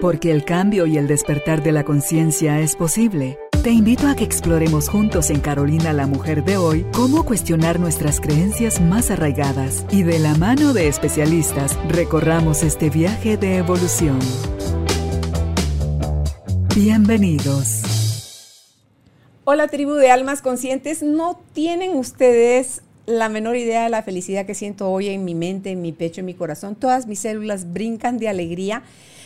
Porque 0.00 0.30
el 0.30 0.44
cambio 0.44 0.86
y 0.86 0.98
el 0.98 1.06
despertar 1.06 1.62
de 1.62 1.72
la 1.72 1.84
conciencia 1.84 2.60
es 2.60 2.76
posible. 2.76 3.38
Te 3.62 3.70
invito 3.70 4.06
a 4.08 4.14
que 4.14 4.24
exploremos 4.24 4.88
juntos 4.88 5.30
en 5.30 5.40
Carolina 5.40 5.92
la 5.92 6.06
Mujer 6.06 6.44
de 6.44 6.56
hoy 6.56 6.84
cómo 6.92 7.24
cuestionar 7.24 7.80
nuestras 7.80 8.20
creencias 8.20 8.80
más 8.80 9.10
arraigadas 9.10 9.86
y 9.90 10.02
de 10.02 10.18
la 10.18 10.34
mano 10.34 10.74
de 10.74 10.88
especialistas 10.88 11.78
recorramos 11.88 12.62
este 12.62 12.90
viaje 12.90 13.36
de 13.36 13.56
evolución. 13.56 14.18
Bienvenidos. 16.74 17.82
Hola 19.44 19.68
tribu 19.68 19.92
de 19.94 20.10
almas 20.10 20.42
conscientes, 20.42 21.02
no 21.02 21.40
tienen 21.52 21.96
ustedes 21.96 22.82
la 23.06 23.28
menor 23.28 23.56
idea 23.56 23.84
de 23.84 23.90
la 23.90 24.02
felicidad 24.02 24.46
que 24.46 24.54
siento 24.54 24.90
hoy 24.90 25.08
en 25.08 25.24
mi 25.24 25.34
mente, 25.34 25.70
en 25.70 25.82
mi 25.82 25.92
pecho, 25.92 26.20
en 26.20 26.26
mi 26.26 26.34
corazón. 26.34 26.74
Todas 26.74 27.06
mis 27.06 27.20
células 27.20 27.72
brincan 27.72 28.18
de 28.18 28.28
alegría 28.28 28.82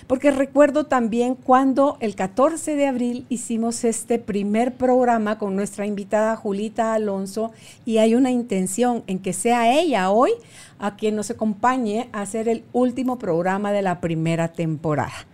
porque 0.09 0.31
recuerdo 0.31 0.87
también 0.87 1.35
cuando 1.35 1.99
el 2.01 2.17
14 2.17 2.75
de 2.75 2.87
abril 2.87 3.27
hicimos 3.29 3.85
este 3.85 4.19
primer 4.19 4.75
programa 4.75 5.39
con 5.39 5.55
nuestra 5.55 5.87
invitada 5.87 6.35
Julita 6.35 6.95
Alonso 6.95 7.53
y 7.85 7.99
hay 7.99 8.15
una 8.15 8.31
intención 8.31 9.05
en 9.07 9.19
que 9.19 9.35
sea 9.35 9.71
ella 9.71 10.11
hoy 10.11 10.33
a 10.79 10.97
quien 10.97 11.15
nos 11.15 11.31
acompañe 11.31 12.09
a 12.13 12.23
hacer 12.23 12.49
el 12.49 12.65
último 12.73 13.19
programa 13.19 13.71
de 13.71 13.83
la 13.83 14.01
primera 14.01 14.49
temporada. 14.49 15.27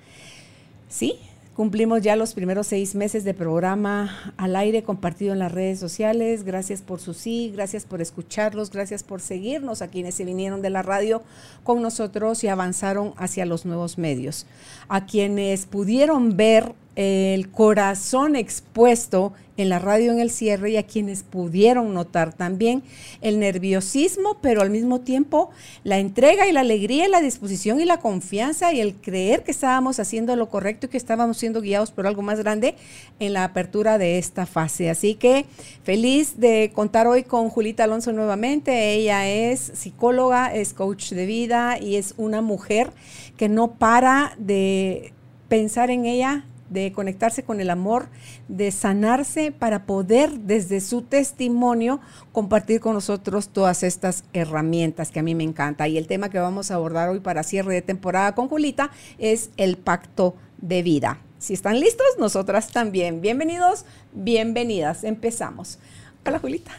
¿Sí? 0.89 1.19
Cumplimos 1.55 2.03
ya 2.03 2.17
los 2.17 2.35
primeros 2.35 2.67
seis 2.67 2.97
meses 2.97 3.23
de 3.23 3.33
programa 3.33 4.35
al 4.37 4.57
aire 4.57 4.83
compartido 4.83 5.33
en 5.33 5.39
las 5.39 5.53
redes 5.53 5.79
sociales. 5.79 6.43
Gracias 6.43 6.83
por 6.83 6.99
su 6.99 7.15
sí, 7.15 7.53
gracias 7.55 7.85
por 7.85 8.03
escucharlos, 8.03 8.73
gracias 8.73 9.05
por 9.05 9.21
seguirnos 9.21 9.81
a 9.81 9.87
quienes 9.87 10.17
se 10.17 10.25
vinieron 10.25 10.63
de 10.63 10.71
la 10.71 10.83
radio 10.83 11.23
con 11.63 11.81
nosotros 11.81 12.43
y 12.43 12.49
avanzaron 12.49 13.15
hacia 13.19 13.47
los 13.47 13.67
nuevos 13.67 13.99
medios. 13.99 14.47
A 14.89 15.07
quienes 15.07 15.67
pudieron 15.67 16.37
ver 16.37 16.75
el 16.97 17.51
corazón 17.51 18.37
expuesto 18.37 19.33
en 19.57 19.69
la 19.69 19.79
radio 19.79 20.13
en 20.13 20.21
el 20.21 20.31
cierre 20.31 20.71
y 20.71 20.77
a 20.77 20.83
quienes 20.85 21.23
pudieron 21.23 21.95
notar 21.95 22.33
también 22.33 22.83
el 23.21 23.39
nerviosismo, 23.39 24.39
pero 24.41 24.63
al 24.63 24.71
mismo 24.71 25.01
tiempo 25.01 25.51
la 25.85 25.99
entrega 25.99 26.49
y 26.49 26.53
la 26.53 26.61
alegría 26.61 27.07
y 27.07 27.11
la 27.11 27.21
disposición 27.21 27.81
y 27.81 27.85
la 27.85 27.99
confianza 27.99 28.73
y 28.73 28.81
el 28.81 28.95
creer 28.95 29.45
que 29.45 29.53
estábamos 29.53 30.01
haciendo 30.01 30.35
lo 30.37 30.49
correcto 30.49 30.87
y 30.87 30.89
que 30.89 30.97
estábamos 30.97 31.37
siendo 31.37 31.61
guiados 31.61 31.93
por 31.93 32.07
algo 32.07 32.23
más 32.23 32.41
grande 32.41 32.75
en 33.21 33.33
la 33.33 33.45
apertura 33.45 33.99
de 33.99 34.19
esta 34.19 34.47
fase. 34.47 34.91
Así 34.91 35.15
que 35.15 35.47
feliz 35.85 36.39
de 36.39 36.73
contar 36.75 37.07
hoy 37.07 37.23
con 37.23 37.49
Julita 37.49 37.85
Alonso 37.85 38.13
nuevamente. 38.13 38.95
Ella 38.95 39.29
es 39.29 39.61
psicóloga, 39.75 40.53
es 40.53 40.75
coach 40.75 41.11
de 41.11 41.27
vida 41.27 41.79
y 41.79 41.97
es 41.97 42.15
una 42.17 42.43
mujer 42.43 42.91
que 43.37 43.49
no 43.49 43.75
para 43.75 44.35
de 44.39 45.13
pensar 45.49 45.91
en 45.91 46.07
ella 46.07 46.45
de 46.71 46.93
conectarse 46.93 47.43
con 47.43 47.61
el 47.61 47.71
amor, 47.71 48.09
de 48.49 48.71
sanarse 48.71 49.53
para 49.53 49.87
poder 49.87 50.31
desde 50.41 50.81
su 50.81 51.03
testimonio 51.03 52.01
compartir 52.33 52.81
con 52.81 52.95
nosotros 52.95 53.49
todas 53.49 53.83
estas 53.83 54.25
herramientas 54.33 55.11
que 55.11 55.21
a 55.21 55.23
mí 55.23 55.35
me 55.35 55.45
encanta. 55.45 55.89
Y 55.89 55.99
el 55.99 56.07
tema 56.07 56.31
que 56.31 56.39
vamos 56.39 56.71
a 56.71 56.77
abordar 56.77 57.09
hoy 57.09 57.21
para 57.21 57.43
cierre 57.43 57.75
de 57.75 57.83
temporada 57.83 58.35
con 58.35 58.49
Julita 58.49 58.91
es 59.19 59.51
el 59.57 59.77
pacto 59.77 60.35
de 60.59 60.83
vida. 60.83 61.19
Si 61.39 61.53
están 61.53 61.79
listos, 61.79 62.07
nosotras 62.19 62.71
también. 62.73 63.21
Bienvenidos, 63.21 63.85
bienvenidas. 64.13 65.05
Empezamos. 65.05 65.79
Hola 66.25 66.39
Julita. 66.39 66.73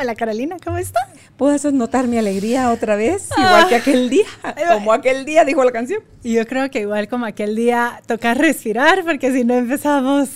Hola 0.00 0.14
Carolina, 0.14 0.56
¿cómo 0.64 0.78
estás? 0.78 1.06
¿Puedes 1.36 1.64
notar 1.72 2.06
mi 2.06 2.16
alegría 2.16 2.70
otra 2.70 2.96
vez? 2.96 3.28
Igual 3.36 3.68
que 3.68 3.76
aquel 3.76 4.08
día, 4.08 4.24
como 4.72 4.92
aquel 4.92 5.24
día, 5.24 5.44
dijo 5.44 5.62
la 5.64 5.72
canción. 5.72 6.02
Y 6.22 6.34
yo 6.34 6.46
creo 6.46 6.70
que 6.70 6.80
igual 6.80 7.08
como 7.08 7.26
aquel 7.26 7.54
día 7.56 8.00
toca 8.06 8.32
respirar, 8.34 9.04
porque 9.04 9.32
si 9.32 9.44
no 9.44 9.54
empezamos, 9.54 10.30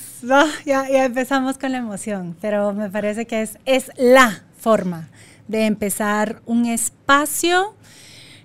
ya, 0.64 0.88
ya 0.88 1.04
empezamos 1.04 1.56
con 1.58 1.72
la 1.72 1.78
emoción. 1.78 2.36
Pero 2.40 2.72
me 2.74 2.90
parece 2.90 3.26
que 3.26 3.42
es, 3.42 3.58
es 3.64 3.90
la 3.96 4.42
forma 4.58 5.08
de 5.48 5.66
empezar 5.66 6.42
un 6.44 6.66
espacio, 6.66 7.74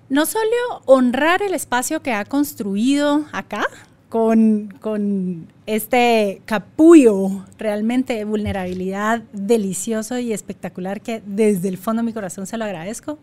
no 0.08 0.24
solo 0.24 0.82
honrar 0.86 1.42
el 1.42 1.52
espacio 1.52 2.00
que 2.00 2.12
ha 2.12 2.24
construido 2.24 3.26
acá, 3.32 3.66
con, 4.12 5.48
este 5.64 6.42
capullo 6.44 7.46
realmente 7.56 8.12
de 8.12 8.26
vulnerabilidad 8.26 9.22
delicioso 9.32 10.18
y 10.18 10.34
espectacular 10.34 11.00
que 11.00 11.22
desde 11.24 11.70
el 11.70 11.78
fondo 11.78 12.02
de 12.02 12.06
mi 12.06 12.12
corazón 12.12 12.46
se 12.46 12.58
lo 12.58 12.66
agradezco, 12.66 13.18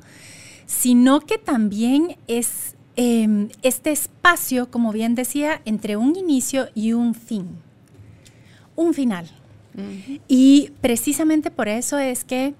sino 0.65 1.19
que 1.19 1.37
también 1.37 2.17
es 2.27 2.75
em, 2.95 3.49
este 3.61 3.91
espacio, 3.91 4.71
como 4.71 4.91
bien 4.91 5.13
decía, 5.13 5.61
entre 5.65 5.95
un 5.95 6.15
inicio 6.15 6.69
y 6.73 6.93
un 6.93 7.13
fin, 7.13 7.49
un 8.75 8.95
final. 8.95 9.29
Y 10.27 10.71
precisamente 10.81 11.51
por 11.51 11.67
eso 11.67 11.99
es 11.99 12.23
que 12.23 12.55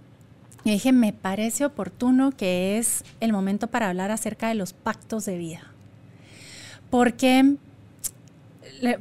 dije, 0.63 0.91
me 0.91 1.13
parece 1.13 1.65
oportuno 1.65 2.31
que 2.31 2.77
es 2.77 3.03
el 3.21 3.33
momento 3.33 3.67
para 3.67 3.89
hablar 3.89 4.11
acerca 4.11 4.49
de 4.49 4.55
los 4.55 4.73
pactos 4.73 5.25
de 5.25 5.37
vida. 5.37 5.73
Porque 6.91 7.57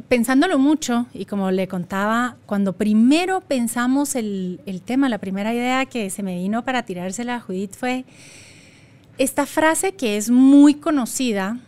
pensándolo 0.08 0.58
mucho, 0.58 1.06
y 1.12 1.24
como 1.24 1.50
le 1.50 1.68
contaba, 1.68 2.36
cuando 2.46 2.74
primero 2.74 3.40
pensamos 3.40 4.14
el, 4.14 4.60
tema, 4.84 5.08
la 5.08 5.18
primera 5.18 5.54
idea 5.54 5.86
que 5.86 6.10
se 6.10 6.22
me 6.22 6.36
vino 6.36 6.64
para 6.64 6.84
tirársela 6.84 7.36
a 7.36 7.40
Judith 7.40 7.74
fue 7.74 8.04
esta 9.18 9.46
frase 9.46 9.92
que 9.92 10.16
es 10.16 10.30
muy 10.30 10.74
conocida, 10.74 11.58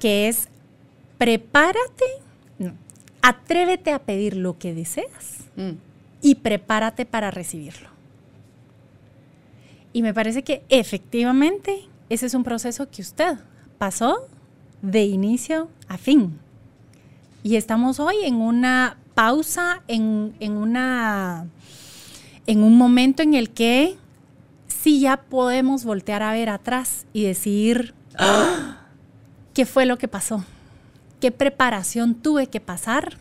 que 0.00 0.28
es, 0.28 0.48
prepárate, 1.18 2.04
atrévete 3.22 3.92
a 3.92 4.00
pedir 4.00 4.36
lo 4.36 4.58
que 4.58 4.74
deseas 4.74 5.44
mm. 5.56 5.72
y 6.22 6.34
prepárate 6.36 7.06
para 7.06 7.30
recibirlo. 7.30 7.88
Y 9.92 10.02
me 10.02 10.12
parece 10.12 10.42
que 10.42 10.64
efectivamente 10.68 11.88
ese 12.08 12.26
es 12.26 12.34
un 12.34 12.44
proceso 12.44 12.90
que 12.90 13.00
usted 13.00 13.38
pasó 13.78 14.28
de 14.82 15.04
inicio 15.04 15.68
a 15.88 15.96
fin. 15.96 16.38
Y 17.44 17.56
estamos 17.56 18.00
hoy 18.00 18.16
en 18.24 18.36
una 18.36 18.96
pausa, 19.12 19.82
en, 19.86 20.34
una, 20.40 21.46
en 22.46 22.62
un 22.62 22.78
momento 22.78 23.22
en 23.22 23.34
el 23.34 23.50
que 23.50 23.98
sí 24.66 25.00
ya 25.00 25.18
podemos 25.18 25.84
voltear 25.84 26.22
a 26.22 26.32
ver 26.32 26.48
atrás 26.48 27.04
y 27.12 27.24
decir, 27.24 27.92
¿qué 29.52 29.66
fue 29.66 29.84
lo 29.84 29.98
que 29.98 30.08
pasó? 30.08 30.42
¿Qué 31.20 31.30
preparación 31.32 32.14
tuve 32.14 32.46
que 32.46 32.60
pasar? 32.60 33.18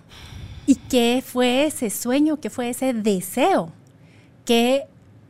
¿Y 0.67 0.75
qué 0.75 1.21
fue 1.21 1.65
ese 1.65 1.89
sueño, 1.89 2.39
qué 2.39 2.49
fue 2.49 2.69
ese 2.69 2.93
deseo 2.93 3.73
que 4.45 4.85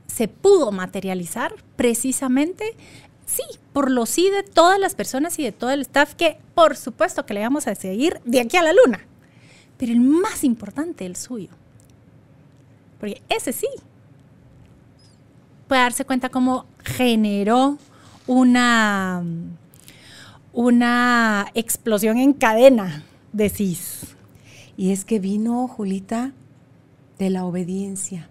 se 0.06 0.28
pudo 0.28 0.72
materializar 0.72 1.56
precisamente 1.76 2.76
sí, 3.34 3.44
por 3.74 3.90
lo 3.92 4.06
sí 4.06 4.30
de 4.30 4.44
todas 4.44 4.80
las 4.80 4.96
personas 4.96 5.38
y 5.40 5.44
de 5.44 5.52
todo 5.52 5.72
el 5.72 5.82
staff 5.82 6.14
que 6.16 6.38
por 6.56 6.78
supuesto 6.78 7.26
que 7.26 7.34
le 7.34 7.42
vamos 7.42 7.68
a 7.68 7.76
seguir 7.76 8.20
de 8.26 8.42
aquí 8.42 8.58
a 8.58 8.64
la 8.64 8.74
luna. 8.74 9.02
Pero 9.78 9.92
el 9.92 10.00
más 10.00 10.44
importante, 10.44 11.06
el 11.06 11.16
suyo. 11.16 11.50
Porque 13.00 13.22
ese 13.30 13.52
sí 13.52 13.68
puede 15.68 15.82
darse 15.82 16.06
cuenta 16.06 16.30
cómo 16.30 16.66
generó 16.84 17.78
una, 18.28 19.24
una 20.54 21.48
explosión 21.54 22.18
en 22.18 22.34
cadena 22.34 23.04
de 23.32 23.50
cis. 23.50 24.16
Y 24.78 24.92
es 24.92 25.06
que 25.06 25.20
vino, 25.20 25.68
Julita, 25.68 26.32
de 27.20 27.30
la 27.30 27.46
obediencia. 27.46 28.30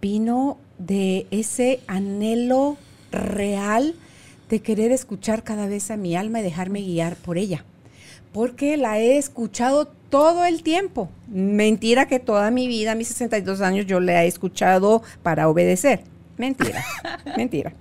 Vino 0.00 0.58
de 0.78 1.26
ese 1.30 1.80
anhelo 1.86 2.76
real 3.10 3.94
de 4.48 4.60
querer 4.60 4.92
escuchar 4.92 5.44
cada 5.44 5.66
vez 5.66 5.90
a 5.90 5.96
mi 5.96 6.16
alma 6.16 6.40
y 6.40 6.42
dejarme 6.42 6.80
guiar 6.80 7.16
por 7.16 7.38
ella. 7.38 7.64
Porque 8.32 8.76
la 8.76 8.98
he 8.98 9.18
escuchado 9.18 9.86
todo 10.10 10.44
el 10.44 10.62
tiempo. 10.62 11.08
Mentira 11.28 12.06
que 12.08 12.18
toda 12.18 12.50
mi 12.50 12.68
vida, 12.68 12.94
mis 12.94 13.08
62 13.08 13.60
años, 13.60 13.86
yo 13.86 14.00
la 14.00 14.24
he 14.24 14.26
escuchado 14.26 15.02
para 15.22 15.48
obedecer. 15.48 16.02
Mentira, 16.36 16.84
mentira. 17.36 17.72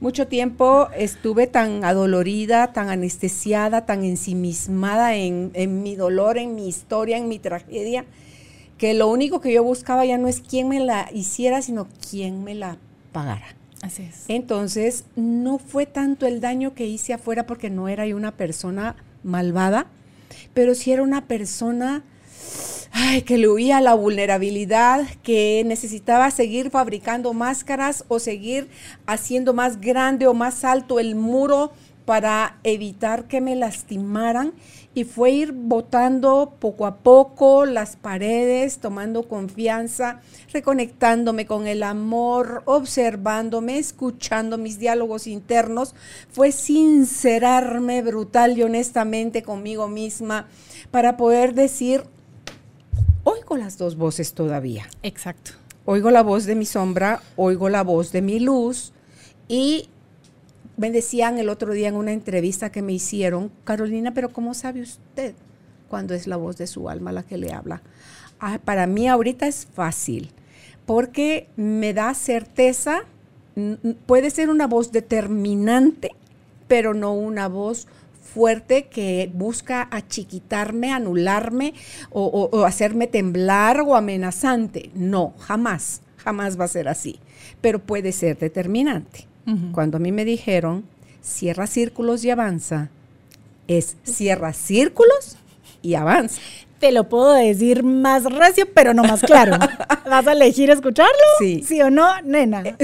Mucho 0.00 0.26
tiempo 0.26 0.88
estuve 0.96 1.46
tan 1.46 1.84
adolorida, 1.84 2.72
tan 2.72 2.88
anestesiada, 2.88 3.84
tan 3.84 4.02
ensimismada 4.02 5.14
en, 5.14 5.50
en 5.52 5.82
mi 5.82 5.94
dolor, 5.94 6.38
en 6.38 6.54
mi 6.54 6.68
historia, 6.68 7.18
en 7.18 7.28
mi 7.28 7.38
tragedia, 7.38 8.06
que 8.78 8.94
lo 8.94 9.08
único 9.08 9.42
que 9.42 9.52
yo 9.52 9.62
buscaba 9.62 10.06
ya 10.06 10.16
no 10.16 10.26
es 10.26 10.40
quién 10.40 10.68
me 10.68 10.80
la 10.80 11.10
hiciera, 11.12 11.60
sino 11.60 11.86
quién 12.10 12.42
me 12.44 12.54
la 12.54 12.78
pagara. 13.12 13.59
Así 13.82 14.02
es. 14.02 14.24
Entonces, 14.28 15.04
no 15.16 15.58
fue 15.58 15.86
tanto 15.86 16.26
el 16.26 16.40
daño 16.40 16.74
que 16.74 16.86
hice 16.86 17.12
afuera 17.12 17.46
porque 17.46 17.70
no 17.70 17.88
era 17.88 18.04
una 18.14 18.32
persona 18.32 18.96
malvada, 19.22 19.86
pero 20.54 20.74
sí 20.74 20.92
era 20.92 21.02
una 21.02 21.26
persona 21.26 22.04
ay, 22.92 23.22
que 23.22 23.38
le 23.38 23.48
huía 23.48 23.80
la 23.80 23.94
vulnerabilidad, 23.94 25.06
que 25.22 25.62
necesitaba 25.66 26.30
seguir 26.30 26.70
fabricando 26.70 27.32
máscaras 27.32 28.04
o 28.08 28.18
seguir 28.18 28.68
haciendo 29.06 29.54
más 29.54 29.80
grande 29.80 30.26
o 30.26 30.34
más 30.34 30.64
alto 30.64 30.98
el 30.98 31.14
muro 31.14 31.72
para 32.10 32.58
evitar 32.64 33.28
que 33.28 33.40
me 33.40 33.54
lastimaran 33.54 34.52
y 34.96 35.04
fue 35.04 35.30
ir 35.30 35.52
botando 35.52 36.56
poco 36.58 36.84
a 36.86 36.96
poco 36.96 37.66
las 37.66 37.94
paredes, 37.94 38.80
tomando 38.80 39.28
confianza, 39.28 40.20
reconectándome 40.52 41.46
con 41.46 41.68
el 41.68 41.84
amor, 41.84 42.64
observándome, 42.64 43.78
escuchando 43.78 44.58
mis 44.58 44.80
diálogos 44.80 45.28
internos. 45.28 45.94
Fue 46.32 46.50
sincerarme 46.50 48.02
brutal 48.02 48.58
y 48.58 48.64
honestamente 48.64 49.44
conmigo 49.44 49.86
misma 49.86 50.48
para 50.90 51.16
poder 51.16 51.54
decir, 51.54 52.02
oigo 53.22 53.56
las 53.56 53.78
dos 53.78 53.94
voces 53.94 54.34
todavía. 54.34 54.88
Exacto. 55.04 55.52
Oigo 55.84 56.10
la 56.10 56.24
voz 56.24 56.44
de 56.44 56.56
mi 56.56 56.66
sombra, 56.66 57.22
oigo 57.36 57.68
la 57.68 57.84
voz 57.84 58.10
de 58.10 58.20
mi 58.20 58.40
luz 58.40 58.92
y 59.46 59.88
me 60.80 60.90
decían 60.90 61.38
el 61.38 61.50
otro 61.50 61.74
día 61.74 61.88
en 61.88 61.94
una 61.94 62.12
entrevista 62.12 62.72
que 62.72 62.80
me 62.80 62.94
hicieron, 62.94 63.52
Carolina, 63.64 64.14
pero 64.14 64.32
¿cómo 64.32 64.54
sabe 64.54 64.80
usted 64.80 65.34
cuando 65.90 66.14
es 66.14 66.26
la 66.26 66.38
voz 66.38 66.56
de 66.56 66.66
su 66.66 66.88
alma 66.88 67.12
la 67.12 67.22
que 67.22 67.36
le 67.36 67.52
habla? 67.52 67.82
Ah, 68.40 68.58
para 68.64 68.86
mí 68.86 69.06
ahorita 69.06 69.46
es 69.46 69.68
fácil, 69.74 70.30
porque 70.86 71.48
me 71.56 71.92
da 71.92 72.14
certeza, 72.14 73.02
puede 74.06 74.30
ser 74.30 74.48
una 74.48 74.66
voz 74.66 74.90
determinante, 74.90 76.12
pero 76.66 76.94
no 76.94 77.12
una 77.12 77.46
voz 77.46 77.86
fuerte 78.32 78.84
que 78.84 79.30
busca 79.34 79.86
achiquitarme, 79.90 80.94
anularme 80.94 81.74
o, 82.08 82.48
o, 82.50 82.64
hacerme 82.64 83.06
temblar 83.06 83.82
o 83.82 83.96
amenazante. 83.96 84.90
No, 84.94 85.34
jamás, 85.40 86.00
jamás 86.16 86.58
va 86.58 86.64
a 86.64 86.68
ser 86.68 86.88
así, 86.88 87.20
pero 87.60 87.80
puede 87.80 88.12
ser 88.12 88.38
determinante. 88.38 89.29
Cuando 89.72 89.96
a 89.96 90.00
mí 90.00 90.12
me 90.12 90.24
dijeron, 90.24 90.84
cierra 91.22 91.66
círculos 91.66 92.24
y 92.24 92.30
avanza, 92.30 92.90
es 93.66 93.96
cierra 94.04 94.52
círculos 94.52 95.36
y 95.82 95.94
avanza. 95.94 96.40
Te 96.78 96.92
lo 96.92 97.08
puedo 97.08 97.34
decir 97.34 97.82
más 97.82 98.24
recio, 98.24 98.66
pero 98.72 98.94
no 98.94 99.02
más 99.02 99.20
claro. 99.20 99.58
¿Vas 100.08 100.26
a 100.26 100.32
elegir 100.32 100.70
escucharlo? 100.70 101.12
Sí. 101.38 101.62
¿Sí 101.66 101.82
o 101.82 101.90
no, 101.90 102.22
nena? 102.22 102.62
Eh, 102.64 102.76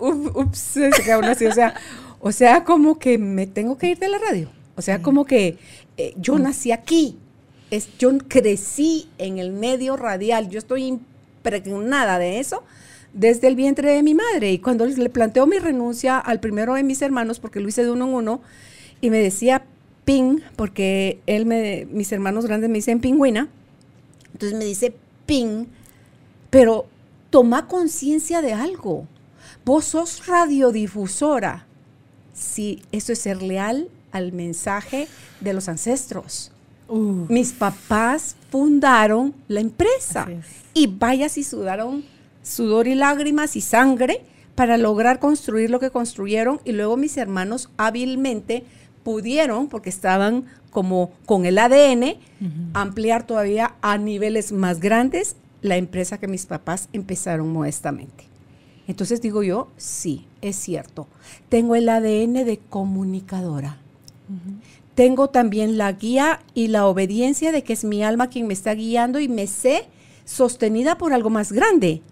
ups, 0.00 0.58
se 0.58 0.90
así, 1.12 1.46
o 1.46 1.52
sea, 1.52 1.74
o 2.20 2.32
sea, 2.32 2.64
como 2.64 2.98
que 2.98 3.18
me 3.18 3.46
tengo 3.46 3.78
que 3.78 3.90
ir 3.90 3.98
de 3.98 4.08
la 4.08 4.18
radio. 4.18 4.48
O 4.76 4.82
sea, 4.82 5.02
como 5.02 5.24
que 5.24 5.58
eh, 5.96 6.14
yo 6.16 6.38
nací 6.38 6.72
aquí. 6.72 7.18
Es, 7.70 7.96
yo 7.98 8.10
crecí 8.28 9.08
en 9.18 9.38
el 9.38 9.52
medio 9.52 9.96
radial. 9.96 10.48
Yo 10.48 10.58
estoy 10.58 10.84
impregnada 10.84 12.18
de 12.18 12.40
eso 12.40 12.64
desde 13.14 13.48
el 13.48 13.56
vientre 13.56 13.92
de 13.92 14.02
mi 14.02 14.14
madre. 14.14 14.52
Y 14.52 14.58
cuando 14.58 14.86
le 14.86 15.10
planteo 15.10 15.46
mi 15.46 15.58
renuncia 15.58 16.18
al 16.18 16.40
primero 16.40 16.74
de 16.74 16.82
mis 16.82 17.02
hermanos, 17.02 17.40
porque 17.40 17.60
lo 17.60 17.68
hice 17.68 17.84
de 17.84 17.90
uno 17.90 18.06
en 18.06 18.14
uno, 18.14 18.40
y 19.00 19.10
me 19.10 19.18
decía 19.18 19.64
ping, 20.04 20.40
porque 20.56 21.20
él 21.26 21.46
me, 21.46 21.86
mis 21.90 22.12
hermanos 22.12 22.46
grandes 22.46 22.70
me 22.70 22.76
dicen 22.76 23.00
pingüina, 23.00 23.48
entonces 24.32 24.58
me 24.58 24.64
dice 24.64 24.94
ping, 25.26 25.66
pero 26.50 26.86
toma 27.30 27.66
conciencia 27.66 28.42
de 28.42 28.52
algo. 28.52 29.06
Vos 29.64 29.84
sos 29.84 30.26
radiodifusora. 30.26 31.66
Sí, 32.32 32.82
eso 32.92 33.12
es 33.12 33.20
ser 33.20 33.42
leal 33.42 33.88
al 34.10 34.32
mensaje 34.32 35.08
de 35.40 35.52
los 35.52 35.68
ancestros. 35.68 36.52
Mis 37.28 37.52
papás 37.52 38.36
fundaron 38.50 39.34
la 39.48 39.60
empresa 39.60 40.28
y 40.74 40.88
vaya 40.88 41.30
si 41.30 41.42
sudaron 41.42 42.04
sudor 42.42 42.88
y 42.88 42.94
lágrimas 42.94 43.56
y 43.56 43.60
sangre 43.60 44.22
para 44.54 44.76
lograr 44.76 45.18
construir 45.18 45.70
lo 45.70 45.80
que 45.80 45.90
construyeron 45.90 46.60
y 46.64 46.72
luego 46.72 46.96
mis 46.96 47.16
hermanos 47.16 47.70
hábilmente 47.76 48.64
pudieron, 49.02 49.68
porque 49.68 49.90
estaban 49.90 50.44
como 50.70 51.10
con 51.26 51.44
el 51.44 51.58
ADN, 51.58 52.16
ampliar 52.72 53.26
todavía 53.26 53.74
a 53.82 53.98
niveles 53.98 54.52
más 54.52 54.80
grandes 54.80 55.36
la 55.60 55.76
empresa 55.76 56.18
que 56.18 56.28
mis 56.28 56.46
papás 56.46 56.88
empezaron 56.92 57.52
modestamente. 57.52 58.24
Entonces 58.88 59.20
digo 59.20 59.42
yo, 59.42 59.68
sí, 59.76 60.26
es 60.40 60.56
cierto. 60.56 61.06
Tengo 61.48 61.76
el 61.76 61.88
ADN 61.88 62.44
de 62.44 62.60
comunicadora. 62.68 63.78
Tengo 64.94 65.28
también 65.30 65.78
la 65.78 65.92
guía 65.92 66.42
y 66.54 66.68
la 66.68 66.86
obediencia 66.86 67.52
de 67.52 67.62
que 67.62 67.72
es 67.72 67.84
mi 67.84 68.02
alma 68.02 68.28
quien 68.28 68.46
me 68.46 68.54
está 68.54 68.74
guiando 68.74 69.20
y 69.20 69.28
me 69.28 69.46
sé 69.46 69.86
sostenida 70.24 70.98
por 70.98 71.12
algo 71.12 71.30
más 71.30 71.52
grande, 71.52 72.02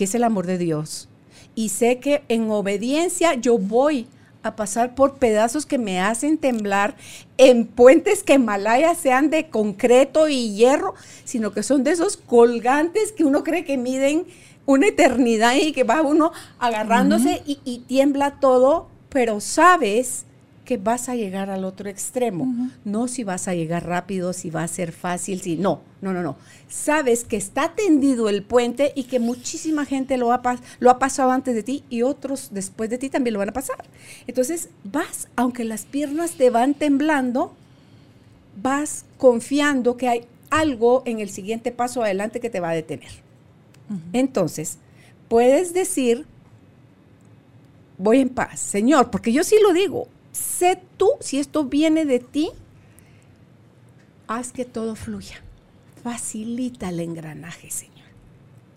que 0.00 0.04
es 0.04 0.14
el 0.14 0.24
amor 0.24 0.46
de 0.46 0.56
Dios. 0.56 1.10
Y 1.54 1.68
sé 1.68 1.98
que 1.98 2.22
en 2.28 2.50
obediencia 2.50 3.34
yo 3.34 3.58
voy 3.58 4.06
a 4.42 4.56
pasar 4.56 4.94
por 4.94 5.18
pedazos 5.18 5.66
que 5.66 5.76
me 5.76 6.00
hacen 6.00 6.38
temblar 6.38 6.96
en 7.36 7.66
puentes 7.66 8.22
que 8.22 8.32
en 8.32 8.46
Malaya 8.46 8.94
sean 8.94 9.28
de 9.28 9.50
concreto 9.50 10.26
y 10.30 10.54
hierro, 10.54 10.94
sino 11.24 11.52
que 11.52 11.62
son 11.62 11.84
de 11.84 11.90
esos 11.90 12.16
colgantes 12.16 13.12
que 13.12 13.24
uno 13.24 13.44
cree 13.44 13.66
que 13.66 13.76
miden 13.76 14.24
una 14.64 14.86
eternidad 14.86 15.56
y 15.56 15.72
que 15.72 15.84
va 15.84 16.00
uno 16.00 16.32
agarrándose 16.58 17.42
y, 17.44 17.60
y 17.66 17.80
tiembla 17.80 18.40
todo, 18.40 18.88
pero 19.10 19.38
sabes 19.38 20.24
que 20.70 20.76
vas 20.76 21.08
a 21.08 21.16
llegar 21.16 21.50
al 21.50 21.64
otro 21.64 21.90
extremo. 21.90 22.70
No 22.84 23.08
si 23.08 23.24
vas 23.24 23.48
a 23.48 23.56
llegar 23.56 23.88
rápido, 23.88 24.32
si 24.32 24.50
va 24.50 24.62
a 24.62 24.68
ser 24.68 24.92
fácil, 24.92 25.40
si 25.40 25.56
no, 25.56 25.80
no, 26.00 26.12
no, 26.12 26.22
no. 26.22 26.36
Sabes 26.68 27.24
que 27.24 27.36
está 27.36 27.74
tendido 27.74 28.28
el 28.28 28.44
puente 28.44 28.92
y 28.94 29.02
que 29.02 29.18
muchísima 29.18 29.84
gente 29.84 30.16
lo 30.16 30.32
ha, 30.32 30.40
lo 30.78 30.90
ha 30.90 31.00
pasado 31.00 31.32
antes 31.32 31.56
de 31.56 31.64
ti 31.64 31.82
y 31.90 32.02
otros 32.02 32.50
después 32.52 32.88
de 32.88 32.98
ti 32.98 33.10
también 33.10 33.32
lo 33.32 33.40
van 33.40 33.48
a 33.48 33.52
pasar. 33.52 33.84
Entonces 34.28 34.68
vas, 34.84 35.26
aunque 35.34 35.64
las 35.64 35.86
piernas 35.86 36.34
te 36.34 36.50
van 36.50 36.74
temblando, 36.74 37.52
vas 38.62 39.06
confiando 39.18 39.96
que 39.96 40.06
hay 40.06 40.24
algo 40.50 41.02
en 41.04 41.18
el 41.18 41.30
siguiente 41.30 41.72
paso 41.72 42.04
adelante 42.04 42.38
que 42.38 42.48
te 42.48 42.60
va 42.60 42.70
a 42.70 42.74
detener. 42.74 43.10
Entonces, 44.12 44.78
puedes 45.26 45.74
decir, 45.74 46.26
voy 47.98 48.20
en 48.20 48.28
paz, 48.28 48.60
Señor, 48.60 49.10
porque 49.10 49.32
yo 49.32 49.42
sí 49.42 49.56
lo 49.60 49.72
digo, 49.72 50.06
sé 50.32 50.80
tú 50.96 51.10
si 51.20 51.38
esto 51.38 51.64
viene 51.64 52.04
de 52.04 52.18
ti, 52.18 52.50
haz 54.26 54.52
que 54.52 54.64
todo 54.64 54.94
fluya. 54.94 55.42
Facilita 56.02 56.88
el 56.88 57.00
engranaje, 57.00 57.70
Señor. 57.70 58.08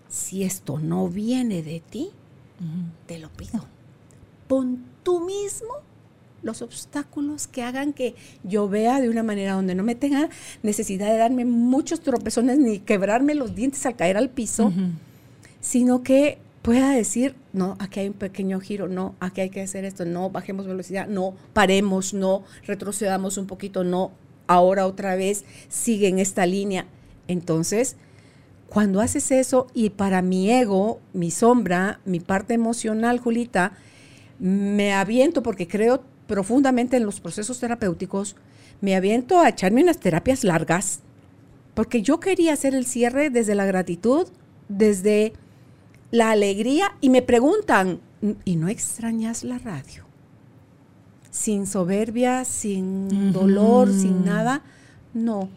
Si 0.08 0.44
esto 0.44 0.78
no 0.78 1.08
viene 1.08 1.62
de 1.62 1.80
ti, 1.80 2.10
te 3.06 3.18
lo 3.18 3.30
pido. 3.30 3.64
Pon 4.46 4.84
tú 5.02 5.24
mismo 5.24 5.74
los 6.42 6.60
obstáculos 6.60 7.46
que 7.46 7.62
hagan 7.62 7.92
que 7.92 8.14
yo 8.42 8.68
vea 8.68 9.00
de 9.00 9.08
una 9.08 9.22
manera 9.22 9.54
donde 9.54 9.74
no 9.74 9.82
me 9.82 9.94
tenga 9.94 10.28
necesidad 10.62 11.10
de 11.10 11.16
darme 11.16 11.44
muchos 11.46 12.00
tropezones 12.00 12.58
ni 12.58 12.80
quebrarme 12.80 13.34
los 13.34 13.54
dientes 13.54 13.84
al 13.86 13.96
caer 13.96 14.16
al 14.16 14.28
piso, 14.28 14.72
sino 15.60 16.02
que 16.02 16.38
pueda 16.64 16.92
decir, 16.92 17.36
no, 17.52 17.76
aquí 17.78 18.00
hay 18.00 18.08
un 18.08 18.14
pequeño 18.14 18.58
giro, 18.58 18.88
no, 18.88 19.16
aquí 19.20 19.42
hay 19.42 19.50
que 19.50 19.60
hacer 19.60 19.84
esto, 19.84 20.06
no, 20.06 20.30
bajemos 20.30 20.66
velocidad, 20.66 21.06
no, 21.06 21.34
paremos, 21.52 22.14
no, 22.14 22.42
retrocedamos 22.66 23.36
un 23.36 23.46
poquito, 23.46 23.84
no, 23.84 24.12
ahora 24.46 24.86
otra 24.86 25.14
vez 25.14 25.44
sigue 25.68 26.08
en 26.08 26.18
esta 26.18 26.46
línea. 26.46 26.86
Entonces, 27.28 27.96
cuando 28.66 29.02
haces 29.02 29.30
eso 29.30 29.66
y 29.74 29.90
para 29.90 30.22
mi 30.22 30.50
ego, 30.50 31.02
mi 31.12 31.30
sombra, 31.30 32.00
mi 32.06 32.18
parte 32.18 32.54
emocional, 32.54 33.20
Julita, 33.20 33.72
me 34.38 34.94
aviento 34.94 35.42
porque 35.42 35.68
creo 35.68 36.02
profundamente 36.26 36.96
en 36.96 37.04
los 37.04 37.20
procesos 37.20 37.60
terapéuticos, 37.60 38.36
me 38.80 38.96
aviento 38.96 39.38
a 39.38 39.50
echarme 39.50 39.82
unas 39.82 40.00
terapias 40.00 40.44
largas, 40.44 41.00
porque 41.74 42.00
yo 42.00 42.20
quería 42.20 42.54
hacer 42.54 42.74
el 42.74 42.86
cierre 42.86 43.28
desde 43.28 43.54
la 43.54 43.66
gratitud, 43.66 44.28
desde 44.70 45.34
la 46.10 46.30
alegría 46.30 46.96
y 47.00 47.10
me 47.10 47.22
preguntan, 47.22 48.00
¿y 48.44 48.56
no 48.56 48.68
extrañas 48.68 49.44
la 49.44 49.58
radio? 49.58 50.04
Sin 51.30 51.66
soberbia, 51.66 52.44
sin 52.44 53.32
dolor, 53.32 53.92
sin 53.92 54.24
nada. 54.24 54.62
No, 55.12 55.48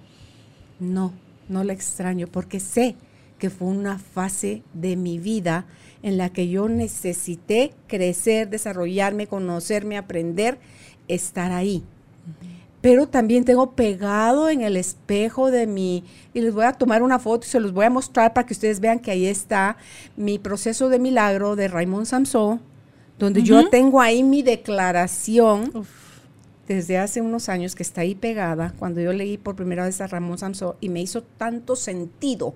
no, 0.80 1.14
no 1.50 1.64
la 1.64 1.74
extraño 1.74 2.28
porque 2.28 2.60
sé 2.60 2.96
que 3.38 3.50
fue 3.50 3.68
una 3.68 4.00
fase 4.00 4.64
de 4.74 4.96
mi 4.96 5.20
vida 5.20 5.66
en 6.02 6.18
la 6.18 6.30
que 6.30 6.50
yo 6.50 6.68
necesité 6.68 7.74
crecer, 7.88 8.50
desarrollarme, 8.50 9.28
conocerme, 9.28 9.98
aprender, 9.98 10.58
estar 11.08 11.52
ahí 11.52 11.84
pero 12.88 13.06
también 13.06 13.44
tengo 13.44 13.72
pegado 13.72 14.50
en 14.50 14.62
el 14.62 14.78
espejo 14.78 15.52
de 15.52 15.68
mi, 15.68 16.06
y 16.34 16.40
les 16.40 16.54
voy 16.54 16.64
a 16.64 16.72
tomar 16.72 17.04
una 17.04 17.20
foto 17.20 17.46
y 17.46 17.50
se 17.50 17.60
los 17.60 17.74
voy 17.74 17.84
a 17.84 17.90
mostrar 17.90 18.34
para 18.34 18.48
que 18.48 18.54
ustedes 18.54 18.80
vean 18.80 19.00
que 19.00 19.12
ahí 19.12 19.26
está 19.26 19.76
mi 20.16 20.40
proceso 20.40 20.88
de 20.88 20.98
milagro 20.98 21.58
de 21.58 21.68
Raymond 21.68 22.06
Samson, 22.06 22.62
donde 23.20 23.44
yo 23.44 23.68
tengo 23.68 24.00
ahí 24.00 24.24
mi 24.24 24.42
declaración 24.42 25.86
desde 26.66 26.98
hace 26.98 27.20
unos 27.20 27.50
años 27.50 27.76
que 27.76 27.84
está 27.84 28.00
ahí 28.00 28.16
pegada, 28.16 28.74
cuando 28.80 29.02
yo 29.02 29.12
leí 29.12 29.38
por 29.38 29.58
primera 29.58 29.84
vez 29.84 30.00
a 30.00 30.08
Ramón 30.08 30.38
Samson 30.38 30.76
y 30.80 30.88
me 30.88 31.02
hizo 31.02 31.24
tanto 31.24 31.76
sentido 31.76 32.56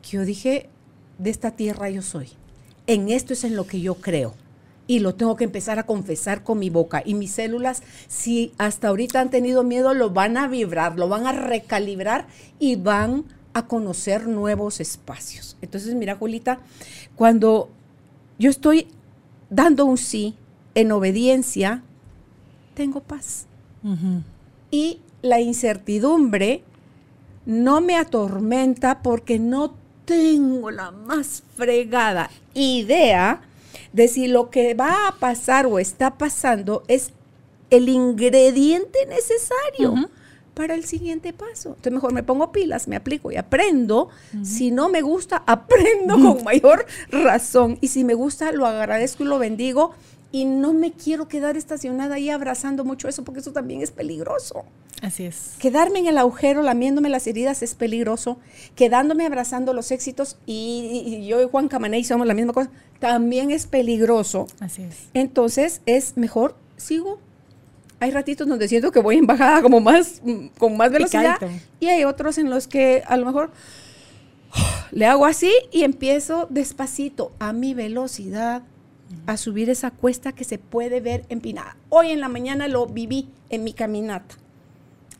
que 0.00 0.12
yo 0.12 0.24
dije, 0.24 0.70
de 1.18 1.28
esta 1.28 1.50
tierra 1.50 1.90
yo 1.90 2.00
soy, 2.00 2.30
en 2.86 3.10
esto 3.10 3.34
es 3.34 3.44
en 3.44 3.54
lo 3.54 3.66
que 3.66 3.82
yo 3.82 3.96
creo 3.96 4.32
y 4.86 5.00
lo 5.00 5.14
tengo 5.14 5.36
que 5.36 5.44
empezar 5.44 5.78
a 5.78 5.86
confesar 5.86 6.44
con 6.44 6.58
mi 6.58 6.70
boca. 6.70 7.02
Y 7.04 7.14
mis 7.14 7.32
células, 7.32 7.82
si 8.08 8.52
hasta 8.58 8.88
ahorita 8.88 9.20
han 9.20 9.30
tenido 9.30 9.64
miedo, 9.64 9.94
lo 9.94 10.10
van 10.10 10.36
a 10.36 10.48
vibrar, 10.48 10.98
lo 10.98 11.08
van 11.08 11.26
a 11.26 11.32
recalibrar 11.32 12.26
y 12.58 12.76
van 12.76 13.24
a 13.52 13.66
conocer 13.66 14.28
nuevos 14.28 14.80
espacios. 14.80 15.56
Entonces, 15.62 15.94
mira, 15.94 16.16
Julita, 16.16 16.60
cuando 17.14 17.70
yo 18.38 18.50
estoy 18.50 18.88
dando 19.50 19.86
un 19.86 19.96
sí 19.96 20.34
en 20.74 20.92
obediencia, 20.92 21.82
tengo 22.74 23.00
paz. 23.00 23.46
Y 24.70 25.00
la 25.22 25.40
incertidumbre 25.40 26.62
no 27.46 27.80
me 27.80 27.96
atormenta 27.96 29.02
porque 29.02 29.38
no 29.38 29.74
tengo 30.04 30.70
la 30.70 30.90
más 30.90 31.42
fregada 31.56 32.30
idea 32.54 33.45
de 33.92 34.08
si 34.08 34.26
lo 34.28 34.50
que 34.50 34.74
va 34.74 35.08
a 35.08 35.12
pasar 35.12 35.66
o 35.66 35.78
está 35.78 36.18
pasando 36.18 36.82
es 36.88 37.12
el 37.70 37.88
ingrediente 37.88 39.06
necesario 39.06 40.08
para 40.54 40.74
el 40.74 40.84
siguiente 40.84 41.34
paso. 41.34 41.70
Entonces 41.70 41.92
mejor 41.92 42.14
me 42.14 42.22
pongo 42.22 42.50
pilas, 42.50 42.88
me 42.88 42.96
aplico 42.96 43.30
y 43.30 43.36
aprendo. 43.36 44.08
Si 44.42 44.70
no 44.70 44.88
me 44.88 45.02
gusta, 45.02 45.42
aprendo 45.46 46.14
con 46.14 46.44
mayor 46.44 46.86
razón. 47.10 47.78
Y 47.82 47.88
si 47.88 48.04
me 48.04 48.14
gusta, 48.14 48.52
lo 48.52 48.66
agradezco 48.66 49.22
y 49.22 49.26
lo 49.26 49.38
bendigo. 49.38 49.92
Y 50.32 50.44
no 50.44 50.72
me 50.72 50.92
quiero 50.92 51.28
quedar 51.28 51.56
estacionada 51.56 52.16
ahí 52.16 52.30
abrazando 52.30 52.84
mucho 52.84 53.08
eso, 53.08 53.24
porque 53.24 53.40
eso 53.40 53.52
también 53.52 53.80
es 53.80 53.90
peligroso. 53.90 54.64
Así 55.02 55.24
es. 55.24 55.54
Quedarme 55.58 56.00
en 56.00 56.06
el 56.06 56.18
agujero 56.18 56.62
lamiéndome 56.62 57.08
las 57.08 57.26
heridas 57.26 57.62
es 57.62 57.74
peligroso. 57.74 58.38
Quedándome 58.74 59.26
abrazando 59.26 59.72
los 59.72 59.90
éxitos 59.90 60.36
y, 60.46 61.26
yo 61.26 61.42
y 61.42 61.48
Juan 61.48 61.68
Camaney 61.68 62.04
somos 62.04 62.26
la 62.26 62.34
misma 62.34 62.52
cosa, 62.52 62.70
también 62.98 63.50
es 63.50 63.66
peligroso. 63.66 64.46
Así 64.60 64.82
es. 64.82 65.08
Entonces 65.14 65.82
es 65.86 66.16
mejor, 66.16 66.56
sigo. 66.76 67.18
Hay 68.00 68.10
ratitos 68.10 68.46
donde 68.46 68.68
siento 68.68 68.92
que 68.92 69.00
voy 69.00 69.16
en 69.16 69.26
bajada 69.26 69.62
como 69.62 69.80
más, 69.80 70.20
con 70.58 70.76
más 70.76 70.90
velocidad. 70.90 71.38
Y 71.80 71.86
hay 71.86 72.04
otros 72.04 72.36
en 72.38 72.50
los 72.50 72.66
que 72.66 73.02
a 73.06 73.16
lo 73.16 73.26
mejor 73.26 73.52
le 74.90 75.06
hago 75.06 75.26
así 75.26 75.52
y 75.72 75.82
empiezo 75.82 76.46
despacito 76.50 77.32
a 77.38 77.52
mi 77.52 77.74
velocidad 77.74 78.62
a 79.26 79.36
subir 79.36 79.70
esa 79.70 79.90
cuesta 79.90 80.32
que 80.32 80.44
se 80.44 80.58
puede 80.58 81.00
ver 81.00 81.24
empinada. 81.28 81.76
Hoy 81.88 82.10
en 82.10 82.20
la 82.20 82.28
mañana 82.28 82.68
lo 82.68 82.86
viví 82.86 83.28
en 83.50 83.64
mi 83.64 83.72
caminata. 83.72 84.36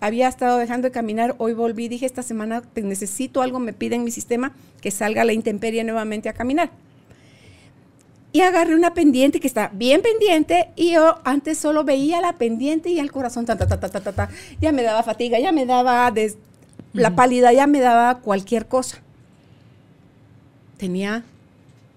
Había 0.01 0.29
estado 0.29 0.59
dejando 0.59 0.87
de 0.87 0.93
caminar, 0.93 1.35
hoy 1.39 1.55
volví, 1.55 1.89
dije 1.89 2.05
esta 2.05 2.23
semana 2.23 2.63
necesito 2.75 3.43
algo, 3.43 3.59
me 3.59 3.73
pide 3.73 3.97
en 3.97 4.05
mi 4.05 4.11
sistema 4.11 4.53
que 4.81 4.91
salga 4.91 5.23
a 5.23 5.25
la 5.25 5.33
intemperie 5.33 5.85
nuevamente 5.85 6.29
a 6.29 6.35
caminar. 6.35 6.71
Y 8.33 8.43
agarré 8.43 8.75
una 8.75 8.93
pendiente 8.93 9.41
que 9.41 9.47
está 9.47 9.71
bien 9.73 10.03
pendiente 10.03 10.69
y 10.77 10.93
yo 10.93 11.19
antes 11.25 11.57
solo 11.57 11.85
veía 11.85 12.21
la 12.21 12.35
pendiente 12.35 12.91
y 12.91 12.99
el 12.99 13.11
corazón 13.11 13.47
ta, 13.47 13.57
ta, 13.57 13.67
ta, 13.67 13.81
ta, 13.81 13.89
ta, 13.89 14.13
ta, 14.13 14.29
ya 14.61 14.73
me 14.73 14.83
daba 14.83 15.03
fatiga, 15.03 15.39
ya 15.39 15.53
me 15.53 15.65
daba 15.65 16.13
la 16.93 17.17
pálida, 17.17 17.53
ya 17.55 17.67
me 17.67 17.81
daba 17.81 18.19
cualquier 18.19 18.67
cosa. 18.67 18.99
Tenía 20.77 21.25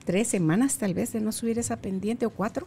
tres 0.10 0.28
semanas 0.28 0.80
tal 0.80 0.96
vez 0.96 1.14
de 1.14 1.22
no 1.22 1.32
subir 1.32 1.60
esa 1.60 1.76
pendiente 1.76 2.26
o 2.26 2.32
cuatro. 2.32 2.66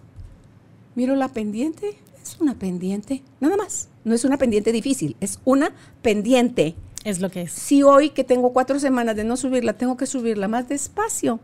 Miro 0.94 1.16
la 1.16 1.26
pendiente, 1.26 1.98
es 2.22 2.36
una 2.38 2.54
pendiente, 2.54 3.24
nada 3.40 3.56
más. 3.56 3.88
No 4.04 4.14
es 4.14 4.24
una 4.24 4.38
pendiente 4.38 4.70
difícil, 4.70 5.16
es 5.20 5.40
una 5.44 5.74
pendiente. 6.02 6.76
Es 7.02 7.20
lo 7.20 7.32
que 7.32 7.42
es. 7.42 7.50
Si 7.50 7.82
hoy 7.82 8.10
que 8.10 8.22
tengo 8.22 8.52
cuatro 8.52 8.78
semanas 8.78 9.16
de 9.16 9.24
no 9.24 9.36
subirla, 9.36 9.72
tengo 9.72 9.96
que 9.96 10.06
subirla 10.06 10.46
más 10.46 10.68
despacio, 10.68 11.40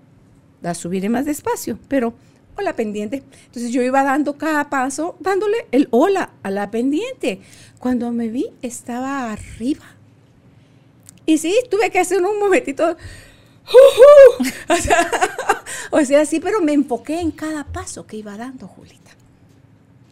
la 0.62 0.76
subiré 0.76 1.09
más 1.09 1.25
despacio, 1.25 1.81
pero 1.88 2.14
hola 2.57 2.76
pendiente. 2.76 3.25
Entonces 3.47 3.73
yo 3.73 3.83
iba 3.83 4.05
dando 4.05 4.38
cada 4.38 4.71
paso, 4.71 5.17
dándole 5.19 5.67
el 5.73 5.88
hola 5.90 6.31
a 6.45 6.52
la 6.52 6.71
pendiente. 6.71 7.40
Cuando 7.81 8.12
me 8.12 8.28
vi, 8.28 8.47
estaba 8.62 9.33
arriba. 9.33 9.85
Y 11.26 11.38
sí, 11.38 11.57
tuve 11.69 11.90
que 11.90 11.99
hacer 11.99 12.23
un 12.23 12.38
momentito 12.38 12.97
o, 15.91 16.05
sea, 16.05 16.27
sí, 16.27 16.41
pero 16.41 16.61
me 16.61 16.73
enfoqué 16.73 17.21
en 17.21 17.31
cada 17.31 17.65
paso 17.65 18.07
que 18.07 18.17
iba 18.17 18.37
dando, 18.37 18.67
Julita. 18.67 19.11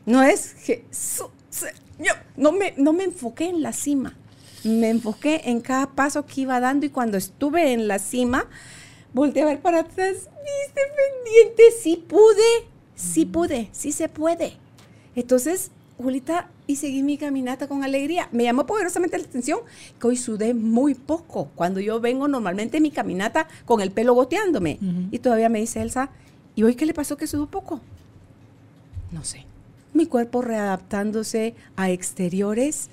No 0.04 0.22
es 0.22 0.54
Jesús, 0.62 1.30
no 2.36 2.52
me, 2.52 2.74
no 2.76 2.92
me 2.92 3.04
enfoqué 3.04 3.48
en 3.48 3.62
la 3.62 3.72
cima, 3.72 4.16
me 4.62 4.90
enfoqué 4.90 5.42
en 5.46 5.60
cada 5.60 5.90
paso 5.90 6.26
que 6.26 6.42
iba 6.42 6.60
dando 6.60 6.86
y 6.86 6.90
cuando 6.90 7.16
estuve 7.16 7.72
en 7.72 7.88
la 7.88 7.98
cima, 7.98 8.46
volteé 9.12 9.42
a 9.42 9.46
ver 9.46 9.60
para 9.60 9.80
atrás, 9.80 10.12
viste 10.12 10.80
pendiente, 11.24 11.62
sí 11.82 12.04
pude, 12.08 12.68
sí 12.94 13.24
pude, 13.24 13.68
sí 13.72 13.92
se 13.92 14.08
puede. 14.08 14.56
Entonces, 15.14 15.70
Julita, 15.98 16.50
y 16.66 16.76
seguí 16.76 17.02
mi 17.02 17.16
caminata 17.16 17.68
con 17.68 17.82
alegría. 17.82 18.28
Me 18.32 18.44
llamó 18.44 18.66
poderosamente 18.66 19.16
la 19.18 19.24
atención 19.24 19.60
que 19.98 20.06
hoy 20.06 20.16
sudé 20.16 20.52
muy 20.52 20.94
poco. 20.94 21.50
Cuando 21.54 21.80
yo 21.80 22.00
vengo 22.00 22.28
normalmente 22.28 22.80
mi 22.80 22.90
caminata 22.90 23.48
con 23.64 23.80
el 23.80 23.90
pelo 23.90 24.14
goteándome. 24.14 24.78
Y 25.10 25.18
todavía 25.20 25.48
me 25.48 25.60
dice 25.60 25.80
Elsa, 25.80 26.10
¿y 26.54 26.64
hoy 26.64 26.74
qué 26.74 26.84
le 26.86 26.94
pasó 26.94 27.16
que 27.16 27.26
sudó 27.26 27.46
poco? 27.46 27.80
No 29.10 29.24
sé. 29.24 29.46
Mi 29.94 30.06
cuerpo 30.06 30.42
readaptándose 30.42 31.54
a 31.76 31.90
exteriores. 31.90 32.90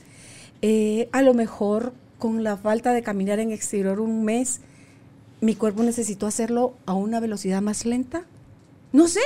Eh, 0.61 1.09
a 1.11 1.21
lo 1.21 1.33
mejor 1.33 1.93
con 2.19 2.43
la 2.43 2.55
falta 2.55 2.93
de 2.93 3.03
caminar 3.03 3.39
en 3.39 3.51
exterior 3.51 3.99
un 3.99 4.23
mes, 4.23 4.61
mi 5.41 5.55
cuerpo 5.55 5.83
necesitó 5.83 6.25
hacerlo 6.25 6.73
a 6.85 6.93
una 6.93 7.19
velocidad 7.19 7.61
más 7.61 7.85
lenta. 7.85 8.23
No 8.93 9.09
sé. 9.09 9.19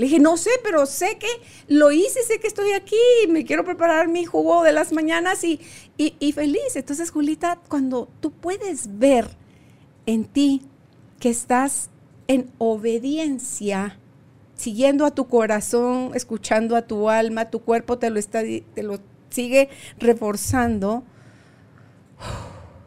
Le 0.00 0.06
dije, 0.06 0.18
no 0.18 0.38
sé, 0.38 0.48
pero 0.64 0.86
sé 0.86 1.18
que 1.18 1.28
lo 1.68 1.92
hice, 1.92 2.22
sé 2.22 2.40
que 2.40 2.46
estoy 2.46 2.72
aquí, 2.72 2.96
me 3.28 3.44
quiero 3.44 3.66
preparar 3.66 4.08
mi 4.08 4.24
jugo 4.24 4.62
de 4.62 4.72
las 4.72 4.94
mañanas 4.94 5.44
y, 5.44 5.60
y, 5.98 6.32
feliz. 6.32 6.74
Entonces, 6.74 7.10
Julita, 7.10 7.58
cuando 7.68 8.08
tú 8.20 8.30
puedes 8.32 8.98
ver 8.98 9.28
en 10.06 10.24
ti 10.24 10.62
que 11.18 11.28
estás 11.28 11.90
en 12.28 12.50
obediencia, 12.56 13.98
siguiendo 14.54 15.04
a 15.04 15.10
tu 15.10 15.28
corazón, 15.28 16.12
escuchando 16.14 16.76
a 16.76 16.86
tu 16.86 17.10
alma, 17.10 17.50
tu 17.50 17.60
cuerpo 17.60 17.98
te 17.98 18.08
lo, 18.08 18.18
está, 18.18 18.40
te 18.40 18.82
lo 18.82 19.00
sigue 19.28 19.68
reforzando, 19.98 21.02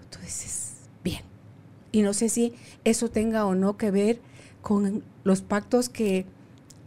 tú 0.10 0.17
dices, 0.17 0.77
bien. 1.03 1.22
Y 1.91 2.01
no 2.01 2.13
sé 2.13 2.27
si 2.29 2.55
eso 2.86 3.12
tenga 3.12 3.46
o 3.46 3.53
no 3.53 3.77
que 3.77 3.91
ver 3.91 4.20
con 4.63 5.03
los 5.24 5.43
pactos 5.43 5.89
que 5.89 6.25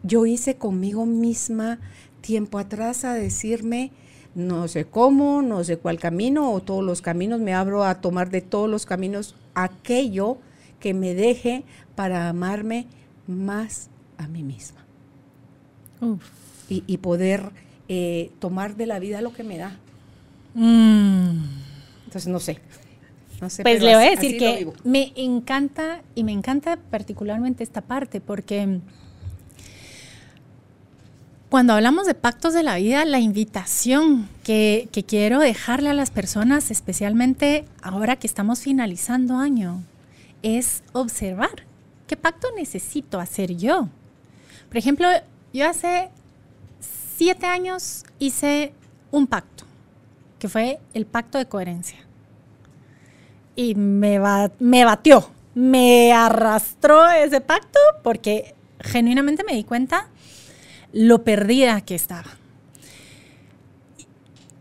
yo 0.06 0.26
hice 0.26 0.56
conmigo 0.56 1.06
misma 1.06 1.78
tiempo 2.20 2.58
atrás 2.58 3.04
a 3.04 3.14
decirme, 3.14 3.92
no 4.34 4.68
sé 4.68 4.84
cómo, 4.84 5.42
no 5.42 5.64
sé 5.64 5.78
cuál 5.78 5.98
camino 5.98 6.52
o 6.52 6.60
todos 6.60 6.84
los 6.84 7.02
caminos, 7.02 7.40
me 7.40 7.54
abro 7.54 7.84
a 7.84 8.00
tomar 8.00 8.30
de 8.30 8.40
todos 8.40 8.68
los 8.68 8.86
caminos 8.86 9.34
aquello 9.54 10.38
que 10.80 10.94
me 10.94 11.14
deje 11.14 11.64
para 11.94 12.28
amarme 12.28 12.86
más 13.26 13.88
a 14.18 14.28
mí 14.28 14.42
misma. 14.42 14.84
Y, 16.68 16.98
poder 16.98 17.50
eh, 17.88 18.30
tomar 18.38 18.76
de 18.76 18.86
la 18.86 18.98
vida 18.98 19.20
lo 19.22 19.32
que 19.32 19.44
me 19.44 19.56
da. 19.56 19.78
Mm. 20.54 21.44
Entonces, 22.04 22.26
no 22.28 22.40
sé. 22.40 22.60
No 23.40 23.50
sé 23.50 23.62
pues 23.62 23.82
le 23.82 23.94
voy 23.94 24.04
a 24.04 24.10
decir 24.10 24.38
que 24.38 24.70
me 24.84 25.12
encanta 25.16 26.02
y 26.14 26.24
me 26.24 26.32
encanta 26.32 26.78
particularmente 26.90 27.62
esta 27.62 27.82
parte 27.82 28.20
porque 28.20 28.80
cuando 31.56 31.72
hablamos 31.72 32.06
de 32.06 32.12
pactos 32.12 32.52
de 32.52 32.62
la 32.62 32.76
vida, 32.76 33.06
la 33.06 33.18
invitación 33.18 34.28
que, 34.44 34.90
quiero 35.08 35.38
dejarle 35.38 35.88
a 35.88 35.94
las 35.94 36.10
personas, 36.10 36.70
especialmente 36.70 37.64
ahora 37.80 38.16
que 38.16 38.26
estamos 38.26 38.60
finalizando 38.60 39.38
año, 39.38 39.82
es 40.42 40.82
observar 40.92 41.64
qué 42.06 42.14
pacto 42.14 42.48
necesito 42.58 43.18
hacer 43.20 43.56
yo. 43.56 43.88
Por 44.68 44.76
ejemplo, 44.76 45.08
yo 45.54 45.66
hace 45.66 46.10
siete 47.16 47.46
años 47.46 48.04
hice 48.18 48.74
un 49.10 49.26
pacto, 49.26 49.64
que 50.38 50.50
fue 50.50 50.78
el 50.92 51.06
pacto 51.06 51.38
de 51.38 51.46
coherencia. 51.46 51.96
Y 53.54 53.74
me, 53.76 54.20
me 54.58 54.84
batió, 54.84 55.30
me 55.54 56.12
arrastró 56.12 57.08
ese 57.08 57.40
pacto 57.40 57.78
porque 58.02 58.54
genuinamente 58.80 59.42
me 59.42 59.54
di 59.54 59.64
cuenta 59.64 60.10
lo 60.96 61.24
perdida 61.24 61.82
que 61.82 61.94
estaba. 61.94 62.30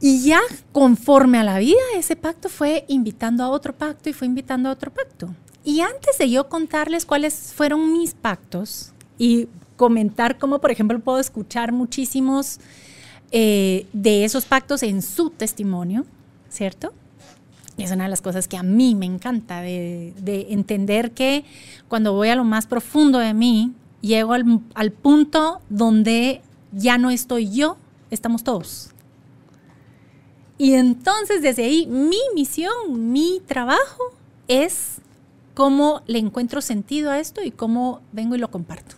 Y 0.02 0.22
ya 0.24 0.42
conforme 0.74 1.38
a 1.38 1.44
la 1.44 1.58
vida, 1.60 1.80
ese 1.96 2.18
pacto 2.18 2.50
fue 2.50 2.84
invitando 2.90 3.44
a 3.44 3.50
otro 3.50 3.74
pacto 3.74 4.10
y 4.10 4.14
fue 4.14 4.28
invitando 4.28 4.68
a 4.68 4.74
otro 4.74 4.92
pacto. 4.92 5.34
Y 5.64 5.80
antes 5.80 6.18
de 6.18 6.30
yo 6.30 6.50
contarles 6.50 7.06
cuáles 7.06 7.54
fueron 7.56 7.94
mis 7.94 8.14
pactos 8.14 8.92
y 9.18 9.48
comentar 9.78 10.38
cómo, 10.38 10.60
por 10.60 10.72
ejemplo, 10.72 11.00
puedo 11.00 11.20
escuchar 11.20 11.72
muchísimos 11.72 12.60
eh, 13.32 13.88
de 13.94 14.26
esos 14.26 14.46
pactos 14.46 14.84
en 14.84 15.02
su 15.02 15.30
testimonio, 15.30 16.06
¿cierto? 16.50 16.94
Es 17.78 17.92
una 17.92 18.04
de 18.04 18.10
las 18.10 18.22
cosas 18.22 18.50
que 18.50 18.58
a 18.58 18.64
mí 18.64 18.94
me 18.94 19.06
encanta, 19.06 19.62
de 19.62 20.48
entender 20.50 21.12
que 21.12 21.46
cuando 21.88 22.14
voy 22.14 22.30
a 22.30 22.36
lo 22.36 22.44
más 22.44 22.68
profundo 22.68 23.20
de 23.20 23.34
mí, 23.34 23.74
llego 24.06 24.34
al, 24.34 24.62
al 24.74 24.92
punto 24.92 25.62
donde 25.70 26.42
ya 26.72 26.98
no 26.98 27.10
estoy 27.10 27.50
yo, 27.52 27.78
estamos 28.12 28.44
todos. 28.44 28.92
Y 30.58 30.74
entonces 30.74 31.42
desde 31.42 31.66
ahí 31.66 31.86
mi 31.88 32.20
misión, 32.34 33.12
mi 33.12 33.42
trabajo 33.46 34.16
es 34.48 35.02
cómo 35.54 36.02
le 36.08 36.20
encuentro 36.20 36.62
sentido 36.62 37.12
a 37.12 37.20
esto 37.20 37.42
y 37.44 37.52
cómo 37.52 38.02
vengo 38.12 38.36
y 38.36 38.40
lo 38.40 38.52
comparto. 38.52 38.96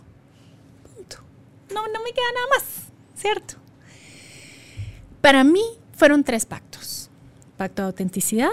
Punto. 0.94 1.16
No, 1.74 1.82
no 1.88 2.02
me 2.02 2.12
queda 2.12 2.32
nada 2.34 2.46
más, 2.50 2.64
¿cierto? 3.14 3.54
Para 5.20 5.42
mí 5.44 5.62
fueron 5.94 6.22
tres 6.22 6.46
pactos. 6.46 7.10
Pacto 7.56 7.82
de 7.82 7.86
autenticidad, 7.86 8.50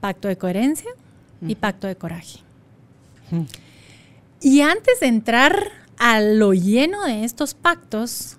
pacto 0.00 0.28
de 0.28 0.38
coherencia 0.38 0.90
y 1.42 1.56
pacto 1.56 1.88
de 1.88 1.96
coraje. 1.96 2.38
Y 4.46 4.60
antes 4.60 5.00
de 5.00 5.08
entrar 5.08 5.72
a 5.98 6.20
lo 6.20 6.54
lleno 6.54 7.02
de 7.02 7.24
estos 7.24 7.54
pactos, 7.54 8.36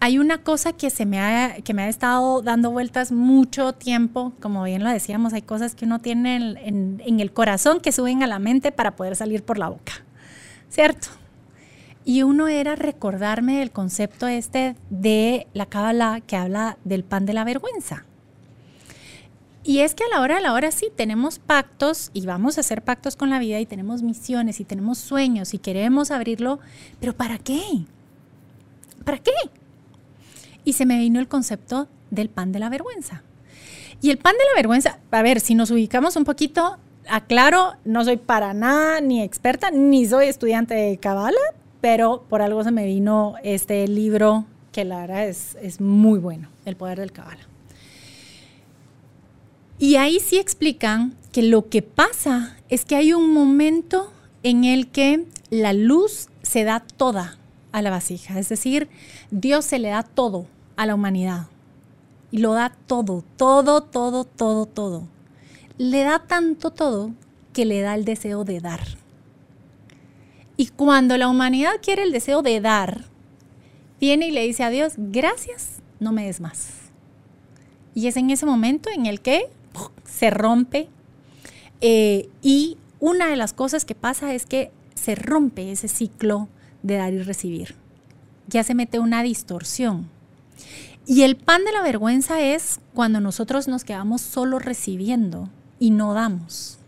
hay 0.00 0.18
una 0.18 0.42
cosa 0.42 0.72
que 0.72 0.88
se 0.88 1.04
me 1.04 1.20
ha, 1.20 1.56
que 1.62 1.74
me 1.74 1.82
ha 1.82 1.88
estado 1.90 2.40
dando 2.40 2.70
vueltas 2.70 3.12
mucho 3.12 3.74
tiempo, 3.74 4.32
como 4.40 4.64
bien 4.64 4.82
lo 4.82 4.88
decíamos, 4.88 5.34
hay 5.34 5.42
cosas 5.42 5.74
que 5.74 5.84
uno 5.84 5.98
tiene 5.98 6.36
en, 6.64 7.20
el 7.20 7.30
corazón 7.30 7.80
que 7.80 7.92
suben 7.92 8.22
a 8.22 8.26
la 8.26 8.38
mente 8.38 8.72
para 8.72 8.96
poder 8.96 9.16
salir 9.16 9.42
por 9.42 9.58
la 9.58 9.68
boca, 9.68 10.02
¿cierto? 10.70 11.08
Y 12.06 12.22
uno 12.22 12.48
era 12.48 12.74
recordarme 12.74 13.58
del 13.58 13.72
concepto 13.72 14.28
este 14.28 14.76
de 14.88 15.46
la 15.52 15.66
cábala 15.66 16.22
que 16.26 16.36
habla 16.36 16.78
del 16.84 17.04
pan 17.04 17.26
de 17.26 17.34
la 17.34 17.44
vergüenza. 17.44 18.06
Y 19.70 19.82
es 19.82 19.94
que 19.94 20.02
a 20.02 20.08
la 20.08 20.20
hora 20.20 20.34
de 20.34 20.40
la 20.40 20.52
hora 20.52 20.72
sí 20.72 20.88
tenemos 20.96 21.38
pactos 21.38 22.10
y 22.12 22.26
vamos 22.26 22.58
a 22.58 22.62
hacer 22.62 22.82
pactos 22.82 23.14
con 23.14 23.30
la 23.30 23.38
vida 23.38 23.60
y 23.60 23.66
tenemos 23.66 24.02
misiones 24.02 24.58
y 24.58 24.64
tenemos 24.64 24.98
sueños 24.98 25.54
y 25.54 25.58
queremos 25.58 26.10
abrirlo, 26.10 26.58
pero 26.98 27.12
¿para 27.12 27.38
qué? 27.38 27.62
¿Para 29.04 29.18
qué? 29.18 29.30
Y 30.64 30.72
se 30.72 30.86
me 30.86 30.98
vino 30.98 31.20
el 31.20 31.28
concepto 31.28 31.86
del 32.10 32.30
pan 32.30 32.50
de 32.50 32.58
la 32.58 32.68
vergüenza. 32.68 33.22
Y 34.02 34.10
el 34.10 34.18
pan 34.18 34.32
de 34.32 34.44
la 34.44 34.56
vergüenza, 34.56 34.98
a 35.12 35.22
ver, 35.22 35.38
si 35.38 35.54
nos 35.54 35.70
ubicamos 35.70 36.16
un 36.16 36.24
poquito, 36.24 36.78
aclaro, 37.08 37.74
no 37.84 38.04
soy 38.04 38.16
para 38.16 38.52
nada 38.54 39.00
ni 39.00 39.22
experta, 39.22 39.70
ni 39.70 40.04
soy 40.04 40.26
estudiante 40.26 40.74
de 40.74 40.98
Kabbalah, 40.98 41.54
pero 41.80 42.24
por 42.28 42.42
algo 42.42 42.64
se 42.64 42.72
me 42.72 42.86
vino 42.86 43.36
este 43.44 43.86
libro 43.86 44.46
que 44.72 44.84
la 44.84 45.02
verdad 45.02 45.28
es, 45.28 45.56
es 45.62 45.80
muy 45.80 46.18
bueno, 46.18 46.48
El 46.64 46.74
Poder 46.74 46.98
del 46.98 47.12
Kabbalah. 47.12 47.49
Y 49.80 49.96
ahí 49.96 50.20
sí 50.20 50.36
explican 50.36 51.16
que 51.32 51.42
lo 51.42 51.70
que 51.70 51.80
pasa 51.80 52.54
es 52.68 52.84
que 52.84 52.96
hay 52.96 53.14
un 53.14 53.32
momento 53.32 54.12
en 54.42 54.64
el 54.64 54.88
que 54.88 55.24
la 55.48 55.72
luz 55.72 56.28
se 56.42 56.64
da 56.64 56.80
toda 56.80 57.38
a 57.72 57.80
la 57.80 57.88
vasija, 57.88 58.38
es 58.38 58.50
decir, 58.50 58.90
Dios 59.30 59.64
se 59.64 59.78
le 59.78 59.88
da 59.88 60.02
todo 60.02 60.46
a 60.76 60.84
la 60.84 60.94
humanidad 60.94 61.46
y 62.30 62.38
lo 62.38 62.52
da 62.52 62.76
todo, 62.86 63.24
todo, 63.38 63.82
todo, 63.82 64.24
todo, 64.24 64.66
todo. 64.66 65.08
Le 65.78 66.02
da 66.02 66.18
tanto 66.26 66.70
todo 66.70 67.12
que 67.54 67.64
le 67.64 67.80
da 67.80 67.94
el 67.94 68.04
deseo 68.04 68.44
de 68.44 68.60
dar. 68.60 68.82
Y 70.58 70.66
cuando 70.66 71.16
la 71.16 71.26
humanidad 71.26 71.72
quiere 71.82 72.02
el 72.02 72.12
deseo 72.12 72.42
de 72.42 72.60
dar, 72.60 73.06
viene 73.98 74.28
y 74.28 74.30
le 74.30 74.46
dice 74.46 74.62
a 74.62 74.68
Dios, 74.68 74.92
gracias, 74.98 75.80
no 76.00 76.12
me 76.12 76.26
des 76.26 76.38
más. 76.38 76.68
Y 77.94 78.08
es 78.08 78.18
en 78.18 78.28
ese 78.28 78.44
momento 78.44 78.90
en 78.90 79.06
el 79.06 79.22
que 79.22 79.48
se 80.04 80.30
rompe. 80.30 80.88
Eh, 81.80 82.28
y 82.42 82.76
una 82.98 83.28
de 83.28 83.36
las 83.36 83.52
cosas 83.52 83.84
que 83.84 83.94
pasa 83.94 84.34
es 84.34 84.46
que 84.46 84.70
se 84.94 85.14
rompe 85.14 85.72
ese 85.72 85.88
ciclo 85.88 86.48
de 86.82 86.96
dar 86.96 87.12
y 87.12 87.22
recibir. 87.22 87.74
Ya 88.48 88.64
se 88.64 88.74
mete 88.74 88.98
una 88.98 89.22
distorsión. 89.22 90.08
Y 91.06 91.22
el 91.22 91.36
pan 91.36 91.64
de 91.64 91.72
la 91.72 91.82
vergüenza 91.82 92.40
es 92.40 92.80
cuando 92.94 93.20
nosotros 93.20 93.68
nos 93.68 93.84
quedamos 93.84 94.20
solo 94.20 94.58
recibiendo 94.58 95.48
y 95.78 95.90
no 95.90 96.12
damos. 96.12 96.78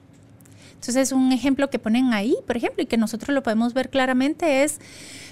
Entonces, 0.75 1.13
un 1.13 1.33
ejemplo 1.33 1.71
que 1.71 1.79
ponen 1.79 2.13
ahí, 2.13 2.37
por 2.47 2.57
ejemplo, 2.57 2.83
y 2.83 2.87
que 2.87 2.97
nosotros 2.97 3.35
lo 3.35 3.43
podemos 3.43 3.73
ver 3.73 3.89
claramente 3.89 4.65
es 4.65 4.81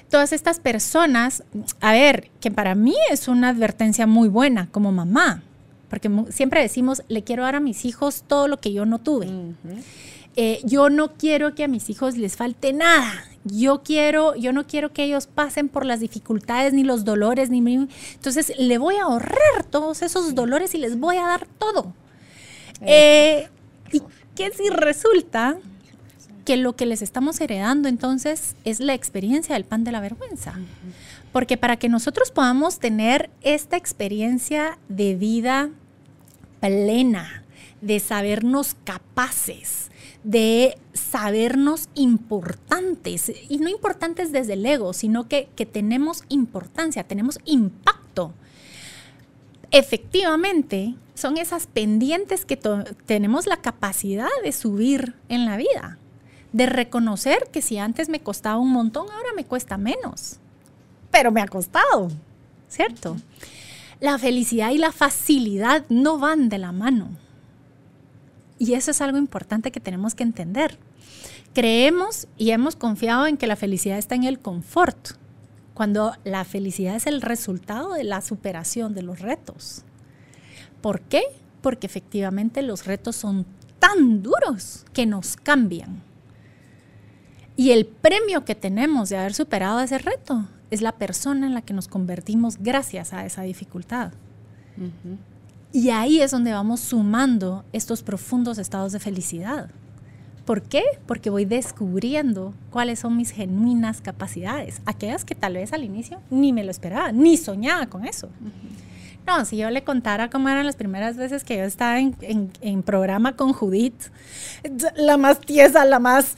todas 0.08 0.32
estas 0.32 0.60
personas, 0.60 1.42
a 1.80 1.92
ver, 1.92 2.30
que 2.40 2.50
para 2.50 2.74
mí 2.74 2.94
es 3.10 3.28
una 3.28 3.48
advertencia 3.48 4.06
muy 4.06 4.28
buena 4.28 4.68
como 4.70 4.92
mamá 4.92 5.42
porque 5.90 6.08
siempre 6.30 6.62
decimos, 6.62 7.02
le 7.08 7.24
quiero 7.24 7.42
dar 7.42 7.56
a 7.56 7.60
mis 7.60 7.84
hijos 7.84 8.22
todo 8.26 8.46
lo 8.46 8.60
que 8.60 8.72
yo 8.72 8.86
no 8.86 9.00
tuve. 9.00 9.28
Eh, 10.36 10.60
yo 10.64 10.88
no 10.88 11.14
quiero 11.14 11.56
que 11.56 11.64
a 11.64 11.68
mis 11.68 11.90
hijos 11.90 12.16
les 12.16 12.36
falte 12.36 12.72
nada. 12.72 13.24
Yo 13.44 13.82
quiero, 13.82 14.36
yo 14.36 14.52
no 14.52 14.66
quiero 14.66 14.92
que 14.92 15.02
ellos 15.02 15.26
pasen 15.26 15.68
por 15.68 15.84
las 15.84 15.98
dificultades 15.98 16.72
ni 16.72 16.84
los 16.84 17.04
dolores 17.04 17.50
ni 17.50 17.58
entonces 18.14 18.52
le 18.56 18.78
voy 18.78 18.96
a 18.96 19.02
ahorrar 19.02 19.64
todos 19.68 20.02
esos 20.02 20.34
dolores 20.34 20.74
y 20.74 20.78
les 20.78 20.98
voy 20.98 21.16
a 21.16 21.22
dar 21.22 21.46
todo. 21.58 21.92
Eh, 22.82 23.48
y 23.92 24.02
qué 24.36 24.52
si 24.52 24.70
resulta 24.70 25.58
que 26.44 26.56
lo 26.56 26.76
que 26.76 26.86
les 26.86 27.02
estamos 27.02 27.40
heredando 27.40 27.88
entonces 27.88 28.54
es 28.64 28.78
la 28.78 28.94
experiencia 28.94 29.54
del 29.54 29.64
pan 29.64 29.84
de 29.84 29.92
la 29.92 30.00
vergüenza. 30.00 30.54
Porque 31.32 31.56
para 31.56 31.76
que 31.76 31.88
nosotros 31.88 32.30
podamos 32.30 32.78
tener 32.78 33.30
esta 33.42 33.76
experiencia 33.76 34.78
de 34.88 35.14
vida 35.14 35.70
plena, 36.60 37.44
de 37.80 37.98
sabernos 37.98 38.76
capaces, 38.84 39.90
de 40.22 40.78
sabernos 40.92 41.88
importantes, 41.94 43.32
y 43.48 43.58
no 43.58 43.68
importantes 43.68 44.32
desde 44.32 44.52
el 44.52 44.66
ego, 44.66 44.92
sino 44.92 45.28
que, 45.28 45.48
tenemos 45.72 46.24
importancia, 46.28 47.04
tenemos 47.04 47.38
impacto. 47.44 48.32
Efectivamente, 49.70 50.94
son 51.14 51.36
esas 51.36 51.66
pendientes 51.66 52.44
que 52.44 52.58
tenemos 53.06 53.46
la 53.46 53.58
capacidad 53.58 54.28
de 54.44 54.52
subir 54.52 55.14
en 55.28 55.46
la 55.46 55.56
vida, 55.56 55.98
de 56.52 56.66
reconocer 56.66 57.48
que 57.52 57.62
si 57.62 57.78
antes 57.78 58.08
me 58.08 58.20
costaba 58.20 58.58
un 58.58 58.70
montón, 58.70 59.06
ahora 59.10 59.30
me 59.36 59.44
cuesta 59.44 59.78
menos 59.78 60.40
pero 61.10 61.30
me 61.30 61.40
ha 61.40 61.46
costado, 61.46 62.10
¿cierto? 62.68 63.16
La 64.00 64.18
felicidad 64.18 64.70
y 64.70 64.78
la 64.78 64.92
facilidad 64.92 65.84
no 65.90 66.18
van 66.18 66.48
de 66.48 66.56
la 66.56 66.72
mano. 66.72 67.10
Y 68.58 68.72
eso 68.72 68.90
es 68.90 69.02
algo 69.02 69.18
importante 69.18 69.70
que 69.70 69.80
tenemos 69.80 70.14
que 70.14 70.22
entender. 70.22 70.78
Creemos 71.52 72.26
y 72.38 72.52
hemos 72.52 72.76
confiado 72.76 73.26
en 73.26 73.36
que 73.36 73.46
la 73.46 73.56
felicidad 73.56 73.98
está 73.98 74.14
en 74.14 74.24
el 74.24 74.38
confort, 74.38 75.10
cuando 75.74 76.14
la 76.24 76.44
felicidad 76.44 76.96
es 76.96 77.06
el 77.06 77.20
resultado 77.20 77.92
de 77.92 78.04
la 78.04 78.22
superación 78.22 78.94
de 78.94 79.02
los 79.02 79.20
retos. 79.20 79.84
¿Por 80.80 81.02
qué? 81.02 81.22
Porque 81.60 81.86
efectivamente 81.86 82.62
los 82.62 82.86
retos 82.86 83.16
son 83.16 83.44
tan 83.78 84.22
duros 84.22 84.86
que 84.94 85.04
nos 85.04 85.36
cambian. 85.36 86.02
Y 87.56 87.72
el 87.72 87.84
premio 87.84 88.46
que 88.46 88.54
tenemos 88.54 89.10
de 89.10 89.18
haber 89.18 89.34
superado 89.34 89.80
ese 89.80 89.98
reto 89.98 90.46
es 90.70 90.82
la 90.82 90.92
persona 90.92 91.46
en 91.46 91.54
la 91.54 91.62
que 91.62 91.74
nos 91.74 91.88
convertimos 91.88 92.58
gracias 92.58 93.12
a 93.12 93.26
esa 93.26 93.42
dificultad. 93.42 94.12
Y 95.72 95.90
ahí 95.90 96.20
es 96.20 96.30
donde 96.30 96.52
vamos 96.52 96.80
sumando 96.80 97.64
estos 97.72 98.02
profundos 98.02 98.58
estados 98.58 98.92
de 98.92 98.98
felicidad. 98.98 99.70
¿Por 100.44 100.62
qué? 100.62 100.82
Porque 101.06 101.30
voy 101.30 101.44
descubriendo 101.44 102.54
cuáles 102.70 102.98
son 103.00 103.16
mis 103.16 103.30
genuinas 103.30 104.00
capacidades, 104.00 104.80
aquellas 104.84 105.24
que 105.24 105.34
tal 105.34 105.54
vez 105.54 105.72
al 105.72 105.84
inicio 105.84 106.20
ni 106.30 106.52
me 106.52 106.64
lo 106.64 106.70
esperaba, 106.70 107.12
ni 107.12 107.36
soñaba 107.36 107.86
con 107.86 108.04
eso. 108.04 108.28
No, 109.26 109.44
si 109.44 109.58
yo 109.58 109.70
le 109.70 109.84
contara 109.84 110.30
cómo 110.30 110.48
eran 110.48 110.66
las 110.66 110.76
primeras 110.76 111.16
veces 111.16 111.44
que 111.44 111.58
yo 111.58 111.64
estaba 111.64 112.00
en, 112.00 112.50
en 112.60 112.82
programa 112.82 113.36
con 113.36 113.52
Judith, 113.52 114.10
la 114.96 115.16
más 115.18 115.40
tiesa, 115.40 115.84
la 115.84 116.00
más 116.00 116.34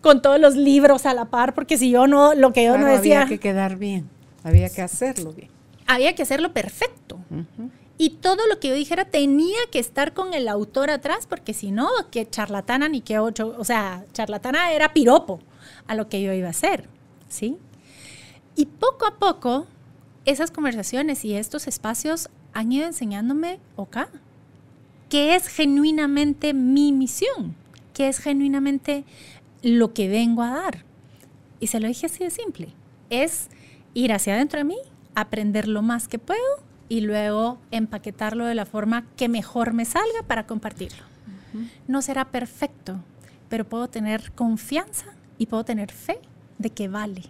con 0.00 0.22
todos 0.22 0.40
los 0.40 0.56
libros 0.56 1.06
a 1.06 1.14
la 1.14 1.26
par, 1.26 1.54
porque 1.54 1.76
si 1.76 1.90
yo 1.90 2.06
no, 2.06 2.34
lo 2.34 2.52
que 2.52 2.64
yo 2.64 2.78
no 2.78 2.86
decía... 2.86 3.22
Había 3.22 3.28
que 3.28 3.38
quedar 3.38 3.76
bien, 3.76 4.08
había 4.42 4.70
que 4.70 4.82
hacerlo 4.82 5.32
bien. 5.32 5.50
Había 5.86 6.14
que 6.14 6.22
hacerlo 6.22 6.52
perfecto. 6.52 7.18
Y 7.98 8.10
todo 8.10 8.46
lo 8.46 8.60
que 8.60 8.68
yo 8.68 8.74
dijera 8.74 9.04
tenía 9.04 9.58
que 9.70 9.78
estar 9.78 10.14
con 10.14 10.32
el 10.32 10.48
autor 10.48 10.90
atrás, 10.90 11.26
porque 11.26 11.52
si 11.52 11.70
no, 11.70 11.88
que 12.10 12.28
charlatana 12.28 12.88
ni 12.88 13.02
que 13.02 13.18
ocho, 13.18 13.54
o 13.58 13.64
sea, 13.64 14.04
charlatana 14.12 14.72
era 14.72 14.94
piropo 14.94 15.40
a 15.86 15.94
lo 15.94 16.08
que 16.08 16.22
yo 16.22 16.32
iba 16.32 16.46
a 16.46 16.50
hacer, 16.50 16.88
¿sí? 17.28 17.58
Y 18.56 18.66
poco 18.66 19.06
a 19.06 19.18
poco, 19.18 19.66
esas 20.24 20.50
conversaciones 20.50 21.24
y 21.24 21.34
estos 21.34 21.66
espacios 21.66 22.30
han 22.52 22.72
ido 22.72 22.86
enseñándome, 22.86 23.58
ok, 23.76 23.98
qué 25.10 25.34
es 25.34 25.48
genuinamente 25.48 26.54
mi 26.54 26.92
misión, 26.92 27.54
qué 27.92 28.08
es 28.08 28.18
genuinamente 28.18 29.04
lo 29.62 29.92
que 29.92 30.08
vengo 30.08 30.42
a 30.42 30.50
dar. 30.50 30.84
Y 31.58 31.68
se 31.68 31.80
lo 31.80 31.88
dije 31.88 32.06
así 32.06 32.24
de 32.24 32.30
simple. 32.30 32.68
Es 33.10 33.48
ir 33.94 34.12
hacia 34.12 34.34
adentro 34.34 34.58
de 34.58 34.64
mí, 34.64 34.78
aprender 35.14 35.68
lo 35.68 35.82
más 35.82 36.08
que 36.08 36.18
puedo 36.18 36.40
y 36.88 37.02
luego 37.02 37.58
empaquetarlo 37.70 38.46
de 38.46 38.54
la 38.54 38.66
forma 38.66 39.06
que 39.16 39.28
mejor 39.28 39.72
me 39.72 39.84
salga 39.84 40.22
para 40.26 40.46
compartirlo. 40.46 41.04
No 41.88 42.00
será 42.00 42.26
perfecto, 42.26 43.00
pero 43.48 43.64
puedo 43.64 43.88
tener 43.88 44.32
confianza 44.32 45.06
y 45.38 45.46
puedo 45.46 45.64
tener 45.64 45.90
fe 45.90 46.20
de 46.58 46.70
que 46.70 46.88
vale 46.88 47.22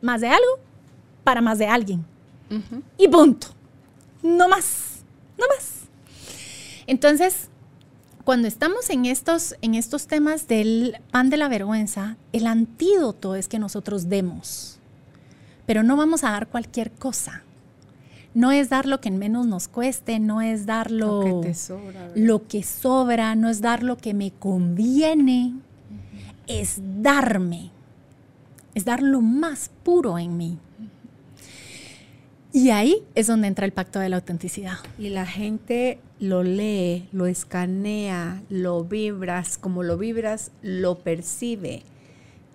más 0.00 0.20
de 0.20 0.28
algo 0.28 0.60
para 1.24 1.40
más 1.40 1.58
de 1.58 1.66
alguien. 1.66 2.04
Y 2.96 3.08
punto. 3.08 3.48
No 4.22 4.48
más, 4.48 5.04
no 5.38 5.46
más. 5.54 5.82
Entonces, 6.86 7.50
cuando 8.28 8.46
estamos 8.46 8.90
en 8.90 9.06
estos, 9.06 9.56
en 9.62 9.74
estos 9.74 10.06
temas 10.06 10.46
del 10.48 10.98
pan 11.10 11.30
de 11.30 11.38
la 11.38 11.48
vergüenza, 11.48 12.18
el 12.34 12.46
antídoto 12.46 13.34
es 13.34 13.48
que 13.48 13.58
nosotros 13.58 14.10
demos. 14.10 14.78
Pero 15.64 15.82
no 15.82 15.96
vamos 15.96 16.24
a 16.24 16.32
dar 16.32 16.46
cualquier 16.46 16.90
cosa. 16.90 17.42
No 18.34 18.52
es 18.52 18.68
dar 18.68 18.84
lo 18.84 19.00
que 19.00 19.10
menos 19.10 19.46
nos 19.46 19.66
cueste, 19.66 20.18
no 20.18 20.42
es 20.42 20.66
dar 20.66 20.90
lo, 20.90 21.40
que, 21.40 21.54
sobra, 21.54 22.10
lo 22.14 22.46
que 22.46 22.62
sobra, 22.64 23.34
no 23.34 23.48
es 23.48 23.62
dar 23.62 23.82
lo 23.82 23.96
que 23.96 24.12
me 24.12 24.30
conviene, 24.30 25.54
es 26.46 26.82
darme, 27.00 27.70
es 28.74 28.84
dar 28.84 29.00
lo 29.00 29.22
más 29.22 29.70
puro 29.82 30.18
en 30.18 30.36
mí. 30.36 30.58
Y 32.52 32.70
ahí 32.70 33.04
es 33.14 33.26
donde 33.26 33.46
entra 33.46 33.66
el 33.66 33.72
pacto 33.72 33.98
de 33.98 34.08
la 34.08 34.16
autenticidad. 34.16 34.78
Y 34.98 35.10
la 35.10 35.26
gente 35.26 35.98
lo 36.18 36.42
lee, 36.42 37.08
lo 37.12 37.26
escanea, 37.26 38.42
lo 38.48 38.84
vibras, 38.84 39.58
como 39.58 39.82
lo 39.82 39.98
vibras, 39.98 40.50
lo 40.62 40.98
percibe, 41.00 41.82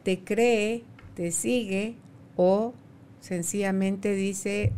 te 0.04 0.20
cree, 0.20 0.84
te 1.16 1.32
sigue 1.32 1.96
o 2.36 2.74
sencillamente 3.22 4.16
dice 4.16 4.74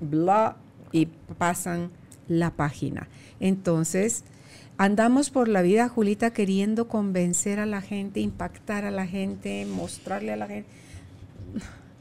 bla 0.00 0.56
y 0.92 1.06
pasan 1.38 1.90
la 2.28 2.52
página. 2.52 3.08
Entonces, 3.40 4.24
andamos 4.78 5.30
por 5.30 5.48
la 5.48 5.62
vida, 5.62 5.88
Julita, 5.88 6.30
queriendo 6.30 6.86
convencer 6.86 7.58
a 7.58 7.66
la 7.66 7.82
gente, 7.82 8.20
impactar 8.20 8.84
a 8.84 8.92
la 8.92 9.08
gente, 9.08 9.66
mostrarle 9.66 10.32
a 10.32 10.36
la 10.36 10.46
gente 10.46 10.68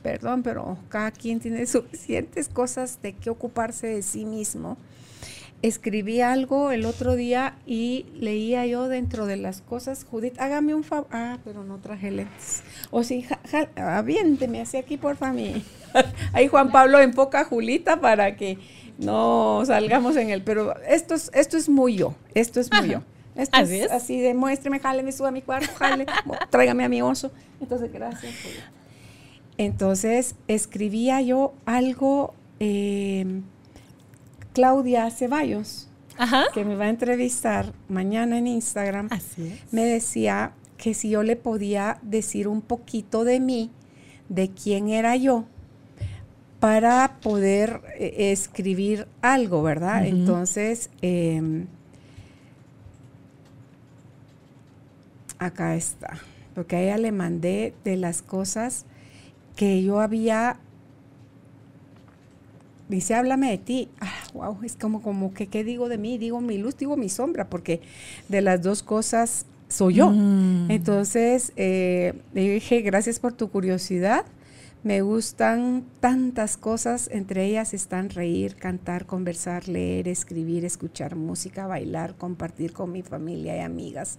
perdón, 0.01 0.43
pero 0.43 0.77
cada 0.89 1.11
quien 1.11 1.39
tiene 1.39 1.65
suficientes 1.67 2.49
cosas 2.49 3.01
de 3.01 3.13
qué 3.13 3.29
ocuparse 3.29 3.87
de 3.87 4.01
sí 4.01 4.25
mismo. 4.25 4.77
Escribí 5.61 6.21
algo 6.21 6.71
el 6.71 6.85
otro 6.85 7.15
día 7.15 7.55
y 7.67 8.07
leía 8.15 8.65
yo 8.65 8.87
dentro 8.87 9.27
de 9.27 9.37
las 9.37 9.61
cosas, 9.61 10.05
Judith, 10.09 10.39
hágame 10.39 10.73
un 10.73 10.83
favor. 10.83 11.07
Ah, 11.11 11.37
pero 11.43 11.63
no 11.63 11.77
traje 11.77 12.09
lentes. 12.09 12.63
O 12.89 13.03
sí, 13.03 13.27
aviénteme 13.75 14.61
así 14.61 14.77
aquí, 14.77 14.97
por 14.97 15.17
mí. 15.33 15.63
Ahí 16.33 16.47
Juan 16.47 16.71
Pablo 16.71 16.99
enfoca 16.99 17.41
a 17.41 17.43
Julita 17.43 18.01
para 18.01 18.35
que 18.35 18.57
no 18.97 19.61
salgamos 19.65 20.15
en 20.15 20.31
él. 20.31 20.41
Pero 20.43 20.75
esto 20.81 21.13
es, 21.13 21.29
esto 21.31 21.57
es 21.57 21.69
muy 21.69 21.95
yo. 21.95 22.15
Esto 22.33 22.59
es 22.59 22.71
muy 22.71 22.89
yo. 22.89 23.03
Esto 23.35 23.57
así 23.57 23.81
es, 23.81 23.91
así 23.91 24.19
demuéstreme, 24.19 24.79
jale, 24.79 25.03
me 25.03 25.11
suba 25.11 25.29
a 25.29 25.31
mi 25.31 25.41
cuarto, 25.41 25.71
jale, 25.77 26.05
tráigame 26.49 26.83
a 26.83 26.89
mi 26.89 27.01
oso. 27.01 27.31
Entonces, 27.61 27.91
gracias, 27.91 28.33
Julita. 28.43 28.80
Entonces 29.61 30.33
escribía 30.47 31.21
yo 31.21 31.53
algo, 31.67 32.33
eh, 32.59 33.41
Claudia 34.53 35.07
Ceballos, 35.11 35.87
que 36.55 36.65
me 36.65 36.75
va 36.75 36.85
a 36.85 36.89
entrevistar 36.89 37.71
mañana 37.87 38.39
en 38.39 38.47
Instagram, 38.47 39.09
me 39.69 39.85
decía 39.85 40.53
que 40.77 40.95
si 40.95 41.11
yo 41.11 41.21
le 41.21 41.35
podía 41.35 41.99
decir 42.01 42.47
un 42.47 42.63
poquito 42.63 43.23
de 43.23 43.39
mí, 43.39 43.69
de 44.29 44.49
quién 44.49 44.89
era 44.89 45.15
yo, 45.15 45.45
para 46.59 47.19
poder 47.21 47.81
eh, 47.99 48.31
escribir 48.31 49.07
algo, 49.21 49.61
¿verdad? 49.61 50.07
Entonces, 50.07 50.89
em, 51.03 51.67
acá 55.37 55.75
está, 55.75 56.17
porque 56.55 56.77
a 56.77 56.81
ella 56.81 56.97
le 56.97 57.11
mandé 57.11 57.75
de 57.83 57.95
las 57.95 58.23
cosas 58.23 58.87
que 59.55 59.83
yo 59.83 59.99
había, 59.99 60.57
dice, 62.89 63.15
háblame 63.15 63.51
de 63.51 63.57
ti. 63.57 63.89
wow, 64.33 64.57
ah, 64.61 64.65
es 64.65 64.75
como, 64.75 65.01
como 65.01 65.33
que, 65.33 65.47
¿qué 65.47 65.63
digo 65.63 65.89
de 65.89 65.97
mí? 65.97 66.17
Digo 66.17 66.41
mi 66.41 66.57
luz, 66.57 66.77
digo 66.77 66.97
mi 66.97 67.09
sombra, 67.09 67.49
porque 67.49 67.81
de 68.29 68.41
las 68.41 68.61
dos 68.61 68.83
cosas 68.83 69.45
soy 69.67 69.95
yo. 69.95 70.11
Mm. 70.11 70.69
Entonces, 70.69 71.53
eh, 71.55 72.13
le 72.33 72.53
dije, 72.53 72.81
gracias 72.81 73.19
por 73.19 73.33
tu 73.33 73.49
curiosidad. 73.49 74.25
Me 74.83 75.01
gustan 75.01 75.85
tantas 75.99 76.57
cosas, 76.57 77.07
entre 77.11 77.45
ellas 77.45 77.75
están 77.75 78.09
reír, 78.09 78.55
cantar, 78.55 79.05
conversar, 79.05 79.67
leer, 79.67 80.07
escribir, 80.07 80.65
escuchar 80.65 81.15
música, 81.15 81.67
bailar, 81.67 82.15
compartir 82.15 82.73
con 82.73 82.91
mi 82.91 83.03
familia 83.03 83.55
y 83.55 83.59
amigas, 83.59 84.17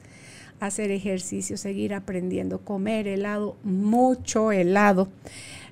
hacer 0.66 0.90
ejercicio, 0.90 1.57
seguir 1.57 1.94
aprendiendo, 1.94 2.61
comer 2.61 3.09
helado, 3.09 3.57
mucho 3.64 4.53
helado. 4.53 5.09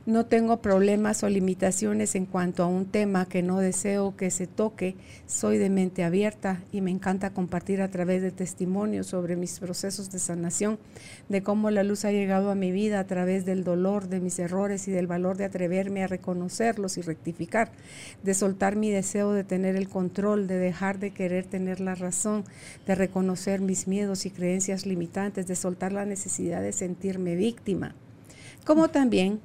No 0.06 0.24
tengo 0.24 0.62
problemas 0.62 1.22
o 1.24 1.28
limitaciones 1.28 2.14
en 2.14 2.24
cuanto 2.24 2.62
a 2.62 2.66
un 2.66 2.86
tema 2.86 3.28
que 3.28 3.42
no 3.42 3.58
deseo 3.58 4.16
que 4.16 4.30
se 4.30 4.46
toque. 4.46 4.96
Soy 5.26 5.58
de 5.58 5.68
mente 5.68 6.04
abierta 6.04 6.62
y 6.72 6.80
me 6.80 6.90
encanta 6.90 7.34
compartir 7.34 7.82
a 7.82 7.90
través 7.90 8.22
de 8.22 8.30
testimonios 8.30 9.08
sobre 9.08 9.36
mis 9.36 9.60
procesos 9.60 10.10
de 10.10 10.18
sanación, 10.18 10.78
de 11.28 11.42
cómo 11.42 11.70
la 11.70 11.82
luz 11.82 12.06
ha 12.06 12.12
llegado 12.12 12.50
a 12.50 12.54
mi 12.54 12.72
vida 12.72 12.98
a 12.98 13.06
través 13.06 13.44
del 13.44 13.62
dolor, 13.62 14.08
de 14.08 14.20
mis 14.20 14.38
errores 14.38 14.88
y 14.88 14.90
del 14.90 15.06
valor 15.06 15.36
de 15.36 15.44
atreverme 15.44 16.02
a 16.02 16.06
reconocerlos 16.06 16.96
y 16.96 17.02
rectificar, 17.02 17.70
de 18.22 18.32
soltar 18.32 18.76
mi 18.76 18.90
deseo 18.90 19.34
de 19.34 19.44
tener 19.44 19.76
el 19.76 19.90
control, 19.90 20.46
de 20.46 20.56
dejar 20.56 20.98
de 20.98 21.10
querer 21.10 21.44
tener 21.44 21.78
la 21.78 21.94
razón, 21.94 22.44
de 22.86 22.94
reconocer 22.94 23.60
mis 23.60 23.86
miedos 23.86 24.24
y 24.24 24.30
creencias 24.30 24.86
limitantes, 24.86 25.46
de 25.46 25.56
soltar 25.56 25.92
la 25.92 26.06
necesidad 26.06 26.62
de 26.62 26.72
sentirme 26.72 27.36
víctima 27.36 27.94
como 28.64 28.88
también 28.88 29.40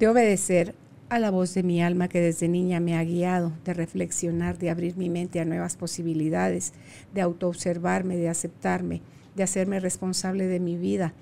de 0.00 0.08
obedecer 0.08 0.74
a 1.10 1.18
la 1.18 1.30
voz 1.30 1.52
de 1.52 1.62
mi 1.62 1.82
alma 1.82 2.08
que 2.08 2.22
desde 2.22 2.48
niña 2.48 2.80
me 2.80 2.96
ha 2.96 3.04
guiado, 3.04 3.52
de 3.66 3.74
reflexionar, 3.74 4.56
de 4.56 4.70
abrir 4.70 4.96
mi 4.96 5.10
mente 5.10 5.40
a 5.40 5.44
nuevas 5.44 5.76
posibilidades, 5.76 6.72
de 7.12 7.20
autoobservarme, 7.20 8.16
de 8.16 8.30
aceptarme, 8.30 9.02
de 9.36 9.42
hacerme 9.42 9.78
responsable 9.78 10.46
de 10.46 10.58
mi 10.58 10.76
vida, 10.76 11.12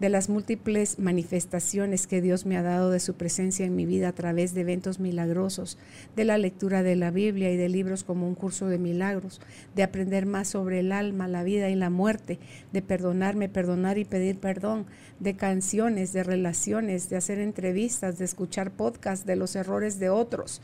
de 0.00 0.08
las 0.08 0.28
múltiples 0.28 0.98
manifestaciones 0.98 2.06
que 2.06 2.20
Dios 2.20 2.46
me 2.46 2.56
ha 2.56 2.62
dado 2.62 2.90
de 2.90 3.00
su 3.00 3.14
presencia 3.14 3.66
en 3.66 3.74
mi 3.74 3.84
vida 3.84 4.08
a 4.08 4.12
través 4.12 4.54
de 4.54 4.60
eventos 4.60 5.00
milagrosos, 5.00 5.78
de 6.14 6.24
la 6.24 6.38
lectura 6.38 6.82
de 6.82 6.96
la 6.96 7.10
Biblia 7.10 7.50
y 7.50 7.56
de 7.56 7.68
libros 7.68 8.04
como 8.04 8.26
un 8.28 8.34
curso 8.34 8.68
de 8.68 8.78
milagros, 8.78 9.40
de 9.74 9.82
aprender 9.82 10.26
más 10.26 10.48
sobre 10.48 10.80
el 10.80 10.92
alma, 10.92 11.28
la 11.28 11.42
vida 11.42 11.68
y 11.68 11.74
la 11.74 11.90
muerte, 11.90 12.38
de 12.72 12.82
perdonarme, 12.82 13.48
perdonar 13.48 13.98
y 13.98 14.04
pedir 14.04 14.38
perdón, 14.38 14.86
de 15.20 15.34
canciones, 15.34 16.12
de 16.12 16.22
relaciones, 16.22 17.08
de 17.08 17.16
hacer 17.16 17.38
entrevistas, 17.40 18.18
de 18.18 18.24
escuchar 18.24 18.70
podcasts 18.70 19.26
de 19.26 19.36
los 19.36 19.56
errores 19.56 19.98
de 19.98 20.10
otros, 20.10 20.60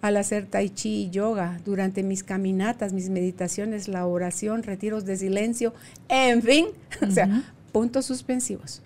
al 0.00 0.16
hacer 0.16 0.46
tai 0.46 0.70
chi 0.70 1.06
y 1.06 1.10
yoga, 1.10 1.58
durante 1.64 2.02
mis 2.02 2.22
caminatas, 2.22 2.92
mis 2.92 3.08
meditaciones, 3.08 3.88
la 3.88 4.06
oración, 4.06 4.62
retiros 4.62 5.04
de 5.04 5.16
silencio, 5.16 5.74
en 6.08 6.42
fin, 6.42 6.66
o 7.02 7.10
sea, 7.10 7.42
puntos 7.76 8.06
suspensivos. 8.06 8.80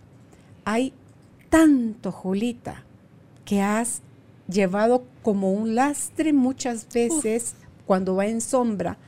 Hay 0.64 0.92
tanto, 1.48 2.10
Julita, 2.10 2.82
que 3.44 3.62
has 3.62 4.02
llevado 4.48 5.04
como 5.22 5.52
un 5.52 5.76
lastre 5.76 6.32
muchas 6.32 6.88
veces 6.92 7.54
cuando 7.86 8.16
va 8.16 8.26
en 8.26 8.40
sombra. 8.40 8.98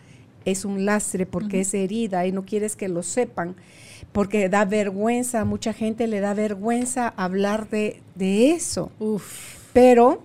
Es 0.44 0.64
un 0.64 0.84
lastre 0.84 1.26
porque 1.26 1.62
es 1.62 1.74
herida 1.74 2.24
y 2.28 2.30
no 2.30 2.44
quieres 2.44 2.76
que 2.76 2.88
lo 2.88 3.02
sepan, 3.02 3.56
porque 4.12 4.48
da 4.48 4.64
vergüenza, 4.64 5.40
a 5.40 5.44
mucha 5.44 5.72
gente 5.72 6.06
le 6.06 6.20
da 6.20 6.32
vergüenza 6.32 7.12
hablar 7.16 7.68
de, 7.68 8.00
eso. 8.52 8.92
Pero 9.72 10.22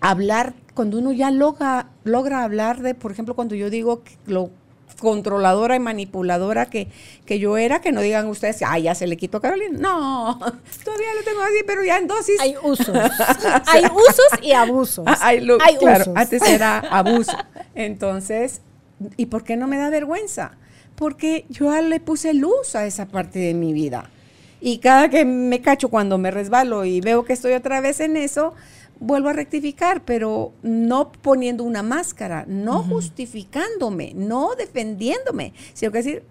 hablar, 0.00 0.54
cuando 0.74 0.98
uno 0.98 1.12
ya 1.12 1.30
logra, 1.30 1.92
logra 2.02 2.42
hablar 2.42 2.82
de, 2.82 2.96
por 2.96 3.12
ejemplo, 3.12 3.36
cuando 3.36 3.54
yo 3.54 3.70
digo 3.70 4.02
que 4.02 4.16
lo 4.26 4.50
controladora 4.98 5.76
y 5.76 5.78
manipuladora 5.78 6.66
que, 6.66 6.88
que 7.26 7.38
yo 7.38 7.56
era, 7.56 7.80
que 7.80 7.92
no 7.92 8.00
digan 8.00 8.26
ustedes, 8.26 8.62
ay, 8.66 8.84
ya 8.84 8.94
se 8.94 9.06
le 9.06 9.16
quitó 9.16 9.38
a 9.38 9.40
Carolina. 9.40 9.78
No, 9.78 10.38
todavía 10.84 11.14
lo 11.16 11.22
tengo 11.24 11.42
así, 11.42 11.62
pero 11.66 11.84
ya 11.84 11.98
en 11.98 12.06
dosis. 12.06 12.40
Hay 12.40 12.54
usos. 12.62 12.88
hay 13.66 13.84
usos 13.84 14.42
y 14.42 14.52
abusos. 14.52 15.06
Hay, 15.20 15.46
claro, 15.78 16.12
antes 16.14 16.42
era 16.42 16.78
abuso. 16.78 17.36
Entonces, 17.74 18.62
¿y 19.16 19.26
por 19.26 19.44
qué 19.44 19.56
no 19.56 19.66
me 19.66 19.76
da 19.76 19.90
vergüenza? 19.90 20.52
Porque 20.94 21.46
yo 21.48 21.78
le 21.80 22.00
puse 22.00 22.34
luz 22.34 22.74
a 22.74 22.86
esa 22.86 23.06
parte 23.06 23.38
de 23.38 23.54
mi 23.54 23.72
vida. 23.72 24.10
Y 24.60 24.78
cada 24.78 25.08
que 25.08 25.24
me 25.24 25.62
cacho 25.62 25.88
cuando 25.88 26.18
me 26.18 26.30
resbalo 26.30 26.84
y 26.84 27.00
veo 27.00 27.24
que 27.24 27.32
estoy 27.32 27.54
otra 27.54 27.80
vez 27.80 28.00
en 28.00 28.16
eso, 28.18 28.54
vuelvo 29.00 29.30
a 29.30 29.32
rectificar, 29.32 30.04
pero 30.04 30.52
no 30.62 31.10
poniendo 31.10 31.64
una 31.64 31.82
máscara, 31.82 32.44
no 32.46 32.82
justificándome, 32.82 34.12
no 34.14 34.54
defendiéndome, 34.54 35.54
sino 35.72 35.90
que 35.90 35.98
decir, 35.98 36.22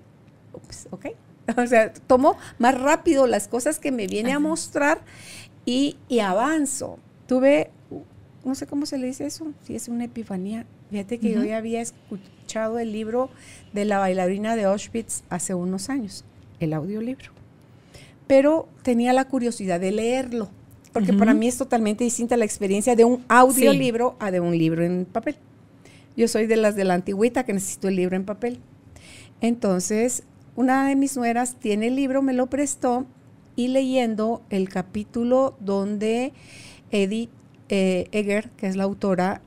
ok, 0.92 1.08
o 1.58 1.68
sea, 1.68 1.92
tomo 1.94 2.38
más 2.60 2.80
rápido 2.80 3.28
las 3.28 3.48
cosas 3.48 3.80
que 3.80 3.92
me 3.92 4.08
viene 4.08 4.32
a 4.32 4.40
mostrar 4.40 5.02
y, 5.66 5.98
avanzo. 6.20 7.00
Tuve, 7.28 7.70
no 8.44 8.56
sé 8.56 8.66
cómo 8.66 8.86
se 8.86 8.98
le 8.98 9.08
dice 9.08 9.26
eso, 9.26 9.54
si 9.64 9.76
es 9.76 9.88
una 9.88 10.06
epifanía. 10.06 10.66
Fíjate 10.90 11.20
que 11.20 11.32
yo 11.34 11.44
ya 11.44 11.58
había 11.58 11.82
escuchado 11.82 12.80
el 12.80 12.92
libro 12.92 13.30
de 13.74 13.86
la 13.86 14.00
bailarina 14.00 14.56
de 14.56 14.64
Auschwitz 14.64 15.24
hace 15.30 15.54
unos 15.54 15.90
años, 15.90 16.26
el 16.60 16.74
audiolibro. 16.74 17.32
Pero 18.26 18.68
tenía 18.82 19.14
la 19.14 19.26
curiosidad 19.26 19.80
de 19.80 19.92
leerlo, 19.92 20.50
porque 20.92 21.14
para 21.14 21.34
mí 21.34 21.48
es 21.48 21.58
totalmente 21.58 22.04
distinta 22.04 22.38
la 22.38 22.46
experiencia 22.46 22.96
de 22.96 23.06
un 23.06 23.24
audiolibro 23.28 24.16
a 24.20 24.32
de 24.32 24.40
un 24.40 24.58
libro 24.58 24.84
en 24.84 25.06
papel. 25.06 25.36
Yo 26.18 26.28
soy 26.28 26.48
de 26.48 26.58
las 26.58 26.76
de 26.76 26.84
la 26.84 26.96
antigüita 26.96 27.44
que 27.44 27.54
necesito 27.54 27.88
el 27.88 27.96
libro 27.96 28.16
en 28.16 28.26
papel. 28.26 28.60
Entonces, 29.42 30.24
una 30.56 30.88
de 30.88 30.96
mis 30.96 31.16
nueras 31.16 31.56
tiene 31.56 31.88
el 31.88 31.96
libro, 31.96 32.22
me 32.22 32.34
lo 32.34 32.48
prestó 32.48 33.06
y 33.56 33.70
leyendo 33.70 34.42
el 34.50 34.70
capítulo 34.70 35.56
donde 35.60 36.34
Edith 36.92 37.30
eh, 37.70 38.08
Egger, 38.12 38.50
que 38.52 38.68
es 38.68 38.76
la 38.76 38.84
autora, 38.84 39.42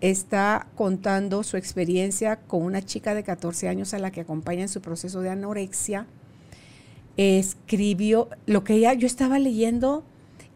está 0.00 0.66
contando 0.74 1.42
su 1.42 1.56
experiencia 1.56 2.36
con 2.36 2.62
una 2.64 2.82
chica 2.82 3.14
de 3.14 3.22
14 3.22 3.68
años 3.68 3.94
a 3.94 3.98
la 3.98 4.10
que 4.10 4.20
acompaña 4.20 4.62
en 4.62 4.68
su 4.68 4.80
proceso 4.80 5.20
de 5.20 5.30
anorexia. 5.30 6.06
Escribió 7.16 8.28
lo 8.46 8.64
que 8.64 8.74
ella, 8.74 8.94
yo 8.94 9.06
estaba 9.06 9.38
leyendo 9.38 10.04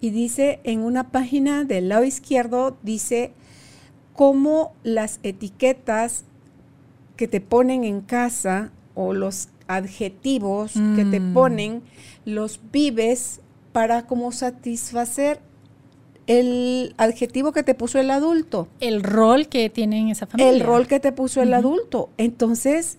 y 0.01 0.11
dice 0.11 0.61
en 0.65 0.81
una 0.81 1.11
página 1.11 1.65
del 1.65 1.89
lado 1.89 2.05
izquierdo, 2.05 2.77
dice 2.83 3.33
cómo 4.13 4.73
las 4.83 5.21
etiquetas 5.23 6.25
que 7.17 7.29
te 7.29 7.41
ponen 7.41 7.85
en 7.85 8.01
casa 8.01 8.73
o 8.95 9.13
los 9.13 9.49
adjetivos 9.69 10.73
que 10.73 11.05
te 11.05 11.21
mm. 11.21 11.35
ponen, 11.35 11.83
los 12.25 12.61
vives 12.73 13.41
para 13.73 14.07
como 14.07 14.33
satisfacer 14.33 15.41
el 16.27 16.95
adjetivo 16.97 17.53
que 17.53 17.63
te 17.63 17.75
puso 17.75 17.99
el 17.99 18.11
adulto. 18.11 18.69
El 18.81 19.03
rol 19.03 19.49
que 19.49 19.71
tiene 19.71 19.99
en 20.01 20.09
esa 20.09 20.27
familia. 20.27 20.51
El 20.51 20.61
rol 20.61 20.87
que 20.87 21.01
te 21.01 21.13
puso 21.13 21.43
el 21.43 21.55
adulto. 21.55 22.11
Entonces, 22.17 22.99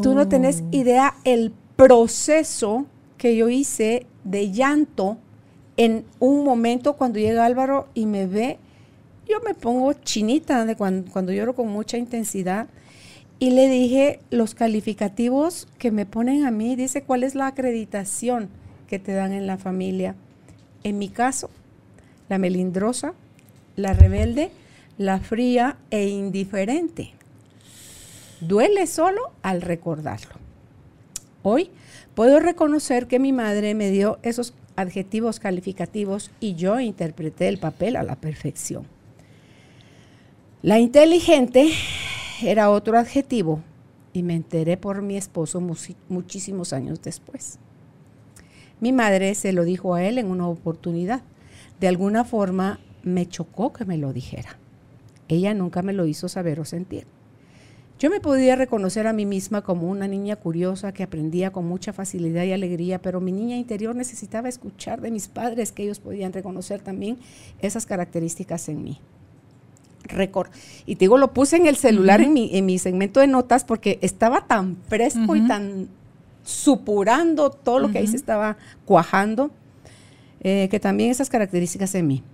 tú 0.00 0.14
no 0.14 0.28
tenés 0.28 0.62
uh. 0.62 0.68
idea 0.72 1.14
el 1.24 1.52
proceso 1.76 2.86
que 3.16 3.36
yo 3.36 3.48
hice 3.48 4.06
de 4.24 4.50
llanto 4.50 5.18
en 5.76 6.04
un 6.18 6.44
momento 6.44 6.94
cuando 6.94 7.18
llega 7.18 7.44
Álvaro 7.44 7.88
y 7.94 8.06
me 8.06 8.26
ve, 8.26 8.58
yo 9.28 9.40
me 9.40 9.54
pongo 9.54 9.92
chinita 9.92 10.64
de 10.64 10.76
cuando, 10.76 11.10
cuando 11.10 11.32
lloro 11.32 11.54
con 11.54 11.68
mucha 11.68 11.96
intensidad. 11.96 12.66
Y 13.38 13.50
le 13.50 13.68
dije 13.68 14.20
los 14.30 14.54
calificativos 14.54 15.66
que 15.78 15.90
me 15.90 16.06
ponen 16.06 16.44
a 16.44 16.50
mí, 16.50 16.76
dice 16.76 17.02
cuál 17.02 17.24
es 17.24 17.34
la 17.34 17.48
acreditación 17.48 18.50
que 18.86 18.98
te 18.98 19.12
dan 19.12 19.32
en 19.32 19.46
la 19.46 19.58
familia. 19.58 20.14
En 20.84 20.98
mi 20.98 21.08
caso, 21.08 21.50
la 22.28 22.38
melindrosa, 22.38 23.14
la 23.74 23.94
rebelde, 23.94 24.50
la 24.98 25.18
fría 25.18 25.76
e 25.90 26.08
indiferente. 26.08 27.12
Duele 28.40 28.86
solo 28.86 29.32
al 29.42 29.62
recordarlo. 29.62 30.34
Hoy 31.42 31.70
puedo 32.14 32.38
reconocer 32.38 33.06
que 33.06 33.18
mi 33.18 33.32
madre 33.32 33.74
me 33.74 33.90
dio 33.90 34.18
esos 34.22 34.54
adjetivos 34.82 35.40
calificativos 35.40 36.30
y 36.40 36.54
yo 36.54 36.78
interpreté 36.80 37.48
el 37.48 37.58
papel 37.58 37.96
a 37.96 38.02
la 38.02 38.16
perfección. 38.16 38.84
La 40.60 40.78
inteligente 40.78 41.70
era 42.42 42.70
otro 42.70 42.98
adjetivo 42.98 43.62
y 44.12 44.22
me 44.22 44.34
enteré 44.34 44.76
por 44.76 45.00
mi 45.00 45.16
esposo 45.16 45.60
muchísimos 46.08 46.72
años 46.72 47.00
después. 47.02 47.58
Mi 48.80 48.92
madre 48.92 49.34
se 49.34 49.52
lo 49.52 49.64
dijo 49.64 49.94
a 49.94 50.04
él 50.04 50.18
en 50.18 50.26
una 50.26 50.46
oportunidad 50.46 51.22
de 51.80 51.88
alguna 51.88 52.24
forma 52.24 52.78
me 53.02 53.26
chocó 53.26 53.72
que 53.72 53.84
me 53.84 53.98
lo 53.98 54.12
dijera. 54.12 54.56
Ella 55.26 55.52
nunca 55.54 55.82
me 55.82 55.92
lo 55.92 56.06
hizo 56.06 56.28
saber 56.28 56.60
o 56.60 56.64
sentir. 56.64 57.06
Yo 58.02 58.10
me 58.10 58.18
podía 58.18 58.56
reconocer 58.56 59.06
a 59.06 59.12
mí 59.12 59.24
misma 59.26 59.62
como 59.62 59.88
una 59.88 60.08
niña 60.08 60.34
curiosa 60.34 60.90
que 60.90 61.04
aprendía 61.04 61.52
con 61.52 61.66
mucha 61.66 61.92
facilidad 61.92 62.42
y 62.42 62.50
alegría, 62.50 63.00
pero 63.00 63.20
mi 63.20 63.30
niña 63.30 63.54
interior 63.54 63.94
necesitaba 63.94 64.48
escuchar 64.48 65.00
de 65.00 65.12
mis 65.12 65.28
padres 65.28 65.70
que 65.70 65.84
ellos 65.84 66.00
podían 66.00 66.32
reconocer 66.32 66.80
también 66.80 67.18
esas 67.60 67.86
características 67.86 68.68
en 68.68 68.82
mí. 68.82 68.98
Record. 70.02 70.50
Y 70.84 70.96
te 70.96 71.04
digo, 71.04 71.16
lo 71.16 71.32
puse 71.32 71.54
en 71.54 71.66
el 71.66 71.76
celular 71.76 72.20
en, 72.22 72.32
mi, 72.32 72.50
en 72.52 72.66
mi 72.66 72.80
segmento 72.80 73.20
de 73.20 73.28
notas 73.28 73.62
porque 73.62 74.00
estaba 74.02 74.48
tan 74.48 74.78
fresco 74.88 75.36
y 75.36 75.46
tan 75.46 75.88
supurando 76.42 77.50
todo 77.50 77.78
lo 77.78 77.92
que 77.92 77.98
ahí 77.98 78.08
se 78.08 78.16
estaba 78.16 78.56
cuajando 78.84 79.52
eh, 80.40 80.66
que 80.72 80.80
también 80.80 81.12
esas 81.12 81.30
características 81.30 81.94
en 81.94 82.08
mí. 82.08 82.24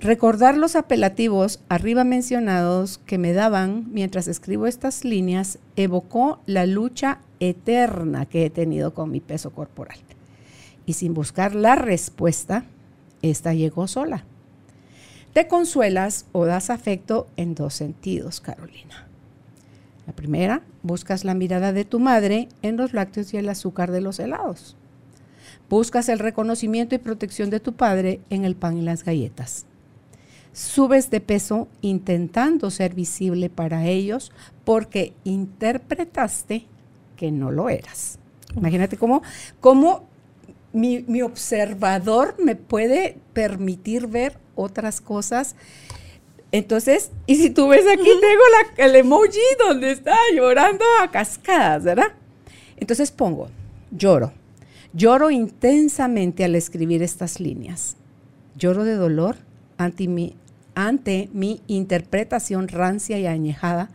Recordar 0.00 0.56
los 0.56 0.76
apelativos 0.76 1.60
arriba 1.68 2.04
mencionados 2.04 2.98
que 3.06 3.16
me 3.16 3.32
daban 3.32 3.86
mientras 3.92 4.28
escribo 4.28 4.66
estas 4.66 5.04
líneas 5.04 5.58
evocó 5.76 6.40
la 6.46 6.66
lucha 6.66 7.20
eterna 7.40 8.26
que 8.26 8.44
he 8.44 8.50
tenido 8.50 8.92
con 8.92 9.10
mi 9.10 9.20
peso 9.20 9.50
corporal. 9.50 9.98
Y 10.84 10.94
sin 10.94 11.14
buscar 11.14 11.54
la 11.54 11.76
respuesta, 11.76 12.64
esta 13.22 13.54
llegó 13.54 13.86
sola. 13.86 14.24
Te 15.32 15.48
consuelas 15.48 16.26
o 16.32 16.44
das 16.44 16.70
afecto 16.70 17.26
en 17.36 17.54
dos 17.54 17.74
sentidos, 17.74 18.40
Carolina. 18.40 19.08
La 20.06 20.12
primera, 20.12 20.62
buscas 20.82 21.24
la 21.24 21.34
mirada 21.34 21.72
de 21.72 21.84
tu 21.84 21.98
madre 21.98 22.48
en 22.60 22.76
los 22.76 22.92
lácteos 22.92 23.32
y 23.32 23.38
el 23.38 23.48
azúcar 23.48 23.90
de 23.90 24.02
los 24.02 24.18
helados. 24.18 24.76
Buscas 25.70 26.10
el 26.10 26.18
reconocimiento 26.18 26.94
y 26.94 26.98
protección 26.98 27.48
de 27.48 27.60
tu 27.60 27.72
padre 27.72 28.20
en 28.28 28.44
el 28.44 28.54
pan 28.54 28.76
y 28.76 28.82
las 28.82 29.02
galletas. 29.02 29.64
Subes 30.54 31.10
de 31.10 31.20
peso 31.20 31.68
intentando 31.82 32.70
ser 32.70 32.94
visible 32.94 33.50
para 33.50 33.84
ellos 33.86 34.32
porque 34.64 35.12
interpretaste 35.24 36.64
que 37.16 37.30
no 37.30 37.50
lo 37.50 37.68
eras. 37.68 38.18
Imagínate 38.56 38.96
cómo, 38.96 39.22
cómo 39.60 40.06
mi, 40.72 41.04
mi, 41.06 41.20
observador 41.20 42.36
me 42.38 42.56
puede 42.56 43.18
permitir 43.34 44.06
ver 44.06 44.38
otras 44.54 45.02
cosas. 45.02 45.56
Entonces, 46.52 47.10
y 47.26 47.36
si 47.36 47.50
tú 47.50 47.68
ves 47.68 47.84
aquí, 47.86 48.04
tengo 48.04 48.42
la, 48.78 48.84
el 48.84 48.96
emoji 48.96 49.38
donde 49.58 49.90
está 49.90 50.16
llorando 50.34 50.84
a 51.02 51.10
cascadas, 51.10 51.84
¿verdad? 51.84 52.14
Entonces 52.76 53.10
pongo, 53.10 53.48
lloro 53.90 54.32
Lloro 54.96 55.32
intensamente 55.32 56.44
al 56.44 56.54
escribir 56.54 57.02
estas 57.02 57.40
líneas. 57.40 57.96
Lloro 58.56 58.84
de 58.84 58.94
dolor 58.94 59.38
ante 59.76 60.06
mi, 60.06 60.36
ante 60.74 61.28
mi 61.32 61.62
interpretación 61.66 62.68
rancia 62.68 63.18
y 63.18 63.26
añejada 63.26 63.90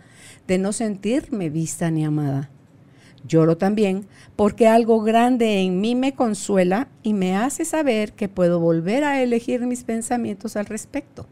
de 0.48 0.58
no 0.58 0.74
sentirme 0.74 1.50
vista 1.50 1.92
ni 1.92 2.06
amada. 2.06 2.50
Lloro 3.28 3.58
también 3.58 4.08
porque 4.36 4.68
algo 4.68 5.02
grande 5.02 5.62
en 5.62 5.82
mí 5.82 5.96
me 5.96 6.14
consuela 6.14 6.88
y 7.04 7.14
me 7.14 7.36
hace 7.36 7.66
saber 7.66 8.14
que 8.14 8.30
puedo 8.30 8.60
volver 8.60 9.04
a 9.04 9.22
elegir 9.22 9.66
mis 9.66 9.84
pensamientos 9.84 10.56
al 10.56 10.66
respecto. 10.66 11.28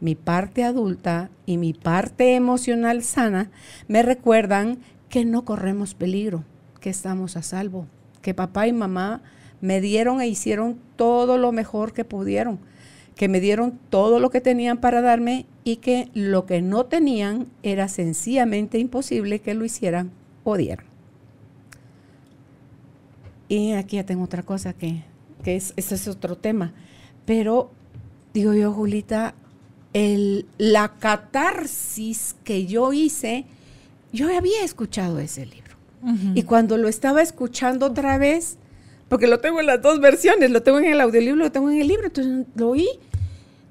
Mi 0.00 0.16
parte 0.16 0.64
adulta 0.64 1.30
y 1.46 1.58
mi 1.58 1.74
parte 1.74 2.34
emocional 2.34 3.02
sana 3.04 3.50
me 3.86 4.02
recuerdan 4.02 4.78
que 5.08 5.24
no 5.24 5.44
corremos 5.44 5.94
peligro, 5.94 6.44
que 6.80 6.90
estamos 6.90 7.36
a 7.36 7.42
salvo 7.42 7.86
que 8.22 8.32
papá 8.32 8.66
y 8.66 8.72
mamá 8.72 9.20
me 9.60 9.80
dieron 9.80 10.20
e 10.20 10.28
hicieron 10.28 10.78
todo 10.96 11.36
lo 11.36 11.52
mejor 11.52 11.92
que 11.92 12.04
pudieron, 12.04 12.60
que 13.16 13.28
me 13.28 13.40
dieron 13.40 13.78
todo 13.90 14.20
lo 14.20 14.30
que 14.30 14.40
tenían 14.40 14.78
para 14.78 15.00
darme 15.00 15.46
y 15.64 15.76
que 15.76 16.08
lo 16.14 16.46
que 16.46 16.62
no 16.62 16.86
tenían 16.86 17.46
era 17.62 17.88
sencillamente 17.88 18.78
imposible 18.78 19.40
que 19.40 19.54
lo 19.54 19.64
hicieran 19.64 20.10
o 20.44 20.56
dieran. 20.56 20.86
Y 23.48 23.72
aquí 23.72 23.96
ya 23.96 24.06
tengo 24.06 24.24
otra 24.24 24.42
cosa 24.42 24.72
que, 24.72 25.02
que 25.44 25.56
es, 25.56 25.74
ese 25.76 25.94
es 25.94 26.08
otro 26.08 26.36
tema. 26.36 26.72
Pero 27.26 27.70
digo 28.32 28.54
yo, 28.54 28.72
Julita, 28.72 29.34
el, 29.92 30.46
la 30.58 30.94
catarsis 30.98 32.34
que 32.44 32.66
yo 32.66 32.92
hice, 32.92 33.44
yo 34.12 34.34
había 34.34 34.64
escuchado 34.64 35.18
ese 35.18 35.46
libro. 35.46 35.62
Y 36.34 36.42
cuando 36.42 36.78
lo 36.78 36.88
estaba 36.88 37.22
escuchando 37.22 37.86
otra 37.86 38.18
vez, 38.18 38.58
porque 39.12 39.26
lo 39.26 39.40
tengo 39.40 39.60
en 39.60 39.66
las 39.66 39.82
dos 39.82 40.00
versiones, 40.00 40.50
lo 40.50 40.62
tengo 40.62 40.78
en 40.78 40.86
el 40.86 40.98
audiolibro, 40.98 41.44
lo 41.44 41.52
tengo 41.52 41.70
en 41.70 41.82
el 41.82 41.86
libro, 41.86 42.06
entonces 42.06 42.46
lo 42.54 42.70
oí. 42.70 42.88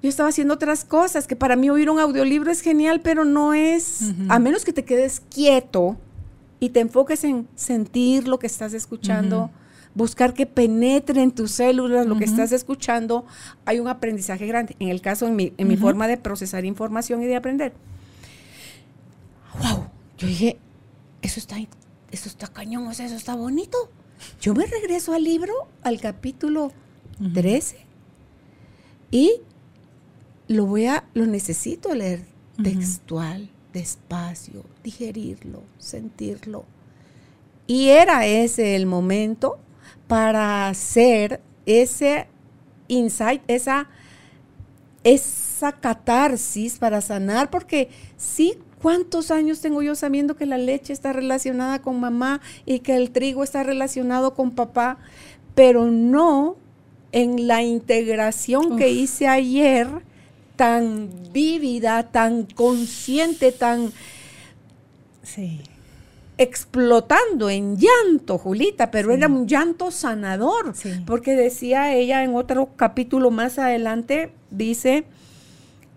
Yo 0.03 0.07
estaba 0.07 0.29
haciendo 0.29 0.53
otras 0.53 0.85
cosas, 0.85 1.25
que 1.25 1.35
para 1.35 1.55
mí 1.55 1.67
oír 1.71 1.89
un 1.89 1.99
audiolibro 1.99 2.51
es 2.51 2.61
genial, 2.61 3.01
pero 3.01 3.25
no 3.25 3.55
es, 3.55 4.13
a 4.29 4.37
menos 4.37 4.63
que 4.63 4.71
te 4.71 4.85
quedes 4.85 5.23
quieto 5.33 5.97
y 6.59 6.69
te 6.69 6.79
enfoques 6.79 7.23
en 7.23 7.47
sentir 7.55 8.27
lo 8.27 8.37
que 8.37 8.45
estás 8.45 8.75
escuchando, 8.75 9.49
buscar 9.95 10.35
que 10.35 10.45
penetre 10.45 11.23
en 11.23 11.31
tus 11.31 11.49
células 11.53 12.05
lo 12.05 12.19
que 12.19 12.25
estás 12.25 12.51
escuchando, 12.51 13.25
hay 13.65 13.79
un 13.79 13.87
aprendizaje 13.87 14.45
grande. 14.45 14.75
En 14.77 14.89
el 14.89 15.01
caso, 15.01 15.25
en 15.25 15.35
mi, 15.35 15.53
en 15.57 15.67
mi 15.67 15.75
forma 15.75 16.07
de 16.07 16.17
procesar 16.17 16.65
información 16.65 17.23
y 17.23 17.25
de 17.25 17.35
aprender. 17.35 17.73
¡Wow! 19.59 19.87
Yo 20.19 20.27
dije, 20.27 20.59
eso 21.23 21.39
está 21.39 21.55
eso 22.11 22.29
está 22.29 22.45
cañón, 22.45 22.85
o 22.85 22.93
sea, 22.93 23.07
eso 23.07 23.15
está 23.15 23.33
bonito. 23.33 23.89
Yo 24.39 24.53
me 24.53 24.65
regreso 24.65 25.13
al 25.13 25.23
libro, 25.23 25.53
al 25.83 25.99
capítulo 25.99 26.71
13, 27.33 27.77
y 29.11 29.41
lo 30.47 30.65
voy 30.65 30.87
a, 30.87 31.05
lo 31.13 31.25
necesito 31.25 31.93
leer 31.93 32.25
textual, 32.61 33.49
despacio, 33.73 34.63
digerirlo, 34.83 35.63
sentirlo. 35.77 36.65
Y 37.67 37.89
era 37.89 38.25
ese 38.25 38.75
el 38.75 38.85
momento 38.85 39.59
para 40.07 40.67
hacer 40.67 41.41
ese 41.65 42.27
insight, 42.87 43.41
esa, 43.47 43.89
esa 45.03 45.71
catarsis 45.73 46.77
para 46.77 47.01
sanar, 47.01 47.49
porque 47.49 47.89
sí, 48.17 48.57
¿cuántos 48.81 49.31
años 49.31 49.61
tengo 49.61 49.81
yo 49.81 49.95
sabiendo 49.95 50.35
que 50.35 50.45
la 50.45 50.57
leche 50.57 50.93
está 50.93 51.13
relacionada 51.13 51.81
con 51.81 51.99
mamá 51.99 52.41
y 52.65 52.79
que 52.79 52.95
el 52.95 53.11
trigo 53.11 53.43
está 53.43 53.63
relacionado 53.63 54.33
con 54.33 54.51
papá? 54.51 54.97
Pero 55.55 55.91
no 55.91 56.57
en 57.11 57.47
la 57.47 57.61
integración 57.61 58.77
que 58.77 58.89
hice 58.89 59.27
ayer, 59.27 59.87
tan 60.55 61.09
vívida, 61.31 62.03
tan 62.11 62.43
consciente, 62.45 63.51
tan... 63.51 63.91
Sí. 65.23 65.61
explotando 66.37 67.49
en 67.49 67.77
llanto, 67.77 68.37
Julita, 68.37 68.91
pero 68.91 69.13
era 69.13 69.27
un 69.27 69.47
llanto 69.47 69.91
sanador, 69.91 70.73
porque 71.05 71.35
decía 71.35 71.93
ella 71.93 72.23
en 72.23 72.35
otro 72.35 72.69
capítulo 72.75 73.31
más 73.31 73.59
adelante, 73.59 74.31
dice, 74.49 75.05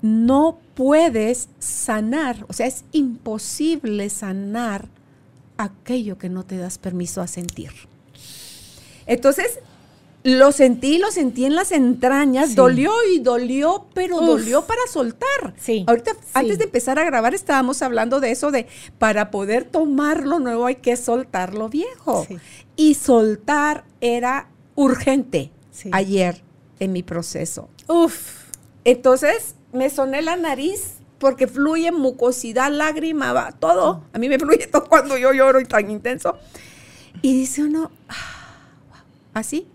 no 0.04 0.58
puedes 0.74 1.48
sanar, 1.60 2.44
o 2.48 2.52
sea, 2.52 2.66
es 2.66 2.84
imposible 2.92 4.10
sanar 4.10 4.90
aquello 5.56 6.18
que 6.18 6.28
no 6.28 6.44
te 6.44 6.58
das 6.58 6.76
permiso 6.76 7.22
a 7.22 7.26
sentir. 7.26 7.70
Entonces, 9.06 9.60
lo 10.22 10.52
sentí, 10.52 10.98
lo 10.98 11.10
sentí 11.10 11.46
en 11.46 11.54
las 11.54 11.72
entrañas, 11.72 12.54
dolió 12.54 12.92
y 13.14 13.20
dolió, 13.20 13.86
pero 13.94 14.20
dolió 14.20 14.66
para 14.66 14.82
soltar. 14.90 15.54
Sí. 15.56 15.84
Ahorita, 15.86 16.12
antes 16.34 16.58
de 16.58 16.64
empezar 16.64 16.98
a 16.98 17.04
grabar, 17.04 17.34
estábamos 17.34 17.80
hablando 17.80 18.20
de 18.20 18.30
eso 18.30 18.50
de 18.50 18.66
para 18.98 19.30
poder 19.30 19.64
tomar 19.64 20.26
lo 20.26 20.38
nuevo 20.38 20.66
hay 20.66 20.76
que 20.76 20.98
soltar 20.98 21.54
lo 21.54 21.70
viejo. 21.70 22.26
Y 22.76 22.92
soltar 22.92 23.86
era 24.02 24.50
urgente 24.74 25.50
ayer 25.92 26.42
en 26.78 26.92
mi 26.92 27.02
proceso. 27.02 27.70
Uf. 27.88 28.44
Entonces 28.84 29.54
me 29.74 29.90
soné 29.90 30.22
la 30.22 30.36
nariz 30.36 30.98
porque 31.18 31.46
fluye 31.46 31.90
mucosidad, 31.92 32.70
lágrima, 32.70 33.32
va, 33.32 33.52
todo. 33.52 34.04
A 34.12 34.18
mí 34.18 34.28
me 34.28 34.38
fluye 34.38 34.66
todo 34.72 34.86
cuando 34.88 35.18
yo 35.18 35.32
lloro 35.32 35.60
y 35.60 35.64
tan 35.64 35.90
intenso. 35.90 36.38
Y 37.22 37.34
dice 37.34 37.62
uno, 37.62 37.90
ah, 38.08 39.04
así 39.34 39.68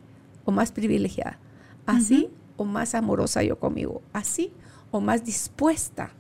o 0.45 0.51
más 0.51 0.71
privilegiada, 0.71 1.39
así 1.85 2.29
o 2.57 2.65
más 2.65 2.95
amorosa 2.95 3.43
yo 3.43 3.59
conmigo, 3.59 4.01
así 4.13 4.51
o 4.91 4.99
más 4.99 5.23
dispuesta 5.23 6.11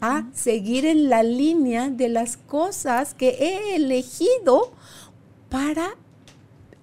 a 0.00 0.24
seguir 0.32 0.84
en 0.84 1.08
la 1.08 1.22
línea 1.22 1.88
de 1.88 2.08
las 2.08 2.36
cosas 2.36 3.14
que 3.14 3.28
he 3.28 3.76
elegido 3.76 4.72
para 5.48 5.96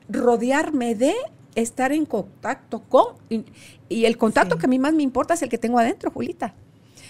rodearme 0.07 0.95
de 0.95 1.13
estar 1.55 1.91
en 1.91 2.05
contacto 2.05 2.81
con, 2.81 3.15
y, 3.29 4.05
el 4.05 4.17
contacto 4.17 4.57
que 4.57 4.65
a 4.65 4.69
mí 4.69 4.79
más 4.79 4.93
me 4.93 5.03
importa 5.03 5.33
es 5.33 5.41
el 5.41 5.49
que 5.49 5.57
tengo 5.57 5.79
adentro, 5.79 6.11
Julita. 6.11 6.53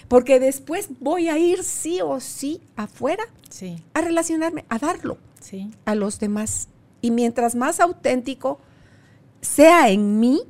Porque 0.08 0.40
después 0.40 0.88
voy 0.98 1.28
a 1.28 1.38
ir 1.38 1.62
sí 1.62 2.00
o 2.00 2.18
sí 2.20 2.60
afuera 2.74 3.24
a 3.94 4.00
relacionarme, 4.00 4.64
a 4.68 4.78
darlo 4.78 5.18
a 5.84 5.94
los 5.94 6.18
demás. 6.18 6.68
Y 7.00 7.10
mientras 7.10 7.54
más 7.54 7.80
auténtico, 7.80 8.60
sea 9.40 9.90
en 9.90 10.20
mí, 10.20 10.42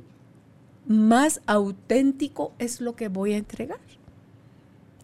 más 0.87 1.41
auténtico 1.45 2.53
es 2.59 2.81
lo 2.81 2.95
que 2.95 3.07
voy 3.07 3.33
a 3.33 3.37
entregar. 3.37 3.79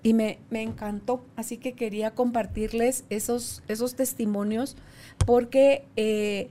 Y 0.04 0.14
me, 0.14 0.40
encantó, 0.52 1.24
así 1.36 1.58
que 1.58 1.74
quería 1.74 2.12
compartirles 2.12 3.04
esos, 3.10 3.64
esos 3.68 3.96
testimonios 3.96 4.78
porque 5.26 5.86
eh, 5.96 6.50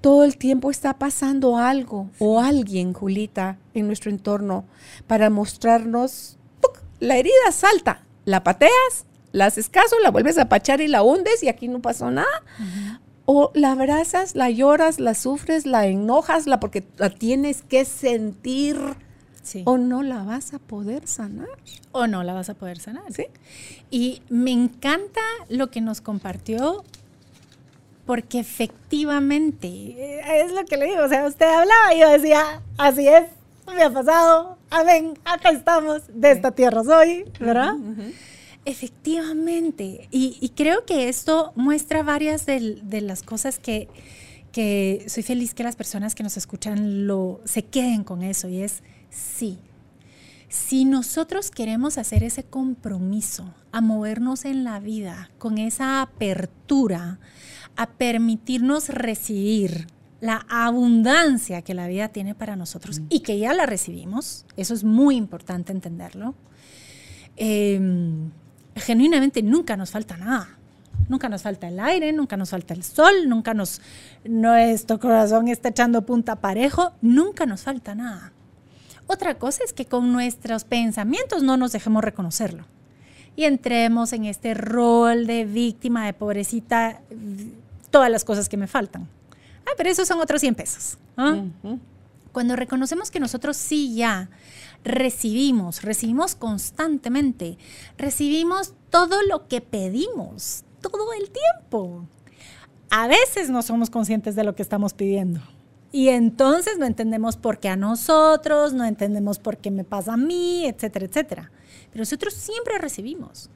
todo 0.00 0.24
el 0.24 0.36
tiempo 0.36 0.70
está 0.70 0.98
pasando 0.98 1.56
algo 1.56 2.10
o 2.18 2.40
alguien, 2.40 2.92
Julita, 2.92 3.58
en 3.74 3.86
nuestro 3.86 4.10
entorno 4.10 4.64
para 5.06 5.30
mostrarnos, 5.30 6.36
la 7.00 7.16
herida 7.16 7.52
salta, 7.52 8.04
la 8.24 8.44
pateas, 8.44 9.06
la 9.32 9.46
haces 9.46 9.68
caso, 9.68 9.96
la 10.02 10.10
vuelves 10.10 10.38
a 10.38 10.48
pachar 10.48 10.80
y 10.80 10.88
la 10.88 11.02
hundes 11.02 11.42
y 11.42 11.48
aquí 11.48 11.68
no 11.68 11.80
pasó 11.80 12.10
nada 12.10 12.26
o 13.30 13.50
la 13.52 13.72
abrazas, 13.72 14.34
la 14.34 14.48
lloras, 14.48 15.00
la 15.00 15.12
sufres, 15.12 15.66
la 15.66 15.86
enojas, 15.86 16.46
la 16.46 16.60
porque 16.60 16.82
la 16.96 17.10
tienes 17.10 17.60
que 17.60 17.84
sentir. 17.84 18.78
O 19.66 19.76
no 19.76 20.02
la 20.02 20.22
vas 20.22 20.54
a 20.54 20.58
poder 20.58 21.06
sanar. 21.06 21.48
O 21.92 22.06
no 22.06 22.22
la 22.22 22.32
vas 22.32 22.48
a 22.48 22.54
poder 22.54 22.78
sanar. 22.78 23.12
Sí. 23.12 23.26
Y 23.90 24.22
me 24.30 24.50
encanta 24.52 25.20
lo 25.50 25.70
que 25.70 25.82
nos 25.82 26.00
compartió, 26.00 26.84
porque 28.08 28.38
efectivamente, 28.38 29.68
eh, 29.68 30.42
es 30.42 30.52
lo 30.52 30.64
que 30.64 30.78
le 30.78 30.86
digo, 30.86 31.04
o 31.04 31.08
sea, 31.10 31.26
usted 31.26 31.44
hablaba 31.44 31.94
y 31.94 32.00
yo 32.00 32.08
decía, 32.08 32.62
así 32.78 33.06
es, 33.06 33.24
me 33.66 33.82
ha 33.82 33.90
pasado, 33.90 34.56
amén, 34.70 35.12
acá 35.26 35.50
estamos, 35.50 36.04
de 36.08 36.30
esta 36.30 36.52
tierra 36.52 36.82
soy, 36.84 37.26
¿verdad? 37.38 37.74
Efectivamente, 38.64 40.08
y, 40.10 40.52
creo 40.56 40.86
que 40.86 41.10
esto 41.10 41.52
muestra 41.54 42.02
varias 42.02 42.46
de, 42.46 42.80
las 43.02 43.22
cosas 43.22 43.58
que, 43.58 43.90
soy 45.06 45.22
feliz 45.22 45.52
que 45.52 45.62
las 45.62 45.76
personas 45.76 46.14
que 46.14 46.22
nos 46.22 46.38
escuchan 46.38 47.06
lo, 47.06 47.42
se 47.44 47.62
queden 47.66 48.04
con 48.04 48.22
eso, 48.22 48.48
y 48.48 48.62
es 48.62 48.82
sí. 49.10 49.58
Si 50.48 50.86
nosotros 50.86 51.50
queremos 51.50 51.98
hacer 51.98 52.24
ese 52.24 52.42
compromiso 52.42 53.52
a 53.70 53.82
movernos 53.82 54.46
en 54.46 54.64
la 54.64 54.80
vida 54.80 55.30
con 55.36 55.58
esa 55.58 56.00
apertura, 56.00 57.18
a 57.78 57.86
permitirnos 57.86 58.88
recibir 58.88 59.86
la 60.20 60.44
abundancia 60.50 61.62
que 61.62 61.74
la 61.74 61.86
vida 61.86 62.08
tiene 62.08 62.34
para 62.34 62.56
nosotros 62.56 62.98
mm. 62.98 63.06
y 63.08 63.20
que 63.20 63.38
ya 63.38 63.54
la 63.54 63.66
recibimos, 63.66 64.44
eso 64.56 64.74
es 64.74 64.82
muy 64.82 65.14
importante 65.14 65.70
entenderlo. 65.70 66.34
Em, 67.36 68.32
genuinamente 68.74 69.42
nunca 69.44 69.76
nos 69.76 69.92
falta 69.92 70.16
nada. 70.16 70.58
Nunca 71.08 71.28
nos 71.28 71.42
falta 71.42 71.68
el 71.68 71.78
aire, 71.78 72.12
nunca 72.12 72.36
nos 72.36 72.50
falta 72.50 72.74
el 72.74 72.82
sol, 72.82 73.28
nunca 73.28 73.54
nos 73.54 73.80
nuestro 74.24 74.98
corazón 74.98 75.46
está 75.46 75.68
echando 75.68 76.04
punta 76.04 76.36
parejo, 76.36 76.92
nunca 77.00 77.46
nos 77.46 77.62
falta 77.62 77.94
nada. 77.94 78.32
Otra 79.06 79.38
cosa 79.38 79.62
es 79.64 79.72
que 79.72 79.86
con 79.86 80.12
nuestros 80.12 80.64
pensamientos 80.64 81.44
no 81.44 81.56
nos 81.56 81.70
dejemos 81.70 82.02
reconocerlo 82.02 82.64
y 83.36 83.44
entremos 83.44 84.12
en 84.12 84.24
este 84.24 84.52
rol 84.52 85.28
de 85.28 85.44
víctima, 85.44 86.04
de 86.06 86.12
pobrecita, 86.12 87.02
todas 87.90 88.10
las 88.10 88.24
cosas 88.24 88.48
que 88.48 88.56
me 88.56 88.66
faltan. 88.66 89.08
Ah, 89.66 89.72
pero 89.76 89.90
esos 89.90 90.08
son 90.08 90.20
otros 90.20 90.40
100 90.40 90.54
pesos. 90.54 90.98
¿ah? 91.16 91.42
Cuando 92.32 92.56
reconocemos 92.56 93.10
que 93.10 93.20
nosotros 93.20 93.56
sí 93.56 93.94
ya 93.94 94.30
recibimos, 94.84 95.82
recibimos 95.82 96.34
constantemente, 96.34 97.58
recibimos 97.96 98.74
todo 98.90 99.22
lo 99.22 99.48
que 99.48 99.60
pedimos, 99.60 100.64
todo 100.80 101.12
el 101.12 101.30
tiempo. 101.30 102.06
A 102.90 103.06
veces 103.06 103.50
no 103.50 103.62
somos 103.62 103.90
conscientes 103.90 104.34
de 104.34 104.44
lo 104.44 104.54
que 104.54 104.62
estamos 104.62 104.94
pidiendo. 104.94 105.40
Y 105.90 106.08
entonces 106.08 106.78
no 106.78 106.86
entendemos 106.86 107.36
por 107.36 107.58
qué 107.58 107.68
a 107.68 107.76
nosotros, 107.76 108.72
no 108.72 108.84
entendemos 108.84 109.38
por 109.38 109.56
qué 109.56 109.70
me 109.70 109.84
pasa 109.84 110.14
a 110.14 110.16
mí, 110.16 110.66
etcétera, 110.66 111.06
etcétera. 111.06 111.50
Pero 111.90 112.02
nosotros 112.02 112.34
siempre 112.34 112.78
recibimos. 112.78 113.50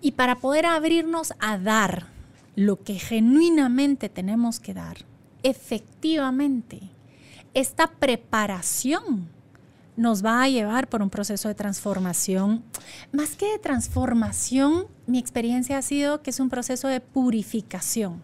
Y 0.00 0.12
para 0.12 0.36
poder 0.36 0.66
abrirnos 0.66 1.32
a 1.38 1.58
dar 1.58 2.15
lo 2.56 2.82
que 2.82 2.98
genuinamente 2.98 4.08
tenemos 4.08 4.58
que 4.58 4.74
dar, 4.74 4.96
efectivamente, 5.42 6.80
esta 7.54 7.86
preparación 7.86 9.28
nos 9.96 10.24
va 10.24 10.42
a 10.42 10.48
llevar 10.48 10.88
por 10.88 11.02
un 11.02 11.10
proceso 11.10 11.48
de 11.48 11.54
transformación. 11.54 12.62
Más 13.12 13.36
que 13.36 13.52
de 13.52 13.58
transformación, 13.58 14.86
mi 15.06 15.18
experiencia 15.18 15.78
ha 15.78 15.82
sido 15.82 16.22
que 16.22 16.30
es 16.30 16.40
un 16.40 16.50
proceso 16.50 16.88
de 16.88 17.00
purificación, 17.00 18.20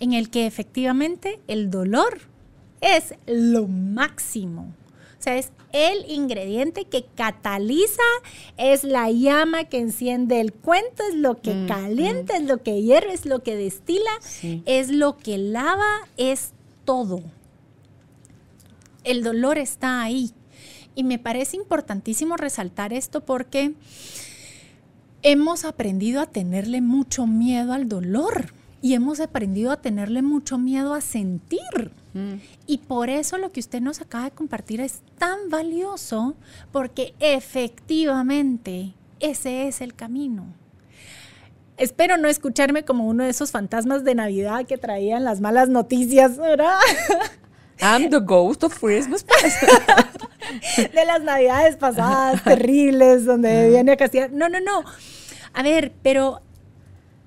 en 0.00 0.12
el 0.12 0.28
que 0.30 0.46
efectivamente 0.46 1.40
el 1.46 1.70
dolor 1.70 2.20
es 2.80 3.14
lo 3.26 3.68
máximo. 3.68 4.74
O 5.22 5.24
sea, 5.24 5.38
es 5.38 5.52
el 5.70 6.10
ingrediente 6.10 6.84
que 6.84 7.04
cataliza, 7.14 8.02
es 8.56 8.82
la 8.82 9.08
llama 9.08 9.62
que 9.62 9.78
enciende 9.78 10.40
el 10.40 10.52
cuento, 10.52 11.04
es 11.08 11.14
lo 11.14 11.40
que 11.40 11.64
calienta, 11.68 12.36
es 12.36 12.42
lo 12.42 12.60
que 12.60 12.82
hierve, 12.82 13.12
es 13.12 13.24
lo 13.24 13.40
que 13.40 13.54
destila, 13.54 14.10
es 14.66 14.88
lo 14.88 15.18
que 15.18 15.38
lava, 15.38 16.08
es 16.16 16.50
todo. 16.84 17.20
El 19.04 19.22
dolor 19.22 19.58
está 19.58 20.02
ahí. 20.02 20.32
Y 20.96 21.04
me 21.04 21.20
parece 21.20 21.56
importantísimo 21.56 22.36
resaltar 22.36 22.92
esto 22.92 23.20
porque 23.20 23.74
hemos 25.22 25.64
aprendido 25.64 26.20
a 26.20 26.26
tenerle 26.26 26.80
mucho 26.80 27.28
miedo 27.28 27.74
al 27.74 27.88
dolor 27.88 28.52
y 28.82 28.94
hemos 28.94 29.20
aprendido 29.20 29.70
a 29.70 29.80
tenerle 29.80 30.22
mucho 30.22 30.58
miedo 30.58 30.92
a 30.92 31.00
sentir. 31.00 31.92
Mm. 32.14 32.34
Y 32.66 32.78
por 32.78 33.08
eso 33.08 33.38
lo 33.38 33.52
que 33.52 33.60
usted 33.60 33.80
nos 33.80 34.00
acaba 34.00 34.24
de 34.24 34.32
compartir 34.32 34.80
es 34.80 35.00
tan 35.18 35.48
valioso 35.48 36.34
porque 36.72 37.14
efectivamente 37.20 38.92
ese 39.20 39.68
es 39.68 39.80
el 39.80 39.94
camino. 39.94 40.46
espero 41.76 42.16
no 42.16 42.28
escucharme 42.28 42.84
como 42.84 43.06
uno 43.06 43.24
de 43.24 43.30
esos 43.30 43.50
fantasmas 43.50 44.04
de 44.04 44.14
Navidad 44.14 44.66
que 44.66 44.78
traían 44.78 45.24
las 45.24 45.40
malas 45.40 45.68
noticias, 45.68 46.36
¿verdad? 46.36 46.78
I'm 47.80 48.10
the 48.10 48.20
ghost 48.20 48.62
of 48.62 48.78
Christmas 48.78 49.24
de 50.76 51.04
las 51.04 51.22
navidades 51.22 51.76
pasadas 51.76 52.42
terribles, 52.44 53.24
donde 53.24 53.70
viene 53.70 53.92
a 53.92 53.96
castigar. 53.96 54.30
No, 54.30 54.48
no, 54.48 54.60
no. 54.60 54.84
A 55.52 55.62
ver, 55.62 55.92
pero 56.02 56.40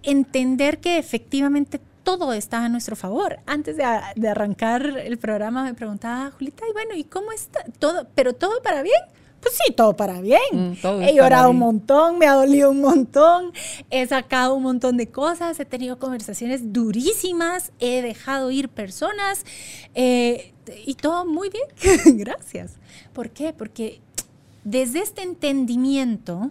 entender 0.05 0.79
que 0.79 0.97
efectivamente 0.97 1.79
todo 2.03 2.33
está 2.33 2.63
a 2.63 2.69
nuestro 2.69 2.95
favor. 2.95 3.39
Antes 3.45 3.75
de, 3.77 3.83
arrancar 4.29 4.85
el 4.85 5.17
programa 5.17 5.63
me 5.63 5.73
preguntaba, 5.73 6.31
Julita, 6.31 6.63
y 6.69 6.73
bueno, 6.73 6.95
¿y 6.95 7.03
cómo 7.03 7.31
está? 7.31 7.65
Todo, 7.79 8.07
pero 8.15 8.33
todo 8.33 8.61
para 8.61 8.83
bien. 8.83 9.01
Pues 9.41 9.59
sí, 9.63 9.73
todo 9.73 9.95
para 9.95 10.21
bien. 10.21 10.39
Mm, 10.51 11.01
he 11.03 11.13
llorado 11.13 11.51
un 11.51 11.59
montón, 11.59 12.17
me 12.17 12.25
ha 12.25 12.33
dolido 12.33 12.71
un 12.71 12.81
montón, 12.81 13.51
he 13.91 14.07
sacado 14.07 14.55
un 14.55 14.63
montón 14.63 14.97
de 14.97 15.07
cosas, 15.07 15.59
he 15.59 15.65
tenido 15.65 15.99
conversaciones 15.99 16.73
durísimas, 16.73 17.71
he 17.79 18.01
dejado 18.01 18.49
ir 18.49 18.69
personas 18.69 19.45
eh, 19.93 20.53
y 20.85 20.95
todo 20.95 21.25
muy 21.25 21.49
bien. 21.49 22.17
Gracias. 22.17 22.77
¿Por 23.13 23.29
qué? 23.29 23.53
Porque 23.53 24.01
desde 24.63 24.99
este 24.99 25.21
entendimiento 25.21 26.49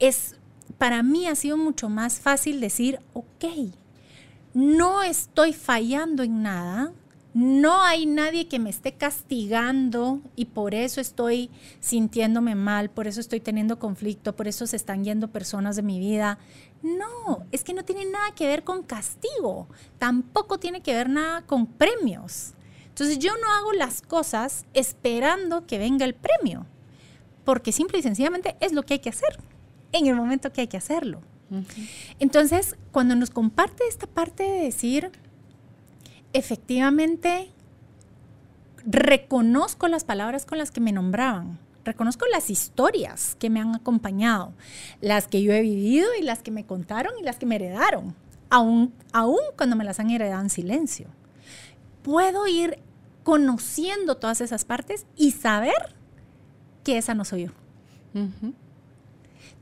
es, 0.00 0.34
para 0.82 1.04
mí 1.04 1.28
ha 1.28 1.36
sido 1.36 1.56
mucho 1.56 1.88
más 1.88 2.18
fácil 2.18 2.60
decir, 2.60 2.98
ok, 3.12 3.44
no 4.52 5.04
estoy 5.04 5.52
fallando 5.52 6.24
en 6.24 6.42
nada, 6.42 6.92
no 7.34 7.84
hay 7.84 8.04
nadie 8.04 8.48
que 8.48 8.58
me 8.58 8.70
esté 8.70 8.94
castigando 8.94 10.20
y 10.34 10.46
por 10.46 10.74
eso 10.74 11.00
estoy 11.00 11.50
sintiéndome 11.78 12.56
mal, 12.56 12.90
por 12.90 13.06
eso 13.06 13.20
estoy 13.20 13.38
teniendo 13.38 13.78
conflicto, 13.78 14.34
por 14.34 14.48
eso 14.48 14.66
se 14.66 14.74
están 14.74 15.04
yendo 15.04 15.30
personas 15.30 15.76
de 15.76 15.82
mi 15.82 16.00
vida. 16.00 16.40
No, 16.82 17.46
es 17.52 17.62
que 17.62 17.74
no 17.74 17.84
tiene 17.84 18.04
nada 18.06 18.34
que 18.34 18.48
ver 18.48 18.64
con 18.64 18.82
castigo, 18.82 19.68
tampoco 20.00 20.58
tiene 20.58 20.80
que 20.80 20.94
ver 20.94 21.08
nada 21.08 21.42
con 21.42 21.66
premios. 21.66 22.54
Entonces 22.88 23.20
yo 23.20 23.30
no 23.40 23.52
hago 23.52 23.72
las 23.72 24.02
cosas 24.02 24.66
esperando 24.74 25.64
que 25.64 25.78
venga 25.78 26.04
el 26.04 26.16
premio, 26.16 26.66
porque 27.44 27.70
simple 27.70 28.00
y 28.00 28.02
sencillamente 28.02 28.56
es 28.58 28.72
lo 28.72 28.82
que 28.82 28.94
hay 28.94 28.98
que 28.98 29.10
hacer, 29.10 29.38
en 29.92 30.06
el 30.06 30.16
momento 30.16 30.52
que 30.52 30.62
hay 30.62 30.66
que 30.66 30.76
hacerlo. 30.76 31.20
Entonces, 32.18 32.76
cuando 32.92 33.14
nos 33.14 33.30
comparte 33.30 33.84
esta 33.88 34.06
parte 34.06 34.42
de 34.42 34.60
decir, 34.62 35.10
efectivamente, 36.32 37.50
reconozco 38.86 39.88
las 39.88 40.04
palabras 40.04 40.46
con 40.46 40.58
las 40.58 40.70
que 40.70 40.80
me 40.80 40.92
nombraban, 40.92 41.58
reconozco 41.84 42.24
las 42.32 42.48
historias 42.48 43.36
que 43.38 43.50
me 43.50 43.60
han 43.60 43.74
acompañado, 43.74 44.52
las 45.00 45.28
que 45.28 45.42
yo 45.42 45.52
he 45.52 45.60
vivido 45.60 46.08
y 46.18 46.22
las 46.22 46.42
que 46.42 46.50
me 46.50 46.64
contaron 46.64 47.12
y 47.20 47.22
las 47.22 47.36
que 47.36 47.46
me 47.46 47.56
heredaron, 47.56 48.14
aún, 48.48 48.94
aún 49.12 49.40
cuando 49.56 49.76
me 49.76 49.84
las 49.84 50.00
han 50.00 50.10
heredado 50.10 50.42
en 50.42 50.50
silencio. 50.50 51.08
Puedo 52.02 52.46
ir 52.46 52.78
conociendo 53.24 54.16
todas 54.16 54.40
esas 54.40 54.64
partes 54.64 55.06
y 55.16 55.32
saber 55.32 55.94
que 56.82 56.98
esa 56.98 57.14
no 57.14 57.24
soy 57.24 57.44
yo. 57.44 57.50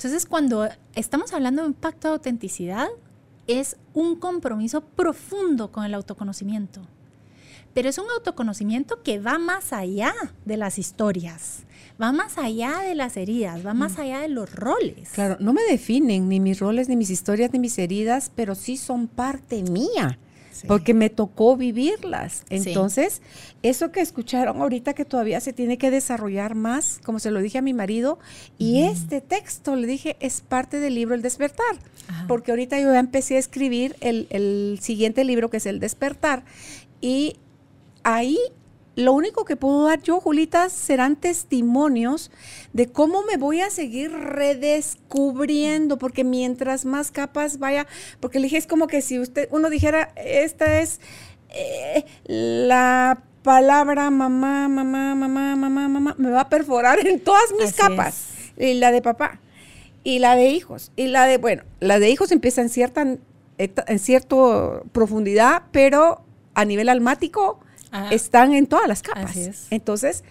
Entonces, 0.01 0.25
cuando 0.25 0.67
estamos 0.95 1.35
hablando 1.35 1.61
de 1.61 1.69
un 1.69 1.75
pacto 1.75 2.09
de 2.09 2.15
autenticidad, 2.15 2.89
es 3.47 3.77
un 3.93 4.17
compromiso 4.17 4.81
profundo 4.81 5.71
con 5.71 5.85
el 5.85 5.93
autoconocimiento. 5.93 6.81
Pero 7.75 7.91
es 7.91 7.99
un 7.99 8.07
autoconocimiento 8.09 9.03
que 9.03 9.19
va 9.19 9.39
más 9.39 9.75
allá 9.75 10.15
de 10.47 10.57
las 10.57 10.79
historias, 10.79 11.65
va 12.01 12.13
más 12.13 12.39
allá 12.39 12.79
de 12.79 12.95
las 12.95 13.19
heridas, 13.19 13.65
va 13.67 13.75
más 13.75 13.99
mm. 13.99 14.01
allá 14.01 14.21
de 14.21 14.29
los 14.29 14.51
roles. 14.55 15.11
Claro, 15.11 15.37
no 15.39 15.53
me 15.53 15.65
definen 15.65 16.31
ni 16.31 16.41
mis 16.41 16.61
roles, 16.61 16.89
ni 16.89 16.97
mis 16.97 17.11
historias, 17.11 17.53
ni 17.53 17.59
mis 17.59 17.79
heridas, 17.79 18.33
pero 18.35 18.55
sí 18.55 18.79
son 18.79 19.07
parte 19.07 19.63
mía 19.65 20.19
porque 20.67 20.95
me 20.95 21.11
tocó 21.11 21.57
vivirlas. 21.57 22.45
Entonces, 22.51 23.23
eso 23.63 23.93
que 23.93 24.01
escucharon 24.01 24.61
ahorita 24.61 24.95
que 24.95 25.05
todavía 25.05 25.41
se 25.41 25.53
tiene 25.53 25.79
que 25.79 25.91
desarrollar 25.91 26.55
más, 26.55 27.01
como 27.05 27.19
se 27.19 27.31
lo 27.31 27.41
dije 27.41 27.59
a 27.59 27.63
mi 27.63 27.75
marido, 27.75 28.19
y 28.59 28.83
este 28.83 29.21
texto, 29.21 29.77
le 29.77 29.87
dije, 29.87 30.17
es 30.21 30.41
parte 30.41 30.81
del 30.81 30.95
libro 30.95 31.15
El 31.15 31.23
despertar, 31.23 31.77
porque 32.29 32.53
ahorita 32.53 32.81
yo 32.81 32.93
ya 32.93 32.99
empecé 32.99 33.37
a 33.37 33.39
escribir 33.39 33.97
el, 34.01 34.27
el 34.31 34.79
siguiente 34.81 35.25
libro 35.25 35.51
que 35.51 35.59
es 35.59 35.67
El 35.67 35.81
despertar, 35.81 36.45
y 37.01 37.37
ahí 38.03 38.39
lo 38.97 39.13
único 39.13 39.45
que 39.45 39.57
puedo 39.57 39.85
dar 39.85 40.03
yo, 40.03 40.21
Julita, 40.21 40.69
serán 40.69 41.17
testimonios 41.17 42.31
de 42.73 42.91
cómo 42.91 43.23
me 43.23 43.37
voy 43.37 43.61
a 43.61 43.71
seguir 43.71 44.13
redescubriendo, 44.13 45.99
porque 45.99 46.25
mientras 46.25 46.85
más 46.85 47.11
capas 47.11 47.59
vaya, 47.59 47.87
porque 48.19 48.39
le 48.39 48.45
dije, 48.45 48.59
es 48.59 48.67
como 48.67 48.89
que 48.89 49.01
si 49.01 49.19
usted, 49.19 49.49
uno 49.51 49.71
dijera, 49.71 50.13
esta 50.17 50.81
es 50.81 51.01
eh, 51.51 52.05
la 52.25 53.23
palabra 53.43 54.11
mamá, 54.11 54.69
mamá, 54.69 55.15
mamá, 55.15 55.57
mamá, 55.57 55.89
mamá, 55.89 56.15
me 56.19 56.31
va 56.31 56.43
a 56.43 56.49
perforar 56.49 57.07
en 57.07 57.21
todas 57.21 57.53
mis 57.59 57.73
capas. 57.73 58.27
Y 58.57 58.75
la 58.75 58.93
de 58.93 59.01
papá, 59.01 59.41
y 60.05 60.19
la 60.19 60.37
de 60.37 60.49
hijos, 60.51 60.93
y 60.97 61.07
la 61.07 61.27
de, 61.27 61.39
bueno, 61.39 61.63
la 61.79 61.99
de 61.99 62.11
hijos 62.11 62.31
empieza 62.33 62.61
en 62.61 62.69
cierta, 62.69 63.17
en 63.57 63.99
cierta 63.99 64.37
profundidad, 64.93 65.63
pero 65.73 66.25
a 66.55 66.65
nivel 66.65 66.89
almático, 66.89 67.61
están 68.11 68.53
en 68.55 68.67
todas 68.67 68.89
las 68.89 69.03
capas. 69.03 69.69
Entonces, 69.71 70.25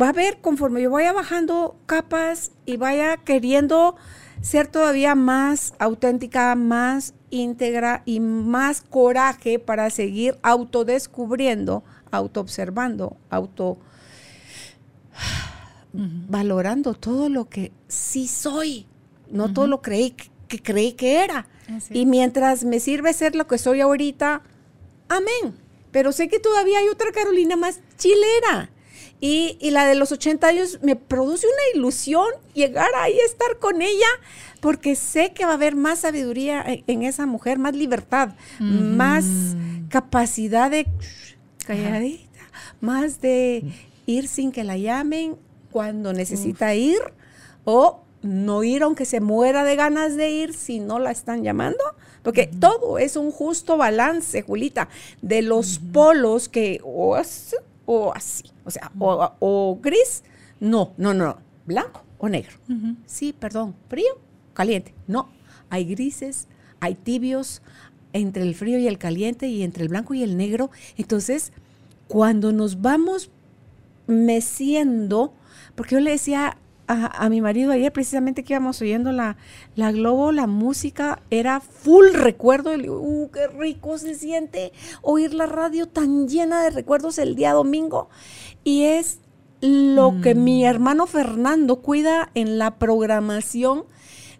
va 0.00 0.10
a 0.10 0.12
ver 0.12 0.40
conforme 0.40 0.82
yo 0.82 0.90
vaya 0.90 1.12
bajando 1.12 1.76
capas 1.86 2.52
y 2.66 2.76
vaya 2.76 3.16
queriendo 3.18 3.96
ser 4.40 4.66
todavía 4.66 5.14
más 5.14 5.74
auténtica, 5.78 6.54
más 6.54 7.14
íntegra 7.30 8.02
y 8.04 8.20
más 8.20 8.82
coraje 8.82 9.58
para 9.58 9.90
seguir 9.90 10.38
autodescubriendo, 10.42 11.84
autoobservando, 12.10 13.16
auto 13.30 13.78
valorando 15.94 16.94
todo 16.94 17.28
lo 17.28 17.48
que 17.50 17.70
sí 17.86 18.26
soy, 18.26 18.86
no 19.30 19.52
todo 19.52 19.66
lo 19.66 19.82
creí, 19.82 20.16
que 20.48 20.62
creí 20.62 20.92
que 20.92 21.22
era. 21.22 21.46
Y 21.90 22.06
mientras 22.06 22.64
me 22.64 22.80
sirve 22.80 23.12
ser 23.12 23.34
lo 23.34 23.46
que 23.46 23.58
soy 23.58 23.80
ahorita, 23.80 24.42
amén 25.08 25.61
pero 25.92 26.10
sé 26.10 26.28
que 26.28 26.40
todavía 26.40 26.78
hay 26.78 26.88
otra 26.88 27.12
Carolina 27.12 27.56
más 27.56 27.80
chilera. 27.96 28.70
Y, 29.20 29.70
la 29.70 29.86
de 29.86 29.94
los 29.94 30.10
80 30.10 30.48
años 30.48 30.80
me 30.82 30.96
produce 30.96 31.46
una 31.46 31.78
ilusión 31.78 32.26
llegar 32.54 32.90
ahí 32.96 33.16
a 33.20 33.24
estar 33.24 33.58
con 33.60 33.80
ella, 33.80 34.08
porque 34.60 34.96
sé 34.96 35.32
que 35.32 35.44
va 35.44 35.52
a 35.52 35.54
haber 35.54 35.76
más 35.76 36.00
sabiduría 36.00 36.64
en, 36.66 37.02
esa 37.04 37.24
mujer, 37.26 37.60
más 37.60 37.76
libertad, 37.76 38.34
más 38.58 39.24
capacidad 39.90 40.72
de 40.72 40.88
calladita, 41.64 42.40
más 42.80 43.20
de 43.20 43.62
ir 44.06 44.26
sin 44.26 44.50
que 44.50 44.64
la 44.64 44.76
llamen 44.76 45.36
cuando 45.70 46.12
necesita 46.12 46.74
ir 46.74 46.98
o 47.64 48.02
no 48.22 48.64
ir 48.64 48.82
aunque 48.82 49.04
se 49.04 49.20
muera 49.20 49.62
de 49.64 49.76
ganas 49.76 50.16
de 50.16 50.30
ir 50.30 50.54
si 50.54 50.80
no 50.80 50.98
la 50.98 51.12
están 51.12 51.44
llamando. 51.44 51.78
Porque 52.22 52.46
todo 52.46 52.98
es 52.98 53.16
un 53.16 53.32
justo 53.32 53.76
balance, 53.76 54.42
Julita, 54.42 54.88
de 55.20 55.42
los 55.42 55.78
polos 55.78 56.48
que 56.48 56.80
o 56.84 57.16
así, 57.16 57.56
o 57.84 58.12
así. 58.14 58.44
O 58.64 58.70
sea, 58.70 58.92
o, 58.98 59.78
gris, 59.82 60.22
no, 60.60 60.92
no, 60.96 61.14
no, 61.14 61.38
blanco 61.66 62.04
o 62.18 62.28
negro. 62.28 62.56
Sí, 63.06 63.32
perdón, 63.32 63.74
frío, 63.88 64.18
caliente. 64.54 64.94
No, 65.06 65.30
hay 65.68 65.84
grises, 65.84 66.46
hay 66.80 66.94
tibios 66.94 67.62
entre 68.12 68.42
el 68.42 68.54
frío 68.54 68.78
y 68.78 68.86
el 68.86 68.98
caliente 68.98 69.48
y 69.48 69.62
entre 69.62 69.82
el 69.82 69.88
blanco 69.88 70.14
y 70.14 70.22
el 70.22 70.36
negro. 70.36 70.70
Entonces, 70.96 71.52
cuando 72.08 72.52
nos 72.52 72.80
vamos 72.80 73.30
meciendo, 74.06 75.32
porque 75.74 75.96
yo 75.96 76.00
le 76.00 76.12
decía 76.12 76.58
a, 76.92 77.28
mi 77.28 77.40
marido 77.40 77.72
ayer 77.72 77.92
precisamente 77.92 78.44
que 78.44 78.54
íbamos 78.54 78.80
oyendo 78.80 79.12
la, 79.12 79.36
la 79.74 79.92
Globo, 79.92 80.32
la 80.32 80.46
música 80.46 81.22
era 81.30 81.60
full 81.60 82.06
recuerdo. 82.12 82.72
Uh, 82.74 83.30
qué 83.30 83.46
rico 83.48 83.98
se 83.98 84.14
siente 84.14 84.72
oír 85.02 85.34
la 85.34 85.46
radio 85.46 85.86
tan 85.86 86.28
llena 86.28 86.62
de 86.62 86.70
recuerdos 86.70 87.18
el 87.18 87.34
día 87.34 87.52
domingo. 87.52 88.08
Y 88.64 88.84
es 88.84 89.18
lo 89.60 90.20
que 90.22 90.34
mi 90.34 90.62
mm. 90.62 90.66
hermano 90.66 91.06
Fernando 91.06 91.76
cuida 91.76 92.30
en 92.34 92.58
la 92.58 92.78
programación. 92.78 93.84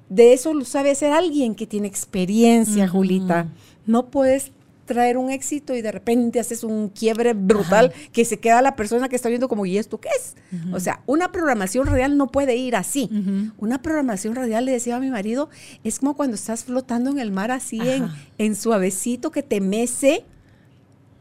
De 0.08 0.32
eso 0.32 0.52
lo 0.52 0.64
sabe 0.64 0.90
hacer 0.90 1.12
alguien 1.12 1.54
que 1.54 1.66
tiene 1.66 1.88
experiencia, 1.88 2.86
Julita. 2.88 3.48
No 3.86 4.10
puedes 4.10 4.52
traer 4.92 5.16
un 5.16 5.30
éxito 5.30 5.74
y 5.74 5.82
de 5.82 5.90
repente 5.92 6.40
haces 6.40 6.64
un 6.64 6.88
quiebre 6.88 7.32
brutal 7.34 7.92
que 8.12 8.24
se 8.24 8.38
queda 8.38 8.62
la 8.62 8.76
persona 8.76 9.08
que 9.08 9.16
está 9.16 9.28
viendo 9.28 9.48
como, 9.48 9.66
¿y 9.66 9.78
esto 9.78 10.00
qué 10.00 10.08
es? 10.16 10.34
O 10.72 10.80
sea, 10.80 11.00
una 11.06 11.32
programación 11.32 11.86
radial 11.86 12.16
no 12.16 12.28
puede 12.28 12.56
ir 12.56 12.76
así. 12.76 13.10
Una 13.58 13.82
programación 13.82 14.34
radial, 14.34 14.64
le 14.64 14.72
decía 14.72 14.96
a 14.96 15.00
mi 15.00 15.10
marido, 15.10 15.48
es 15.84 16.00
como 16.00 16.14
cuando 16.14 16.34
estás 16.34 16.64
flotando 16.64 17.10
en 17.10 17.18
el 17.18 17.30
mar 17.30 17.50
así 17.50 17.80
en, 17.80 18.08
en, 18.38 18.54
suavecito 18.54 19.30
que 19.30 19.42
te 19.42 19.60
mece, 19.60 20.24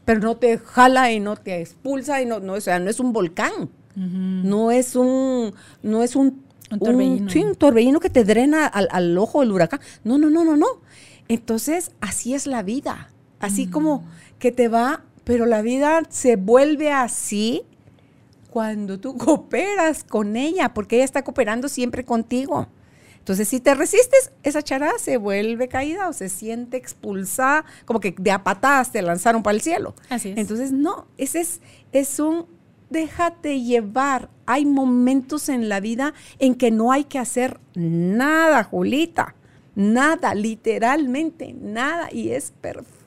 pero 0.04 0.20
no 0.20 0.36
te 0.36 0.58
jala 0.58 1.12
y 1.12 1.20
no 1.20 1.36
te 1.36 1.60
expulsa 1.60 2.20
y 2.20 2.26
no, 2.26 2.40
no 2.40 2.54
o 2.54 2.60
sea, 2.60 2.78
no 2.78 2.90
es 2.90 3.00
un 3.00 3.12
volcán. 3.12 3.70
No 3.94 4.70
es 4.70 4.96
un, 4.96 5.54
no 5.82 6.02
es 6.02 6.16
un 6.16 6.42
Un 6.70 6.78
torbellino. 6.78 7.30
sí, 7.30 7.44
un 7.44 7.54
torbellino 7.54 8.00
que 8.00 8.08
te 8.08 8.24
drena 8.24 8.66
al, 8.66 8.88
al 8.90 9.18
ojo 9.18 9.40
del 9.40 9.52
huracán. 9.52 9.80
No, 10.04 10.16
no, 10.16 10.30
no, 10.30 10.44
no, 10.44 10.56
no. 10.56 10.66
Entonces, 11.28 11.92
así 12.00 12.34
es 12.34 12.46
la 12.46 12.62
vida. 12.62 13.11
Así 13.42 13.66
como 13.66 14.04
que 14.38 14.52
te 14.52 14.68
va, 14.68 15.02
pero 15.24 15.46
la 15.46 15.60
vida 15.62 16.02
se 16.08 16.36
vuelve 16.36 16.92
así 16.92 17.62
cuando 18.50 18.98
tú 18.98 19.16
cooperas 19.18 20.04
con 20.04 20.36
ella, 20.36 20.72
porque 20.72 20.96
ella 20.96 21.04
está 21.04 21.22
cooperando 21.22 21.68
siempre 21.68 22.04
contigo. 22.04 22.68
Entonces, 23.18 23.48
si 23.48 23.60
te 23.60 23.74
resistes, 23.74 24.32
esa 24.42 24.62
charada 24.62 24.98
se 24.98 25.16
vuelve 25.16 25.68
caída 25.68 26.08
o 26.08 26.12
se 26.12 26.28
siente 26.28 26.76
expulsada, 26.76 27.64
como 27.84 28.00
que 28.00 28.14
de 28.18 28.30
a 28.32 28.42
patadas 28.42 28.90
te 28.90 29.02
lanzaron 29.02 29.42
para 29.42 29.54
el 29.54 29.60
cielo. 29.60 29.94
Así 30.08 30.30
es. 30.30 30.38
Entonces, 30.38 30.72
no, 30.72 31.06
ese 31.18 31.40
es, 31.40 31.60
es 31.92 32.18
un 32.18 32.46
déjate 32.90 33.60
llevar. 33.60 34.28
Hay 34.46 34.66
momentos 34.66 35.48
en 35.48 35.68
la 35.68 35.80
vida 35.80 36.14
en 36.38 36.54
que 36.54 36.70
no 36.70 36.92
hay 36.92 37.04
que 37.04 37.18
hacer 37.18 37.58
nada, 37.74 38.64
Julita. 38.64 39.34
Nada, 39.74 40.34
literalmente 40.34 41.54
nada. 41.58 42.08
Y 42.12 42.30
es 42.30 42.52
perfecto. 42.60 43.01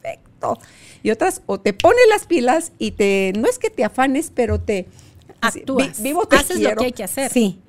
Y 1.03 1.11
otras, 1.11 1.41
o 1.45 1.59
te 1.59 1.73
pones 1.73 2.01
las 2.09 2.25
pilas 2.25 2.71
y 2.79 2.91
te, 2.91 3.33
no 3.37 3.47
es 3.47 3.59
que 3.59 3.69
te 3.69 3.83
afanes, 3.83 4.31
pero 4.33 4.59
te 4.59 4.87
Actúas. 5.41 5.97
vi- 6.01 6.09
vivo 6.09 6.27
te 6.27 6.35
Haces 6.37 6.57
lo 6.57 6.63
quiero. 6.69 6.79
que 6.79 6.85
hay 6.85 6.91
que 6.93 7.03
hacer. 7.03 7.31
Sí. 7.31 7.59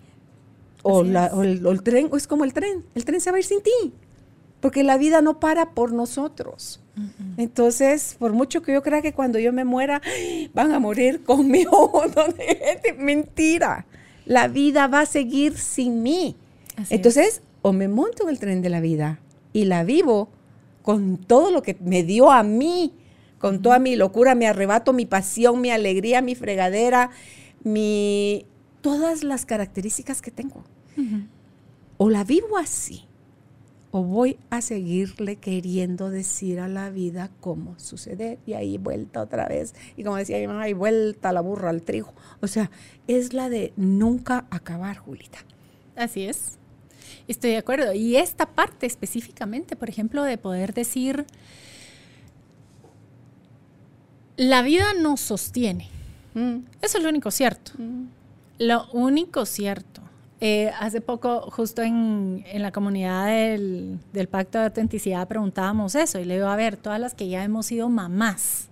O, 0.83 1.03
la- 1.03 1.27
el, 1.43 1.67
o 1.67 1.73
el 1.73 1.83
tren, 1.83 2.09
o 2.11 2.17
es 2.17 2.27
como 2.27 2.45
el 2.45 2.53
tren. 2.53 2.85
El 2.95 3.05
tren 3.05 3.21
se 3.21 3.31
va 3.31 3.37
a 3.37 3.41
ir 3.41 3.45
sin 3.47 3.61
ti. 3.63 3.93
Porque 4.61 4.83
la 4.83 4.97
vida 4.97 5.21
no 5.21 5.39
para 5.39 5.71
por 5.75 5.93
nosotros. 5.93 6.81
Entonces, 7.37 8.17
por 8.19 8.33
mucho 8.33 8.63
que 8.63 8.73
yo 8.73 8.83
crea 8.83 9.03
que 9.03 9.13
cuando 9.13 9.39
yo 9.39 9.53
me 9.53 9.67
muera 9.67 10.01
van 10.55 10.73
a 10.73 10.79
morir 10.79 11.23
conmigo 11.27 11.93
mentira. 12.99 13.87
La 14.25 14.49
vida 14.49 14.87
va 14.89 15.01
a 15.01 15.07
seguir 15.07 15.59
sin 15.59 16.03
mí. 16.03 16.37
Así 16.77 16.95
Entonces, 16.95 17.43
o 17.63 17.73
me 17.73 17.89
monto 17.89 18.25
en 18.25 18.31
el 18.31 18.39
tren 18.39 18.63
de 18.63 18.71
la 18.71 18.81
vida 18.81 19.21
y 19.53 19.65
la 19.67 19.85
vivo 19.85 20.29
con 20.87 21.17
todo 21.17 21.51
lo 21.51 21.63
que 21.63 21.77
me 21.81 22.05
dio 22.05 22.31
a 22.31 22.45
mí, 22.45 22.93
con 23.41 23.61
toda 23.61 23.81
mi 23.81 23.97
locura, 23.97 24.37
mi 24.37 24.45
arrebato, 24.45 24.93
mi 24.93 25.05
pasión, 25.05 25.61
mi 25.61 25.71
alegría, 25.71 26.23
mi 26.23 26.37
fregadera, 26.37 27.11
mi 27.65 28.47
todas 28.83 29.25
las 29.25 29.47
características 29.47 30.23
que 30.23 30.31
tengo. 30.31 30.63
O 31.97 32.09
la 32.09 32.23
vivo 32.23 32.57
así, 32.57 33.03
o 33.91 34.05
voy 34.05 34.39
a 34.49 34.61
seguirle 34.61 35.37
queriendo 35.37 36.09
decir 36.09 36.61
a 36.61 36.69
la 36.69 36.89
vida 36.91 37.33
cómo 37.41 37.77
suceder. 37.81 38.39
Y 38.47 38.53
ahí 38.53 38.79
vuelta 38.79 39.23
otra 39.23 39.49
vez. 39.49 39.75
Y 39.97 40.05
como 40.05 40.19
decía 40.19 40.39
mi 40.39 40.47
mamá, 40.47 40.69
y 40.69 40.73
vuelta 40.73 41.33
la 41.33 41.41
burra 41.41 41.71
al 41.71 41.83
trigo. 41.83 42.15
O 42.41 42.47
sea, 42.47 42.71
es 43.09 43.33
la 43.33 43.49
de 43.49 43.73
nunca 43.75 44.47
acabar, 44.51 44.99
Julita. 44.99 45.39
Así 45.97 46.27
es. 46.27 46.59
Estoy 47.29 47.51
de 47.51 47.57
acuerdo. 47.59 47.93
Y 47.93 48.17
esta 48.17 48.47
parte 48.47 48.87
específicamente, 48.87 49.77
por 49.77 49.89
ejemplo, 49.89 50.23
de 50.23 50.39
poder 50.39 50.75
decir, 50.75 51.27
la 54.37 54.63
vida 54.63 54.87
nos 55.01 55.21
sostiene. 55.21 55.89
Eso 56.83 56.99
es 56.99 57.03
lo 57.03 57.09
único 57.09 57.31
cierto. 57.31 57.73
Lo 58.59 58.87
único 58.93 59.47
cierto. 59.47 60.03
Eh, 60.41 60.71
hace 60.79 61.01
poco, 61.01 61.51
justo 61.51 61.81
en, 61.81 62.45
en 62.47 62.61
la 62.61 62.71
comunidad 62.71 63.27
del, 63.27 63.99
del 64.13 64.29
Pacto 64.29 64.59
de 64.59 64.65
Autenticidad, 64.67 65.27
preguntábamos 65.27 65.95
eso 65.95 66.21
y 66.21 66.27
le 66.27 66.35
digo, 66.35 66.49
a 66.49 66.57
ver, 66.57 66.77
todas 66.77 67.01
las 67.01 67.15
que 67.15 67.29
ya 67.29 67.43
hemos 67.43 67.65
sido 67.65 67.89
mamás, 67.89 68.69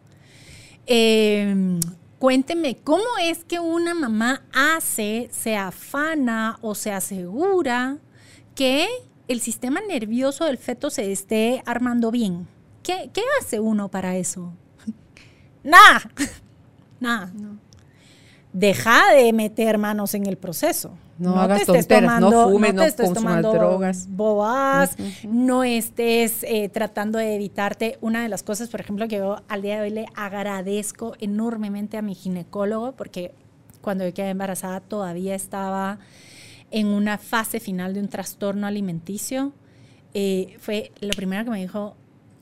eh, 0.86 1.78
cuénteme, 2.18 2.76
¿cómo 2.84 3.04
es 3.22 3.44
que 3.44 3.60
una 3.60 3.94
mamá 3.94 4.42
hace, 4.52 5.28
se 5.32 5.56
afana 5.56 6.58
o 6.60 6.74
se 6.74 6.92
asegura 6.92 7.96
que 8.54 8.88
el 9.28 9.40
sistema 9.40 9.80
nervioso 9.80 10.44
del 10.44 10.58
feto 10.58 10.90
se 10.90 11.12
esté 11.12 11.62
armando 11.66 12.10
bien? 12.10 12.46
¿Qué, 12.82 13.10
qué 13.12 13.22
hace 13.40 13.60
uno 13.60 13.88
para 13.88 14.16
eso? 14.16 14.52
Nada, 15.62 16.02
nada. 17.00 17.32
Deja 18.52 19.12
de 19.14 19.32
meter 19.32 19.78
manos 19.78 20.14
en 20.14 20.26
el 20.26 20.36
proceso. 20.36 20.92
No 21.18 21.40
hagas 21.40 21.64
tonteras, 21.64 22.20
no 22.20 22.50
fumes, 22.50 22.74
no 22.74 22.82
te 22.82 22.88
estés 22.88 23.12
tomando 23.12 23.52
drogas. 23.52 24.08
Bobadas, 24.08 24.96
no 25.28 25.64
estés 25.64 26.42
eh, 26.42 26.68
tratando 26.68 27.18
de 27.18 27.36
evitarte. 27.36 27.98
Una 28.00 28.22
de 28.22 28.28
las 28.28 28.42
cosas, 28.42 28.68
por 28.68 28.80
ejemplo, 28.80 29.06
que 29.06 29.16
yo 29.16 29.36
al 29.48 29.62
día 29.62 29.76
de 29.76 29.82
hoy 29.82 29.90
le 29.90 30.06
agradezco 30.14 31.14
enormemente 31.20 31.96
a 31.96 32.02
mi 32.02 32.14
ginecólogo, 32.14 32.92
porque 32.92 33.32
cuando 33.80 34.04
yo 34.04 34.14
quedé 34.14 34.30
embarazada 34.30 34.80
todavía 34.80 35.34
estaba 35.34 35.98
en 36.76 36.88
una 36.88 37.18
fase 37.18 37.60
final 37.60 37.94
de 37.94 38.00
un 38.00 38.08
trastorno 38.08 38.66
alimenticio. 38.66 39.52
eh, 40.12 40.56
fue 40.60 40.90
lo 41.00 41.10
primero 41.10 41.44
que 41.44 41.50
me 41.50 41.60
dijo, 41.60 41.96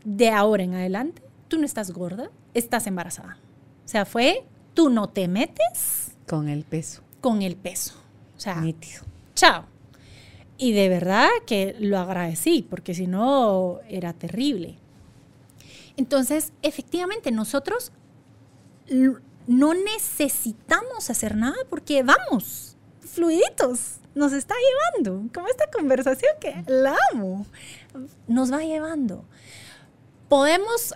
de 0.05 0.31
ahora 0.31 0.63
en 0.63 0.75
adelante, 0.75 1.23
tú 1.49 1.59
no 1.59 1.65
estás 1.67 1.91
gorda, 1.91 2.31
estás 2.55 2.87
embarazada. 2.87 3.39
O 3.85 3.89
sea, 3.89 4.05
fue, 4.05 4.45
tú 4.75 4.89
no 4.91 5.09
te 5.09 5.29
metes 5.29 6.13
Con 6.27 6.49
el 6.49 6.65
peso. 6.65 7.03
con 7.21 7.43
el 7.43 7.57
peso. 7.57 7.95
O 8.37 8.41
sea, 8.41 8.61
Nítido. 8.61 9.03
chao. 9.35 9.67
Y 10.59 10.73
de 10.73 10.89
verdad 10.89 11.29
que 11.47 11.75
lo 11.79 11.99
agradecí, 11.99 12.63
porque 12.69 12.95
si 12.95 13.07
no 13.07 13.81
era 13.89 14.13
terrible. 14.13 14.77
Entonces, 15.97 16.53
efectivamente, 16.63 17.31
nosotros 17.33 17.93
no 19.47 19.75
necesitamos 19.75 21.11
hacer 21.11 21.37
nada 21.37 21.57
porque 21.69 22.03
vamos, 22.03 22.77
fluiditos, 23.01 23.97
nos 24.15 24.33
está 24.33 24.55
llevando. 24.95 25.29
Como 25.33 25.49
esta 25.49 25.71
conversación 25.71 26.33
que 26.41 26.65
la 26.67 26.97
amo, 27.13 27.47
nos 28.27 28.53
va 28.53 28.61
llevando. 28.61 29.25
Podemos 30.29 30.95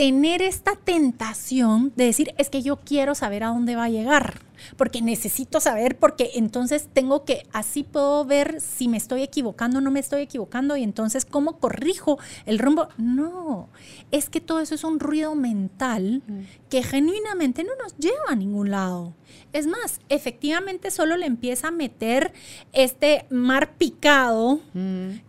tener 0.00 0.40
esta 0.40 0.76
tentación 0.76 1.92
de 1.94 2.06
decir, 2.06 2.32
es 2.38 2.48
que 2.48 2.62
yo 2.62 2.76
quiero 2.76 3.14
saber 3.14 3.44
a 3.44 3.48
dónde 3.48 3.76
va 3.76 3.84
a 3.84 3.90
llegar, 3.90 4.40
porque 4.78 5.02
necesito 5.02 5.60
saber, 5.60 5.98
porque 5.98 6.30
entonces 6.36 6.88
tengo 6.90 7.26
que, 7.26 7.46
así 7.52 7.82
puedo 7.82 8.24
ver 8.24 8.62
si 8.62 8.88
me 8.88 8.96
estoy 8.96 9.20
equivocando 9.20 9.76
o 9.76 9.82
no 9.82 9.90
me 9.90 10.00
estoy 10.00 10.22
equivocando, 10.22 10.74
y 10.74 10.84
entonces 10.84 11.26
cómo 11.26 11.58
corrijo 11.58 12.18
el 12.46 12.58
rumbo. 12.58 12.88
No, 12.96 13.68
es 14.10 14.30
que 14.30 14.40
todo 14.40 14.60
eso 14.60 14.74
es 14.74 14.84
un 14.84 15.00
ruido 15.00 15.34
mental 15.34 16.22
que 16.70 16.82
genuinamente 16.82 17.62
no 17.62 17.72
nos 17.76 17.94
lleva 17.98 18.24
a 18.28 18.36
ningún 18.36 18.70
lado. 18.70 19.12
Es 19.52 19.66
más, 19.66 20.00
efectivamente 20.08 20.90
solo 20.90 21.18
le 21.18 21.26
empieza 21.26 21.68
a 21.68 21.72
meter 21.72 22.32
este 22.72 23.26
mar 23.28 23.74
picado 23.76 24.60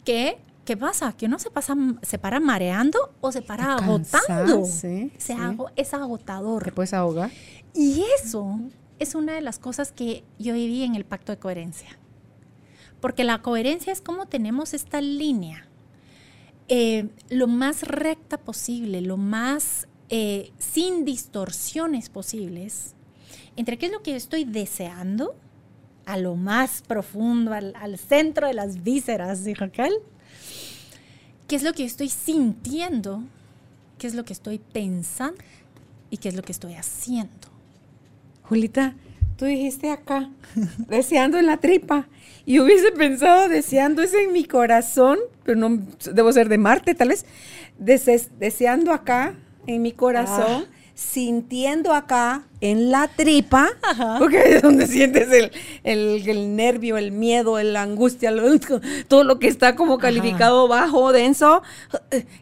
que 0.05 0.37
¿Qué 0.71 0.77
pasa? 0.77 1.11
Que 1.11 1.25
uno 1.25 1.37
se 1.37 1.51
pasa, 1.51 1.75
se 2.01 2.17
para 2.17 2.39
mareando 2.39 3.13
o 3.19 3.33
se 3.33 3.41
para 3.41 3.73
agotando. 3.75 4.63
sí, 4.63 5.11
Se 5.17 5.33
sí. 5.35 5.39
es 5.75 5.93
agotador. 5.93 6.63
¿Te 6.63 6.71
puedes 6.71 6.93
ahogar? 6.93 7.29
Y 7.73 8.05
eso 8.23 8.57
es 8.97 9.13
una 9.13 9.33
de 9.33 9.41
las 9.41 9.59
cosas 9.59 9.91
que 9.91 10.23
yo 10.39 10.53
viví 10.53 10.83
en 10.83 10.95
el 10.95 11.03
pacto 11.03 11.33
de 11.33 11.39
coherencia. 11.39 11.99
Porque 13.01 13.25
la 13.25 13.41
coherencia 13.41 13.91
es 13.91 13.99
como 13.99 14.27
tenemos 14.27 14.73
esta 14.73 15.01
línea 15.01 15.67
eh, 16.69 17.09
lo 17.29 17.47
más 17.47 17.83
recta 17.83 18.37
posible, 18.37 19.01
lo 19.01 19.17
más 19.17 19.89
eh, 20.07 20.53
sin 20.57 21.03
distorsiones 21.03 22.09
posibles, 22.09 22.95
entre 23.57 23.77
qué 23.77 23.87
es 23.87 23.91
lo 23.91 24.03
que 24.03 24.11
yo 24.11 24.17
estoy 24.17 24.45
deseando, 24.45 25.35
a 26.05 26.15
lo 26.15 26.37
más 26.37 26.81
profundo, 26.81 27.51
al, 27.51 27.73
al 27.75 27.97
centro 27.97 28.47
de 28.47 28.53
las 28.53 28.83
vísceras, 28.83 29.43
dijo 29.43 29.65
aquel, 29.65 29.91
qué 31.51 31.57
es 31.57 31.63
lo 31.63 31.73
que 31.73 31.83
estoy 31.83 32.07
sintiendo, 32.07 33.23
qué 33.97 34.07
es 34.07 34.15
lo 34.15 34.23
que 34.23 34.31
estoy 34.31 34.57
pensando 34.57 35.35
y 36.09 36.15
qué 36.15 36.29
es 36.29 36.35
lo 36.35 36.43
que 36.43 36.53
estoy 36.53 36.75
haciendo. 36.75 37.49
Julita, 38.43 38.95
tú 39.35 39.43
dijiste 39.43 39.91
acá, 39.91 40.29
deseando 40.87 41.37
en 41.37 41.47
la 41.47 41.57
tripa. 41.57 42.07
Y 42.45 42.61
hubiese 42.61 42.93
pensado 42.93 43.49
deseando 43.49 44.01
eso 44.01 44.17
en 44.17 44.31
mi 44.31 44.45
corazón, 44.45 45.19
pero 45.43 45.59
no 45.59 45.85
debo 46.13 46.31
ser 46.31 46.47
de 46.47 46.57
Marte, 46.57 46.95
tal 46.95 47.09
vez. 47.09 47.25
Deseando 47.77 48.93
acá 48.93 49.35
en 49.67 49.81
mi 49.81 49.91
corazón, 49.91 50.67
sintiendo 51.01 51.93
acá 51.93 52.43
en 52.61 52.91
la 52.91 53.07
tripa, 53.07 53.69
Ajá. 53.81 54.15
porque 54.19 54.55
es 54.55 54.61
donde 54.61 54.85
sientes 54.87 55.31
el, 55.31 55.51
el- 55.83 56.29
el 56.29 56.55
nervio, 56.55 56.97
el 56.97 57.11
miedo, 57.11 57.61
la 57.63 57.81
angustia, 57.81 58.29
lo- 58.31 58.43
todo 59.07 59.23
lo 59.23 59.39
que 59.39 59.47
está 59.47 59.75
como 59.75 59.97
calificado 59.97 60.67
bajo, 60.67 61.11
denso. 61.11 61.63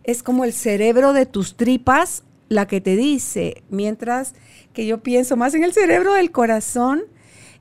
Es 0.04 0.24
como 0.24 0.44
el 0.44 0.54
cerebro 0.54 1.14
de 1.14 1.26
tus 1.26 1.56
tripas 1.56 2.24
la 2.50 2.68
que 2.68 2.82
te 2.82 2.96
dice, 2.96 3.64
mientras 3.70 4.34
que 4.74 4.86
yo 4.86 5.02
pienso 5.02 5.38
más 5.38 5.54
en 5.54 5.64
el 5.64 5.72
cerebro 5.74 6.14
del 6.14 6.32
corazón, 6.32 7.04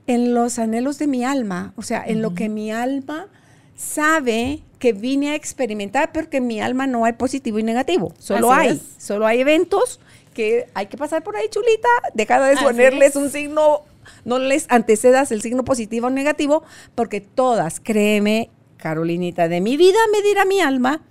en 0.05 0.33
los 0.33 0.59
anhelos 0.59 0.97
de 0.99 1.07
mi 1.07 1.23
alma, 1.23 1.73
o 1.77 1.81
sea, 1.81 2.03
en 2.05 2.21
lo 2.21 2.33
que 2.33 2.49
mi 2.49 2.71
alma 2.71 3.27
sabe 3.75 4.63
que 4.79 4.93
vine 4.93 5.31
a 5.31 5.35
experimentar, 5.35 6.11
porque 6.11 6.37
en 6.37 6.47
mi 6.47 6.59
alma 6.61 6.87
no 6.87 7.05
hay 7.05 7.13
positivo 7.13 7.59
y 7.59 7.63
negativo, 7.63 8.13
solo 8.19 8.51
Así 8.51 8.67
hay, 8.69 8.75
es. 8.75 8.81
solo 9.03 9.25
hay 9.27 9.39
eventos 9.41 9.99
que 10.39 10.67
hay 10.73 10.87
que 10.87 10.95
pasar 10.95 11.21
por 11.21 11.35
ahí, 11.35 11.49
chulita, 11.49 11.89
deja 12.13 12.39
de 12.39 12.55
ponerles 12.55 13.09
es. 13.09 13.15
un 13.17 13.29
signo 13.29 13.81
no 14.23 14.39
les 14.39 14.67
antecedas 14.69 15.33
el 15.33 15.41
signo 15.41 15.65
positivo 15.65 16.07
o 16.07 16.09
negativo, 16.09 16.63
porque 16.95 17.19
todas, 17.19 17.81
créeme, 17.81 18.49
Carolinita, 18.77 19.49
de 19.49 19.59
mi 19.59 19.75
vida 19.75 19.97
me 20.13 20.21
dirá 20.21 20.45
mi 20.45 20.61
alma, 20.61 21.01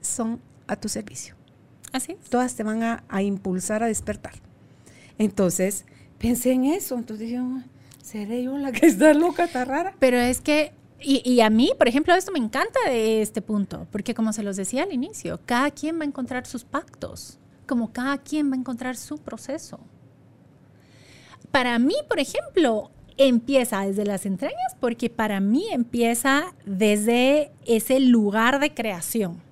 son 0.00 0.40
a 0.68 0.76
tu 0.76 0.88
servicio. 0.88 1.34
Así 1.92 2.12
es. 2.12 2.30
Todas 2.30 2.54
te 2.54 2.62
van 2.62 2.84
a, 2.84 3.02
a 3.08 3.20
impulsar 3.20 3.82
a 3.82 3.88
despertar. 3.88 4.34
Entonces, 5.18 5.84
pensé 6.18 6.52
en 6.52 6.66
eso. 6.66 6.94
Entonces 6.94 7.26
dije, 7.26 7.40
"Oh, 7.40 7.62
¿seré 8.00 8.44
yo 8.44 8.56
la 8.58 8.70
que 8.70 8.86
está 8.86 9.12
loca, 9.12 9.46
está 9.46 9.64
rara? 9.64 9.96
Pero 9.98 10.18
es 10.18 10.40
que, 10.40 10.72
y, 11.00 11.20
y 11.28 11.40
a 11.40 11.50
mí, 11.50 11.72
por 11.76 11.88
ejemplo, 11.88 12.14
esto 12.14 12.30
me 12.30 12.38
encanta 12.38 12.78
de 12.88 13.22
este 13.22 13.42
punto, 13.42 13.88
porque 13.90 14.14
como 14.14 14.32
se 14.32 14.44
los 14.44 14.56
decía 14.56 14.84
al 14.84 14.92
inicio, 14.92 15.40
cada 15.46 15.72
quien 15.72 15.98
va 15.98 16.04
a 16.04 16.06
encontrar 16.06 16.46
sus 16.46 16.62
pactos, 16.62 17.40
como 17.66 17.92
cada 17.92 18.18
quien 18.18 18.50
va 18.50 18.54
a 18.54 18.58
encontrar 18.58 18.96
su 18.96 19.18
proceso. 19.18 19.78
Para 21.50 21.78
mí, 21.78 21.94
por 22.08 22.18
ejemplo, 22.20 22.90
empieza 23.16 23.80
desde 23.86 24.04
las 24.04 24.26
entrañas, 24.26 24.76
porque 24.80 25.08
para 25.10 25.40
mí 25.40 25.66
empieza 25.72 26.44
desde 26.64 27.50
ese 27.64 27.98
lugar 28.00 28.60
de 28.60 28.74
creación. 28.74 29.44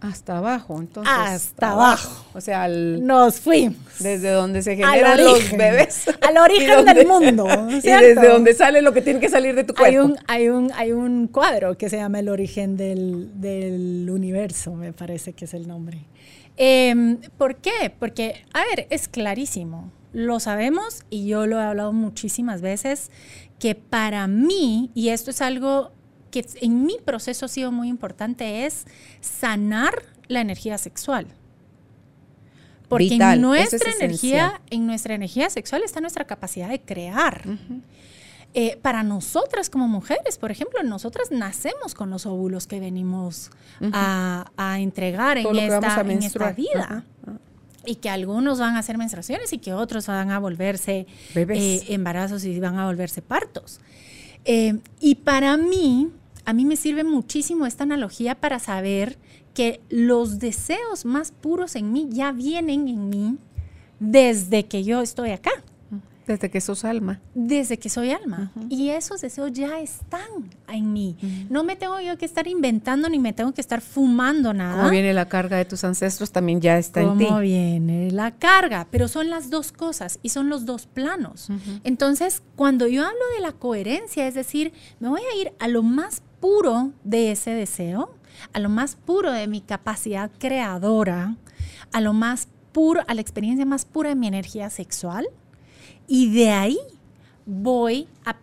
Hasta 0.00 0.38
abajo, 0.38 0.78
entonces. 0.78 1.12
Hasta 1.12 1.72
abajo. 1.72 2.24
O 2.32 2.40
sea, 2.40 2.62
al- 2.62 3.04
Nos 3.04 3.40
fuimos. 3.40 3.76
desde 3.98 4.30
donde 4.30 4.62
se 4.62 4.76
generan 4.76 5.22
los 5.24 5.50
bebés. 5.50 6.06
Al 6.22 6.34
Y 6.36 6.38
origen 6.38 6.76
donde- 6.76 6.94
del 6.94 7.06
mundo. 7.08 7.46
Y 7.68 7.80
¿cierto? 7.80 8.06
desde 8.06 8.28
donde 8.28 8.54
sale 8.54 8.80
lo 8.80 8.92
que 8.92 9.02
tiene 9.02 9.18
que 9.18 9.28
salir 9.28 9.56
de 9.56 9.64
tu 9.64 9.74
Hay 9.76 9.96
cuerpo. 9.96 10.04
un, 10.12 10.16
hay, 10.28 10.48
un, 10.50 10.70
hay 10.76 10.92
un 10.92 11.26
cuadro 11.26 11.76
que 11.76 11.90
se 11.90 11.96
llama 11.96 12.20
El 12.20 12.28
origen 12.28 12.76
del, 12.76 13.40
del 13.40 14.08
universo, 14.08 14.72
me 14.74 14.92
parece 14.92 15.32
que 15.32 15.46
es 15.46 15.54
el 15.54 15.66
nombre. 15.66 15.98
Em, 16.60 17.18
¿Por 17.38 17.56
qué? 17.56 17.94
Porque, 17.98 18.44
a 18.52 18.64
ver, 18.64 18.88
es 18.90 19.06
clarísimo. 19.06 19.92
Lo 20.12 20.40
sabemos 20.40 21.04
y 21.08 21.26
yo 21.28 21.46
lo 21.46 21.60
he 21.60 21.62
hablado 21.62 21.92
muchísimas 21.92 22.60
veces, 22.60 23.10
que 23.60 23.76
para 23.76 24.26
mí, 24.26 24.90
y 24.92 25.10
esto 25.10 25.30
es 25.30 25.40
algo 25.40 25.92
que 26.32 26.44
en 26.60 26.84
mi 26.84 26.98
proceso 27.04 27.46
ha 27.46 27.48
sido 27.48 27.70
muy 27.70 27.88
importante, 27.88 28.66
es 28.66 28.86
sanar 29.20 30.02
la 30.26 30.40
energía 30.40 30.78
sexual. 30.78 31.28
Porque 32.88 33.04
Vital, 33.04 33.38
en 33.38 33.54
es 33.54 33.70
nuestra 33.70 33.92
energía, 33.92 34.60
en 34.70 34.86
nuestra 34.86 35.14
energía 35.14 35.50
sexual 35.50 35.82
está 35.84 36.00
nuestra 36.00 36.26
capacidad 36.26 36.68
de 36.68 36.80
crear. 36.80 37.44
Eh, 38.60 38.76
para 38.82 39.04
nosotras 39.04 39.70
como 39.70 39.86
mujeres, 39.86 40.36
por 40.36 40.50
ejemplo, 40.50 40.82
nosotras 40.82 41.30
nacemos 41.30 41.94
con 41.94 42.10
los 42.10 42.26
óvulos 42.26 42.66
que 42.66 42.80
venimos 42.80 43.52
a, 43.92 44.50
a 44.56 44.80
entregar 44.80 45.40
Todo 45.40 45.56
en 45.56 45.72
esta, 45.72 45.96
a 45.96 46.00
en 46.00 46.24
esta 46.24 46.50
vida. 46.50 47.04
Y 47.86 47.94
que 47.94 48.10
algunos 48.10 48.58
van 48.58 48.74
a 48.74 48.80
hacer 48.80 48.98
menstruaciones 48.98 49.52
y 49.52 49.58
que 49.58 49.72
otros 49.72 50.08
van 50.08 50.32
a 50.32 50.40
volverse 50.40 51.06
eh, 51.36 51.84
embarazos 51.86 52.44
y 52.44 52.58
van 52.58 52.80
a 52.80 52.86
volverse 52.86 53.22
partos. 53.22 53.78
Eh, 54.44 54.80
y 54.98 55.14
para 55.14 55.56
mí, 55.56 56.10
a 56.44 56.52
mí 56.52 56.64
me 56.64 56.74
sirve 56.74 57.04
muchísimo 57.04 57.64
esta 57.64 57.84
analogía 57.84 58.34
para 58.34 58.58
saber 58.58 59.18
que 59.54 59.80
los 59.88 60.40
deseos 60.40 61.04
más 61.04 61.30
puros 61.30 61.76
en 61.76 61.92
mí 61.92 62.08
ya 62.10 62.32
vienen 62.32 62.88
en 62.88 63.08
mí 63.08 63.38
desde 64.00 64.66
que 64.66 64.82
yo 64.82 65.00
estoy 65.00 65.30
acá 65.30 65.52
Desde 66.28 66.50
que 66.50 66.60
sos 66.60 66.84
alma. 66.84 67.20
desde 67.34 67.78
que 67.78 67.88
soy 67.88 68.10
alma. 68.10 68.52
Y 68.68 68.90
esos 68.90 69.20
deseos 69.20 69.52
ya 69.52 69.80
están 69.80 70.50
en 70.68 70.92
mí. 70.92 71.16
No 71.50 71.64
me 71.64 71.76
tengo 71.76 71.98
yo 72.00 72.16
que 72.18 72.24
estar 72.24 72.46
inventando 72.46 73.08
ni 73.08 73.18
me 73.18 73.32
tengo 73.32 73.52
que 73.52 73.60
estar 73.60 73.80
fumando 73.80 74.52
nada. 74.52 74.76
Como 74.78 74.90
viene 74.90 75.12
la 75.14 75.28
carga 75.28 75.56
de 75.56 75.64
tus 75.64 75.84
ancestros, 75.84 76.30
también 76.30 76.60
ya 76.60 76.78
está 76.78 77.00
en 77.00 77.18
ti. 77.18 77.26
Cómo 77.26 77.40
viene 77.40 78.10
la 78.10 78.32
carga, 78.32 78.86
pero 78.90 79.08
son 79.08 79.30
las 79.30 79.50
dos 79.50 79.72
cosas 79.72 80.18
y 80.22 80.28
son 80.28 80.48
los 80.48 80.64
dos 80.66 80.86
planos. 80.86 81.48
Entonces, 81.84 82.42
cuando 82.56 82.86
yo 82.86 83.04
hablo 83.04 83.24
de 83.36 83.42
la 83.42 83.52
coherencia, 83.52 84.26
es 84.26 84.34
decir, 84.34 84.72
me 85.00 85.08
voy 85.08 85.20
a 85.20 85.40
ir 85.40 85.52
a 85.58 85.68
lo 85.68 85.82
más 85.82 86.22
puro 86.40 86.92
de 87.04 87.32
ese 87.32 87.50
deseo, 87.50 88.14
a 88.52 88.60
lo 88.60 88.68
más 88.68 88.96
puro 88.96 89.32
de 89.32 89.46
mi 89.48 89.60
capacidad 89.60 90.30
creadora, 90.38 91.36
a 91.92 92.00
lo 92.00 92.12
más 92.12 92.48
puro, 92.72 93.02
a 93.06 93.14
la 93.14 93.20
experiencia 93.20 93.64
más 93.66 93.84
pura 93.84 94.10
de 94.10 94.14
mi 94.14 94.26
energía 94.28 94.70
sexual, 94.70 95.26
y 96.08 96.32
de 96.32 96.50
ahí 96.50 96.78
voy 97.46 98.08
a, 98.24 98.36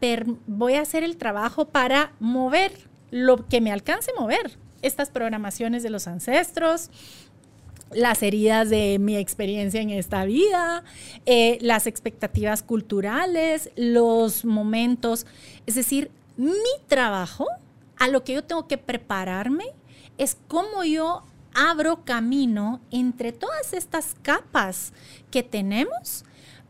voy 0.47 0.75
a 0.75 0.81
hacer 0.81 1.03
el 1.03 1.17
trabajo 1.17 1.65
para 1.65 2.13
mover 2.19 2.71
lo 3.11 3.47
que 3.47 3.59
me 3.59 3.71
alcance 3.71 4.11
mover. 4.17 4.57
Estas 4.81 5.09
programaciones 5.09 5.83
de 5.83 5.89
los 5.89 6.07
ancestros, 6.07 6.91
las 7.91 8.21
heridas 8.23 8.69
de 8.69 8.99
mi 8.99 9.17
experiencia 9.17 9.81
en 9.81 9.89
esta 9.89 10.25
vida, 10.25 10.83
eh, 11.25 11.57
las 11.61 11.87
expectativas 11.87 12.61
culturales, 12.61 13.71
los 13.75 14.45
momentos. 14.45 15.25
Es 15.65 15.75
decir, 15.75 16.11
mi 16.37 16.53
trabajo, 16.87 17.47
a 17.97 18.07
lo 18.07 18.23
que 18.23 18.33
yo 18.33 18.43
tengo 18.43 18.67
que 18.67 18.77
prepararme, 18.77 19.65
es 20.17 20.37
cómo 20.47 20.83
yo 20.83 21.23
abro 21.53 22.03
camino 22.03 22.81
entre 22.91 23.31
todas 23.31 23.73
estas 23.73 24.15
capas 24.21 24.93
que 25.31 25.41
tenemos 25.41 26.25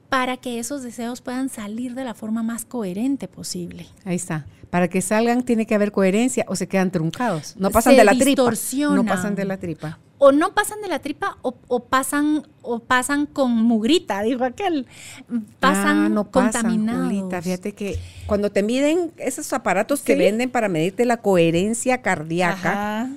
para 0.10 0.38
que 0.38 0.60
esos 0.60 0.84
deseos 0.84 1.22
puedan 1.22 1.49
salir 1.49 1.93
de 1.95 2.03
la 2.03 2.14
forma 2.14 2.43
más 2.43 2.66
coherente 2.66 3.28
posible. 3.28 3.88
Ahí 4.06 4.16
está. 4.16 4.45
Para 4.70 4.88
que 4.88 5.01
salgan 5.01 5.43
tiene 5.43 5.66
que 5.66 5.76
haber 5.76 5.91
coherencia 5.91 6.45
o 6.47 6.56
se 6.56 6.68
quedan 6.68 6.91
truncados. 6.91 7.56
No 7.58 7.72
pasan 7.72 7.93
Se 7.93 7.99
de 7.99 8.06
la 8.06 8.12
tripa. 8.18 8.51
No 8.91 9.06
pasan 9.06 9.36
de 9.36 9.45
la 9.45 9.58
tripa. 9.58 9.99
o 10.18 10.32
no 10.32 10.53
pasan 10.53 10.82
de 10.82 10.88
la 10.88 10.99
tripa 10.99 11.38
o, 11.41 11.56
o 11.68 11.84
pasan 11.86 12.47
o 12.62 12.80
pasan 12.80 13.26
con 13.26 13.51
mugrita, 13.51 14.22
dijo 14.22 14.43
aquel. 14.43 14.86
Pasan 15.60 15.97
Ah, 16.06 16.10
no 16.10 16.30
pasan, 16.30 16.64
contaminados. 16.64 17.06
Julita. 17.08 17.41
Fíjate 17.41 17.74
que 17.74 17.99
cuando 18.26 18.51
te 18.51 18.64
miden 18.64 19.12
esos 19.18 19.51
aparatos 19.53 20.01
que 20.01 20.16
venden 20.16 20.49
para 20.49 20.68
medirte 20.70 21.06
la 21.06 21.18
coherencia 21.18 22.01
cardíaca, 22.01 23.01
Ajá. 23.01 23.10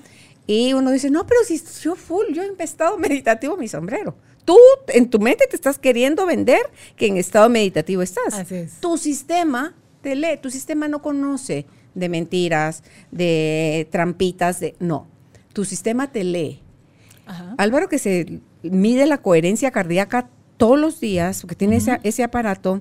y 0.46 0.74
uno 0.74 0.90
dice, 0.90 1.10
no, 1.10 1.26
pero 1.26 1.40
si 1.44 1.60
yo 1.82 1.94
full, 1.96 2.26
yo 2.34 2.42
en 2.42 2.52
estado 2.60 2.98
meditativo 2.98 3.56
mi 3.56 3.68
sombrero. 3.68 4.14
Tú 4.48 4.56
en 4.94 5.10
tu 5.10 5.18
mente 5.18 5.46
te 5.46 5.56
estás 5.56 5.78
queriendo 5.78 6.24
vender 6.24 6.62
que 6.96 7.06
en 7.06 7.18
estado 7.18 7.50
meditativo 7.50 8.00
estás. 8.00 8.32
Así 8.32 8.54
es. 8.54 8.80
Tu 8.80 8.96
sistema 8.96 9.74
te 10.00 10.14
lee, 10.16 10.38
tu 10.40 10.48
sistema 10.48 10.88
no 10.88 11.02
conoce 11.02 11.66
de 11.94 12.08
mentiras, 12.08 12.82
de 13.10 13.86
trampitas, 13.90 14.58
de 14.58 14.74
no. 14.78 15.06
Tu 15.52 15.66
sistema 15.66 16.10
te 16.10 16.24
lee. 16.24 16.62
Ajá. 17.26 17.56
Álvaro 17.58 17.90
que 17.90 17.98
se 17.98 18.40
mide 18.62 19.04
la 19.04 19.18
coherencia 19.18 19.70
cardíaca 19.70 20.30
todos 20.56 20.78
los 20.78 20.98
días, 20.98 21.42
porque 21.42 21.54
tiene 21.54 21.76
ese, 21.76 22.00
ese 22.02 22.22
aparato, 22.22 22.80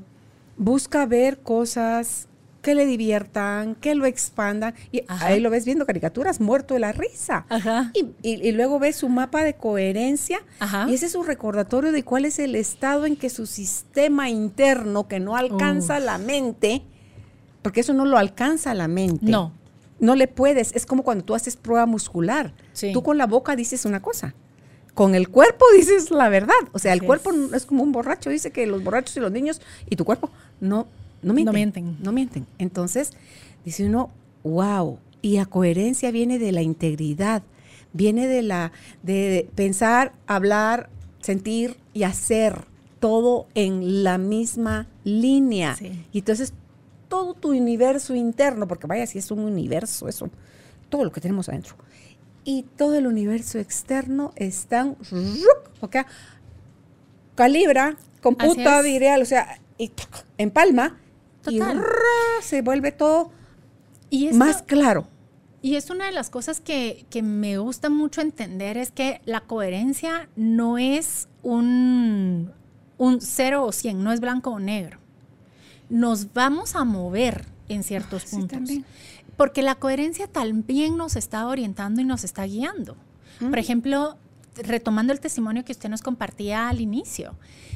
busca 0.55 1.05
ver 1.05 1.39
cosas 1.39 2.29
que 2.61 2.75
le 2.75 2.85
diviertan, 2.85 3.75
que 3.75 3.95
lo 3.95 4.05
expandan. 4.05 4.73
Y 4.91 5.03
Ajá. 5.07 5.27
ahí 5.27 5.39
lo 5.39 5.49
ves 5.49 5.63
viendo 5.65 5.85
caricaturas, 5.85 6.41
muerto 6.41 6.73
de 6.73 6.79
la 6.81 6.91
risa. 6.91 7.45
Ajá. 7.49 7.91
Y, 7.93 8.07
y- 8.21 8.47
y 8.47 8.51
luego 8.51 8.79
ves 8.79 8.95
su 8.97 9.09
mapa 9.09 9.43
de 9.43 9.53
coherencia 9.55 10.39
Ajá. 10.59 10.85
y 10.89 10.93
ese 10.95 11.05
es 11.05 11.15
un 11.15 11.25
recordatorio 11.25 11.91
de 11.91 12.03
cuál 12.03 12.25
es 12.25 12.39
el 12.39 12.55
estado 12.55 13.05
en 13.05 13.15
que 13.15 13.29
su 13.29 13.45
sistema 13.45 14.29
interno, 14.29 15.07
que 15.07 15.19
no 15.19 15.35
alcanza 15.37 15.97
Uf. 15.99 16.03
la 16.05 16.17
mente, 16.17 16.81
porque 17.61 17.81
eso 17.81 17.93
no 17.93 18.05
lo 18.05 18.17
alcanza 18.17 18.73
la 18.73 18.87
mente. 18.87 19.25
No. 19.31 19.53
No 19.99 20.15
le 20.15 20.27
puedes. 20.27 20.75
Es 20.75 20.85
como 20.85 21.03
cuando 21.03 21.23
tú 21.23 21.33
haces 21.35 21.55
prueba 21.55 21.85
muscular. 21.85 22.53
Sí. 22.73 22.91
Tú 22.93 23.01
con 23.01 23.17
la 23.17 23.25
boca 23.27 23.55
dices 23.55 23.83
una 23.85 24.01
cosa. 24.01 24.35
Con 24.93 25.15
el 25.15 25.29
cuerpo 25.29 25.65
dices 25.75 26.11
la 26.11 26.29
verdad. 26.29 26.53
O 26.71 26.79
sea, 26.79 26.93
el 26.93 27.01
cuerpo 27.03 27.31
es 27.53 27.65
como 27.65 27.83
un 27.83 27.91
borracho. 27.91 28.29
Dice 28.29 28.51
que 28.51 28.67
los 28.67 28.83
borrachos 28.83 29.15
y 29.17 29.19
los 29.19 29.31
niños 29.31 29.61
y 29.89 29.95
tu 29.95 30.05
cuerpo 30.05 30.29
no, 30.59 30.87
no 31.21 31.33
mienten. 31.33 31.45
No 31.45 31.53
mienten. 31.53 31.97
No 32.03 32.11
mienten. 32.11 32.47
Entonces, 32.57 33.11
dice 33.65 33.85
uno, 33.85 34.11
wow. 34.43 34.99
Y 35.21 35.37
la 35.37 35.45
coherencia 35.45 36.11
viene 36.11 36.39
de 36.39 36.51
la 36.51 36.61
integridad. 36.61 37.43
Viene 37.93 38.27
de 38.27 38.43
la 38.43 38.71
de 39.03 39.49
pensar, 39.55 40.13
hablar, 40.27 40.89
sentir 41.19 41.77
y 41.93 42.03
hacer 42.03 42.65
todo 42.99 43.47
en 43.55 44.03
la 44.03 44.17
misma 44.17 44.87
línea. 45.03 45.75
Sí. 45.75 46.05
Y 46.11 46.19
entonces 46.19 46.53
todo 47.07 47.33
tu 47.33 47.49
universo 47.49 48.15
interno, 48.15 48.67
porque 48.67 48.87
vaya, 48.87 49.05
si 49.07 49.17
es 49.17 49.31
un 49.31 49.39
universo, 49.39 50.07
eso, 50.07 50.29
todo 50.89 51.03
lo 51.03 51.11
que 51.11 51.21
tenemos 51.21 51.49
adentro. 51.49 51.75
Y 52.43 52.63
todo 52.63 52.95
el 52.95 53.07
universo 53.07 53.59
externo 53.59 54.31
están, 54.35 54.95
calibra, 57.35 57.97
computa, 58.21 58.79
es. 58.79 58.85
diría, 58.85 59.17
o 59.19 59.25
sea, 59.25 59.59
y 59.77 59.91
empalma, 60.37 60.97
y 61.49 61.59
se 62.41 62.61
vuelve 62.61 62.91
todo 62.91 63.31
Y 64.09 64.27
esto- 64.27 64.37
más 64.37 64.61
claro. 64.63 65.07
Y 65.61 65.75
es 65.75 65.89
una 65.89 66.05
de 66.05 66.11
las 66.11 66.29
cosas 66.29 66.61
que, 66.61 67.05
que 67.09 67.21
me 67.23 67.57
gusta 67.57 67.89
mucho 67.89 68.21
entender, 68.21 68.77
es 68.77 68.91
que 68.91 69.21
la 69.25 69.41
coherencia 69.41 70.29
no 70.35 70.77
es 70.77 71.27
un, 71.43 72.51
un 72.97 73.21
0 73.21 73.65
o 73.65 73.71
100, 73.71 74.03
no 74.03 74.11
es 74.11 74.19
blanco 74.19 74.51
o 74.51 74.59
negro. 74.59 74.99
Nos 75.89 76.33
vamos 76.33 76.75
a 76.75 76.83
mover 76.85 77.45
en 77.69 77.83
ciertos 77.83 78.23
Ah, 78.25 78.29
puntos. 78.31 78.69
Porque 79.35 79.61
la 79.61 79.75
coherencia 79.75 80.27
también 80.27 80.95
nos 80.97 81.15
está 81.15 81.47
orientando 81.47 82.01
y 82.01 82.05
nos 82.05 82.23
está 82.23 82.43
guiando. 82.45 82.95
Mm. 83.39 83.49
Por 83.49 83.59
ejemplo, 83.59 84.17
retomando 84.55 85.11
el 85.13 85.19
testimonio 85.19 85.65
que 85.65 85.71
usted 85.71 85.89
nos 85.89 86.01
compartía 86.01 86.69
al 86.69 86.81
inicio. 86.81 87.35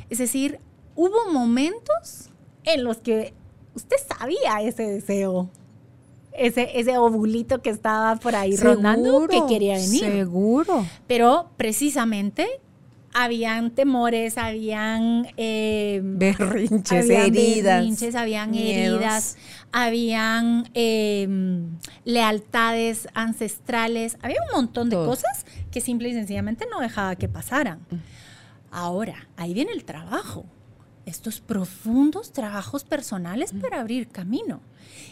Es 0.09 0.17
decir, 0.19 0.59
hubo 0.95 1.31
momentos 1.31 2.29
en 2.63 2.83
los 2.83 2.97
que 2.97 3.33
usted 3.75 3.97
sabía 4.17 4.61
ese 4.61 4.83
deseo, 4.83 5.49
ese, 6.33 6.79
ese 6.79 6.97
ovulito 6.97 7.61
que 7.61 7.69
estaba 7.69 8.15
por 8.17 8.35
ahí 8.35 8.55
rondando 8.55 9.27
que 9.27 9.41
quería 9.47 9.75
venir. 9.75 10.01
Seguro. 10.01 10.85
Pero 11.07 11.49
precisamente 11.57 12.47
habían 13.13 13.71
temores, 13.71 14.37
habían 14.37 15.27
eh, 15.37 16.01
berrinches, 16.03 17.03
habían 17.03 17.25
heridas, 17.25 17.79
berrinches, 17.79 18.15
habían 18.15 18.55
heridas, 18.55 19.37
habían 19.71 20.69
eh, 20.73 21.27
lealtades 22.05 23.07
ancestrales, 23.13 24.17
había 24.21 24.37
un 24.49 24.55
montón 24.55 24.89
de 24.89 24.95
Todo. 24.95 25.07
cosas 25.07 25.45
que 25.71 25.81
simple 25.81 26.09
y 26.09 26.13
sencillamente 26.13 26.65
no 26.71 26.79
dejaba 26.79 27.15
que 27.15 27.27
pasaran. 27.27 27.79
Ahora, 28.71 29.27
ahí 29.35 29.53
viene 29.53 29.73
el 29.73 29.83
trabajo, 29.83 30.45
estos 31.05 31.41
profundos 31.41 32.31
trabajos 32.31 32.83
personales 32.83 33.53
para 33.53 33.81
abrir 33.81 34.07
camino. 34.07 34.61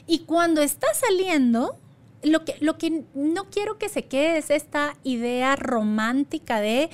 Y 0.08 0.20
cuando 0.20 0.62
está 0.62 0.88
saliendo, 0.94 1.78
lo 2.24 2.46
que, 2.46 2.56
lo 2.60 2.78
que 2.78 3.04
no 3.14 3.50
quiero 3.50 3.78
que 3.78 3.90
se 3.90 4.06
quede 4.06 4.38
es 4.38 4.50
esta 4.50 4.96
idea 5.04 5.56
romántica 5.56 6.60
de, 6.60 6.90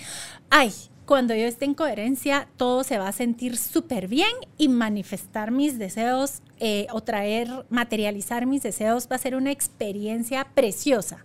ay, 0.49 0.71
cuando 1.05 1.35
yo 1.35 1.45
esté 1.45 1.65
en 1.65 1.75
coherencia, 1.75 2.47
todo 2.57 2.83
se 2.83 2.97
va 2.97 3.07
a 3.07 3.11
sentir 3.11 3.57
súper 3.57 4.07
bien 4.07 4.31
y 4.57 4.69
manifestar 4.69 5.51
mis 5.51 5.77
deseos 5.77 6.41
eh, 6.59 6.87
o 6.91 7.01
traer, 7.01 7.65
materializar 7.69 8.45
mis 8.45 8.63
deseos 8.63 9.07
va 9.11 9.15
a 9.17 9.19
ser 9.19 9.35
una 9.35 9.51
experiencia 9.51 10.47
preciosa. 10.55 11.23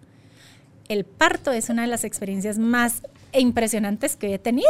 El 0.89 1.05
parto 1.05 1.53
es 1.53 1.71
una 1.71 1.83
de 1.83 1.89
las 1.89 2.05
experiencias 2.05 2.59
más 2.59 3.03
impresionantes 3.33 4.17
que 4.17 4.35
he 4.35 4.39
tenido 4.39 4.69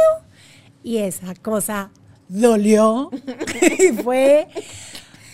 y 0.83 0.97
esa 0.97 1.33
cosa 1.35 1.91
dolió 2.31 3.11
y 3.79 3.91
fue 4.01 4.47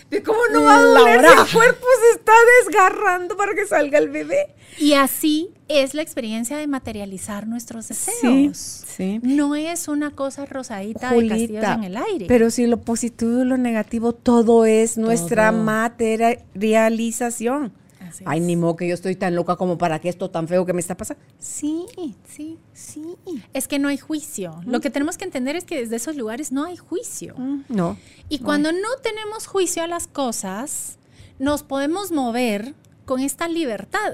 ¿Y 0.10 0.22
cómo 0.22 0.40
no 0.54 0.64
va 0.64 0.78
a 0.78 0.82
doler 0.82 1.26
el 1.26 1.54
cuerpo 1.54 1.86
se 2.02 2.12
está 2.18 2.32
desgarrando 2.64 3.36
para 3.36 3.54
que 3.54 3.66
salga 3.66 3.98
el 3.98 4.08
bebé? 4.10 4.56
Y 4.78 4.94
así 4.94 5.50
es 5.68 5.94
la 5.94 6.02
experiencia 6.02 6.56
de 6.58 6.66
materializar 6.68 7.46
nuestros 7.46 7.90
deseos. 7.90 8.58
Sí, 8.58 8.86
sí. 8.86 9.20
No 9.22 9.54
es 9.56 9.90
una 9.90 10.12
cosa 10.12 10.46
rosadita 10.46 11.12
de 11.12 11.28
castillos 11.28 11.66
Julita, 11.66 11.74
en 11.74 11.84
el 11.84 11.98
aire. 11.98 12.26
pero 12.28 12.50
si 12.52 12.68
lo 12.68 12.80
positivo 12.80 13.42
y 13.42 13.46
lo 13.46 13.58
negativo, 13.58 14.14
todo 14.14 14.64
es 14.66 14.98
nuestra 14.98 15.52
materialización. 15.52 17.74
Así 18.08 18.24
Ay, 18.28 18.40
es. 18.40 18.46
ni 18.46 18.56
modo 18.56 18.76
que 18.76 18.88
yo 18.88 18.94
estoy 18.94 19.16
tan 19.16 19.36
loca 19.36 19.56
como 19.56 19.78
para 19.78 20.00
que 20.00 20.10
esto 20.10 20.30
tan 20.30 20.48
feo 20.48 20.66
que 20.66 20.74
me 20.74 20.80
está 20.80 20.96
pasando. 20.96 21.22
Sí, 21.40 21.86
sí, 22.28 22.58
sí. 22.74 23.16
Es 23.54 23.68
que 23.68 23.80
no 23.80 23.88
hay 23.88 23.98
juicio. 23.98 24.62
Lo 24.66 24.80
que 24.82 24.90
tenemos 24.90 25.18
que 25.18 25.26
entender 25.26 25.56
es 25.56 25.66
que 25.66 25.80
desde 25.80 25.96
esos 25.96 26.16
lugares 26.16 26.52
no 26.52 26.66
hay 26.66 26.78
juicio. 26.78 27.36
No. 27.70 27.98
Y 28.30 28.40
cuando 28.40 28.72
no 28.72 28.90
tenemos 29.04 29.48
juicio 29.48 29.84
a 29.84 29.88
las 29.88 30.08
cosas, 30.08 30.98
nos 31.40 31.64
podemos 31.64 32.12
mover 32.12 32.74
con 33.06 33.20
esta 33.22 33.48
libertad. 33.48 34.14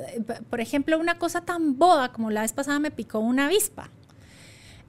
Por 0.50 0.62
ejemplo, 0.62 1.00
una 1.00 1.18
cosa 1.18 1.41
tan 1.41 1.78
boba 1.78 2.12
como 2.12 2.30
la 2.32 2.41
vez 2.41 2.54
pasada 2.54 2.80
me 2.80 2.91
picó 2.91 3.20
una 3.20 3.46
avispa. 3.48 3.89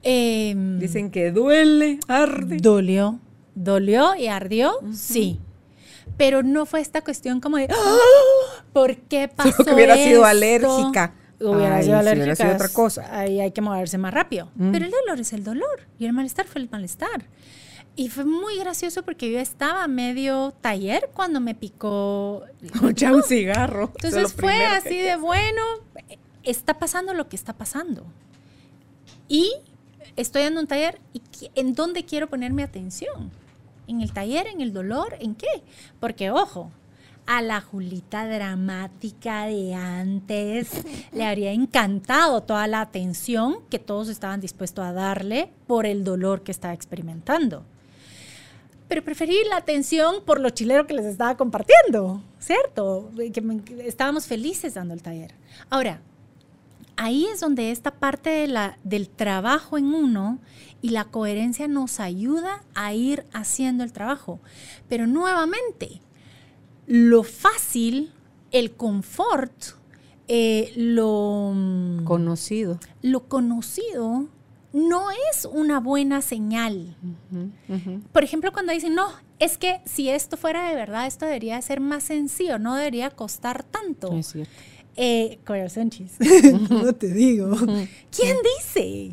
Em, 0.02 0.78
Dicen 0.78 1.10
que 1.10 1.30
duele, 1.32 1.98
arde. 2.08 2.58
Dolió. 2.58 3.18
¿Dolió 3.54 4.14
y 4.16 4.26
ardió? 4.26 4.72
Sí. 4.92 5.38
Pero 6.16 6.42
no 6.42 6.66
fue 6.66 6.80
esta 6.80 7.02
cuestión 7.02 7.40
como 7.40 7.56
de, 7.56 7.68
"Ah, 7.70 7.98
¿por 8.72 8.96
qué 8.96 9.28
pasó 9.28 9.50
Solo 9.56 9.64
que 9.64 9.74
hubiera 9.74 9.94
sido 9.96 10.06
esto?". 10.06 10.24
alérgica. 10.26 11.14
Hubiera 11.40 11.76
Ay, 11.76 11.84
sido 11.84 11.94
si 11.96 12.00
alérgica. 12.00 12.22
hubiera 12.24 12.36
sido 12.36 12.54
otra 12.54 12.68
cosa. 12.68 13.18
Ahí 13.18 13.40
hay 13.40 13.50
que 13.50 13.60
moverse 13.60 13.98
más 13.98 14.14
rápido. 14.14 14.50
Pero 14.72 14.84
el 14.84 14.90
dolor 14.90 15.20
es 15.20 15.32
el 15.32 15.42
dolor 15.44 15.80
y 15.98 16.06
el 16.06 16.12
malestar 16.12 16.46
fue 16.46 16.62
el 16.62 16.70
malestar. 16.70 17.26
Y 17.96 18.08
fue 18.08 18.24
muy 18.24 18.58
gracioso 18.58 19.02
porque 19.04 19.30
yo 19.30 19.38
estaba 19.38 19.84
a 19.84 19.88
medio 19.88 20.52
taller 20.60 21.10
cuando 21.12 21.40
me 21.40 21.54
picó. 21.54 22.42
Ya 22.94 23.12
un 23.12 23.22
cigarro. 23.22 23.90
Entonces 23.96 24.32
fue 24.32 24.64
así 24.64 24.98
de 24.98 25.16
bueno, 25.16 25.62
está 26.44 26.74
pasando 26.78 27.14
lo 27.14 27.28
que 27.28 27.36
está 27.36 27.52
pasando. 27.52 28.04
Y 29.28 29.52
estoy 30.16 30.42
dando 30.42 30.60
un 30.60 30.66
taller 30.66 31.00
y 31.12 31.20
¿en 31.54 31.74
dónde 31.74 32.04
quiero 32.04 32.28
poner 32.28 32.52
mi 32.52 32.62
atención? 32.62 33.30
¿En 33.86 34.00
el 34.00 34.12
taller, 34.12 34.46
en 34.46 34.60
el 34.60 34.72
dolor, 34.72 35.16
en 35.20 35.34
qué? 35.34 35.62
Porque 36.00 36.30
ojo, 36.30 36.70
a 37.26 37.42
la 37.42 37.60
Julita 37.60 38.26
dramática 38.26 39.46
de 39.46 39.74
antes 39.74 40.70
le 41.12 41.26
habría 41.26 41.52
encantado 41.52 42.42
toda 42.42 42.66
la 42.66 42.80
atención 42.80 43.58
que 43.70 43.78
todos 43.78 44.08
estaban 44.08 44.40
dispuestos 44.40 44.84
a 44.84 44.92
darle 44.92 45.50
por 45.66 45.86
el 45.86 46.04
dolor 46.04 46.42
que 46.42 46.52
estaba 46.52 46.74
experimentando 46.74 47.64
pero 48.88 49.02
preferí 49.02 49.36
la 49.48 49.56
atención 49.56 50.22
por 50.24 50.40
lo 50.40 50.50
chilero 50.50 50.86
que 50.86 50.94
les 50.94 51.06
estaba 51.06 51.36
compartiendo, 51.36 52.22
¿cierto? 52.38 53.10
Estábamos 53.84 54.26
felices 54.26 54.74
dando 54.74 54.94
el 54.94 55.02
taller. 55.02 55.34
Ahora, 55.70 56.00
ahí 56.96 57.26
es 57.26 57.40
donde 57.40 57.70
esta 57.70 57.92
parte 57.92 58.30
de 58.30 58.48
la, 58.48 58.78
del 58.84 59.08
trabajo 59.08 59.78
en 59.78 59.92
uno 59.94 60.38
y 60.82 60.90
la 60.90 61.04
coherencia 61.04 61.68
nos 61.68 62.00
ayuda 62.00 62.62
a 62.74 62.92
ir 62.94 63.26
haciendo 63.32 63.84
el 63.84 63.92
trabajo. 63.92 64.40
Pero 64.88 65.06
nuevamente, 65.06 66.00
lo 66.86 67.22
fácil, 67.22 68.12
el 68.50 68.72
confort, 68.72 69.52
eh, 70.28 70.72
lo, 70.76 71.52
Conocido. 72.04 72.78
lo 73.02 73.28
conocido, 73.28 74.28
no 74.72 75.10
es 75.30 75.44
una 75.50 75.80
buena 75.80 76.20
señal. 76.20 76.96
Por 78.12 78.24
ejemplo, 78.24 78.52
cuando 78.52 78.72
dicen, 78.72 78.94
no, 78.94 79.06
es 79.38 79.58
que 79.58 79.80
si 79.84 80.08
esto 80.08 80.36
fuera 80.36 80.68
de 80.68 80.74
verdad, 80.74 81.06
esto 81.06 81.26
debería 81.26 81.60
ser 81.62 81.80
más 81.80 82.04
sencillo, 82.04 82.58
no 82.58 82.74
debería 82.74 83.10
costar 83.10 83.62
tanto. 83.62 84.12
Es 84.12 84.28
cierto. 84.28 84.52
Eh, 84.96 85.38
corazón 85.44 85.90
chis. 85.90 86.12
no 86.70 86.92
te 86.94 87.08
digo. 87.08 87.56
¿Quién 88.10 88.36
dice? 88.58 89.10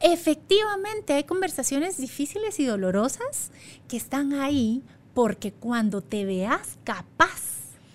Efectivamente, 0.00 1.12
hay 1.12 1.24
conversaciones 1.24 1.96
difíciles 1.98 2.58
y 2.60 2.64
dolorosas 2.64 3.50
que 3.88 3.96
están 3.96 4.32
ahí 4.32 4.82
porque 5.14 5.52
cuando 5.52 6.02
te 6.02 6.24
veas 6.24 6.78
capaz 6.84 7.40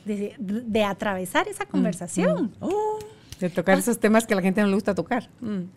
de, 0.06 0.36
de 0.40 0.84
atravesar 0.84 1.48
esa 1.48 1.66
conversación, 1.66 2.52
De 3.40 3.50
tocar 3.50 3.80
esos 3.80 4.00
temas 4.00 4.26
que 4.26 4.34
a 4.34 4.38
la 4.38 4.42
gente 4.42 4.62
no 4.62 4.68
le 4.68 4.76
gusta 4.76 4.94
tocar. 4.96 5.30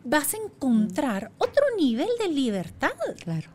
Vas 0.04 0.34
a 0.34 0.36
encontrar 0.38 1.30
otro 1.38 1.64
nivel 1.78 2.08
de 2.18 2.28
libertad. 2.28 2.92
claro. 3.22 3.50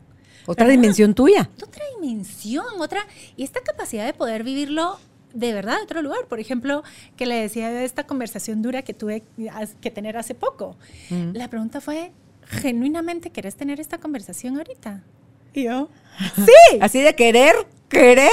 Otra 0.46 0.66
dimensión 0.66 1.14
tuya. 1.14 1.48
otra 1.62 1.84
dimensión, 2.00 2.64
otra, 2.80 3.06
y 3.36 3.44
esta 3.44 3.60
capacidad 3.60 4.04
de 4.06 4.14
poder 4.14 4.42
vivirlo 4.42 4.98
de 5.32 5.52
verdad 5.52 5.76
de 5.78 5.84
otro 5.84 6.02
lugar. 6.02 6.26
Por 6.28 6.40
ejemplo, 6.40 6.82
que 7.16 7.26
le 7.26 7.36
decía 7.36 7.70
de 7.70 7.84
esta 7.84 8.06
conversación 8.06 8.62
dura 8.62 8.82
que 8.82 8.94
tuve 8.94 9.22
que 9.80 9.90
tener 9.90 10.16
hace 10.16 10.34
poco. 10.34 10.76
La 11.32 11.48
pregunta 11.48 11.80
fue, 11.80 12.12
¿genuinamente 12.46 13.30
querés 13.30 13.56
tener 13.56 13.80
esta 13.80 13.98
conversación 13.98 14.56
ahorita? 14.56 15.02
Y 15.52 15.64
yo, 15.64 15.88
sí. 16.36 16.78
Así 16.80 17.00
de 17.00 17.14
querer, 17.14 17.54
querer, 17.88 18.30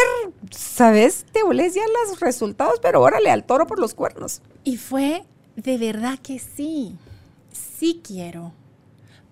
¿sabes? 0.51 1.25
Te 1.31 1.43
volés 1.43 1.73
ya 1.75 1.83
los 2.05 2.19
resultados, 2.19 2.79
pero 2.81 3.01
órale 3.01 3.29
al 3.29 3.43
toro 3.43 3.67
por 3.67 3.79
los 3.79 3.93
cuernos. 3.93 4.41
Y 4.63 4.77
fue 4.77 5.23
de 5.55 5.77
verdad 5.77 6.19
que 6.19 6.39
sí, 6.39 6.95
sí 7.51 8.01
quiero. 8.05 8.53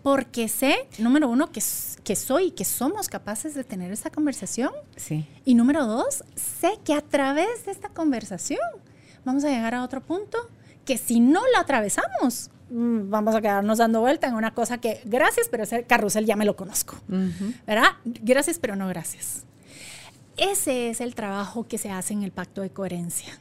Porque 0.05 0.49
sé, 0.49 0.87
número 0.99 1.27
uno, 1.27 1.51
que, 1.51 1.63
que 2.03 2.15
soy 2.15 2.43
y 2.43 2.51
que 2.51 2.63
somos 2.63 3.09
capaces 3.09 3.55
de 3.55 3.63
tener 3.63 3.91
esa 3.91 4.11
conversación. 4.11 4.69
Sí. 4.97 5.27
Y 5.45 5.55
número 5.55 5.87
dos, 5.87 6.23
sé 6.35 6.77
que 6.83 6.93
a 6.93 7.01
través 7.01 7.65
de 7.65 7.71
esta 7.71 7.89
conversación 7.89 8.59
vamos 9.23 9.43
a 9.45 9.49
llegar 9.49 9.73
a 9.73 9.83
otro 9.83 10.01
punto 10.01 10.37
que 10.85 10.99
si 10.99 11.19
no 11.19 11.41
lo 11.51 11.57
atravesamos, 11.59 12.51
mm, 12.69 13.09
vamos 13.09 13.33
a 13.33 13.41
quedarnos 13.41 13.79
dando 13.79 13.99
vuelta 14.01 14.27
en 14.27 14.35
una 14.35 14.53
cosa 14.53 14.77
que 14.77 15.01
gracias, 15.05 15.47
pero 15.49 15.63
ese 15.63 15.85
carrusel 15.85 16.27
ya 16.27 16.35
me 16.35 16.45
lo 16.45 16.55
conozco. 16.55 16.97
¿Verdad? 17.65 17.93
Gracias, 18.05 18.59
pero 18.59 18.75
no 18.75 18.87
gracias. 18.87 19.43
Ese 20.37 20.91
es 20.91 21.01
el 21.01 21.15
trabajo 21.15 21.67
que 21.67 21.79
se 21.79 21.89
hace 21.89 22.13
en 22.13 22.21
el 22.21 22.31
pacto 22.31 22.61
de 22.61 22.69
coherencia. 22.69 23.39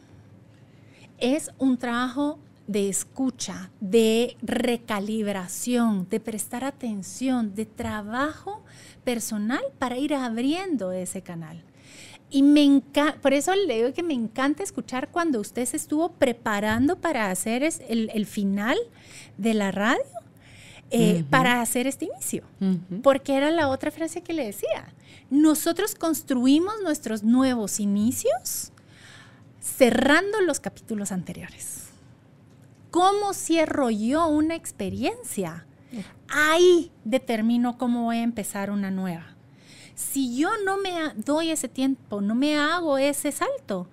Es 1.18 1.50
un 1.58 1.76
trabajo 1.76 2.38
de 2.66 2.88
escucha, 2.88 3.70
de 3.80 4.36
recalibración, 4.42 6.08
de 6.08 6.20
prestar 6.20 6.64
atención, 6.64 7.54
de 7.54 7.66
trabajo 7.66 8.62
personal 9.04 9.62
para 9.78 9.98
ir 9.98 10.14
abriendo 10.14 10.92
ese 10.92 11.22
canal. 11.22 11.62
Y 12.30 12.42
me 12.42 12.64
encanta, 12.64 13.20
por 13.20 13.32
eso 13.32 13.54
le 13.54 13.76
digo 13.76 13.92
que 13.92 14.02
me 14.02 14.14
encanta 14.14 14.62
escuchar 14.62 15.10
cuando 15.10 15.40
usted 15.40 15.66
se 15.66 15.76
estuvo 15.76 16.12
preparando 16.12 16.96
para 16.96 17.30
hacer 17.30 17.62
el, 17.62 18.10
el 18.12 18.26
final 18.26 18.76
de 19.36 19.54
la 19.54 19.70
radio, 19.70 20.02
eh, 20.90 21.24
para 21.28 21.60
hacer 21.60 21.86
este 21.86 22.06
inicio. 22.06 22.44
Porque 23.02 23.34
era 23.34 23.50
la 23.50 23.68
otra 23.68 23.90
frase 23.90 24.22
que 24.22 24.32
le 24.32 24.46
decía. 24.46 24.92
Nosotros 25.30 25.94
construimos 25.94 26.74
nuestros 26.82 27.22
nuevos 27.22 27.80
inicios 27.80 28.72
cerrando 29.60 30.40
los 30.42 30.60
capítulos 30.60 31.10
anteriores. 31.10 31.83
¿Cómo 32.94 33.34
cierro 33.34 33.90
yo 33.90 34.28
una 34.28 34.54
experiencia? 34.54 35.66
Ahí 36.28 36.92
determino 37.02 37.76
cómo 37.76 38.04
voy 38.04 38.18
a 38.18 38.22
empezar 38.22 38.70
una 38.70 38.92
nueva. 38.92 39.34
Si 39.96 40.36
yo 40.36 40.50
no 40.64 40.76
me 40.78 40.92
doy 41.16 41.50
ese 41.50 41.66
tiempo, 41.66 42.20
no 42.20 42.36
me 42.36 42.56
hago 42.56 42.96
ese 42.96 43.32
salto, 43.32 43.88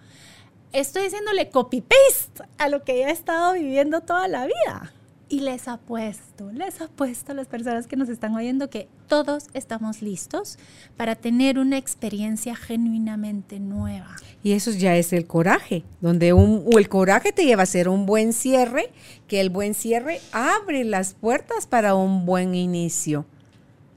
estoy 0.71 1.07
haciéndole 1.07 1.49
copy-paste 1.49 2.43
a 2.59 2.69
lo 2.69 2.83
que 2.83 2.99
ya 2.99 3.07
he 3.07 3.11
estado 3.11 3.53
viviendo 3.53 4.01
toda 4.01 4.27
la 4.27 4.45
vida. 4.45 4.93
Y 5.31 5.39
les 5.39 5.69
apuesto, 5.69 6.51
les 6.51 6.81
apuesto 6.81 7.31
a 7.31 7.35
las 7.35 7.47
personas 7.47 7.87
que 7.87 7.95
nos 7.95 8.09
están 8.09 8.35
oyendo 8.35 8.69
que 8.69 8.89
todos 9.07 9.45
estamos 9.53 10.01
listos 10.01 10.57
para 10.97 11.15
tener 11.15 11.57
una 11.57 11.77
experiencia 11.77 12.53
genuinamente 12.53 13.57
nueva. 13.61 14.17
Y 14.43 14.51
eso 14.51 14.71
ya 14.71 14.97
es 14.97 15.13
el 15.13 15.27
coraje, 15.27 15.85
donde 16.01 16.33
un, 16.33 16.65
el 16.77 16.89
coraje 16.89 17.31
te 17.31 17.45
lleva 17.45 17.61
a 17.61 17.63
hacer 17.63 17.87
un 17.87 18.05
buen 18.05 18.33
cierre, 18.33 18.91
que 19.29 19.39
el 19.39 19.49
buen 19.49 19.73
cierre 19.73 20.19
abre 20.33 20.83
las 20.83 21.13
puertas 21.13 21.65
para 21.65 21.95
un 21.95 22.25
buen 22.25 22.53
inicio. 22.53 23.25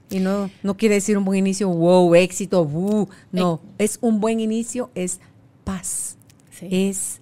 Y 0.09 0.19
no, 0.19 0.49
no 0.63 0.77
quiere 0.77 0.95
decir 0.95 1.17
un 1.17 1.25
buen 1.25 1.39
inicio, 1.39 1.67
wow, 1.67 2.15
éxito, 2.15 2.61
uh, 2.61 3.09
no, 3.33 3.59
es 3.77 3.97
un 3.99 4.21
buen 4.21 4.39
inicio, 4.39 4.89
es 4.95 5.19
paz, 5.65 6.17
es 6.61 7.19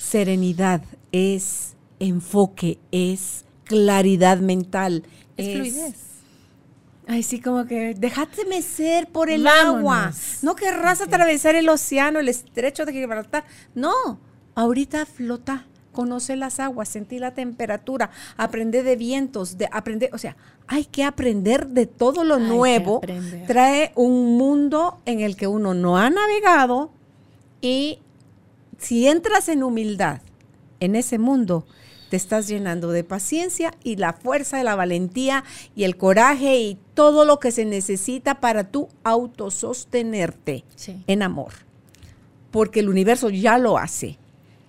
serenidad, 0.00 0.80
es 1.12 1.75
enfoque, 2.00 2.78
es 2.92 3.44
claridad 3.64 4.38
mental. 4.38 5.02
Es, 5.36 5.54
fluidez. 5.54 6.06
Ay, 7.08 7.22
sí, 7.22 7.40
como 7.40 7.66
que 7.66 7.94
déjate 7.94 8.44
mecer 8.46 9.06
por 9.08 9.30
el 9.30 9.46
agua. 9.46 10.12
No 10.42 10.56
querrás 10.56 11.00
atravesar 11.00 11.54
el 11.54 11.68
océano, 11.68 12.18
el 12.18 12.28
estrecho 12.28 12.84
de 12.84 12.92
Gibraltar. 12.92 13.44
No, 13.74 14.18
ahorita 14.56 15.06
flota, 15.06 15.66
conoce 15.92 16.34
las 16.34 16.58
aguas, 16.58 16.88
sentí 16.88 17.18
la 17.20 17.32
temperatura, 17.32 18.10
aprende 18.36 18.82
de 18.82 18.96
vientos, 18.96 19.56
de 19.56 19.68
aprender, 19.70 20.10
o 20.12 20.18
sea, 20.18 20.36
hay 20.66 20.84
que 20.84 21.04
aprender 21.04 21.68
de 21.68 21.86
todo 21.86 22.24
lo 22.24 22.40
nuevo. 22.40 23.00
Trae 23.46 23.92
un 23.94 24.36
mundo 24.36 25.00
en 25.06 25.20
el 25.20 25.36
que 25.36 25.46
uno 25.46 25.74
no 25.74 25.96
ha 25.96 26.10
navegado 26.10 26.90
y 27.60 28.00
si 28.78 29.06
entras 29.06 29.48
en 29.48 29.62
humildad 29.62 30.20
en 30.80 30.96
ese 30.96 31.18
mundo, 31.18 31.66
te 32.08 32.16
estás 32.16 32.48
llenando 32.48 32.90
de 32.90 33.04
paciencia 33.04 33.74
y 33.82 33.96
la 33.96 34.12
fuerza, 34.12 34.58
de 34.58 34.64
la 34.64 34.74
valentía 34.74 35.44
y 35.74 35.84
el 35.84 35.96
coraje 35.96 36.58
y 36.58 36.78
todo 36.94 37.24
lo 37.24 37.38
que 37.38 37.52
se 37.52 37.64
necesita 37.64 38.40
para 38.40 38.64
tú 38.64 38.88
autosostenerte 39.04 40.64
en 41.06 41.22
amor. 41.22 41.52
Porque 42.50 42.80
el 42.80 42.88
universo 42.88 43.30
ya 43.30 43.58
lo 43.58 43.78
hace. 43.78 44.18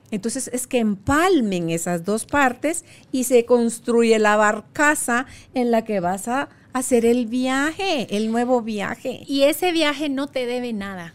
Entonces 0.09 0.49
es 0.53 0.67
que 0.67 0.79
empalmen 0.79 1.69
esas 1.69 2.05
dos 2.05 2.25
partes 2.25 2.85
y 3.11 3.25
se 3.25 3.45
construye 3.45 4.19
la 4.19 4.37
barcaza 4.37 5.25
en 5.53 5.71
la 5.71 5.83
que 5.83 5.99
vas 5.99 6.27
a 6.27 6.49
hacer 6.71 7.05
el 7.05 7.25
viaje, 7.25 8.15
el 8.15 8.31
nuevo 8.31 8.61
viaje. 8.61 9.21
Y 9.27 9.43
ese 9.43 9.71
viaje 9.71 10.09
no 10.09 10.27
te 10.27 10.45
debe 10.45 10.73
nada 10.73 11.13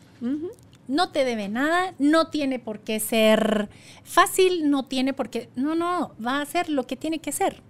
no 0.89 1.11
te 1.11 1.25
debe 1.25 1.49
nada, 1.49 1.95
no 1.99 2.29
tiene 2.29 2.59
por 2.59 2.81
qué 2.81 3.01
ser 3.01 3.69
fácil, 4.05 4.71
no 4.71 4.85
tiene 4.85 5.13
por 5.13 5.31
qué, 5.31 5.49
no, 5.55 5.75
no, 5.75 6.15
va 6.25 6.41
a 6.41 6.47
ser 6.47 6.69
lo 6.69 6.87
que 6.87 6.97
tiene 6.97 7.21
que 7.21 7.33
ser. 7.33 7.63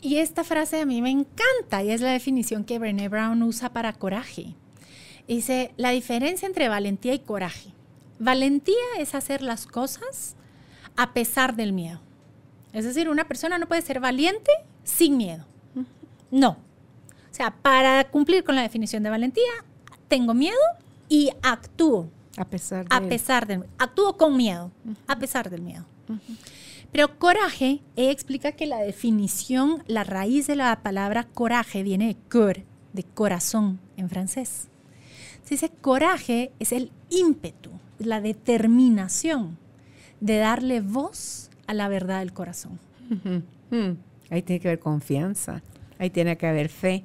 Y 0.00 0.18
esta 0.18 0.44
frase 0.44 0.80
a 0.80 0.86
mí 0.86 1.02
me 1.02 1.10
encanta 1.10 1.82
y 1.82 1.90
es 1.90 2.00
la 2.00 2.12
definición 2.12 2.64
que 2.64 2.78
Brené 2.78 3.08
Brown 3.08 3.42
usa 3.42 3.72
para 3.72 3.92
coraje. 3.92 4.54
Dice, 5.26 5.72
la 5.76 5.90
diferencia 5.90 6.46
entre 6.46 6.68
valentía 6.68 7.14
y 7.14 7.18
coraje. 7.18 7.70
Valentía 8.18 8.74
es 8.98 9.14
hacer 9.14 9.42
las 9.42 9.66
cosas 9.66 10.36
a 10.96 11.12
pesar 11.12 11.56
del 11.56 11.72
miedo. 11.72 12.00
Es 12.72 12.84
decir, 12.84 13.08
una 13.08 13.26
persona 13.26 13.58
no 13.58 13.66
puede 13.66 13.82
ser 13.82 14.00
valiente 14.00 14.50
sin 14.84 15.16
miedo. 15.16 15.46
No. 16.30 16.50
O 17.30 17.34
sea, 17.34 17.50
para 17.50 18.08
cumplir 18.10 18.44
con 18.44 18.54
la 18.54 18.62
definición 18.62 19.02
de 19.02 19.10
valentía, 19.10 19.50
tengo 20.08 20.34
miedo 20.34 20.56
y 21.08 21.30
actúo. 21.42 22.10
A 22.36 22.44
pesar 22.44 22.88
de 22.88 22.94
A 22.94 23.00
pesar 23.00 23.46
del 23.46 23.64
Actúo 23.78 24.16
con 24.16 24.36
miedo, 24.36 24.70
a 25.06 25.18
pesar 25.18 25.50
del 25.50 25.62
miedo. 25.62 25.84
Pero 26.92 27.18
coraje 27.18 27.82
explica 27.96 28.52
que 28.52 28.66
la 28.66 28.78
definición, 28.78 29.82
la 29.86 30.04
raíz 30.04 30.46
de 30.46 30.56
la 30.56 30.82
palabra 30.82 31.24
coraje 31.24 31.82
viene 31.82 32.06
de 32.06 32.16
cœur, 32.28 32.64
de 32.92 33.02
corazón 33.02 33.80
en 33.96 34.08
francés. 34.08 34.68
Se 35.42 35.54
dice 35.54 35.70
coraje 35.70 36.52
es 36.58 36.72
el 36.72 36.92
ímpetu, 37.10 37.70
la 37.98 38.20
determinación 38.20 39.58
de 40.20 40.38
darle 40.38 40.80
voz 40.80 41.50
a 41.66 41.74
la 41.74 41.88
verdad 41.88 42.20
del 42.20 42.32
corazón. 42.32 42.78
Mm. 43.70 43.92
Ahí 44.30 44.42
tiene 44.42 44.60
que 44.60 44.68
haber 44.68 44.80
confianza, 44.80 45.62
ahí 45.98 46.10
tiene 46.10 46.36
que 46.36 46.46
haber 46.46 46.68
fe. 46.68 47.04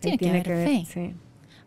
Tiene, 0.00 0.18
que, 0.18 0.28
haber 0.28 0.44
fe. 0.86 1.14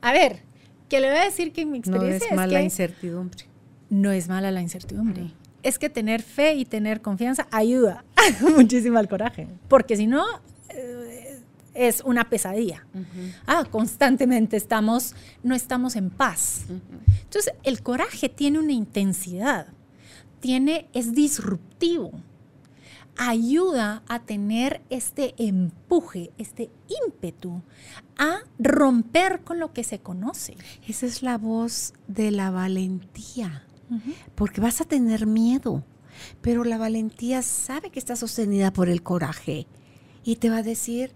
A 0.02 0.14
ver, 0.14 0.43
que 0.91 0.99
le 0.99 1.09
voy 1.09 1.19
a 1.19 1.23
decir 1.23 1.53
que 1.53 1.65
mi 1.65 1.77
experiencia 1.77 2.27
no 2.27 2.33
es, 2.33 2.35
mala 2.35 2.51
la 2.51 2.61
incertidumbre. 2.61 3.45
No 3.89 4.11
es 4.11 4.27
mala 4.27 4.51
la 4.51 4.61
incertidumbre. 4.61 5.31
Es 5.63 5.79
que 5.79 5.89
tener 5.89 6.21
fe 6.21 6.55
y 6.55 6.65
tener 6.65 7.01
confianza 7.01 7.47
ayuda 7.49 8.03
muchísimo 8.57 8.97
al 8.97 9.07
coraje, 9.07 9.47
porque 9.69 9.95
si 9.95 10.05
no 10.05 10.25
eh, 10.67 11.39
es 11.73 12.01
una 12.01 12.29
pesadilla. 12.29 12.85
Ah, 13.47 13.63
constantemente 13.71 14.57
estamos 14.57 15.15
no 15.43 15.55
estamos 15.55 15.95
en 15.95 16.09
paz. 16.09 16.65
Entonces, 17.23 17.53
el 17.63 17.81
coraje 17.81 18.27
tiene 18.27 18.59
una 18.59 18.73
intensidad. 18.73 19.67
Tiene 20.41 20.89
es 20.91 21.13
disruptivo 21.13 22.11
ayuda 23.18 24.03
a 24.07 24.20
tener 24.20 24.82
este 24.89 25.34
empuje, 25.38 26.32
este 26.38 26.72
ímpetu 27.05 27.62
a 28.18 28.39
romper 28.59 29.41
con 29.43 29.59
lo 29.59 29.74
que 29.74 29.84
se 29.84 29.99
conoce. 29.99 30.55
Esa 30.88 31.05
es 31.05 31.22
la 31.24 31.38
voz 31.38 31.93
de 32.07 32.32
la 32.32 32.51
valentía, 32.51 33.66
porque 34.36 34.62
vas 34.62 34.82
a 34.82 34.86
tener 34.86 35.28
miedo, 35.28 35.84
pero 36.41 36.64
la 36.64 36.78
valentía 36.78 37.41
sabe 37.41 37.89
que 37.89 37.99
está 37.99 38.16
sostenida 38.16 38.72
por 38.72 38.89
el 38.89 39.03
coraje 39.03 39.68
y 40.24 40.38
te 40.38 40.49
va 40.49 40.57
a 40.57 40.64
decir, 40.64 41.12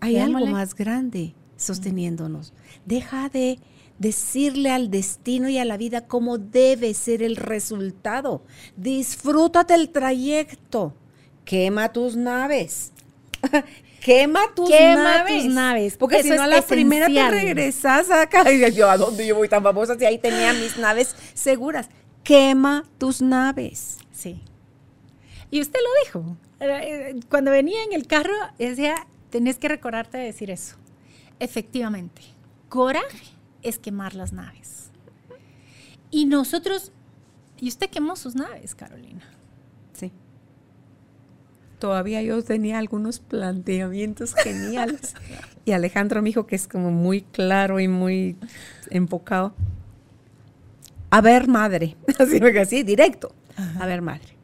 hay 0.00 0.18
algo 0.18 0.46
más 0.46 0.74
grande 0.74 1.34
sosteniéndonos. 1.56 2.52
Deja 2.84 3.28
de 3.28 3.58
decirle 3.98 4.70
al 4.70 4.90
destino 4.90 5.48
y 5.48 5.58
a 5.58 5.64
la 5.64 5.76
vida 5.76 6.06
cómo 6.06 6.38
debe 6.38 6.94
ser 6.94 7.22
el 7.22 7.36
resultado. 7.36 8.42
Disfrútate 8.76 9.74
el 9.74 9.90
trayecto. 9.90 10.94
Quema 11.44 11.92
tus 11.92 12.16
naves. 12.16 12.92
Quema 14.00 14.54
tus 14.54 14.70
naves. 14.70 15.44
tus 15.44 15.52
naves. 15.52 15.96
Porque 15.96 16.22
si 16.22 16.30
no, 16.30 16.42
a 16.42 16.46
la 16.46 16.62
primera 16.62 17.06
te 17.06 17.30
regresas 17.30 18.10
acá. 18.10 18.50
Y 18.52 18.72
yo, 18.72 18.88
¿a 18.88 18.96
dónde 18.96 19.26
yo 19.26 19.36
voy 19.36 19.48
tan 19.48 19.62
famosa? 19.62 19.98
Si 19.98 20.04
ahí 20.04 20.18
tenía 20.18 20.52
mis 20.52 20.76
naves 20.76 21.14
seguras. 21.34 21.88
Quema 22.22 22.84
tus 22.98 23.22
naves. 23.22 23.98
Sí. 24.12 24.40
Y 25.50 25.60
usted 25.60 25.78
lo 25.80 26.04
dijo. 26.04 26.36
Eh, 26.60 27.16
cuando 27.28 27.50
venía 27.50 27.82
en 27.84 27.92
el 27.92 28.06
carro, 28.06 28.34
decía, 28.58 29.06
tenés 29.30 29.58
que 29.58 29.68
recordarte 29.68 30.18
de 30.18 30.24
decir 30.24 30.50
eso. 30.50 30.76
Efectivamente. 31.38 32.22
Coraje 32.68 33.35
es 33.68 33.78
quemar 33.78 34.14
las 34.14 34.32
naves. 34.32 34.90
Y 36.10 36.26
nosotros, 36.26 36.92
y 37.58 37.68
usted 37.68 37.90
quemó 37.90 38.16
sus 38.16 38.34
naves, 38.34 38.74
Carolina. 38.74 39.28
Sí. 39.92 40.12
Todavía 41.78 42.22
yo 42.22 42.42
tenía 42.42 42.78
algunos 42.78 43.18
planteamientos 43.18 44.34
geniales. 44.34 45.14
y 45.64 45.72
Alejandro 45.72 46.22
me 46.22 46.28
dijo 46.28 46.46
que 46.46 46.56
es 46.56 46.68
como 46.68 46.90
muy 46.90 47.22
claro 47.22 47.80
y 47.80 47.88
muy 47.88 48.36
enfocado. 48.90 49.54
A 51.10 51.20
ver, 51.20 51.48
madre. 51.48 51.96
Así, 52.18 52.40
así 52.60 52.82
directo. 52.82 53.32
A 53.80 53.86
ver, 53.86 54.02
madre. 54.02 54.36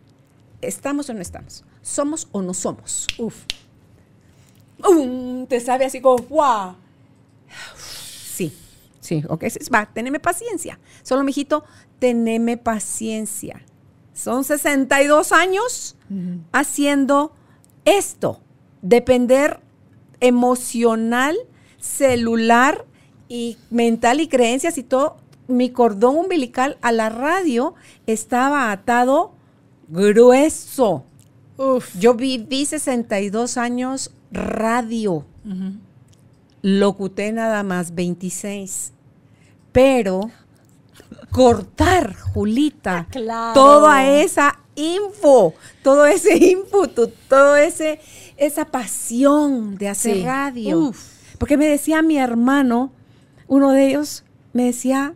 ¿Estamos 0.61 1.11
o 1.11 1.15
no 1.15 1.21
estamos? 1.21 1.65
¿Somos 1.83 2.29
o 2.33 2.41
no 2.41 2.55
somos? 2.55 3.07
Uf. 3.19 3.45
te 5.49 5.61
sabe 5.61 5.85
así 5.85 6.01
como, 6.01 6.23
¡guau! 6.25 6.77
Sí. 7.77 7.82
Sí, 9.03 9.25
ok, 9.29 9.45
va, 9.75 9.87
teneme 9.93 10.21
paciencia. 10.21 10.79
Solo, 11.03 11.25
mijito, 11.25 11.65
teneme 11.99 12.57
paciencia. 12.57 13.61
Son 14.15 14.45
62 14.45 15.33
años 15.33 15.97
haciendo 16.53 17.33
esto, 17.85 18.41
depender 18.81 19.59
emocional, 20.21 21.37
celular 21.81 22.85
y 23.29 23.57
mental 23.71 24.21
y 24.21 24.29
creencias 24.29 24.79
y 24.79 24.85
todo. 24.85 25.17
Mi 25.49 25.71
cordón 25.71 26.17
umbilical 26.17 26.79
a 26.81 26.93
la 26.93 27.09
radio 27.09 27.75
estaba 28.07 28.71
atado 28.71 29.35
grueso. 29.89 31.05
Yo 31.99 32.15
viví 32.15 32.67
62 32.67 33.57
años 33.57 34.13
radio 34.31 35.27
locuté 36.63 37.33
nada 37.33 37.63
más 37.63 37.95
26. 37.95 38.93
Pero 39.73 40.31
cortar, 41.31 42.15
Julita, 42.15 43.09
toda 43.55 44.07
esa 44.07 44.59
info, 44.75 45.55
todo 45.83 46.07
ese 46.07 46.37
input, 46.37 47.11
todo 47.29 47.57
ese 47.57 48.01
esa 48.37 48.65
pasión 48.65 49.77
de 49.77 49.89
hacer 49.89 50.25
radio. 50.25 50.93
Porque 51.39 51.57
me 51.57 51.67
decía 51.67 52.03
mi 52.03 52.19
hermano, 52.19 52.93
uno 53.49 53.73
de 53.73 53.89
ellos 53.89 54.25
me 54.53 54.65
decía, 54.65 55.15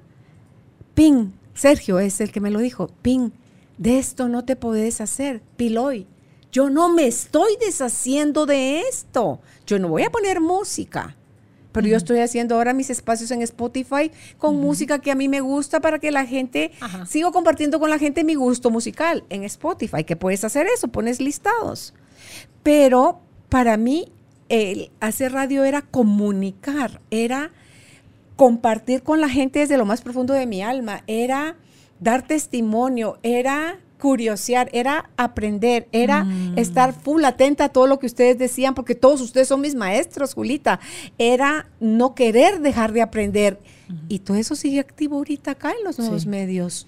Ping, 0.95 1.33
Sergio 1.55 1.99
es 1.99 2.21
el 2.21 2.33
que 2.33 2.41
me 2.41 2.51
lo 2.51 2.61
dijo, 2.61 2.89
Ping, 3.03 3.31
de 3.79 3.99
esto 3.99 4.29
no 4.29 4.45
te 4.45 4.57
podés 4.57 5.01
hacer, 5.01 5.43
Piloy. 5.57 6.07
Yo 6.53 6.71
no 6.71 6.89
me 6.89 7.07
estoy 7.07 7.57
deshaciendo 7.61 8.47
de 8.47 8.81
esto. 8.81 9.41
Yo 9.67 9.79
no 9.79 9.89
voy 9.89 10.05
a 10.05 10.11
poner 10.11 10.41
música. 10.41 11.15
Pero 11.77 11.89
yo 11.89 11.99
estoy 11.99 12.21
haciendo 12.21 12.55
ahora 12.55 12.73
mis 12.73 12.89
espacios 12.89 13.31
en 13.33 13.43
Spotify 13.43 14.11
con 14.39 14.57
música 14.57 14.99
que 14.99 15.11
a 15.11 15.15
mí 15.15 15.29
me 15.29 15.43
gusta 15.43 15.79
para 15.79 15.99
que 15.99 16.11
la 16.11 16.25
gente, 16.25 16.71
sigo 17.07 17.33
compartiendo 17.33 17.79
con 17.79 17.91
la 17.91 17.99
gente 17.99 18.25
mi 18.25 18.35
gusto 18.35 18.71
musical 18.71 19.25
en 19.29 19.45
Spotify, 19.45 20.03
que 20.03 20.17
puedes 20.17 20.43
hacer 20.43 20.67
eso, 20.75 20.89
pones 20.89 21.21
listados. 21.21 21.93
Pero 22.63 23.21
para 23.51 23.77
mí 23.77 24.11
el 24.49 24.91
hacer 25.01 25.33
radio 25.33 25.65
era 25.65 25.83
comunicar, 25.83 27.03
era 27.11 27.53
compartir 28.37 29.03
con 29.03 29.21
la 29.21 29.29
gente 29.29 29.59
desde 29.59 29.77
lo 29.77 29.85
más 29.85 30.01
profundo 30.01 30.33
de 30.33 30.47
mi 30.47 30.63
alma, 30.63 31.05
era 31.07 31.57
dar 32.01 32.27
testimonio, 32.27 33.19
era 33.23 33.81
curiosear, 34.01 34.69
era 34.73 35.11
aprender, 35.17 35.89
era 35.93 36.25
mm. 36.25 36.59
estar 36.59 36.93
full 36.93 37.25
atenta 37.25 37.65
a 37.65 37.69
todo 37.69 37.87
lo 37.87 37.99
que 37.99 38.07
ustedes 38.07 38.39
decían, 38.39 38.75
porque 38.75 38.95
todos 38.95 39.21
ustedes 39.21 39.49
son 39.49 39.61
mis 39.61 39.75
maestros, 39.75 40.35
Julita. 40.35 40.81
Era 41.19 41.69
no 41.81 42.15
querer 42.15 42.61
dejar 42.61 42.93
de 42.93 43.03
aprender. 43.03 43.59
Y 44.09 44.19
todo 44.21 44.37
eso 44.37 44.57
sigue 44.57 44.81
activo 44.81 45.17
ahorita 45.17 45.53
acá 45.53 45.71
en 45.71 45.85
los 45.85 45.99
nuevos 45.99 46.27
medios. 46.27 46.87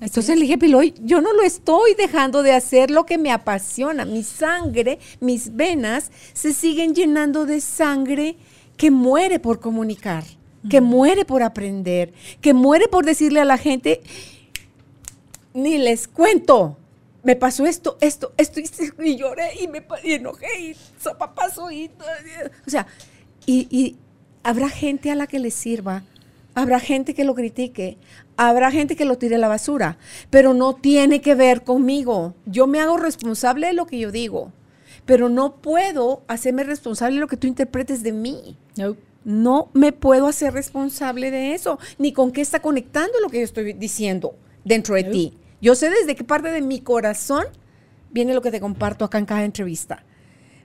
Entonces 0.00 0.36
le 0.36 0.42
dije, 0.42 0.58
Piloy, 0.58 0.92
yo 1.02 1.20
no 1.20 1.32
lo 1.32 1.42
estoy 1.42 1.94
dejando 1.94 2.42
de 2.42 2.52
hacer 2.52 2.90
lo 2.90 3.06
que 3.06 3.16
me 3.16 3.30
apasiona. 3.30 4.04
Mi 4.04 4.22
sangre, 4.22 4.98
mis 5.20 5.54
venas 5.54 6.10
se 6.32 6.52
siguen 6.52 6.94
llenando 6.94 7.46
de 7.46 7.60
sangre 7.60 8.36
que 8.76 8.90
muere 8.90 9.38
por 9.38 9.60
comunicar, 9.60 10.24
que 10.68 10.80
muere 10.80 11.24
por 11.24 11.42
aprender, 11.42 12.12
que 12.40 12.54
muere 12.54 12.88
por 12.88 13.06
decirle 13.06 13.40
a 13.40 13.44
la 13.44 13.56
gente, 13.56 14.02
ni 15.54 15.78
les 15.78 16.06
cuento. 16.08 16.76
Me 17.22 17.36
pasó 17.36 17.64
esto, 17.64 17.96
esto, 18.02 18.34
esto, 18.36 18.60
y, 19.02 19.16
lloré 19.16 19.54
y 19.58 19.66
me 19.66 19.82
enojé 20.02 20.60
y 20.60 20.76
pasó 21.34 21.70
y, 21.70 21.90
o 22.66 22.70
sea, 22.70 22.86
y, 23.46 23.96
habrá 24.42 24.68
gente 24.68 25.10
a 25.10 25.14
la 25.14 25.26
que 25.26 25.38
le 25.38 25.50
sirva, 25.50 26.02
habrá 26.54 26.80
gente 26.80 27.14
que 27.14 27.24
lo 27.24 27.34
critique, 27.34 27.96
habrá 28.36 28.70
gente 28.70 28.94
que 28.94 29.06
lo 29.06 29.16
tire 29.16 29.36
a 29.36 29.38
la 29.38 29.48
basura, 29.48 29.96
pero 30.28 30.52
no 30.52 30.74
tiene 30.74 31.22
que 31.22 31.34
ver 31.34 31.64
conmigo. 31.64 32.34
Yo 32.44 32.66
me 32.66 32.80
hago 32.80 32.98
responsable 32.98 33.68
de 33.68 33.72
lo 33.72 33.86
que 33.86 33.98
yo 33.98 34.12
digo, 34.12 34.52
pero 35.06 35.30
no 35.30 35.56
puedo 35.56 36.24
hacerme 36.28 36.64
responsable 36.64 37.14
de 37.14 37.20
lo 37.20 37.28
que 37.28 37.38
tú 37.38 37.46
interpretes 37.46 38.02
de 38.02 38.12
mí. 38.12 38.58
No. 38.76 38.98
no 39.24 39.70
me 39.72 39.92
puedo 39.92 40.26
hacer 40.26 40.52
responsable 40.52 41.30
de 41.30 41.54
eso, 41.54 41.78
ni 41.96 42.12
con 42.12 42.32
qué 42.32 42.42
está 42.42 42.60
conectando 42.60 43.18
lo 43.20 43.30
que 43.30 43.38
yo 43.38 43.44
estoy 43.44 43.72
diciendo 43.72 44.34
dentro 44.62 44.94
de 44.94 45.04
ti. 45.04 45.32
Yo 45.64 45.74
sé 45.74 45.88
desde 45.88 46.14
qué 46.14 46.24
parte 46.24 46.50
de 46.50 46.60
mi 46.60 46.82
corazón 46.82 47.46
viene 48.10 48.34
lo 48.34 48.42
que 48.42 48.50
te 48.50 48.60
comparto 48.60 49.02
acá 49.02 49.16
en 49.16 49.24
cada 49.24 49.44
entrevista. 49.44 50.04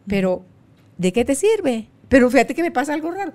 Pero, 0.06 0.44
¿de 0.98 1.14
qué 1.14 1.24
te 1.24 1.36
sirve? 1.36 1.88
Pero 2.10 2.30
fíjate 2.30 2.54
que 2.54 2.62
me 2.62 2.70
pasa 2.70 2.96
algo 2.96 3.10
raro. 3.10 3.32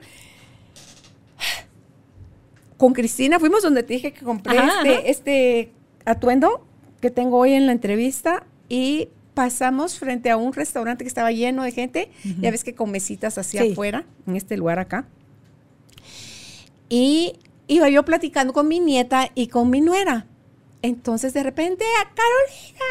Con 2.77 2.93
Cristina 2.93 3.41
fuimos 3.41 3.63
donde 3.63 3.83
te 3.83 3.95
dije 3.95 4.13
que 4.13 4.27
compré 4.27 4.59
este, 4.59 5.11
este, 5.11 5.73
atuendo 6.05 6.67
que 7.01 7.11
tengo 7.11 7.39
hoy 7.39 7.55
en 7.55 7.65
la 7.65 7.73
entrevista 7.73 8.45
y 8.69 9.09
pasamos 9.33 9.99
frente 9.99 10.31
a 10.31 10.37
un 10.37 10.53
restaurante 10.53 11.03
que 11.03 11.09
estaba 11.09 11.33
lleno 11.33 11.63
de 11.63 11.73
gente. 11.73 12.11
Ya 12.43 12.51
ves 12.51 12.63
que 12.63 12.75
con 12.75 12.91
mesitas 12.91 13.39
hacia 13.39 13.63
afuera, 13.63 14.05
en 14.27 14.37
este 14.37 14.59
lugar 14.59 14.79
acá. 14.79 15.07
Y 16.91 17.39
iba 17.69 17.89
yo 17.89 18.05
platicando 18.05 18.53
con 18.53 18.69
mi 18.69 18.81
nieta 18.81 19.31
y 19.35 19.47
con 19.47 19.71
mi 19.71 19.81
nuera. 19.81 20.27
Entonces 20.85 21.33
de 21.33 21.43
repente 21.43 21.83
a 22.03 22.11
Carolina 22.15 22.85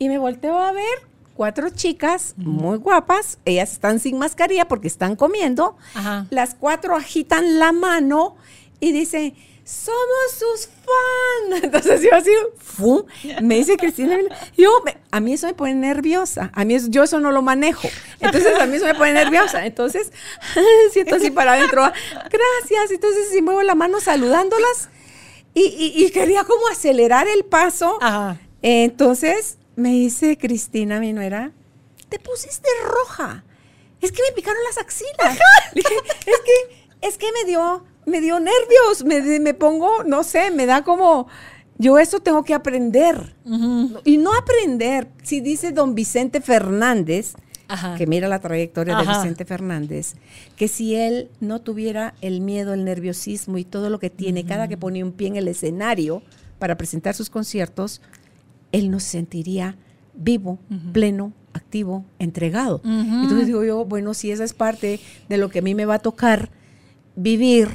y 0.00 0.08
me 0.08 0.18
volteo 0.18 0.58
a 0.58 0.72
ver 0.72 1.06
cuatro 1.36 1.70
chicas 1.70 2.34
muy 2.36 2.76
guapas, 2.78 3.38
ellas 3.44 3.70
están 3.70 4.00
sin 4.00 4.18
mascarilla 4.18 4.66
porque 4.66 4.88
están 4.88 5.14
comiendo, 5.14 5.76
las 6.30 6.56
cuatro 6.56 6.96
agitan 6.96 7.60
la 7.60 7.70
mano 7.70 8.34
y 8.80 8.90
dicen, 8.90 9.36
somos 9.62 10.32
sus 10.36 10.66
fans. 10.66 11.62
Entonces 11.62 12.02
yo 12.02 12.16
así, 12.16 12.32
¡fum! 12.58 13.04
me 13.40 13.54
dice 13.58 13.76
Cristina, 13.76 14.18
yo, 14.56 14.82
a 15.12 15.20
mí 15.20 15.34
eso 15.34 15.46
me 15.46 15.54
pone 15.54 15.74
nerviosa, 15.76 16.50
a 16.52 16.64
mí 16.64 16.76
yo 16.88 17.04
eso 17.04 17.20
no 17.20 17.30
lo 17.30 17.42
manejo, 17.42 17.88
entonces 18.18 18.58
a 18.58 18.66
mí 18.66 18.74
eso 18.74 18.86
me 18.86 18.96
pone 18.96 19.12
nerviosa, 19.12 19.66
entonces 19.66 20.10
siento 20.92 21.14
así 21.14 21.30
para 21.30 21.52
adentro, 21.52 21.82
gracias, 22.12 22.90
entonces 22.90 23.28
si 23.30 23.40
muevo 23.40 23.62
la 23.62 23.76
mano 23.76 24.00
saludándolas 24.00 24.88
y, 25.58 26.10
quería 26.10 26.44
como 26.44 26.68
acelerar 26.68 27.26
el 27.28 27.44
paso. 27.44 27.98
entonces 28.62 29.58
me 29.74 29.90
dice 29.90 30.36
Cristina, 30.36 31.00
mi 31.00 31.12
nuera, 31.12 31.52
te 32.08 32.18
pusiste 32.18 32.68
roja. 32.84 33.44
Es 34.00 34.12
que 34.12 34.22
me 34.22 34.34
picaron 34.34 34.62
las 34.64 34.78
axilas. 34.78 35.38
es 35.74 35.84
que, 35.84 36.86
es 37.00 37.18
que 37.18 37.26
me 37.32 37.48
dio, 37.48 37.84
me 38.04 38.20
dio 38.20 38.38
nervios, 38.38 39.04
me, 39.04 39.40
me 39.40 39.54
pongo, 39.54 40.04
no 40.04 40.22
sé, 40.24 40.50
me 40.50 40.66
da 40.66 40.84
como, 40.84 41.26
yo 41.78 41.98
eso 41.98 42.20
tengo 42.20 42.44
que 42.44 42.54
aprender. 42.54 43.34
Y 44.04 44.18
no 44.18 44.34
aprender, 44.34 45.08
si 45.22 45.40
dice 45.40 45.72
don 45.72 45.94
Vicente 45.94 46.40
Fernández, 46.40 47.34
que 47.96 48.06
mira 48.06 48.28
la 48.28 48.38
trayectoria 48.38 48.96
de 48.96 49.06
Vicente 49.06 49.44
Fernández, 49.44 50.14
que 50.56 50.68
si 50.68 50.94
él 50.94 51.28
no 51.40 51.60
tuviera 51.60 52.14
el 52.20 52.40
miedo, 52.40 52.74
el 52.74 52.84
nerviosismo 52.84 53.58
y 53.58 53.64
todo 53.64 53.90
lo 53.90 53.98
que 53.98 54.10
tiene 54.10 54.44
cada 54.44 54.68
que 54.68 54.76
pone 54.76 55.02
un 55.02 55.12
pie 55.12 55.28
en 55.28 55.36
el 55.36 55.48
escenario 55.48 56.22
para 56.58 56.76
presentar 56.76 57.14
sus 57.14 57.30
conciertos, 57.30 58.00
él 58.72 58.90
no 58.90 59.00
se 59.00 59.10
sentiría 59.10 59.76
vivo, 60.14 60.58
pleno, 60.92 61.32
activo, 61.52 62.04
entregado. 62.18 62.80
Entonces 62.84 63.46
digo 63.46 63.64
yo, 63.64 63.84
bueno, 63.84 64.14
si 64.14 64.30
esa 64.30 64.44
es 64.44 64.54
parte 64.54 65.00
de 65.28 65.38
lo 65.38 65.48
que 65.48 65.60
a 65.60 65.62
mí 65.62 65.74
me 65.74 65.86
va 65.86 65.94
a 65.94 65.98
tocar 65.98 66.50
vivir, 67.16 67.68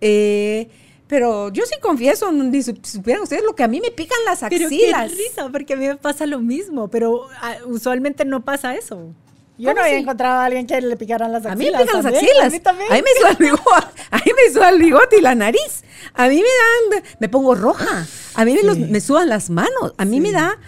eh, 0.00 0.68
pero 1.06 1.52
yo 1.52 1.64
sí 1.66 1.76
confieso, 1.80 2.30
si 2.52 2.74
supieran 2.82 3.22
ustedes 3.22 3.44
lo 3.44 3.54
que 3.54 3.62
a 3.62 3.68
mí 3.68 3.80
me 3.80 3.90
pican 3.90 4.18
las 4.24 4.42
axilas. 4.42 4.70
Pero 4.70 5.08
qué 5.08 5.14
risa, 5.14 5.48
porque 5.50 5.74
a 5.74 5.76
mí 5.76 5.86
me 5.86 5.96
pasa 5.96 6.26
lo 6.26 6.40
mismo, 6.40 6.88
pero 6.88 7.28
ah, 7.40 7.56
usualmente 7.66 8.24
no 8.24 8.44
pasa 8.44 8.74
eso. 8.74 9.14
Yo 9.58 9.72
no 9.72 9.80
había 9.80 9.98
encontrado 9.98 10.40
a 10.40 10.44
alguien 10.44 10.66
que 10.66 10.80
le 10.80 10.96
picaran 10.96 11.32
las 11.32 11.46
axilas. 11.46 11.54
A 11.54 11.56
mí 11.56 11.64
me 11.64 11.84
pican 11.84 12.04
las 12.04 12.14
axilas. 12.14 12.46
A 12.46 12.50
mí 12.50 12.60
también. 12.60 12.92
A 12.92 12.94
mí 12.94 13.02
me 13.02 13.20
suda 13.20 13.30
el 13.30 13.36
bigote, 13.36 14.02
a 14.10 14.16
mí 14.18 14.32
me 14.36 14.52
suda 14.52 14.68
el 14.68 14.78
bigote 14.78 15.18
y 15.18 15.20
la 15.22 15.34
nariz. 15.34 15.84
A 16.14 16.28
mí 16.28 16.36
me 16.36 16.96
dan, 16.96 17.04
me 17.18 17.28
pongo 17.28 17.54
roja. 17.54 18.06
A 18.34 18.44
mí 18.44 18.56
me, 18.90 19.00
sudan 19.00 19.28
las 19.28 19.50
manos. 19.50 19.94
A 19.96 20.04
mí 20.04 20.20
me 20.20 20.32
da, 20.32 20.58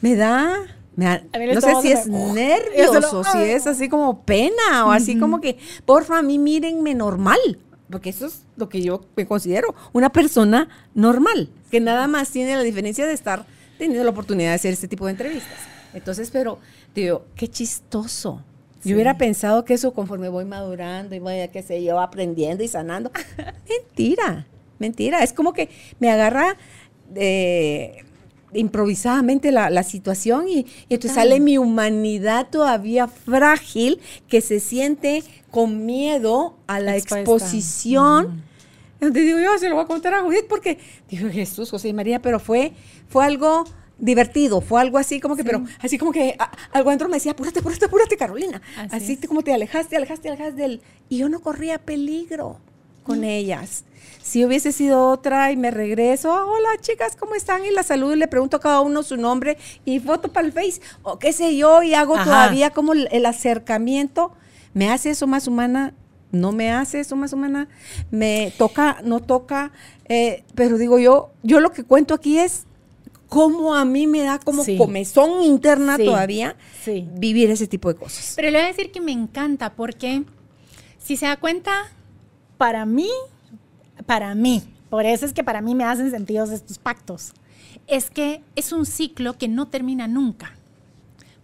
me 0.00 0.14
da, 0.14 0.54
no 0.96 1.60
sé 1.60 1.74
si 1.82 1.92
es 1.92 2.06
nervioso, 2.06 3.24
si 3.24 3.38
es 3.38 3.66
así 3.66 3.88
como 3.88 4.22
pena 4.24 4.86
o 4.86 4.90
así 4.92 5.18
como 5.18 5.40
que, 5.40 5.58
porfa, 5.84 6.18
a 6.18 6.22
mí 6.22 6.38
mírenme 6.38 6.94
normal. 6.94 7.38
Porque 7.90 8.08
eso 8.08 8.26
es 8.26 8.44
lo 8.56 8.70
que 8.70 8.80
yo 8.80 9.04
me 9.16 9.26
considero 9.26 9.74
una 9.92 10.10
persona 10.10 10.68
normal, 10.94 11.50
que 11.70 11.78
nada 11.78 12.06
más 12.06 12.30
tiene 12.30 12.56
la 12.56 12.62
diferencia 12.62 13.06
de 13.06 13.12
estar 13.12 13.44
teniendo 13.76 14.02
la 14.02 14.10
oportunidad 14.10 14.50
de 14.50 14.54
hacer 14.54 14.72
este 14.72 14.88
tipo 14.88 15.04
de 15.06 15.10
entrevistas. 15.10 15.58
Entonces, 15.94 16.30
pero 16.30 16.58
digo, 16.94 17.24
qué 17.36 17.48
chistoso. 17.48 18.42
Yo 18.84 18.96
hubiera 18.96 19.16
pensado 19.16 19.64
que 19.64 19.74
eso 19.74 19.94
conforme 19.94 20.28
voy 20.28 20.44
madurando 20.44 21.14
y 21.14 21.20
voy, 21.20 21.36
qué 21.52 21.62
sé 21.62 21.84
yo, 21.84 22.00
aprendiendo 22.00 22.64
y 22.64 22.68
sanando. 22.68 23.12
mentira, 23.68 24.46
mentira. 24.78 25.22
Es 25.22 25.32
como 25.32 25.52
que 25.52 25.68
me 26.00 26.10
agarra 26.10 26.56
eh, 27.14 28.04
improvisadamente 28.52 29.52
la, 29.52 29.82
situación 29.82 30.48
y, 30.48 30.66
entonces 30.88 31.12
sale 31.12 31.40
mi 31.40 31.58
humanidad 31.58 32.48
todavía 32.50 33.06
frágil 33.08 34.00
que 34.28 34.40
se 34.40 34.60
siente 34.60 35.22
con 35.50 35.86
miedo 35.86 36.56
a 36.66 36.80
la 36.80 36.96
exposición. 36.96 38.42
Entonces 38.94 39.24
digo, 39.26 39.38
yo 39.38 39.58
se 39.58 39.68
lo 39.68 39.76
voy 39.76 39.84
a 39.84 39.88
contar 39.88 40.14
a 40.14 40.22
Judith 40.22 40.46
porque, 40.48 40.78
digo, 41.08 41.28
Jesús, 41.30 41.70
José 41.70 41.88
y 41.88 41.92
María, 41.92 42.20
pero 42.20 42.38
fue, 42.38 42.72
fue 43.08 43.24
algo 43.24 43.64
divertido, 43.98 44.60
fue 44.60 44.80
algo 44.80 44.98
así 44.98 45.20
como 45.20 45.36
que, 45.36 45.44
pero 45.44 45.64
así 45.80 45.98
como 45.98 46.12
que 46.12 46.36
algo 46.72 46.90
adentro 46.90 47.08
me 47.08 47.16
decía, 47.16 47.32
apúrate, 47.32 47.60
apúrate, 47.60 47.84
apúrate, 47.84 48.16
Carolina. 48.16 48.60
Así, 48.90 49.16
como 49.16 49.42
te 49.42 49.52
alejaste, 49.52 49.96
alejaste, 49.96 50.28
alejaste 50.28 50.60
del... 50.60 50.82
Y 51.08 51.18
yo 51.18 51.28
no 51.28 51.40
corría 51.40 51.78
peligro 51.78 52.58
con 53.02 53.20
mm. 53.20 53.24
ellas. 53.24 53.84
Si 54.22 54.44
hubiese 54.44 54.72
sido 54.72 55.08
otra 55.08 55.50
y 55.52 55.56
me 55.56 55.70
regreso, 55.70 56.32
hola 56.32 56.68
chicas, 56.80 57.16
¿cómo 57.16 57.34
están? 57.34 57.64
Y 57.64 57.70
la 57.70 57.82
saludo 57.82 58.14
y 58.14 58.18
le 58.18 58.28
pregunto 58.28 58.56
a 58.56 58.60
cada 58.60 58.80
uno 58.80 59.02
su 59.02 59.16
nombre 59.16 59.58
y 59.84 60.00
foto 60.00 60.32
para 60.32 60.46
el 60.46 60.52
Face, 60.52 60.80
o 61.02 61.18
qué 61.18 61.32
sé 61.32 61.56
yo, 61.56 61.82
y 61.82 61.94
hago 61.94 62.14
todavía 62.14 62.70
como 62.70 62.92
el, 62.92 63.26
acercamiento. 63.26 64.32
¿Me 64.74 64.90
hace 64.90 65.10
eso 65.10 65.26
más 65.26 65.48
humana? 65.48 65.94
¿No 66.30 66.52
me 66.52 66.72
hace 66.72 67.00
eso 67.00 67.14
más 67.14 67.32
humana? 67.32 67.68
¿Me 68.10 68.52
toca? 68.56 68.98
¿No 69.04 69.20
toca? 69.20 69.72
Eh, 70.08 70.44
pero 70.54 70.78
digo 70.78 70.98
yo, 70.98 71.32
yo 71.42 71.60
lo 71.60 71.72
que 71.72 71.84
cuento 71.84 72.14
aquí 72.14 72.38
es 72.38 72.66
cómo 73.32 73.74
a 73.74 73.86
mí 73.86 74.06
me 74.06 74.22
da 74.22 74.38
como 74.38 74.62
comezón 74.76 75.42
interna 75.42 75.96
todavía 75.96 76.54
vivir 77.14 77.50
ese 77.50 77.66
tipo 77.66 77.88
de 77.88 77.98
cosas. 77.98 78.34
Pero 78.36 78.50
le 78.50 78.58
voy 78.58 78.64
a 78.64 78.68
decir 78.68 78.92
que 78.92 79.00
me 79.00 79.10
encanta 79.10 79.72
porque, 79.72 80.24
si 80.98 81.16
se 81.16 81.24
da 81.24 81.38
cuenta, 81.38 81.72
para 82.58 82.84
mí, 82.84 83.08
para 84.04 84.34
mí, 84.34 84.62
por 84.90 85.06
eso 85.06 85.24
es 85.24 85.32
que 85.32 85.42
para 85.42 85.62
mí 85.62 85.74
me 85.74 85.84
hacen 85.84 86.10
sentido 86.10 86.44
estos 86.44 86.78
pactos, 86.78 87.32
es 87.86 88.10
que 88.10 88.42
es 88.54 88.70
un 88.70 88.84
ciclo 88.84 89.38
que 89.38 89.48
no 89.48 89.68
termina 89.68 90.06
nunca. 90.06 90.54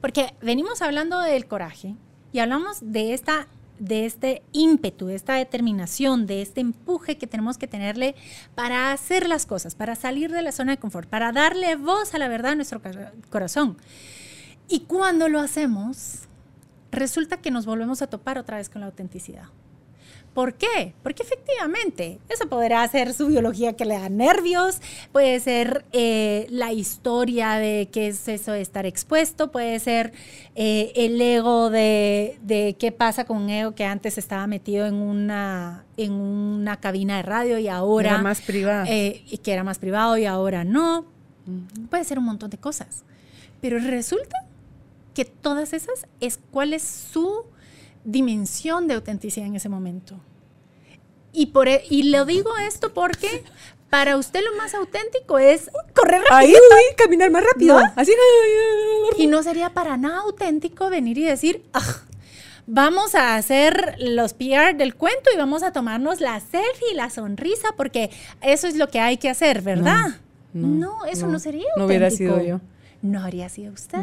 Porque 0.02 0.34
venimos 0.42 0.82
hablando 0.82 1.18
del 1.20 1.46
coraje 1.46 1.94
y 2.32 2.40
hablamos 2.40 2.80
de 2.82 3.14
esta 3.14 3.48
de 3.78 4.06
este 4.06 4.42
ímpetu, 4.52 5.06
de 5.06 5.14
esta 5.14 5.34
determinación, 5.34 6.26
de 6.26 6.42
este 6.42 6.60
empuje 6.60 7.18
que 7.18 7.26
tenemos 7.26 7.58
que 7.58 7.66
tenerle 7.66 8.14
para 8.54 8.92
hacer 8.92 9.28
las 9.28 9.46
cosas, 9.46 9.74
para 9.74 9.94
salir 9.94 10.30
de 10.32 10.42
la 10.42 10.52
zona 10.52 10.72
de 10.72 10.78
confort, 10.78 11.08
para 11.08 11.32
darle 11.32 11.76
voz 11.76 12.14
a 12.14 12.18
la 12.18 12.28
verdad 12.28 12.52
a 12.52 12.56
nuestro 12.56 12.80
corazón. 13.30 13.76
Y 14.68 14.80
cuando 14.80 15.28
lo 15.28 15.40
hacemos, 15.40 16.28
resulta 16.90 17.38
que 17.38 17.50
nos 17.50 17.66
volvemos 17.66 18.02
a 18.02 18.06
topar 18.08 18.38
otra 18.38 18.58
vez 18.58 18.68
con 18.68 18.80
la 18.80 18.86
autenticidad. 18.86 19.48
¿Por 20.38 20.54
qué? 20.54 20.94
Porque 21.02 21.24
efectivamente, 21.24 22.20
eso 22.28 22.48
podrá 22.48 22.86
ser 22.86 23.12
su 23.12 23.26
biología 23.26 23.72
que 23.72 23.84
le 23.84 23.98
da 23.98 24.08
nervios, 24.08 24.80
puede 25.10 25.40
ser 25.40 25.84
eh, 25.90 26.46
la 26.48 26.72
historia 26.72 27.54
de 27.54 27.88
qué 27.90 28.06
es 28.06 28.28
eso 28.28 28.52
de 28.52 28.60
estar 28.60 28.86
expuesto, 28.86 29.50
puede 29.50 29.80
ser 29.80 30.12
eh, 30.54 30.92
el 30.94 31.20
ego 31.20 31.70
de, 31.70 32.76
qué 32.78 32.94
pasa 32.96 33.24
con 33.24 33.38
un 33.38 33.50
ego 33.50 33.74
que 33.74 33.84
antes 33.84 34.16
estaba 34.16 34.46
metido 34.46 34.86
en 34.86 34.94
una, 34.94 35.84
en 35.96 36.12
una 36.12 36.76
cabina 36.78 37.16
de 37.16 37.24
radio 37.24 37.58
y 37.58 37.66
ahora... 37.66 38.10
Era 38.10 38.22
más 38.22 38.40
privado. 38.40 38.86
Eh, 38.88 39.24
y 39.28 39.38
que 39.38 39.52
era 39.52 39.64
más 39.64 39.80
privado 39.80 40.16
y 40.18 40.26
ahora 40.26 40.62
no. 40.62 41.04
Puede 41.90 42.04
ser 42.04 42.16
un 42.16 42.26
montón 42.26 42.50
de 42.50 42.58
cosas. 42.58 43.02
Pero 43.60 43.80
resulta 43.80 44.46
que 45.14 45.24
todas 45.24 45.72
esas 45.72 46.06
es 46.20 46.38
cuál 46.52 46.74
es 46.74 46.84
su 46.84 47.44
dimensión 48.04 48.86
de 48.86 48.94
autenticidad 48.94 49.48
en 49.48 49.56
ese 49.56 49.68
momento. 49.68 50.20
Y, 51.32 51.46
por, 51.46 51.68
e, 51.68 51.84
y 51.88 52.04
lo 52.04 52.24
digo 52.24 52.50
esto 52.58 52.92
porque 52.92 53.44
para 53.90 54.16
usted 54.16 54.40
lo 54.42 54.56
más 54.56 54.74
auténtico 54.74 55.38
es 55.38 55.70
correr 55.94 56.22
rápido. 56.28 56.58
Ahí, 56.58 56.94
caminar 56.96 57.30
más 57.30 57.44
rápido. 57.44 57.78
Así. 57.96 58.12
Y 59.16 59.26
no 59.26 59.42
sería 59.42 59.70
para 59.70 59.96
nada 59.96 60.20
auténtico 60.20 60.90
venir 60.90 61.18
y 61.18 61.24
decir, 61.24 61.62
ah, 61.72 62.02
vamos 62.66 63.14
a 63.14 63.36
hacer 63.36 63.96
los 63.98 64.34
PR 64.34 64.76
del 64.76 64.94
cuento 64.94 65.30
y 65.32 65.38
vamos 65.38 65.62
a 65.62 65.72
tomarnos 65.72 66.20
la 66.20 66.38
selfie 66.40 66.92
y 66.92 66.94
la 66.94 67.10
sonrisa 67.10 67.68
porque 67.76 68.10
eso 68.42 68.66
es 68.66 68.76
lo 68.76 68.88
que 68.88 69.00
hay 69.00 69.16
que 69.16 69.30
hacer, 69.30 69.62
¿verdad? 69.62 70.16
No, 70.52 71.04
eso 71.04 71.26
no, 71.26 71.38
sería 71.38 71.62
auténtico. 71.62 71.78
No 71.78 71.86
hubiera 71.86 72.10
sido 72.10 72.42
yo 72.42 72.60
no 73.02 73.20
habría 73.20 73.48
sido 73.48 73.72
usted. 73.72 73.98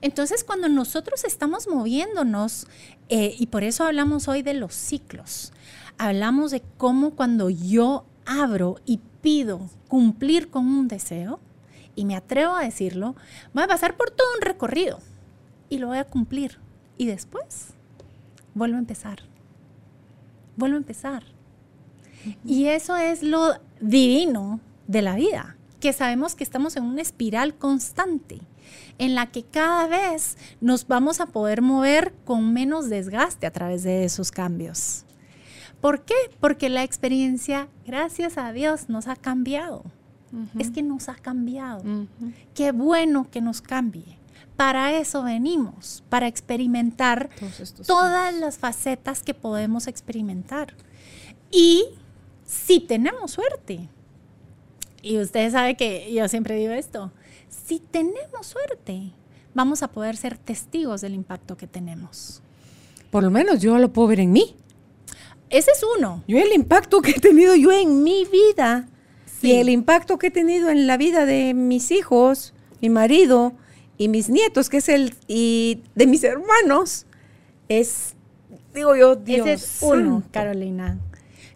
Entonces, 0.00 0.44
cuando 0.44 0.68
nosotros 0.68 1.24
estamos 1.24 1.68
moviéndonos, 1.68 2.66
eh, 3.08 3.34
y 3.38 3.46
por 3.46 3.64
eso 3.64 3.84
hablamos 3.84 4.28
hoy 4.28 4.42
de 4.42 4.54
los 4.54 4.74
ciclos, 4.74 5.52
hablamos 5.98 6.50
de 6.50 6.62
cómo 6.76 7.10
cuando 7.10 7.50
yo 7.50 8.04
abro 8.24 8.76
y 8.86 9.00
pido 9.20 9.68
cumplir 9.88 10.50
con 10.50 10.66
un 10.66 10.88
deseo, 10.88 11.40
y 11.98 12.04
me 12.04 12.14
atrevo 12.14 12.54
a 12.54 12.62
decirlo, 12.62 13.16
voy 13.52 13.64
a 13.64 13.66
pasar 13.66 13.96
por 13.96 14.12
todo 14.12 14.28
un 14.36 14.42
recorrido 14.42 15.00
y 15.68 15.78
lo 15.78 15.88
voy 15.88 15.98
a 15.98 16.04
cumplir. 16.04 16.58
Y 16.96 17.06
después 17.06 17.70
vuelvo 18.54 18.76
a 18.76 18.78
empezar. 18.78 19.18
Vuelvo 20.56 20.76
a 20.76 20.78
empezar. 20.78 21.24
Y 22.44 22.66
eso 22.66 22.96
es 22.96 23.24
lo 23.24 23.54
divino 23.80 24.60
de 24.86 25.02
la 25.02 25.16
vida 25.16 25.56
que 25.80 25.92
sabemos 25.92 26.36
que 26.36 26.44
estamos 26.44 26.76
en 26.76 26.84
una 26.84 27.02
espiral 27.02 27.56
constante 27.56 28.38
en 28.98 29.16
la 29.16 29.26
que 29.32 29.42
cada 29.42 29.88
vez 29.88 30.36
nos 30.60 30.86
vamos 30.86 31.20
a 31.20 31.26
poder 31.26 31.62
mover 31.62 32.14
con 32.24 32.52
menos 32.52 32.88
desgaste 32.88 33.44
a 33.46 33.52
través 33.52 33.82
de 33.82 34.04
esos 34.04 34.30
cambios. 34.30 35.04
¿Por 35.80 36.02
qué? 36.02 36.14
Porque 36.40 36.68
la 36.68 36.82
experiencia, 36.82 37.68
gracias 37.86 38.38
a 38.38 38.52
Dios, 38.52 38.88
nos 38.88 39.06
ha 39.06 39.16
cambiado. 39.16 39.84
Es 40.58 40.70
que 40.70 40.82
nos 40.82 41.08
ha 41.08 41.14
cambiado. 41.14 41.82
Qué 42.54 42.72
bueno 42.72 43.30
que 43.30 43.40
nos 43.40 43.62
cambie. 43.62 44.18
Para 44.56 44.98
eso 44.98 45.22
venimos, 45.22 46.02
para 46.08 46.26
experimentar 46.26 47.30
todas 47.86 48.34
las 48.34 48.58
facetas 48.58 49.22
que 49.22 49.32
podemos 49.32 49.86
experimentar. 49.86 50.74
Y 51.50 51.84
si 52.44 52.80
tenemos 52.80 53.30
suerte, 53.30 53.88
y 55.00 55.18
usted 55.18 55.50
sabe 55.52 55.76
que 55.76 56.12
yo 56.12 56.26
siempre 56.28 56.56
digo 56.56 56.72
esto, 56.72 57.12
si 57.48 57.78
tenemos 57.78 58.46
suerte, 58.46 59.12
vamos 59.54 59.82
a 59.82 59.88
poder 59.88 60.16
ser 60.16 60.36
testigos 60.36 61.00
del 61.00 61.14
impacto 61.14 61.56
que 61.56 61.66
tenemos. 61.66 62.42
Por 63.10 63.22
lo 63.22 63.30
menos 63.30 63.60
yo 63.60 63.78
lo 63.78 63.92
puedo 63.92 64.08
ver 64.08 64.20
en 64.20 64.32
mí. 64.32 64.56
Ese 65.50 65.70
es 65.70 65.84
uno. 65.98 66.24
Yo 66.28 66.38
el 66.38 66.52
impacto 66.52 67.00
que 67.00 67.12
he 67.12 67.20
tenido 67.20 67.54
yo 67.54 67.72
en 67.72 68.02
mi 68.02 68.24
vida 68.24 68.88
y 69.42 69.52
el 69.52 69.68
impacto 69.68 70.18
que 70.18 70.28
he 70.28 70.30
tenido 70.30 70.68
en 70.68 70.86
la 70.86 70.96
vida 70.96 71.24
de 71.24 71.54
mis 71.54 71.90
hijos, 71.90 72.54
mi 72.80 72.90
marido 72.90 73.52
y 73.96 74.08
mis 74.08 74.28
nietos, 74.28 74.68
que 74.68 74.78
es 74.78 74.88
el 74.88 75.14
y 75.26 75.82
de 75.94 76.06
mis 76.06 76.24
hermanos, 76.24 77.06
es 77.68 78.14
digo 78.74 78.96
yo, 78.96 79.16
Dios. 79.16 79.46
Ese 79.46 79.52
es 79.52 79.78
uno, 79.82 80.22
Carolina. 80.30 80.98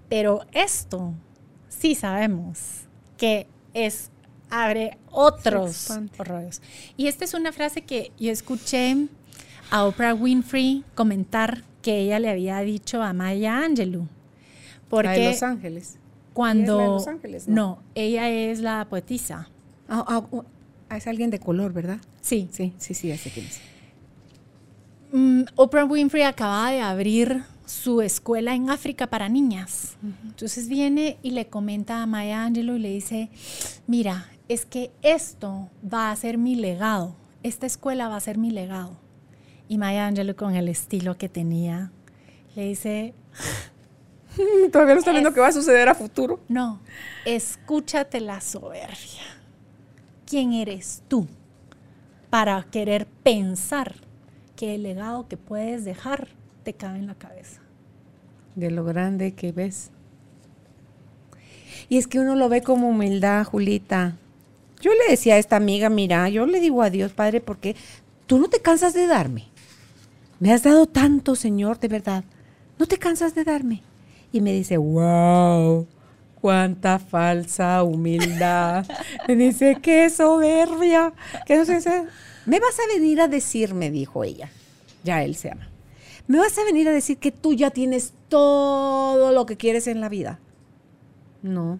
Pero 0.08 0.42
esto 0.52 1.14
sí 1.68 1.94
sabemos 1.94 2.58
que 3.16 3.46
es 3.74 4.10
abre 4.50 4.98
otros 5.10 5.90
horrores. 6.18 6.60
Y 6.96 7.06
esta 7.06 7.24
es 7.24 7.32
una 7.34 7.52
frase 7.52 7.82
que 7.82 8.12
yo 8.18 8.30
escuché 8.30 9.08
a 9.70 9.84
Oprah 9.84 10.14
Winfrey 10.14 10.84
comentar 10.94 11.64
que 11.82 11.98
ella 12.00 12.18
le 12.18 12.30
había 12.30 12.60
dicho 12.60 13.02
a 13.02 13.12
Maya 13.12 13.58
Angelou. 13.58 14.06
Porque 14.88 15.08
de 15.10 15.30
Los 15.30 15.42
Ángeles. 15.42 15.98
Cuando 16.32 16.78
de 16.78 16.86
Los 16.86 17.06
Ángeles, 17.06 17.48
¿no? 17.48 17.82
ella 17.94 18.30
es 18.30 18.60
la 18.60 18.86
poetisa. 18.88 19.48
Ah, 19.88 20.04
ah, 20.08 20.44
ah, 20.88 20.96
es 20.96 21.06
alguien 21.06 21.30
de 21.30 21.38
color, 21.38 21.72
¿verdad? 21.72 21.98
Sí. 22.22 22.48
Sí, 22.52 22.72
sí, 22.78 22.94
sí, 22.94 23.16
sé 23.16 23.30
quién 23.30 23.46
es. 23.46 23.60
Mm, 25.12 25.42
Oprah 25.56 25.84
Winfrey 25.84 26.22
acaba 26.22 26.70
de 26.70 26.80
abrir 26.80 27.44
su 27.66 28.00
escuela 28.00 28.54
en 28.54 28.70
África 28.70 29.06
para 29.06 29.28
niñas. 29.28 29.96
Entonces 30.24 30.68
viene 30.68 31.18
y 31.22 31.32
le 31.32 31.46
comenta 31.46 32.02
a 32.02 32.06
Maya 32.06 32.44
Angelou 32.44 32.76
y 32.76 32.80
le 32.80 32.90
dice, 32.90 33.30
mira, 33.86 34.28
es 34.48 34.66
que 34.66 34.90
esto 35.02 35.70
va 35.82 36.10
a 36.10 36.16
ser 36.16 36.38
mi 36.38 36.54
legado, 36.54 37.14
esta 37.42 37.66
escuela 37.66 38.08
va 38.08 38.16
a 38.16 38.20
ser 38.20 38.38
mi 38.38 38.50
legado. 38.50 38.96
Y 39.72 39.78
Maya 39.78 40.06
Angelou 40.06 40.36
con 40.36 40.54
el 40.54 40.68
estilo 40.68 41.16
que 41.16 41.30
tenía, 41.30 41.90
le 42.54 42.64
dice... 42.64 43.14
Todavía 44.70 44.92
no 44.92 44.98
está 44.98 45.12
viendo 45.12 45.32
qué 45.32 45.40
va 45.40 45.48
a 45.48 45.52
suceder 45.52 45.88
a 45.88 45.94
futuro. 45.94 46.40
No, 46.46 46.82
escúchate 47.24 48.20
la 48.20 48.42
soberbia. 48.42 49.22
¿Quién 50.26 50.52
eres 50.52 51.02
tú 51.08 51.26
para 52.28 52.62
querer 52.64 53.06
pensar 53.06 53.94
que 54.54 54.74
el 54.74 54.82
legado 54.82 55.26
que 55.26 55.38
puedes 55.38 55.86
dejar 55.86 56.28
te 56.64 56.74
cabe 56.74 56.98
en 56.98 57.06
la 57.06 57.14
cabeza. 57.14 57.62
De 58.54 58.70
lo 58.70 58.84
grande 58.84 59.32
que 59.32 59.52
ves. 59.52 59.90
Y 61.88 61.96
es 61.96 62.06
que 62.06 62.20
uno 62.20 62.34
lo 62.34 62.50
ve 62.50 62.60
como 62.60 62.90
humildad, 62.90 63.46
Julita. 63.46 64.18
Yo 64.82 64.90
le 64.92 65.10
decía 65.10 65.36
a 65.36 65.38
esta 65.38 65.56
amiga, 65.56 65.88
mira, 65.88 66.28
yo 66.28 66.44
le 66.44 66.60
digo 66.60 66.82
a 66.82 66.90
Dios, 66.90 67.14
Padre, 67.14 67.40
porque 67.40 67.74
tú 68.26 68.38
no 68.38 68.50
te 68.50 68.60
cansas 68.60 68.92
de 68.92 69.06
darme. 69.06 69.51
Me 70.42 70.52
has 70.52 70.62
dado 70.62 70.86
tanto, 70.86 71.36
Señor, 71.36 71.78
de 71.78 71.86
verdad. 71.86 72.24
No 72.78 72.86
te 72.86 72.98
cansas 72.98 73.34
de 73.34 73.44
darme. 73.44 73.82
Y 74.32 74.40
me 74.40 74.52
dice, 74.52 74.76
wow, 74.76 75.86
cuánta 76.40 76.98
falsa 76.98 77.82
humildad. 77.82 78.86
me 79.28 79.36
dice, 79.36 79.78
qué 79.80 80.10
soberbia. 80.10 81.12
¿Qué 81.46 81.56
no 81.56 81.64
sé, 81.64 81.80
me 82.44 82.58
vas 82.58 82.76
a 82.78 82.94
venir 82.94 83.20
a 83.20 83.28
decir, 83.28 83.72
me 83.72 83.90
dijo 83.90 84.24
ella. 84.24 84.50
Ya 85.04 85.22
él 85.22 85.36
se 85.36 85.50
ama 85.50 85.72
me 86.26 86.38
vas 86.38 86.56
a 86.58 86.64
venir 86.64 86.88
a 86.88 86.92
decir 86.92 87.18
que 87.18 87.32
tú 87.32 87.52
ya 87.52 87.70
tienes 87.70 88.14
todo 88.28 89.32
lo 89.32 89.46
que 89.46 89.56
quieres 89.56 89.86
en 89.86 90.00
la 90.00 90.08
vida. 90.08 90.38
No. 91.42 91.78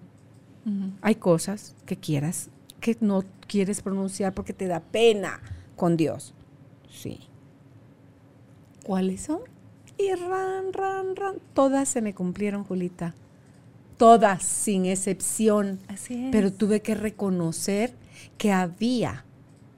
Hay 1.00 1.16
cosas 1.16 1.74
que 1.86 1.96
quieras 1.96 2.50
que 2.80 2.96
no 3.00 3.24
quieres 3.46 3.80
pronunciar 3.80 4.32
porque 4.34 4.52
te 4.52 4.66
da 4.66 4.80
pena 4.80 5.40
con 5.74 5.96
Dios. 5.96 6.34
Sí. 6.90 7.20
¿Cuáles 8.84 9.22
son? 9.22 9.40
Y 9.98 10.12
ran, 10.14 10.72
ran, 10.72 11.16
ran. 11.16 11.36
Todas 11.54 11.88
se 11.88 12.02
me 12.02 12.14
cumplieron, 12.14 12.64
Julita. 12.64 13.14
Todas, 13.96 14.42
sin 14.42 14.86
excepción. 14.86 15.78
Así 15.88 16.14
es. 16.26 16.30
Pero 16.32 16.52
tuve 16.52 16.80
que 16.80 16.94
reconocer 16.94 17.94
que 18.38 18.52
había 18.52 19.24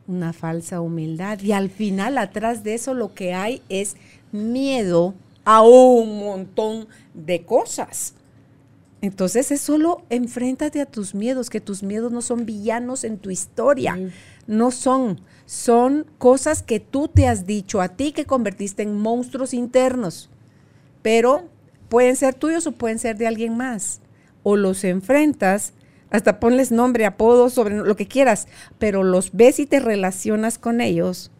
una 0.06 0.32
falsa 0.32 0.80
humildad. 0.80 1.40
Y 1.40 1.52
al 1.52 1.70
final, 1.70 2.18
atrás 2.18 2.64
de 2.64 2.74
eso, 2.74 2.94
lo 2.94 3.14
que 3.14 3.34
hay 3.34 3.62
es 3.68 3.96
miedo 4.32 5.14
a 5.44 5.62
un 5.62 6.18
montón 6.18 6.88
de 7.12 7.44
cosas. 7.44 8.14
Entonces 9.00 9.50
es 9.50 9.60
solo 9.60 10.02
enfréntate 10.08 10.80
a 10.80 10.86
tus 10.86 11.14
miedos, 11.14 11.50
que 11.50 11.60
tus 11.60 11.82
miedos 11.82 12.10
no 12.10 12.22
son 12.22 12.46
villanos 12.46 13.04
en 13.04 13.18
tu 13.18 13.30
historia, 13.30 13.98
no 14.46 14.70
son, 14.70 15.20
son 15.46 16.06
cosas 16.18 16.62
que 16.62 16.80
tú 16.80 17.08
te 17.08 17.28
has 17.28 17.46
dicho 17.46 17.80
a 17.80 17.88
ti 17.88 18.12
que 18.12 18.26
convertiste 18.26 18.82
en 18.82 18.98
monstruos 18.98 19.54
internos, 19.54 20.30
pero 21.02 21.48
pueden 21.88 22.16
ser 22.16 22.34
tuyos 22.34 22.66
o 22.66 22.72
pueden 22.72 22.98
ser 22.98 23.16
de 23.16 23.26
alguien 23.26 23.56
más. 23.56 24.00
o 24.46 24.56
los 24.56 24.84
enfrentas, 24.84 25.72
hasta 26.10 26.38
ponles 26.38 26.70
nombre, 26.70 27.06
apodo, 27.06 27.48
sobre 27.48 27.76
lo 27.76 27.96
que 27.96 28.06
quieras, 28.06 28.46
pero 28.78 29.02
los 29.02 29.32
ves 29.32 29.58
y 29.58 29.64
te 29.64 29.80
relacionas 29.80 30.58
con 30.58 30.82
ellos 30.82 31.30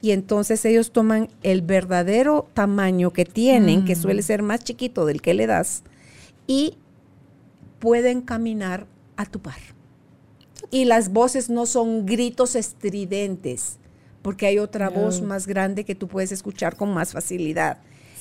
y 0.00 0.12
entonces 0.12 0.64
ellos 0.64 0.92
toman 0.92 1.28
el 1.42 1.62
verdadero 1.62 2.48
tamaño 2.54 3.12
que 3.12 3.24
tienen, 3.24 3.84
que 3.84 3.96
suele 3.96 4.22
ser 4.22 4.42
más 4.42 4.62
chiquito 4.62 5.06
del 5.06 5.20
que 5.20 5.34
le 5.34 5.46
das, 5.46 5.82
y 6.46 6.76
pueden 7.78 8.20
caminar 8.22 8.86
a 9.16 9.26
tu 9.26 9.40
par. 9.40 9.77
Y 10.70 10.84
las 10.84 11.12
voces 11.12 11.48
no 11.48 11.66
son 11.66 12.04
gritos 12.04 12.54
estridentes, 12.54 13.78
porque 14.22 14.46
hay 14.46 14.58
otra 14.58 14.90
voz 14.90 15.22
más 15.22 15.46
grande 15.46 15.84
que 15.84 15.94
tú 15.94 16.08
puedes 16.08 16.32
escuchar 16.32 16.76
con 16.76 16.92
más 16.92 17.12
facilidad. 17.12 17.78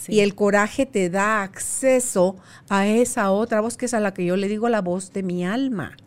Y 0.07 0.21
el 0.21 0.35
coraje 0.35 0.85
te 0.85 1.09
da 1.09 1.43
acceso 1.43 2.37
a 2.69 2.87
esa 2.87 3.31
otra 3.31 3.59
voz 3.59 3.75
que 3.75 3.87
es 3.87 3.93
a 3.93 3.99
la 3.99 4.13
que 4.13 4.23
yo 4.23 4.37
le 4.37 4.47
digo 4.47 4.69
la 4.69 4.81
voz 4.81 5.11
de 5.11 5.23
mi 5.23 5.45
alma. 5.45 5.97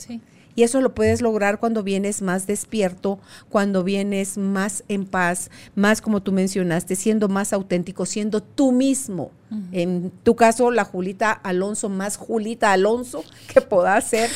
Y 0.55 0.62
eso 0.62 0.81
lo 0.81 0.94
puedes 0.94 1.20
lograr 1.20 1.59
cuando 1.59 1.82
vienes 1.82 2.22
más 2.22 2.47
despierto, 2.47 3.18
cuando 3.48 3.85
vienes 3.85 4.36
más 4.39 4.85
en 4.89 5.06
paz, 5.06 5.51
más 5.74 6.01
como 6.01 6.22
tú 6.22 6.32
mencionaste, 6.32 6.97
siendo 6.97 7.28
más 7.28 7.52
auténtico, 7.52 8.06
siendo 8.06 8.43
tú 8.43 8.72
mismo. 8.72 9.31
En 9.72 10.12
tu 10.22 10.36
caso, 10.36 10.70
la 10.70 10.85
Julita 10.85 11.32
Alonso, 11.32 11.89
más 11.89 12.16
Julita 12.16 12.72
Alonso 12.72 13.24
que 13.52 13.60
pueda 13.60 14.01
ser 14.01 14.31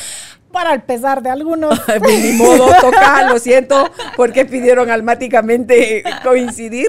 para 0.51 0.73
el 0.73 0.83
pesar 0.83 1.21
de 1.21 1.29
algunos. 1.29 1.79
Ni 2.23 2.33
modo, 2.33 2.67
toca, 2.81 3.29
lo 3.29 3.39
siento, 3.39 3.89
porque 4.17 4.45
pidieron 4.45 4.89
almáticamente 4.89 6.03
coincidir. 6.23 6.87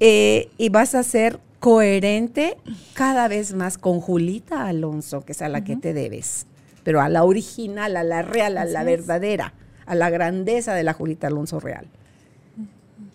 Eh, 0.00 0.48
y 0.58 0.68
vas 0.68 0.94
a 0.94 1.02
ser 1.02 1.40
coherente 1.60 2.56
cada 2.94 3.28
vez 3.28 3.54
más 3.54 3.78
con 3.78 4.00
Julita 4.00 4.66
Alonso, 4.66 5.24
que 5.24 5.32
es 5.32 5.42
a 5.42 5.48
la 5.48 5.64
que 5.64 5.76
te 5.76 5.92
debes, 5.92 6.46
pero 6.88 7.02
a 7.02 7.10
la 7.10 7.22
original, 7.22 7.98
a 7.98 8.02
la 8.02 8.22
real, 8.22 8.56
a 8.56 8.64
la 8.64 8.82
verdadera, 8.82 9.52
a 9.84 9.94
la 9.94 10.08
grandeza 10.08 10.72
de 10.72 10.84
la 10.84 10.94
Julita 10.94 11.26
Alonso 11.26 11.60
real. 11.60 11.86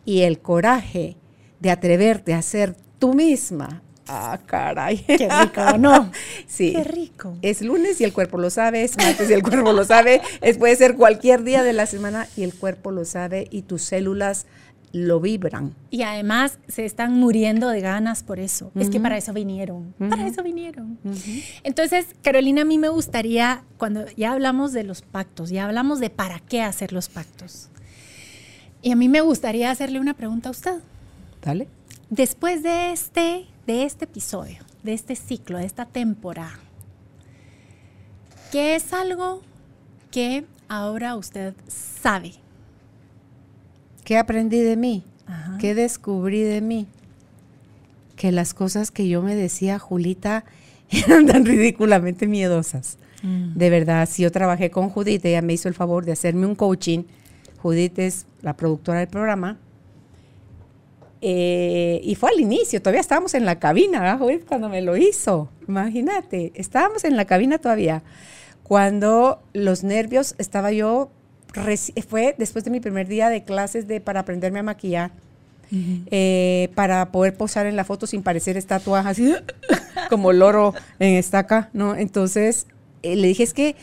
Y 0.06 0.22
el 0.22 0.38
coraje 0.38 1.18
de 1.60 1.72
atreverte 1.72 2.36
a 2.36 2.44
ser 2.44 2.76
tú 3.00 3.16
misma, 3.16 3.82
Ah, 4.08 4.38
caray. 4.46 4.98
Qué 4.98 5.28
rico, 5.28 5.78
¿no? 5.80 6.12
Sí. 6.48 6.74
Qué 6.74 6.84
rico. 6.84 7.36
Es 7.42 7.64
lunes 7.64 8.00
y 8.00 8.04
el 8.04 8.14
cuerpo 8.14 8.38
lo 8.38 8.52
sabe, 8.52 8.84
es 8.84 8.96
martes 8.96 9.28
y 9.28 9.34
el 9.34 9.42
cuerpo 9.42 9.74
lo 9.74 9.86
sabe, 9.86 10.22
es, 10.42 10.60
puede 10.60 10.76
ser 10.76 10.96
cualquier 10.96 11.44
día 11.44 11.64
de 11.64 11.74
la 11.74 11.88
semana 11.88 12.28
y 12.38 12.44
el 12.44 12.54
cuerpo 12.54 12.92
lo 12.92 13.06
sabe 13.06 13.48
y 13.50 13.64
tus 13.64 13.82
células 13.82 14.46
lo 14.94 15.20
vibran. 15.20 15.76
Y 15.90 16.04
además 16.04 16.60
se 16.68 16.86
están 16.86 17.20
muriendo 17.20 17.68
de 17.70 17.82
ganas 17.82 18.24
por 18.24 18.40
eso. 18.40 18.72
Es 18.76 18.90
que 18.90 19.00
para 19.00 19.18
eso 19.18 19.34
vinieron. 19.34 19.94
Para 19.98 20.26
eso 20.26 20.44
vinieron. 20.44 21.00
Entonces, 21.64 22.06
Carolina, 22.22 22.62
a 22.62 22.66
mí 22.66 22.78
me 22.78 22.90
gustaría, 22.90 23.64
cuando 23.78 24.06
ya 24.16 24.32
hablamos 24.32 24.72
de 24.72 24.84
los 24.84 25.02
pactos, 25.02 25.50
ya 25.50 25.66
hablamos 25.66 26.00
de 26.00 26.12
para 26.12 26.40
qué 26.40 26.62
hacer 26.62 26.94
los 26.94 27.10
pactos. 27.10 27.70
Y 28.84 28.92
a 28.92 28.96
mí 28.96 29.10
me 29.10 29.22
gustaría 29.22 29.72
hacerle 29.72 30.00
una 30.00 30.14
pregunta 30.14 30.50
a 30.50 30.52
usted. 30.52 30.80
Dale. 31.42 31.68
Después 32.10 32.62
de 32.62 32.92
este 32.92 33.48
de 33.66 33.84
este 33.84 34.06
episodio, 34.06 34.60
de 34.84 34.94
este 34.94 35.16
ciclo, 35.16 35.58
de 35.58 35.66
esta 35.66 35.86
temporada, 35.86 36.60
¿qué 38.52 38.76
es 38.76 38.94
algo 38.94 39.42
que 40.12 40.46
ahora 40.68 41.16
usted 41.16 41.56
sabe? 41.68 42.34
¿Qué 44.04 44.18
aprendí 44.18 44.60
de 44.60 44.78
mí? 44.78 45.04
¿Qué 45.60 45.76
descubrí 45.76 46.42
de 46.42 46.62
mí? 46.62 46.88
Que 48.16 48.32
las 48.32 48.54
cosas 48.54 48.92
que 48.92 49.08
yo 49.08 49.22
me 49.22 49.36
decía, 49.36 49.80
Julita, 49.80 50.46
eran 50.90 51.26
tan 51.26 51.46
ridículamente 51.46 52.28
miedosas. 52.28 52.98
Mm. 53.22 53.58
De 53.58 53.70
verdad, 53.70 54.08
si 54.10 54.24
yo 54.24 54.32
trabajé 54.32 54.70
con 54.70 54.90
Judith, 54.90 55.26
ella 55.26 55.42
me 55.42 55.54
hizo 55.54 55.70
el 55.70 55.74
favor 55.74 56.06
de 56.06 56.12
hacerme 56.12 56.46
un 56.46 56.56
coaching. 56.56 57.04
Judith 57.62 57.98
es 58.00 58.26
la 58.42 58.58
productora 58.58 59.00
del 59.00 59.08
programa 59.08 59.58
eh, 61.26 62.02
y 62.04 62.16
fue 62.16 62.32
al 62.32 62.42
inicio, 62.42 62.82
todavía 62.82 63.00
estábamos 63.00 63.34
en 63.34 63.46
la 63.46 63.58
cabina, 63.58 64.20
cuando 64.46 64.68
me 64.68 64.82
lo 64.82 64.98
hizo. 64.98 65.48
Imagínate, 65.70 66.52
estábamos 66.54 67.06
en 67.06 67.16
la 67.16 67.24
cabina 67.24 67.60
todavía. 67.60 68.04
Cuando 68.62 69.42
los 69.54 69.86
nervios, 69.86 70.36
estaba 70.38 70.74
yo, 70.74 71.12
fue 72.08 72.36
después 72.38 72.64
de 72.64 72.72
mi 72.72 72.80
primer 72.80 73.08
día 73.08 73.30
de 73.30 73.44
clases 73.44 73.88
de, 73.88 74.02
para 74.02 74.22
aprenderme 74.22 74.60
a 74.60 74.64
maquillar. 74.64 75.12
Eh, 76.12 76.70
para 76.76 77.12
poder 77.12 77.36
posar 77.36 77.66
en 77.66 77.76
la 77.76 77.84
foto 77.84 78.06
sin 78.06 78.22
parecer 78.22 78.58
estatua 78.58 79.00
así 79.00 79.34
como 80.12 80.32
loro 80.32 80.76
en 81.00 81.16
estaca, 81.16 81.72
¿no? 81.74 81.96
Entonces 81.96 82.68
eh, 83.02 83.16
le 83.16 83.30
dije 83.30 83.42
es 83.42 83.56
que 83.56 83.76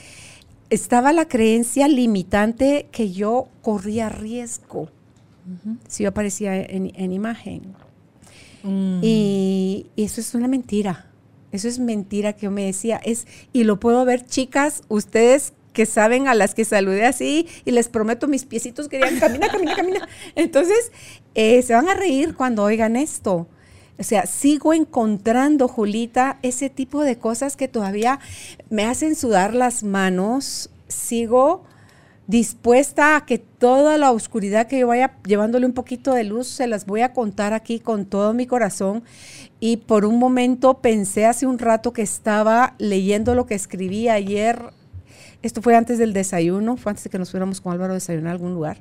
estaba 0.68 1.12
la 1.12 1.26
creencia 1.26 1.88
limitante 1.88 2.86
que 2.92 3.10
yo 3.10 3.48
corría 3.60 4.08
riesgo 4.08 4.88
si 5.88 6.04
yo 6.04 6.10
aparecía 6.10 6.60
en, 6.62 7.12
imagen. 7.12 7.62
Mm. 8.62 9.00
Y, 9.02 9.86
eso 9.96 10.20
es 10.20 10.34
una 10.34 10.48
mentira. 10.48 11.06
Eso 11.52 11.66
es 11.66 11.78
mentira 11.78 12.34
que 12.34 12.42
yo 12.42 12.50
me 12.50 12.66
decía. 12.66 13.00
Es, 13.04 13.26
y 13.52 13.64
lo 13.64 13.80
puedo 13.80 14.04
ver, 14.04 14.24
chicas, 14.24 14.82
ustedes 14.88 15.52
que 15.72 15.86
saben 15.86 16.28
a 16.28 16.34
las 16.34 16.54
que 16.54 16.64
saludé 16.64 17.06
así 17.06 17.46
y 17.64 17.70
les 17.70 17.88
prometo 17.88 18.28
mis 18.28 18.44
piecitos 18.44 18.88
querían 18.88 19.18
camina, 19.18 19.48
camina, 19.48 19.76
camina. 19.76 20.08
Entonces, 20.34 20.92
eh, 21.34 21.62
se 21.62 21.74
van 21.74 21.88
a 21.88 21.94
reír 21.94 22.34
cuando 22.34 22.64
oigan 22.64 22.96
esto. 22.96 23.46
O 23.98 24.02
sea, 24.02 24.24
sigo 24.24 24.72
encontrando, 24.72 25.68
Julita, 25.68 26.38
ese 26.42 26.70
tipo 26.70 27.02
de 27.02 27.18
cosas 27.18 27.56
que 27.56 27.68
todavía 27.68 28.18
me 28.70 28.86
hacen 28.86 29.14
sudar 29.14 29.54
las 29.54 29.82
manos. 29.82 30.70
Sigo 30.88 31.64
dispuesta 32.26 33.16
a 33.16 33.26
que 33.26 33.38
toda 33.38 33.98
la 33.98 34.12
oscuridad 34.12 34.68
que 34.68 34.78
yo 34.78 34.86
vaya 34.86 35.16
llevándole 35.26 35.66
un 35.66 35.74
poquito 35.74 36.14
de 36.14 36.24
luz, 36.24 36.46
se 36.46 36.66
las 36.66 36.86
voy 36.86 37.02
a 37.02 37.12
contar 37.12 37.52
aquí 37.52 37.78
con 37.78 38.06
todo 38.06 38.32
mi 38.32 38.46
corazón. 38.46 39.02
Y 39.58 39.78
por 39.78 40.06
un 40.06 40.18
momento 40.18 40.78
pensé 40.78 41.26
hace 41.26 41.46
un 41.46 41.58
rato 41.58 41.92
que 41.92 42.02
estaba 42.02 42.76
leyendo 42.78 43.34
lo 43.34 43.44
que 43.44 43.54
escribí 43.54 44.08
ayer. 44.08 44.72
Esto 45.42 45.62
fue 45.62 45.74
antes 45.76 45.98
del 45.98 46.12
desayuno, 46.12 46.76
fue 46.76 46.90
antes 46.90 47.04
de 47.04 47.10
que 47.10 47.18
nos 47.18 47.30
fuéramos 47.30 47.60
con 47.60 47.72
Álvaro 47.72 47.92
a 47.92 47.94
desayunar 47.94 48.28
a 48.28 48.32
algún 48.32 48.54
lugar. 48.54 48.78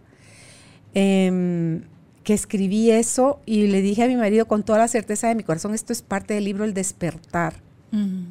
Em, 0.94 1.84
que 2.24 2.34
escribí 2.34 2.92
eso 2.92 3.40
y 3.46 3.68
le 3.68 3.82
dije 3.82 4.04
a 4.04 4.08
mi 4.08 4.16
marido 4.16 4.48
con 4.48 4.64
toda 4.64 4.80
la 4.80 4.88
certeza 4.88 5.28
de 5.28 5.36
mi 5.36 5.44
corazón, 5.44 5.74
esto 5.74 5.94
es 5.94 6.02
parte 6.02 6.34
del 6.34 6.46
libro 6.46 6.66
El 6.66 6.74
despertar. 6.74 7.56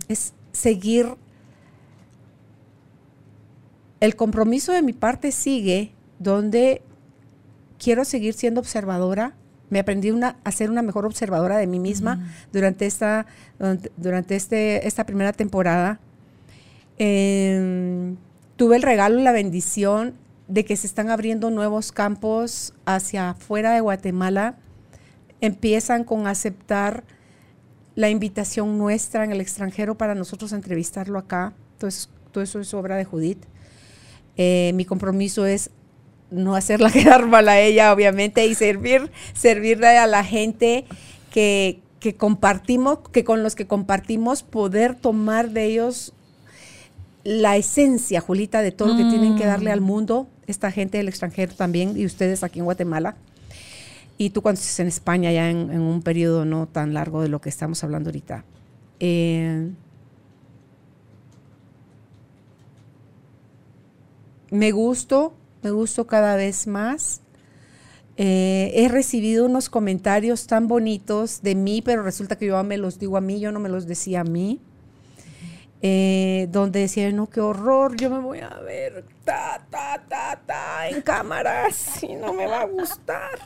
Es 0.09 0.35
seguir 0.53 1.17
el 4.01 4.15
compromiso 4.15 4.73
de 4.73 4.83
mi 4.83 4.93
parte 4.93 5.33
sigue 5.33 5.93
donde 6.19 6.83
quiero 7.79 8.05
seguir 8.05 8.35
siendo 8.35 8.61
observadora. 8.61 9.35
Me 9.71 9.81
aprendí 9.81 10.13
a 10.23 10.53
ser 10.53 10.71
una 10.71 10.83
mejor 10.83 11.05
observadora 11.05 11.59
de 11.59 11.67
mí 11.67 11.79
misma 11.79 12.33
durante, 12.53 12.87
esta, 12.87 13.27
durante 13.97 14.37
este, 14.37 14.87
esta 14.87 15.05
primera 15.05 15.33
temporada. 15.33 16.01
Em, 16.99 18.17
tuve 18.57 18.77
el 18.77 18.83
regalo 18.83 19.21
la 19.21 19.33
bendición 19.33 20.15
de 20.49 20.65
que 20.65 20.77
se 20.77 20.87
están 20.87 21.11
abriendo 21.11 21.51
nuevos 21.51 21.93
campos 21.93 22.75
hacia 22.87 23.31
afuera 23.31 23.73
de 23.73 23.81
Guatemala. 23.81 24.57
Empiezan 25.41 26.05
con 26.05 26.27
aceptar 26.27 27.05
la 27.95 28.11
invitación 28.11 28.79
nuestra 28.79 29.25
en 29.25 29.33
el 29.33 29.41
extranjero 29.41 29.97
para 29.97 30.15
nosotros 30.15 30.53
entrevistarlo 30.53 31.19
acá. 31.19 31.53
Entonces, 31.75 32.09
todo 32.33 32.43
eso 32.45 32.61
es 32.61 32.73
obra 32.75 32.97
de 32.97 33.05
Judith. 33.05 33.45
Eh, 34.37 34.73
mi 34.75 34.85
compromiso 34.85 35.47
es 35.47 35.71
no 36.31 36.55
hacerla 36.55 36.91
quedar 36.93 37.27
mal 37.27 37.49
a 37.49 37.61
ella, 37.61 37.93
obviamente, 37.93 38.47
y 38.47 38.55
servir, 38.55 39.11
servirle 39.35 39.99
a 39.99 40.07
la 40.07 40.25
gente 40.25 40.85
que, 41.31 41.83
compartimos, 42.17 43.01
que 43.13 43.25
con 43.25 43.43
los 43.43 43.55
que 43.55 43.67
compartimos, 43.67 44.43
poder 44.43 44.95
tomar 44.95 45.51
de 45.51 45.65
ellos 45.65 46.15
la 47.29 47.59
esencia, 47.59 48.23
Julita, 48.23 48.63
de 48.63 48.73
todo 48.73 48.89
lo 48.89 48.97
que 48.97 49.05
tienen 49.05 49.37
que 49.37 49.45
darle 49.45 49.71
al 49.71 49.83
mm. 49.83 49.85
mundo, 49.85 50.29
esta 50.47 50.73
gente 50.73 50.97
del 50.97 51.09
extranjero 51.09 51.55
también, 51.55 51.95
y 51.95 52.07
ustedes 52.07 52.43
aquí 52.43 52.59
en 52.59 52.65
Guatemala. 52.65 53.17
Y 54.17 54.31
tú 54.31 54.41
cuando 54.41 54.59
estés 54.59 54.81
en 54.81 54.87
España, 54.87 55.31
ya 55.31 55.51
en, 55.51 55.79
un 55.79 56.01
periodo 56.01 56.47
no 56.47 56.67
tan 56.69 56.95
largo 56.95 57.21
de 57.21 57.29
lo 57.29 57.43
que 57.43 57.51
estamos 57.51 57.85
hablando 57.85 58.09
ahorita. 58.09 58.47
Eh, 58.99 59.71
me 64.51 64.73
gusto, 64.73 65.35
me 65.63 65.71
gusto 65.71 66.07
cada 66.07 66.35
vez 66.35 66.67
más. 66.67 67.21
Eh, 68.17 68.73
he 68.75 68.89
recibido 68.89 69.45
unos 69.45 69.69
comentarios 69.69 70.47
tan 70.47 70.67
bonitos 70.67 71.43
de 71.43 71.55
mí, 71.55 71.83
pero 71.83 72.03
resulta 72.03 72.39
que 72.39 72.47
yo 72.47 72.65
me 72.65 72.79
los 72.79 72.99
digo 72.99 73.19
a 73.19 73.21
mí, 73.21 73.39
yo 73.39 73.53
no 73.53 73.61
me 73.61 73.69
los 73.69 73.87
decía 73.87 74.23
a 74.23 74.25
mí. 74.25 74.63
Eh, 75.81 76.49
donde 76.51 76.81
decía, 76.81 77.11
no, 77.13 77.29
qué 77.29 77.41
horror, 77.41 77.97
yo 77.97 78.11
me 78.11 78.19
voy 78.19 78.41
a 78.41 78.49
ver 78.65 79.05
ta, 79.25 79.65
ta, 79.71 80.03
ta, 80.09 80.41
ta, 80.45 80.89
en 80.89 81.03
cámaras 81.03 82.03
y 82.03 82.17
no 82.17 82.33
me 82.33 82.47
va 82.47 82.63
a 82.63 82.67
gustar. 82.67 83.39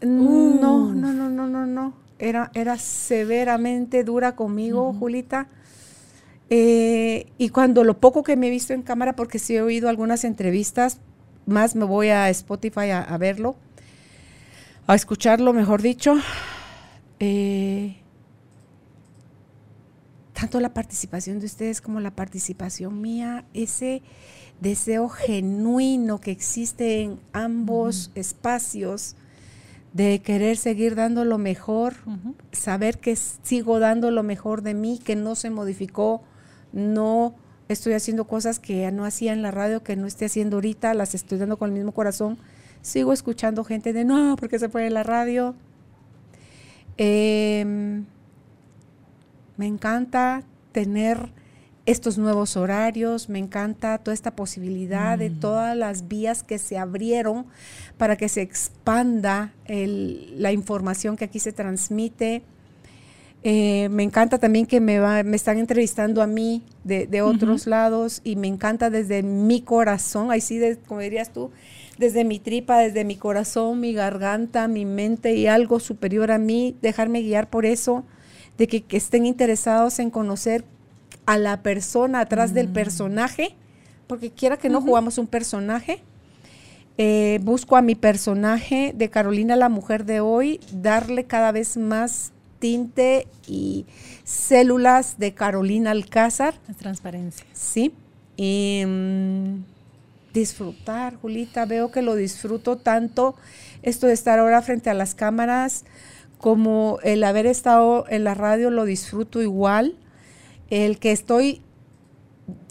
No, 0.00 0.94
no, 0.94 1.12
no, 1.12 1.28
no, 1.28 1.46
no, 1.46 1.66
no. 1.66 1.94
Era, 2.18 2.50
era 2.54 2.78
severamente 2.78 4.04
dura 4.04 4.36
conmigo, 4.36 4.92
Julita. 4.92 5.48
Eh, 6.48 7.32
y 7.38 7.48
cuando 7.50 7.84
lo 7.84 7.98
poco 7.98 8.22
que 8.22 8.36
me 8.36 8.48
he 8.48 8.50
visto 8.50 8.72
en 8.72 8.82
cámara, 8.82 9.14
porque 9.14 9.38
sí 9.38 9.56
he 9.56 9.62
oído 9.62 9.88
algunas 9.88 10.24
entrevistas, 10.24 10.98
más 11.46 11.74
me 11.74 11.84
voy 11.84 12.08
a 12.08 12.28
Spotify 12.30 12.90
a, 12.90 13.16
verlo, 13.18 13.56
a 14.86 14.94
escucharlo, 14.94 15.52
mejor 15.52 15.82
dicho. 15.82 16.16
Eh, 17.20 18.01
tanto 20.42 20.58
la 20.58 20.74
participación 20.74 21.38
de 21.38 21.46
ustedes 21.46 21.80
como 21.80 22.00
la 22.00 22.10
participación 22.10 23.00
mía, 23.00 23.44
ese 23.54 24.02
deseo 24.60 25.08
genuino 25.08 26.20
que 26.20 26.32
existe 26.32 27.02
en 27.02 27.20
ambos 27.32 28.10
espacios 28.16 29.14
de 29.92 30.20
querer 30.20 30.56
seguir 30.56 30.96
dando 30.96 31.24
lo 31.24 31.38
mejor, 31.38 31.94
saber 32.50 32.98
que 32.98 33.14
sigo 33.14 33.78
dando 33.78 34.10
lo 34.10 34.24
mejor 34.24 34.62
de 34.62 34.74
mí, 34.74 34.98
que 34.98 35.14
no 35.14 35.36
se 35.36 35.48
modificó 35.48 36.22
no 36.72 37.36
estoy 37.68 37.92
haciendo 37.92 38.26
cosas 38.26 38.58
que 38.58 38.80
ya 38.80 38.90
no 38.90 39.04
hacía 39.04 39.32
en 39.32 39.42
la 39.42 39.52
radio, 39.52 39.84
que 39.84 39.94
no 39.94 40.08
esté 40.08 40.24
haciendo 40.24 40.56
ahorita, 40.56 40.92
las 40.94 41.14
estoy 41.14 41.38
dando 41.38 41.56
con 41.56 41.70
el 41.70 41.76
mismo 41.76 41.92
corazón. 41.92 42.36
Sigo 42.80 43.12
escuchando 43.12 43.62
gente 43.62 43.92
de 43.92 44.04
no, 44.04 44.34
porque 44.40 44.58
se 44.58 44.68
fue 44.68 44.88
en 44.88 44.94
la 44.94 45.04
radio. 45.04 45.54
Em, 46.96 48.06
me 49.56 49.66
encanta 49.66 50.42
tener 50.72 51.30
estos 51.84 52.16
nuevos 52.16 52.56
horarios, 52.56 53.28
me 53.28 53.38
encanta 53.38 53.98
toda 53.98 54.14
esta 54.14 54.36
posibilidad 54.36 55.18
de 55.18 55.30
mm. 55.30 55.40
todas 55.40 55.76
las 55.76 56.06
vías 56.08 56.42
que 56.42 56.58
se 56.58 56.78
abrieron 56.78 57.46
para 57.98 58.16
que 58.16 58.28
se 58.28 58.42
expanda 58.42 59.52
la 59.66 60.52
información 60.52 61.16
que 61.16 61.24
aquí 61.24 61.40
se 61.40 61.52
transmite. 61.52 62.42
Eh, 63.44 63.88
me 63.90 64.04
encanta 64.04 64.38
también 64.38 64.66
que 64.66 64.80
me, 64.80 65.24
me 65.24 65.36
están 65.36 65.58
entrevistando 65.58 66.22
a 66.22 66.28
mí 66.28 66.62
de, 66.84 67.22
otros 67.22 67.66
lados 67.66 68.20
y 68.22 68.36
me 68.36 68.46
encanta 68.46 68.88
desde 68.88 69.24
mi 69.24 69.62
corazón, 69.62 70.30
ahí 70.30 70.40
sí, 70.40 70.60
como 70.86 71.00
dirías 71.00 71.32
tú, 71.32 71.50
desde 71.98 72.24
mi 72.24 72.38
tripa, 72.38 72.78
desde 72.78 73.04
mi 73.04 73.16
corazón, 73.16 73.80
mi 73.80 73.92
garganta, 73.92 74.68
mi 74.68 74.84
mente 74.84 75.34
y 75.34 75.48
algo 75.48 75.80
superior 75.80 76.30
a 76.30 76.38
mí, 76.38 76.76
dejarme 76.82 77.22
guiar 77.22 77.50
por 77.50 77.66
eso, 77.66 78.04
de 78.58 78.66
que, 78.66 78.84
estén 78.96 79.26
interesados 79.26 79.98
en 79.98 80.10
conocer 80.10 80.64
a 81.26 81.38
la 81.38 81.62
persona 81.62 82.20
atrás 82.20 82.54
del 82.54 82.68
mm. 82.68 82.72
personaje, 82.72 83.54
porque 84.06 84.30
quiera 84.30 84.56
que 84.56 84.68
no 84.68 84.80
jugamos 84.80 85.18
un 85.18 85.26
personaje. 85.26 86.02
Eh, 86.98 87.40
busco 87.42 87.76
a 87.76 87.82
mi 87.82 87.94
personaje 87.94 88.92
de 88.94 89.08
Carolina, 89.08 89.56
la 89.56 89.68
mujer 89.68 90.04
de 90.04 90.20
hoy, 90.20 90.60
darle 90.72 91.24
cada 91.24 91.50
vez 91.50 91.76
más 91.76 92.32
tinte 92.58 93.26
y 93.46 93.86
células 94.24 95.18
de 95.18 95.34
Carolina 95.34 95.90
Alcázar. 95.90 96.54
La 96.68 96.74
transparencia. 96.74 97.44
Sí. 97.52 97.92
Y 98.36 98.84
mm, 98.86 99.64
disfrutar, 100.32 101.16
Julita, 101.16 101.64
veo 101.64 101.90
que 101.90 102.02
lo 102.02 102.14
disfruto 102.14 102.76
tanto 102.76 103.34
esto 103.82 104.06
de 104.06 104.12
estar 104.12 104.38
ahora 104.38 104.62
frente 104.62 104.90
a 104.90 104.94
las 104.94 105.14
cámaras 105.14 105.84
como 106.42 106.98
el 107.04 107.22
haber 107.22 107.46
estado 107.46 108.04
en 108.08 108.24
la 108.24 108.34
radio 108.34 108.70
lo 108.70 108.84
disfruto 108.84 109.40
igual. 109.40 109.96
El 110.70 110.98
que 110.98 111.12
estoy, 111.12 111.62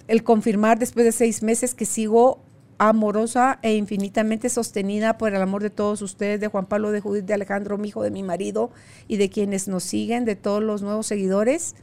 el 0.09 0.25
confirmar 0.25 0.77
después 0.77 1.05
de 1.05 1.13
seis 1.13 1.41
meses 1.41 1.73
que 1.73 1.85
sigo 1.85 2.41
amorosa 2.79 3.59
e 3.61 3.75
infinitamente 3.75 4.49
sostenida 4.49 5.17
por 5.17 5.33
el 5.33 5.41
amor 5.41 5.63
de 5.63 5.69
todos 5.69 6.01
ustedes, 6.01 6.41
de 6.41 6.49
Juan 6.49 6.65
Pablo, 6.65 6.91
de 6.91 6.99
Judith, 6.99 7.23
de 7.23 7.33
Alejandro, 7.33 7.77
mi 7.77 7.87
hijo, 7.87 8.03
de 8.03 8.11
mi 8.11 8.23
marido 8.23 8.71
y 9.07 9.15
de 9.15 9.29
quienes 9.29 9.69
nos 9.69 9.85
siguen, 9.85 10.25
de 10.25 10.35
todos 10.35 10.61
los 10.61 10.81
nuevos 10.81 11.07
seguidores. 11.07 11.75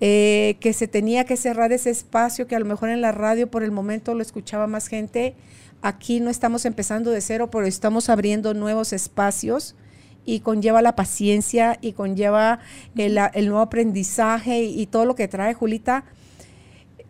Eh, 0.00 0.56
que 0.60 0.72
se 0.72 0.88
tenía 0.88 1.26
que 1.26 1.36
cerrar 1.36 1.70
ese 1.70 1.90
espacio, 1.90 2.46
que 2.46 2.56
a 2.56 2.60
lo 2.60 2.64
mejor 2.64 2.88
en 2.88 3.02
la 3.02 3.12
radio 3.12 3.50
por 3.50 3.62
el 3.62 3.72
momento 3.72 4.14
lo 4.14 4.22
escuchaba 4.22 4.66
más 4.66 4.86
gente. 4.86 5.34
Aquí 5.82 6.20
no 6.20 6.30
estamos 6.30 6.64
empezando 6.64 7.10
de 7.10 7.20
cero, 7.20 7.50
pero 7.50 7.66
estamos 7.66 8.08
abriendo 8.08 8.54
nuevos 8.54 8.94
espacios 8.94 9.76
y 10.24 10.40
conlleva 10.40 10.82
la 10.82 10.96
paciencia 10.96 11.78
y 11.80 11.92
conlleva 11.92 12.60
el, 12.96 13.14
nuevo 13.46 13.60
aprendizaje 13.60 14.62
y, 14.62 14.80
y, 14.80 14.86
todo 14.86 15.04
lo 15.04 15.14
que 15.14 15.28
trae 15.28 15.54
Julita. 15.54 16.04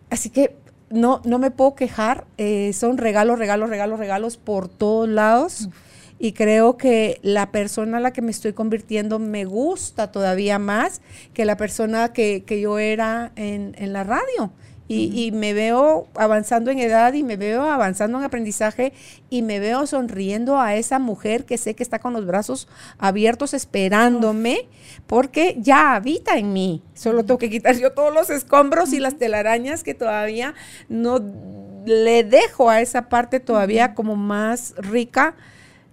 Así 0.09 0.29
que 0.29 0.55
no, 0.91 1.21
no 1.25 1.39
me 1.39 1.51
puedo 1.51 1.75
quejar, 1.75 2.25
eh, 2.37 2.73
son 2.73 2.97
regalos, 2.97 3.39
regalos, 3.39 3.69
regalos, 3.69 3.99
regalos 3.99 4.37
por 4.37 4.67
todos 4.67 5.07
lados. 5.07 5.69
Y 6.19 6.33
creo 6.33 6.77
que 6.77 7.19
la 7.23 7.51
persona 7.51 7.97
a 7.97 7.99
la 7.99 8.13
que 8.13 8.21
me 8.21 8.29
estoy 8.29 8.53
convirtiendo 8.53 9.17
me 9.17 9.43
gusta 9.45 10.11
todavía 10.11 10.59
más 10.59 11.01
que 11.33 11.45
la 11.45 11.57
persona 11.57 12.13
que, 12.13 12.43
que 12.43 12.61
yo 12.61 12.77
era 12.77 13.31
en, 13.35 13.73
en 13.79 13.91
la 13.91 14.03
radio. 14.03 14.51
Y, 14.93 15.31
me 15.31 15.53
veo 15.53 16.07
avanzando 16.15 16.69
en 16.69 16.79
edad 16.79 17.13
y 17.13 17.23
me 17.23 17.37
veo 17.37 17.63
avanzando 17.63 18.17
en 18.17 18.25
aprendizaje 18.25 18.91
y 19.29 19.41
me 19.41 19.59
veo 19.59 19.87
sonriendo 19.87 20.59
a 20.59 20.75
esa 20.75 20.99
mujer 20.99 21.45
que 21.45 21.57
sé 21.57 21.75
que 21.75 21.83
está 21.83 21.99
con 21.99 22.11
los 22.13 22.25
brazos 22.25 22.67
abiertos 22.97 23.53
esperándome 23.53 24.67
porque 25.07 25.55
ya 25.59 25.95
habita 25.95 26.37
en 26.37 26.51
mí. 26.51 26.83
Solo 26.93 27.23
tengo 27.23 27.37
que 27.37 27.49
quitar 27.49 27.77
yo 27.77 27.93
todos 27.93 28.13
los 28.13 28.29
escombros 28.29 28.91
y 28.91 28.99
las 28.99 29.17
telarañas 29.17 29.83
que 29.83 29.93
todavía 29.93 30.55
no 30.89 31.19
le 31.85 32.23
dejo 32.23 32.69
a 32.69 32.81
esa 32.81 33.09
parte 33.09 33.39
todavía 33.39 33.95
como 33.95 34.15
más 34.15 34.73
rica 34.77 35.35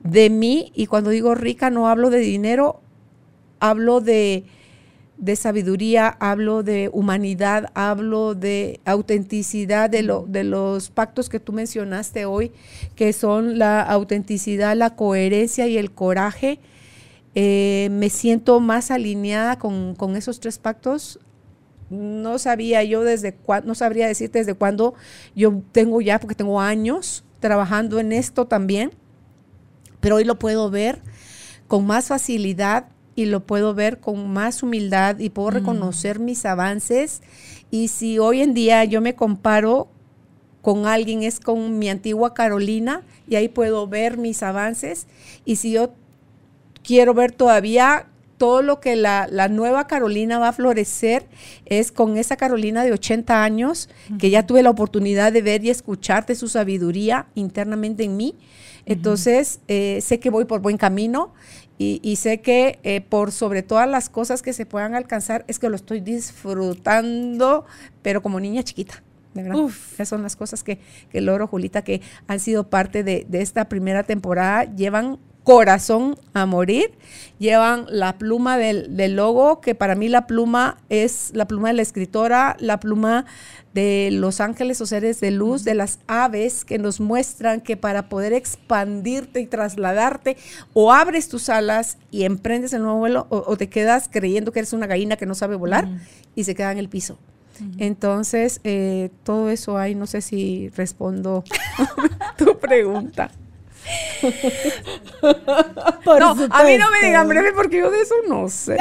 de 0.03 0.31
mí. 0.31 0.73
Y 0.75 0.87
cuando 0.87 1.11
digo 1.11 1.35
rica 1.35 1.71
no 1.71 1.89
hablo 1.89 2.11
de 2.11 2.19
dinero, 2.19 2.81
hablo 3.61 4.01
de 4.01 4.45
de 5.19 5.35
sabiduría, 5.35 6.17
hablo 6.21 6.63
de 6.63 6.91
humanidad, 6.93 7.71
hablo 7.75 8.35
de 8.35 8.81
autenticidad, 8.85 9.91
de, 9.91 10.03
lo, 10.03 10.25
de 10.29 10.45
los 10.45 10.91
pactos 10.91 11.29
que 11.29 11.41
tú 11.41 11.53
mencionaste 11.53 12.25
hoy, 12.25 12.53
que 12.95 13.13
son 13.13 13.59
la 13.59 13.83
autenticidad, 13.83 14.77
la 14.77 14.95
coherencia 14.95 15.67
y 15.67 15.77
el 15.77 15.91
coraje. 15.91 16.61
Eh, 17.35 17.89
me 17.91 18.11
siento 18.11 18.61
más 18.61 18.91
alineada 18.91 19.59
con, 19.59 19.97
esos 20.17 20.39
tres 20.39 20.59
pactos. 20.59 21.19
No 21.91 22.39
sabía 22.39 22.85
yo 22.85 23.03
desde 23.03 23.35
cuándo, 23.35 23.69
no 23.69 23.75
sabría 23.75 24.07
decirte 24.07 24.39
desde 24.39 24.55
cuándo 24.55 24.95
yo 25.35 25.63
tengo 25.73 26.01
ya, 26.01 26.21
porque 26.21 26.37
tengo 26.37 26.61
años 26.61 27.25
trabajando 27.41 27.99
en 27.99 28.13
esto 28.13 28.47
también, 28.47 28.93
pero 30.01 30.17
hoy 30.17 30.25
lo 30.25 30.39
puedo 30.39 30.71
ver 30.71 31.03
con 31.67 31.87
más 31.87 32.07
facilidad 32.07 32.87
y 33.19 33.27
lo 33.27 33.41
puedo 33.41 33.75
ver 33.75 33.99
con 33.99 34.31
más 34.31 34.63
humildad 34.63 35.19
y 35.19 35.31
puedo 35.31 35.51
mm. 35.51 35.55
reconocer 35.55 36.21
mis 36.21 36.45
avances. 36.45 37.21
Y 37.69 37.89
si 37.89 38.21
hoy 38.21 38.43
en 38.43 38.55
día 38.55 38.85
yo 38.85 39.01
me 39.01 39.17
comparo 39.17 39.89
con 40.63 40.87
alguien, 40.87 41.25
es 41.25 41.41
con 41.41 41.81
mi 41.81 41.89
antigua 41.89 42.33
Carolina 42.33 43.03
y 43.29 43.35
ahí 43.35 43.49
puedo 43.49 43.89
ver 43.89 44.19
mis 44.19 44.45
avances. 44.45 45.09
Y 45.45 45.57
si 45.57 45.73
yo 45.73 45.95
quiero 46.85 47.13
ver 47.13 47.33
todavía 47.33 48.07
todo 48.37 48.63
lo 48.63 48.79
que 48.79 48.95
la, 48.95 49.27
nueva 49.51 49.89
Carolina 49.89 50.39
va 50.39 50.51
a 50.51 50.53
florecer 50.53 51.27
es 51.67 51.91
con 51.91 52.19
esa 52.19 52.37
Carolina 52.37 52.85
de 52.85 52.93
80 52.93 53.43
años, 53.43 53.89
que 54.21 54.31
ya 54.31 54.47
tuve 54.47 54.63
la 54.63 54.71
oportunidad 54.71 55.33
de 55.33 55.43
ver 55.43 55.65
y 55.65 55.71
escuchar 55.71 56.25
de 56.25 56.37
su 56.37 56.47
sabiduría 56.47 57.27
internamente 57.35 58.05
en 58.05 58.17
mí. 58.17 58.37
Entonces, 58.87 59.59
eh, 59.67 59.99
sé 60.03 60.21
que 60.21 60.31
voy 60.31 60.45
por 60.45 60.61
buen 60.61 60.79
camino 60.79 61.35
y, 61.81 62.17
sé 62.17 62.41
que 62.41 62.81
eh, 62.83 63.01
por 63.01 63.31
sobre 63.31 63.63
todas 63.63 63.89
las 63.89 64.09
cosas 64.09 64.43
que 64.43 64.53
se 64.53 64.67
puedan 64.67 64.97
alcanzar, 64.97 65.45
es 65.47 65.61
que 65.61 65.69
lo 65.69 65.77
estoy 65.77 66.01
disfrutando, 66.01 67.67
pero 68.03 68.21
como 68.21 68.41
niña 68.41 68.65
chiquita. 68.65 69.03
Esas 69.95 70.09
son 70.09 70.23
las 70.23 70.35
cosas 70.35 70.65
que, 70.65 70.81
que 71.11 71.21
logro, 71.21 71.47
Julita, 71.47 71.83
que 71.83 72.01
han 72.27 72.41
sido 72.41 72.69
parte 72.69 73.05
de, 73.05 73.25
de 73.29 73.43
esta 73.43 73.69
primera 73.69 74.03
temporada. 74.03 74.65
Llevan 74.65 75.21
corazón 75.49 76.19
a 76.35 76.45
morir. 76.45 76.91
Llevan 77.39 77.87
la 77.89 78.19
pluma 78.19 78.59
del, 78.59 79.17
logo, 79.17 79.63
que 79.63 79.75
para 79.75 79.95
mí 79.95 80.11
la 80.11 80.27
pluma 80.27 80.77
es 80.91 81.31
la 81.33 81.49
pluma 81.49 81.69
de 81.69 81.75
la 81.75 81.81
escritora, 81.81 82.55
la 82.61 82.79
pluma 82.81 83.25
de 83.73 84.11
los 84.13 84.43
ángeles 84.43 84.79
o 84.83 84.87
seres 84.87 85.21
de 85.21 85.31
luz, 85.31 85.65
de 85.65 85.75
las 85.75 86.01
aves 86.07 86.67
que 86.67 86.77
nos 86.77 87.01
muestran 87.01 87.63
que 87.63 87.79
para 87.79 88.11
poder 88.11 88.35
expandirte 88.35 89.41
y 89.41 89.47
trasladarte, 89.47 90.37
o 90.75 90.93
abres 90.93 91.31
tus 91.31 91.49
alas 91.49 91.97
y 92.11 92.25
emprendes 92.25 92.75
el 92.75 92.83
nuevo 92.83 92.99
vuelo, 92.99 93.27
o, 93.31 93.57
te 93.57 93.71
quedas 93.71 94.11
creyendo 94.13 94.53
que 94.53 94.59
eres 94.59 94.75
una 94.75 94.87
gallina 94.87 95.17
que 95.17 95.25
no 95.25 95.35
sabe 95.35 95.57
volar 95.57 95.89
y 96.35 96.45
se 96.45 96.55
queda 96.55 96.73
en 96.73 96.79
el 96.79 96.91
piso. 96.91 97.17
Entonces, 97.79 98.61
eh, 98.65 99.09
todo 99.23 99.49
eso 99.49 99.79
ahí, 99.79 99.95
no 99.95 100.07
sé 100.07 100.21
si 100.21 100.69
respondo 100.77 101.43
tu 102.37 102.59
pregunta. 102.59 103.31
no, 106.07 106.31
a 106.51 106.65
mí 106.65 106.79
no 106.79 106.91
me 106.91 107.07
digan 107.07 107.29
breve 107.29 107.53
porque 107.53 107.79
yo 107.79 107.91
de 107.91 108.01
eso 108.01 108.15
no 108.29 108.49
sé. 108.49 108.77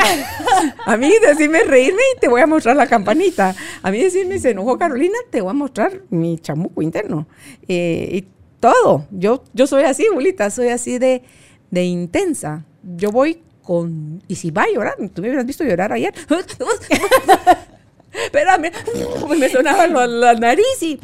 A 0.85 0.97
mí 0.97 1.11
decirme 1.21 1.63
reírme 1.63 2.01
y 2.15 2.19
te 2.19 2.27
voy 2.27 2.41
a 2.41 2.47
mostrar 2.47 2.75
la 2.75 2.87
campanita. 2.87 3.55
A 3.81 3.91
mí 3.91 4.01
decirme 4.01 4.39
se 4.39 4.51
enojó 4.51 4.77
Carolina, 4.77 5.17
te 5.29 5.41
voy 5.41 5.51
a 5.51 5.53
mostrar 5.53 6.01
mi 6.09 6.39
chamuco 6.39 6.81
interno. 6.81 7.27
Eh, 7.67 8.09
y 8.11 8.27
todo. 8.59 9.05
Yo, 9.11 9.43
yo 9.53 9.67
soy 9.67 9.83
así, 9.83 10.05
Julita, 10.11 10.49
soy 10.49 10.69
así 10.69 10.97
de, 10.99 11.23
de 11.71 11.83
intensa. 11.85 12.63
Yo 12.83 13.11
voy 13.11 13.41
con... 13.61 14.21
Y 14.27 14.35
si 14.35 14.51
va 14.51 14.63
a 14.63 14.71
llorar, 14.73 14.95
tú 15.13 15.21
me 15.21 15.27
hubieras 15.27 15.45
visto 15.45 15.63
llorar 15.63 15.91
ayer. 15.93 16.13
espérame, 18.11 18.71
me 19.39 19.49
sonaba 19.49 19.87
la, 19.87 20.07
la 20.07 20.33
nariz 20.33 20.81
y... 20.81 20.99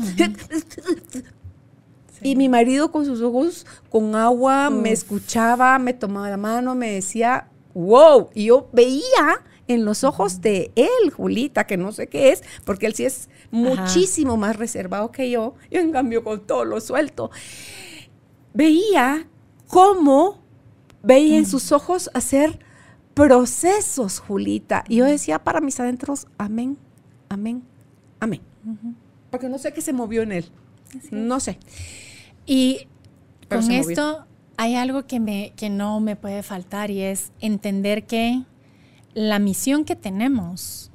Y 2.24 2.36
mi 2.36 2.50
marido 2.50 2.92
con 2.92 3.06
sus 3.06 3.22
ojos 3.22 3.66
con 3.90 4.16
agua 4.16 4.70
me 4.70 4.92
escuchaba, 4.92 5.78
me 5.80 5.94
tomaba 5.94 6.30
la 6.30 6.38
mano, 6.38 6.76
me 6.76 6.92
decía, 6.92 7.50
wow. 7.74 8.30
Y 8.34 8.46
yo 8.46 8.70
veía 8.72 9.44
en 9.68 9.86
los 9.86 10.04
ojos 10.04 10.42
de 10.42 10.72
él, 10.76 11.12
Julita, 11.12 11.66
que 11.66 11.78
no 11.78 11.92
sé 11.92 12.08
qué 12.08 12.32
es, 12.32 12.44
porque 12.66 12.86
él 12.86 12.94
sí 12.94 13.06
es 13.06 13.30
muchísimo 13.52 14.38
más 14.38 14.56
reservado 14.56 15.12
que 15.12 15.30
yo. 15.30 15.56
Yo 15.70 15.80
en 15.80 15.92
cambio 15.92 16.24
con 16.24 16.46
todo 16.46 16.66
lo 16.66 16.82
suelto. 16.82 17.32
Veía 18.54 19.28
cómo 19.68 20.42
veía 21.02 21.38
en 21.38 21.46
sus 21.46 21.72
ojos 21.72 22.10
hacer 22.14 22.60
procesos, 23.14 24.20
Julita. 24.20 24.84
Y 24.88 24.98
yo 24.98 25.06
decía 25.06 25.44
para 25.44 25.62
mis 25.62 25.80
adentros, 25.80 26.28
amén, 26.38 26.78
amén, 27.30 27.64
amén. 28.20 28.42
Porque 29.30 29.50
no 29.50 29.58
sé 29.58 29.74
qué 29.74 29.82
se 29.82 29.94
movió 29.94 30.22
en 30.24 30.32
él. 30.32 30.52
No 31.12 31.40
sé. 31.40 31.60
Y 32.46 32.88
con 33.50 33.72
esto 33.72 34.26
hay 34.58 34.76
algo 34.76 35.06
que, 35.06 35.20
me, 35.20 35.54
que 35.56 35.70
no 35.70 36.00
me 36.00 36.16
puede 36.16 36.44
faltar 36.44 36.92
y 36.92 37.02
es 37.02 37.32
entender 37.40 38.06
que 38.06 38.44
la 39.14 39.40
misión 39.40 39.86
que 39.86 39.96
tenemos, 39.96 40.92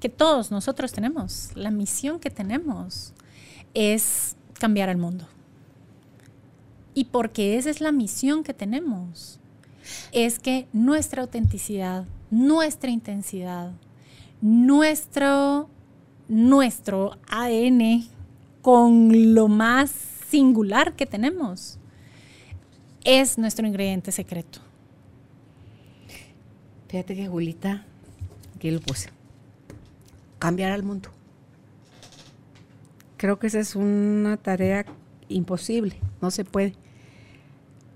que 0.00 0.08
todos 0.08 0.50
nosotros 0.50 0.92
tenemos, 0.92 1.50
la 1.54 1.70
misión 1.70 2.20
que 2.20 2.30
tenemos 2.30 3.12
es 3.72 4.36
cambiar 4.58 4.88
el 4.88 4.98
mundo. 4.98 5.26
Y 6.94 7.06
porque 7.06 7.56
esa 7.56 7.70
es 7.70 7.80
la 7.80 7.92
misión 7.92 8.44
que 8.44 8.54
tenemos, 8.54 9.40
es 10.12 10.38
que 10.38 10.68
nuestra 10.72 11.22
autenticidad, 11.22 12.06
nuestra 12.30 12.90
intensidad, 12.90 13.72
nuestro, 14.40 15.68
nuestro 16.28 17.18
ADN 17.28 18.06
con 18.62 19.34
lo 19.34 19.48
más 19.48 19.90
singular 20.34 20.96
que 20.96 21.06
tenemos 21.06 21.78
es 23.04 23.38
nuestro 23.38 23.68
ingrediente 23.68 24.10
secreto. 24.10 24.58
Fíjate 26.88 27.14
que 27.14 27.28
Julita, 27.28 27.84
aquí 28.56 28.72
lo 28.72 28.80
puse, 28.80 29.10
cambiar 30.40 30.72
al 30.72 30.82
mundo. 30.82 31.08
Creo 33.16 33.38
que 33.38 33.46
esa 33.46 33.60
es 33.60 33.76
una 33.76 34.36
tarea 34.36 34.86
imposible, 35.28 36.00
no 36.20 36.32
se 36.32 36.44
puede. 36.44 36.74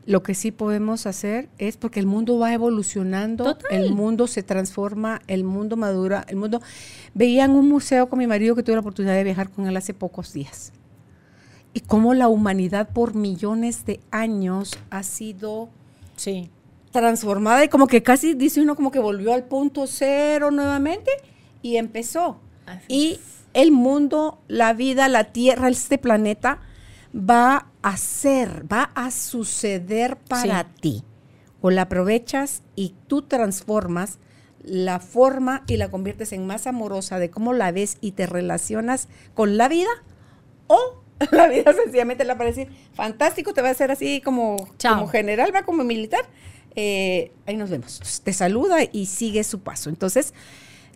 Lo 0.06 0.22
que 0.22 0.34
sí 0.34 0.52
podemos 0.52 1.06
hacer 1.06 1.48
es 1.58 1.76
porque 1.76 1.98
el 1.98 2.06
mundo 2.06 2.38
va 2.38 2.54
evolucionando, 2.54 3.58
el 3.68 3.92
mundo 3.92 4.28
se 4.28 4.44
transforma, 4.44 5.22
el 5.26 5.42
mundo 5.42 5.76
madura, 5.76 6.24
el 6.28 6.36
mundo... 6.36 6.62
Veía 7.14 7.46
en 7.46 7.50
un 7.50 7.68
museo 7.68 8.08
con 8.08 8.20
mi 8.20 8.28
marido 8.28 8.54
que 8.54 8.62
tuve 8.62 8.76
la 8.76 8.80
oportunidad 8.80 9.14
de 9.14 9.24
viajar 9.24 9.50
con 9.50 9.66
él 9.66 9.76
hace 9.76 9.92
pocos 9.92 10.32
días. 10.32 10.72
Y 11.78 11.80
cómo 11.80 12.12
la 12.12 12.26
humanidad 12.26 12.88
por 12.88 13.14
millones 13.14 13.86
de 13.86 14.00
años 14.10 14.76
ha 14.90 15.04
sido 15.04 15.68
sí. 16.16 16.50
transformada 16.90 17.62
y 17.64 17.68
como 17.68 17.86
que 17.86 18.02
casi 18.02 18.34
dice 18.34 18.60
uno 18.60 18.74
como 18.74 18.90
que 18.90 18.98
volvió 18.98 19.32
al 19.32 19.44
punto 19.44 19.86
cero 19.86 20.50
nuevamente 20.50 21.12
y 21.62 21.76
empezó. 21.76 22.40
y 22.88 23.20
el 23.54 23.70
mundo, 23.70 24.40
la 24.48 24.72
vida, 24.72 25.08
la 25.08 25.30
tierra, 25.30 25.68
este 25.68 25.98
planeta 25.98 26.58
va 27.14 27.68
a 27.80 27.96
ser, 27.96 28.66
va 28.70 28.90
a 28.96 29.12
suceder 29.12 30.16
para 30.16 30.64
ti. 30.64 31.04
O 31.60 31.70
la 31.70 31.82
aprovechas 31.82 32.64
y 32.74 32.96
tú 33.06 33.22
transformas 33.22 34.18
la 34.64 34.98
forma 34.98 35.62
y 35.68 35.76
la 35.76 35.92
conviertes 35.92 36.32
en 36.32 36.44
más 36.44 36.66
amorosa 36.66 37.20
de 37.20 37.30
cómo 37.30 37.52
la 37.52 37.70
ves 37.70 37.98
y 38.00 38.12
te 38.12 38.26
relacionas 38.26 39.08
con 39.34 39.56
la 39.56 39.68
vida, 39.68 39.90
o 40.66 41.04
la 41.30 41.48
vida 41.48 41.72
sencillamente 41.72 42.24
le 42.24 42.28
va 42.28 42.34
a 42.34 42.38
parecer 42.38 42.68
fantástico, 42.94 43.52
te 43.52 43.62
va 43.62 43.68
a 43.68 43.72
hacer 43.72 43.90
así 43.90 44.20
como, 44.20 44.56
como 44.82 45.08
general, 45.08 45.54
va 45.54 45.62
como 45.62 45.84
militar. 45.84 46.24
Eh, 46.76 47.32
ahí 47.46 47.56
nos 47.56 47.70
vemos. 47.70 48.20
Te 48.22 48.32
saluda 48.32 48.78
y 48.90 49.06
sigue 49.06 49.42
su 49.44 49.60
paso. 49.60 49.90
Entonces, 49.90 50.32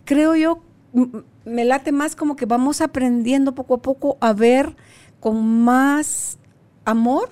creo 0.05 0.35
yo, 0.35 0.61
me 1.45 1.65
late 1.65 1.91
más 1.91 2.15
como 2.15 2.35
que 2.35 2.45
vamos 2.45 2.81
aprendiendo 2.81 3.55
poco 3.55 3.75
a 3.75 3.81
poco 3.81 4.17
a 4.21 4.33
ver 4.33 4.75
con 5.19 5.63
más 5.63 6.37
amor 6.85 7.29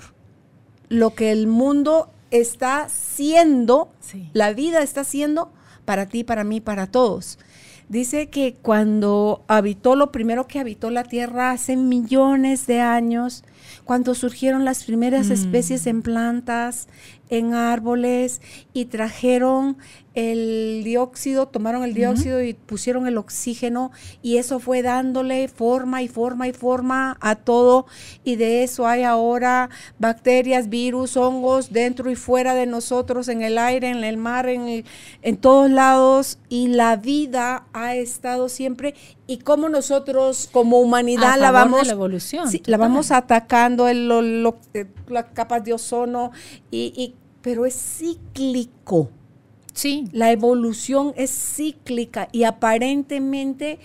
lo 0.89 1.13
que 1.13 1.31
el 1.31 1.47
mundo 1.47 2.11
está 2.31 2.89
siendo, 2.89 3.93
la 4.34 4.53
vida 4.53 4.81
está 4.81 5.03
siendo 5.03 5.51
para 5.85 6.05
ti, 6.05 6.23
para 6.23 6.43
mí, 6.43 6.59
para 6.61 6.88
todos. 6.88 7.39
Dice 7.91 8.30
que 8.30 8.53
cuando 8.53 9.43
habitó, 9.49 9.97
lo 9.97 10.13
primero 10.13 10.47
que 10.47 10.59
habitó 10.59 10.89
la 10.91 11.03
Tierra 11.03 11.51
hace 11.51 11.76
millones 11.76 12.65
de 12.65 12.80
años, 12.80 13.43
cuando 13.84 14.15
surgieron 14.15 14.63
las 14.63 14.85
primeras 14.85 15.27
mm. 15.27 15.34
especies 15.34 15.85
en 15.88 16.01
plantas, 16.01 16.88
en 17.32 17.56
árboles, 17.56 18.41
y 18.74 18.86
trajeron 18.86 19.78
el 20.14 20.82
dióxido, 20.84 21.48
tomaron 21.48 21.84
el 21.84 21.94
dióxido 21.94 22.44
y 22.44 22.53
pusieron 22.53 23.08
el 23.08 23.18
oxígeno 23.18 23.91
y 24.22 24.38
eso 24.38 24.60
fue 24.60 24.82
dándole 24.82 25.48
forma 25.48 26.02
y 26.02 26.10
forma 26.10 26.49
y 26.49 26.53
forma 26.53 27.18
a 27.22 27.36
todo. 27.36 27.86
Y 28.26 28.36
de 28.36 28.64
eso 28.64 28.88
hay 28.88 29.03
ahora 29.03 29.70
bacterias, 29.99 30.70
virus, 30.70 31.16
hongos 31.16 31.72
dentro 31.72 32.12
y 32.12 32.16
fuera 32.16 32.56
de 32.56 32.66
nosotros, 32.66 33.30
en 33.30 33.41
el 33.41 33.58
aire, 33.58 33.90
en 33.90 34.03
el 34.03 34.18
mar, 34.18 34.49
en, 34.49 34.84
en 35.22 35.38
todos 35.38 35.70
lados. 35.70 36.40
Y 36.49 36.68
la 36.68 36.98
vida 36.98 37.66
ha 37.72 37.95
estado 37.95 38.49
siempre. 38.49 38.95
Y 39.28 39.38
como 39.38 39.70
nosotros 39.70 40.49
como 40.52 40.82
humanidad 40.82 41.40
la 41.40 41.52
vamos 41.52 41.88
la 41.88 41.94
evolución 41.94 42.49
la 42.66 42.76
vamos 42.76 43.12
atacando 43.12 43.88
el, 43.88 44.52
eh, 44.74 44.88
las 45.08 45.26
capas 45.34 45.64
de 45.64 45.72
ozono 45.72 46.32
y, 46.70 46.91
y 46.98 47.20
pero 47.41 47.65
es 47.65 47.76
cíclico 47.76 49.09
Sí. 49.73 50.05
La 50.11 50.31
evolución 50.31 51.13
es 51.15 51.31
cíclica 51.31 52.27
y 52.31 52.43
aparentemente 52.43 53.80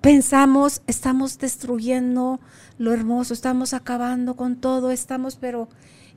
pensamos, 0.00 0.82
estamos 0.86 1.38
destruyendo 1.38 2.40
lo 2.76 2.92
hermoso, 2.92 3.34
estamos 3.34 3.74
acabando 3.74 4.36
con 4.36 4.56
todo, 4.56 4.90
estamos, 4.90 5.36
pero, 5.36 5.68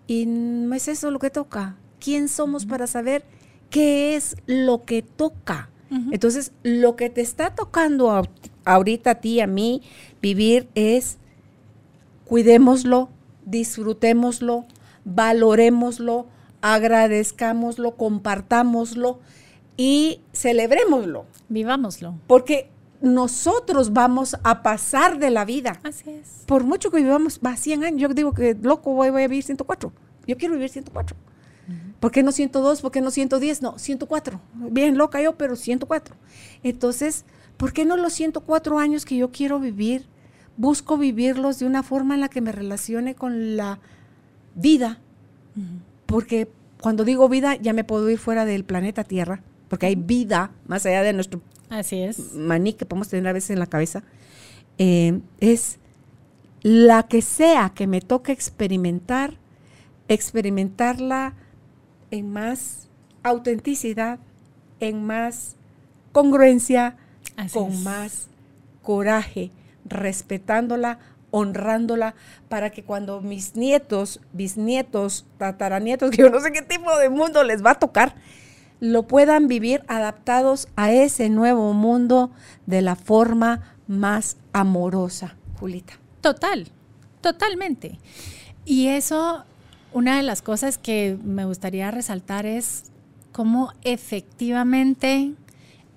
y 0.07 0.25
no 0.25 0.73
es 0.75 0.87
eso 0.87 1.11
lo 1.11 1.19
que 1.19 1.29
toca. 1.29 1.77
¿Quién 1.99 2.27
somos 2.27 2.65
para 2.65 2.87
saber 2.87 3.23
qué 3.69 4.15
es 4.15 4.35
lo 4.45 4.85
que 4.85 5.01
toca? 5.01 5.69
Entonces, 6.11 6.53
lo 6.63 6.95
que 6.95 7.09
te 7.09 7.19
está 7.19 7.53
tocando 7.53 8.23
ahorita 8.63 9.11
a 9.11 9.15
ti, 9.15 9.41
a 9.41 9.47
mí, 9.47 9.81
vivir 10.21 10.69
es 10.73 11.17
cuidémoslo, 12.23 13.09
disfrutémoslo, 13.45 14.65
valorémoslo, 15.05 16.27
agradezcámoslo, 16.61 17.95
compartámoslo 17.95 19.19
y 19.77 20.21
celebrémoslo. 20.33 21.25
Vivámoslo. 21.49 22.15
Porque 22.27 22.69
nosotros 23.01 23.93
vamos 23.93 24.37
a 24.43 24.61
pasar 24.61 25.17
de 25.17 25.31
la 25.31 25.43
vida. 25.43 25.79
Así 25.83 26.09
es. 26.09 26.43
Por 26.45 26.63
mucho 26.63 26.91
que 26.91 26.97
vivamos, 26.97 27.39
va 27.45 27.55
100 27.55 27.83
años. 27.83 28.01
Yo 28.01 28.09
digo 28.09 28.33
que 28.33 28.55
loco 28.61 28.93
voy, 28.93 29.07
a 29.07 29.27
vivir 29.27 29.43
104. 29.43 29.91
Yo 30.27 30.37
quiero 30.37 30.53
vivir 30.53 30.69
104. 30.69 31.15
¿Por 31.99 32.11
qué 32.11 32.23
no 32.23 32.31
102? 32.31 32.81
¿Por 32.81 32.91
qué 32.91 33.01
no 33.01 33.11
110? 33.11 33.61
No, 33.61 33.77
104. 33.77 34.41
Bien 34.71 34.97
loca 34.97 35.21
yo, 35.21 35.37
pero 35.37 35.55
104. 35.55 36.15
Entonces, 36.63 37.25
¿por 37.57 37.73
qué 37.73 37.85
no 37.85 37.95
los 37.95 38.13
104 38.13 38.79
años 38.79 39.05
que 39.05 39.17
yo 39.17 39.31
quiero 39.31 39.59
vivir? 39.59 40.07
Busco 40.57 40.97
vivirlos 40.97 41.59
de 41.59 41.65
una 41.65 41.83
forma 41.83 42.15
en 42.15 42.21
la 42.21 42.29
que 42.29 42.41
me 42.41 42.51
relacione 42.51 43.15
con 43.15 43.55
la 43.55 43.79
vida. 44.55 44.99
Porque 46.05 46.47
cuando 46.81 47.03
digo 47.03 47.29
vida 47.29 47.55
ya 47.55 47.73
me 47.73 47.83
puedo 47.83 48.09
ir 48.09 48.17
fuera 48.17 48.45
del 48.45 48.63
planeta 48.63 49.03
Tierra, 49.03 49.41
porque 49.69 49.85
hay 49.85 49.95
vida 49.95 50.51
más 50.67 50.85
allá 50.85 51.03
de 51.03 51.13
nuestro 51.13 51.41
Así 51.69 52.01
es. 52.01 52.33
maní 52.33 52.73
que 52.73 52.85
podemos 52.85 53.09
tener 53.09 53.27
a 53.27 53.33
veces 53.33 53.51
en 53.51 53.59
la 53.59 53.67
cabeza, 53.67 54.03
eh, 54.77 55.19
es 55.39 55.79
la 56.61 57.03
que 57.03 57.21
sea 57.21 57.71
que 57.73 57.87
me 57.87 58.01
toque 58.01 58.31
experimentar, 58.31 59.37
experimentarla 60.07 61.33
en 62.11 62.31
más 62.31 62.89
autenticidad, 63.23 64.19
en 64.79 65.05
más 65.05 65.55
congruencia, 66.11 66.97
con 67.53 67.83
más 67.83 68.27
coraje, 68.81 69.51
respetándola, 69.85 70.99
honrándola 71.31 72.15
para 72.49 72.69
que 72.69 72.83
cuando 72.83 73.21
mis 73.21 73.55
nietos, 73.55 74.21
bisnietos, 74.33 75.25
tataranietos, 75.37 76.11
que 76.11 76.17
yo 76.21 76.29
no 76.29 76.39
sé 76.39 76.51
qué 76.51 76.61
tipo 76.61 76.95
de 76.97 77.09
mundo 77.09 77.43
les 77.43 77.65
va 77.65 77.71
a 77.71 77.79
tocar, 77.79 78.15
lo 78.79 79.03
puedan 79.03 79.47
vivir 79.47 79.83
adaptados 79.87 80.67
a 80.75 80.91
ese 80.91 81.29
nuevo 81.29 81.73
mundo 81.73 82.31
de 82.65 82.81
la 82.81 82.95
forma 82.95 83.75
más 83.87 84.37
amorosa, 84.53 85.35
Julita. 85.59 85.93
Total, 86.21 86.67
totalmente. 87.21 87.99
Y 88.65 88.87
eso, 88.87 89.45
una 89.93 90.17
de 90.17 90.23
las 90.23 90.41
cosas 90.41 90.77
que 90.77 91.17
me 91.23 91.45
gustaría 91.45 91.91
resaltar 91.91 92.45
es 92.45 92.91
cómo 93.31 93.73
efectivamente 93.83 95.33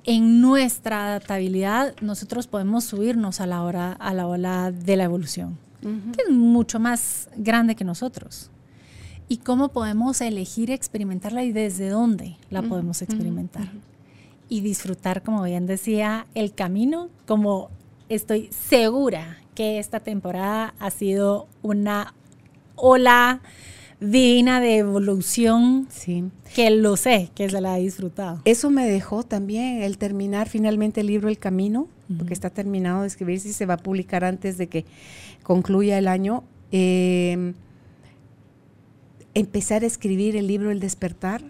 en 0.05 0.41
nuestra 0.41 1.07
adaptabilidad 1.07 1.95
nosotros 2.01 2.47
podemos 2.47 2.85
subirnos 2.85 3.41
a 3.41 3.47
la, 3.47 3.63
hora, 3.63 3.93
a 3.93 4.13
la 4.15 4.27
ola 4.27 4.71
de 4.71 4.97
la 4.97 5.05
evolución, 5.05 5.59
que 5.83 6.23
es 6.23 6.31
mucho 6.31 6.79
más 6.79 7.29
grande 7.37 7.75
que 7.75 7.85
nosotros. 7.85 8.51
Y 9.29 9.39
cómo 9.39 9.71
podemos 9.71 10.21
elegir 10.21 10.71
experimentarla 10.71 11.45
y 11.45 11.53
desde 11.53 11.89
dónde 11.89 12.37
la 12.51 12.63
podemos 12.63 13.01
experimentar. 13.01 13.71
Y 14.51 14.61
disfrutar, 14.61 15.23
como 15.23 15.43
bien 15.43 15.67
decía, 15.67 16.27
el 16.35 16.55
camino, 16.55 17.09
como 17.27 17.71
estoy 18.11 18.51
segura 18.53 19.39
que 19.55 19.79
esta 19.79 20.01
temporada 20.01 20.75
ha 20.79 20.91
sido 20.91 21.49
una 21.63 22.13
ola 22.77 23.41
divina 24.01 24.61
de 24.61 24.79
evolución 24.79 25.87
sí. 25.91 26.25
que 26.55 26.71
lo 26.71 26.97
sé, 26.97 27.31
que 27.35 27.49
se 27.49 27.61
la 27.61 27.75
ha 27.75 27.77
disfrutado. 27.77 28.41
Eso 28.45 28.71
me 28.71 28.87
dejó 28.87 29.23
también 29.23 29.83
el 29.83 29.99
terminar 29.99 30.49
finalmente 30.49 31.01
el 31.01 31.09
libro 31.09 31.29
El 31.29 31.39
Camino, 31.39 31.89
porque 32.19 32.35
está 32.35 32.51
terminado 32.51 33.03
de 33.03 33.07
escribir 33.07 33.37
y 33.37 33.53
se 33.53 33.67
va 33.67 33.75
a 33.75 33.79
publicar 33.79 34.25
antes 34.25 34.59
de 34.59 34.69
que 34.69 34.85
concluya 35.43 35.97
el 35.99 36.07
año. 36.07 36.45
Em, 36.71 37.55
empezar 39.33 39.83
a 39.83 39.87
escribir 39.87 40.37
el 40.37 40.47
libro 40.47 40.71
El 40.71 40.81
Despertar. 40.81 41.43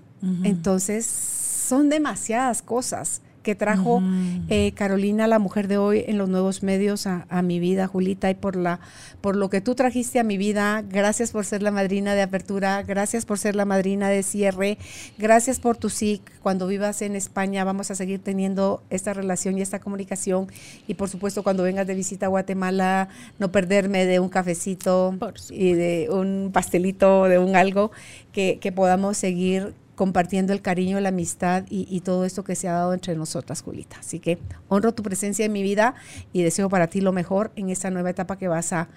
Entonces, 0.43 1.05
son 1.05 1.91
demasiadas 1.91 2.63
cosas 2.63 3.21
que 3.45 3.55
trajo 3.55 4.03
eh, 4.49 4.73
Carolina, 4.75 5.29
la 5.29 5.39
mujer 5.39 5.69
de 5.69 5.79
hoy, 5.79 6.05
en 6.09 6.19
los 6.19 6.29
nuevos 6.29 6.65
medios 6.65 7.07
a, 7.07 7.43
mi 7.43 7.61
vida, 7.61 7.87
Julita, 7.87 8.31
y 8.31 8.35
por, 8.35 8.57
la, 8.57 8.81
por 9.21 9.37
lo 9.37 9.51
que 9.51 9.61
tú 9.61 9.77
trajiste 9.77 10.19
a 10.19 10.25
mi 10.25 10.37
vida. 10.37 10.83
Gracias 10.83 11.31
por 11.31 11.45
ser 11.45 11.63
la 11.63 11.71
madrina 11.71 12.15
de 12.15 12.23
apertura, 12.23 12.83
gracias 12.83 13.25
por 13.25 13.39
ser 13.39 13.55
la 13.55 13.67
madrina 13.67 14.09
de 14.09 14.23
cierre, 14.23 14.79
gracias 15.19 15.61
por 15.61 15.77
tu 15.77 15.91
SIC. 15.91 16.41
Cuando 16.41 16.67
vivas 16.67 17.03
en 17.03 17.15
España 17.15 17.63
vamos 17.65 17.91
a 17.91 17.95
seguir 17.95 18.19
teniendo 18.19 18.83
esta 18.91 19.13
relación 19.13 19.59
y 19.59 19.63
esta 19.63 19.79
comunicación. 19.79 20.49
Y 20.89 20.95
por 20.95 21.09
supuesto, 21.09 21.43
cuando 21.43 21.63
vengas 21.63 21.87
de 21.87 21.95
visita 21.95 22.27
a 22.27 22.31
Guatemala, 22.31 23.09
no 23.39 23.53
perderme 23.53 24.07
de 24.07 24.19
un 24.19 24.31
cafecito 24.31 25.17
y 25.51 25.75
de 25.75 26.09
un 26.11 26.51
pastelito, 26.53 27.25
de 27.25 27.39
un 27.39 27.55
algo 27.55 27.93
que, 28.33 28.59
que 28.61 28.73
podamos 28.73 29.19
seguir 29.19 29.75
compartiendo 29.95 30.53
el 30.53 30.63
cariño, 30.63 31.01
la 31.01 31.11
amistad 31.11 31.65
y, 31.69 32.01
todo 32.01 32.25
esto 32.25 32.45
que 32.45 32.55
se 32.55 32.69
ha 32.69 32.73
dado 32.73 32.95
entre 32.95 33.15
nosotras, 33.15 33.63
Julita. 33.63 33.97
Así 34.01 34.19
que 34.19 34.39
honro 34.69 34.93
tu 34.93 35.03
presencia 35.03 35.45
en 35.45 35.53
mi 35.53 35.63
vida 35.63 35.95
y 36.33 36.43
deseo 36.43 36.69
para 36.69 36.89
ti 36.89 37.01
lo 37.01 37.13
mejor 37.13 37.53
en 37.57 37.71
esta 37.71 37.91
nueva 37.91 38.11
etapa 38.11 38.37
que 38.37 38.49
vas 38.49 38.73
a, 38.73 38.89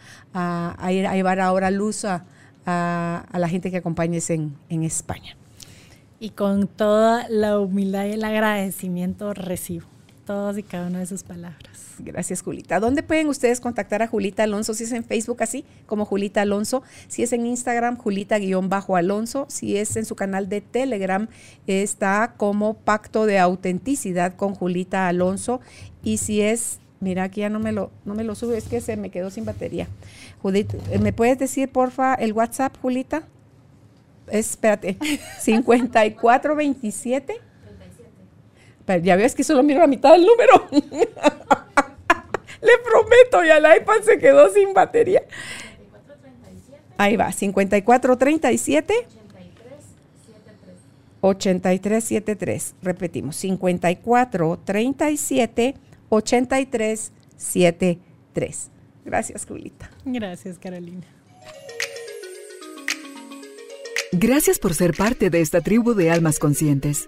ir 0.91 1.07
a 1.07 1.15
llevar 1.15 1.39
ahora 1.39 1.71
luz 1.71 2.05
a, 2.05 2.25
la 2.65 3.49
gente 3.49 3.71
que 3.71 3.77
acompañes 3.77 4.29
en 4.29 4.55
España. 4.69 5.37
Y 6.19 6.31
con 6.31 6.67
toda 6.67 7.29
la 7.29 7.59
humildad 7.59 8.05
y 8.05 8.11
el 8.11 8.23
agradecimiento 8.23 9.33
recibo 9.33 9.96
todas 10.27 10.57
y 10.59 10.63
cada 10.63 10.87
una 10.87 10.99
de 10.99 11.07
sus 11.07 11.23
palabras. 11.23 11.95
Gracias, 11.97 12.43
Julita. 12.43 12.79
¿Dónde 12.79 13.01
pueden 13.01 13.27
ustedes 13.27 13.59
contactar 13.59 14.03
a 14.03 14.07
Julita 14.07 14.43
Alonso? 14.43 14.75
Si 14.75 14.83
es 14.83 14.91
en 14.91 15.03
Facebook 15.03 15.41
así, 15.41 15.65
como 15.87 16.05
Julita 16.05 16.41
Alonso. 16.41 16.83
Si 17.07 17.23
es 17.23 17.33
en 17.33 17.47
Instagram, 17.47 17.97
Julita-Alonso. 17.97 19.47
Si 19.49 19.77
es 19.77 19.95
en 19.95 20.05
su 20.05 20.15
canal 20.15 20.49
de 20.49 20.61
Telegram, 20.61 21.27
está 21.65 22.35
como 22.37 22.75
Pacto 22.75 23.25
de 23.25 23.39
Autenticidad 23.39 24.35
con 24.35 24.53
Julita 24.53 25.07
Alonso. 25.07 25.59
Y 26.03 26.17
si 26.17 26.41
es 26.41 26.79
Mira, 26.99 27.23
aquí 27.23 27.41
ya 27.41 27.49
no 27.49 27.59
me 27.59 27.71
lo, 27.71 27.91
no 28.05 28.15
me 28.15 28.23
lo 28.23 28.33
sube, 28.33 28.57
es 28.57 28.63
que 28.63 28.81
se 28.81 28.97
me 28.97 29.11
quedó 29.11 29.29
sin 29.29 29.45
batería. 29.45 29.87
Judith, 30.41 30.73
¿me 30.99 31.13
puedes 31.13 31.37
decir, 31.37 31.69
porfa, 31.69 32.15
el 32.15 32.33
WhatsApp, 32.33 32.75
Julita? 32.81 33.21
Espérate, 34.31 34.97
5427 35.39 37.39
ya 38.95 39.15
ves 39.15 39.35
que 39.35 39.43
solo 39.43 39.61
miro 39.63 39.81
la 39.81 39.87
mitad 39.87 40.13
del 40.13 40.25
número. 40.25 40.67
Le 42.61 42.71
prometo, 42.83 43.43
ya 43.43 43.57
el 43.57 43.65
iPad 43.81 44.01
se 44.03 44.17
quedó 44.17 44.51
sin 44.51 44.73
batería. 44.73 45.21
Ahí 46.97 47.15
va, 47.15 47.31
5437 47.31 49.05
8373. 51.21 52.75
Repetimos, 52.81 53.35
5437 53.35 55.75
8373. 56.09 58.71
Gracias, 59.05 59.45
Julita. 59.45 59.91
Gracias, 60.05 60.57
Carolina. 60.57 61.05
Gracias 64.11 64.59
por 64.59 64.73
ser 64.73 64.95
parte 64.95 65.29
de 65.29 65.41
esta 65.41 65.61
tribu 65.61 65.93
de 65.93 66.09
almas 66.11 66.39
conscientes. 66.39 67.07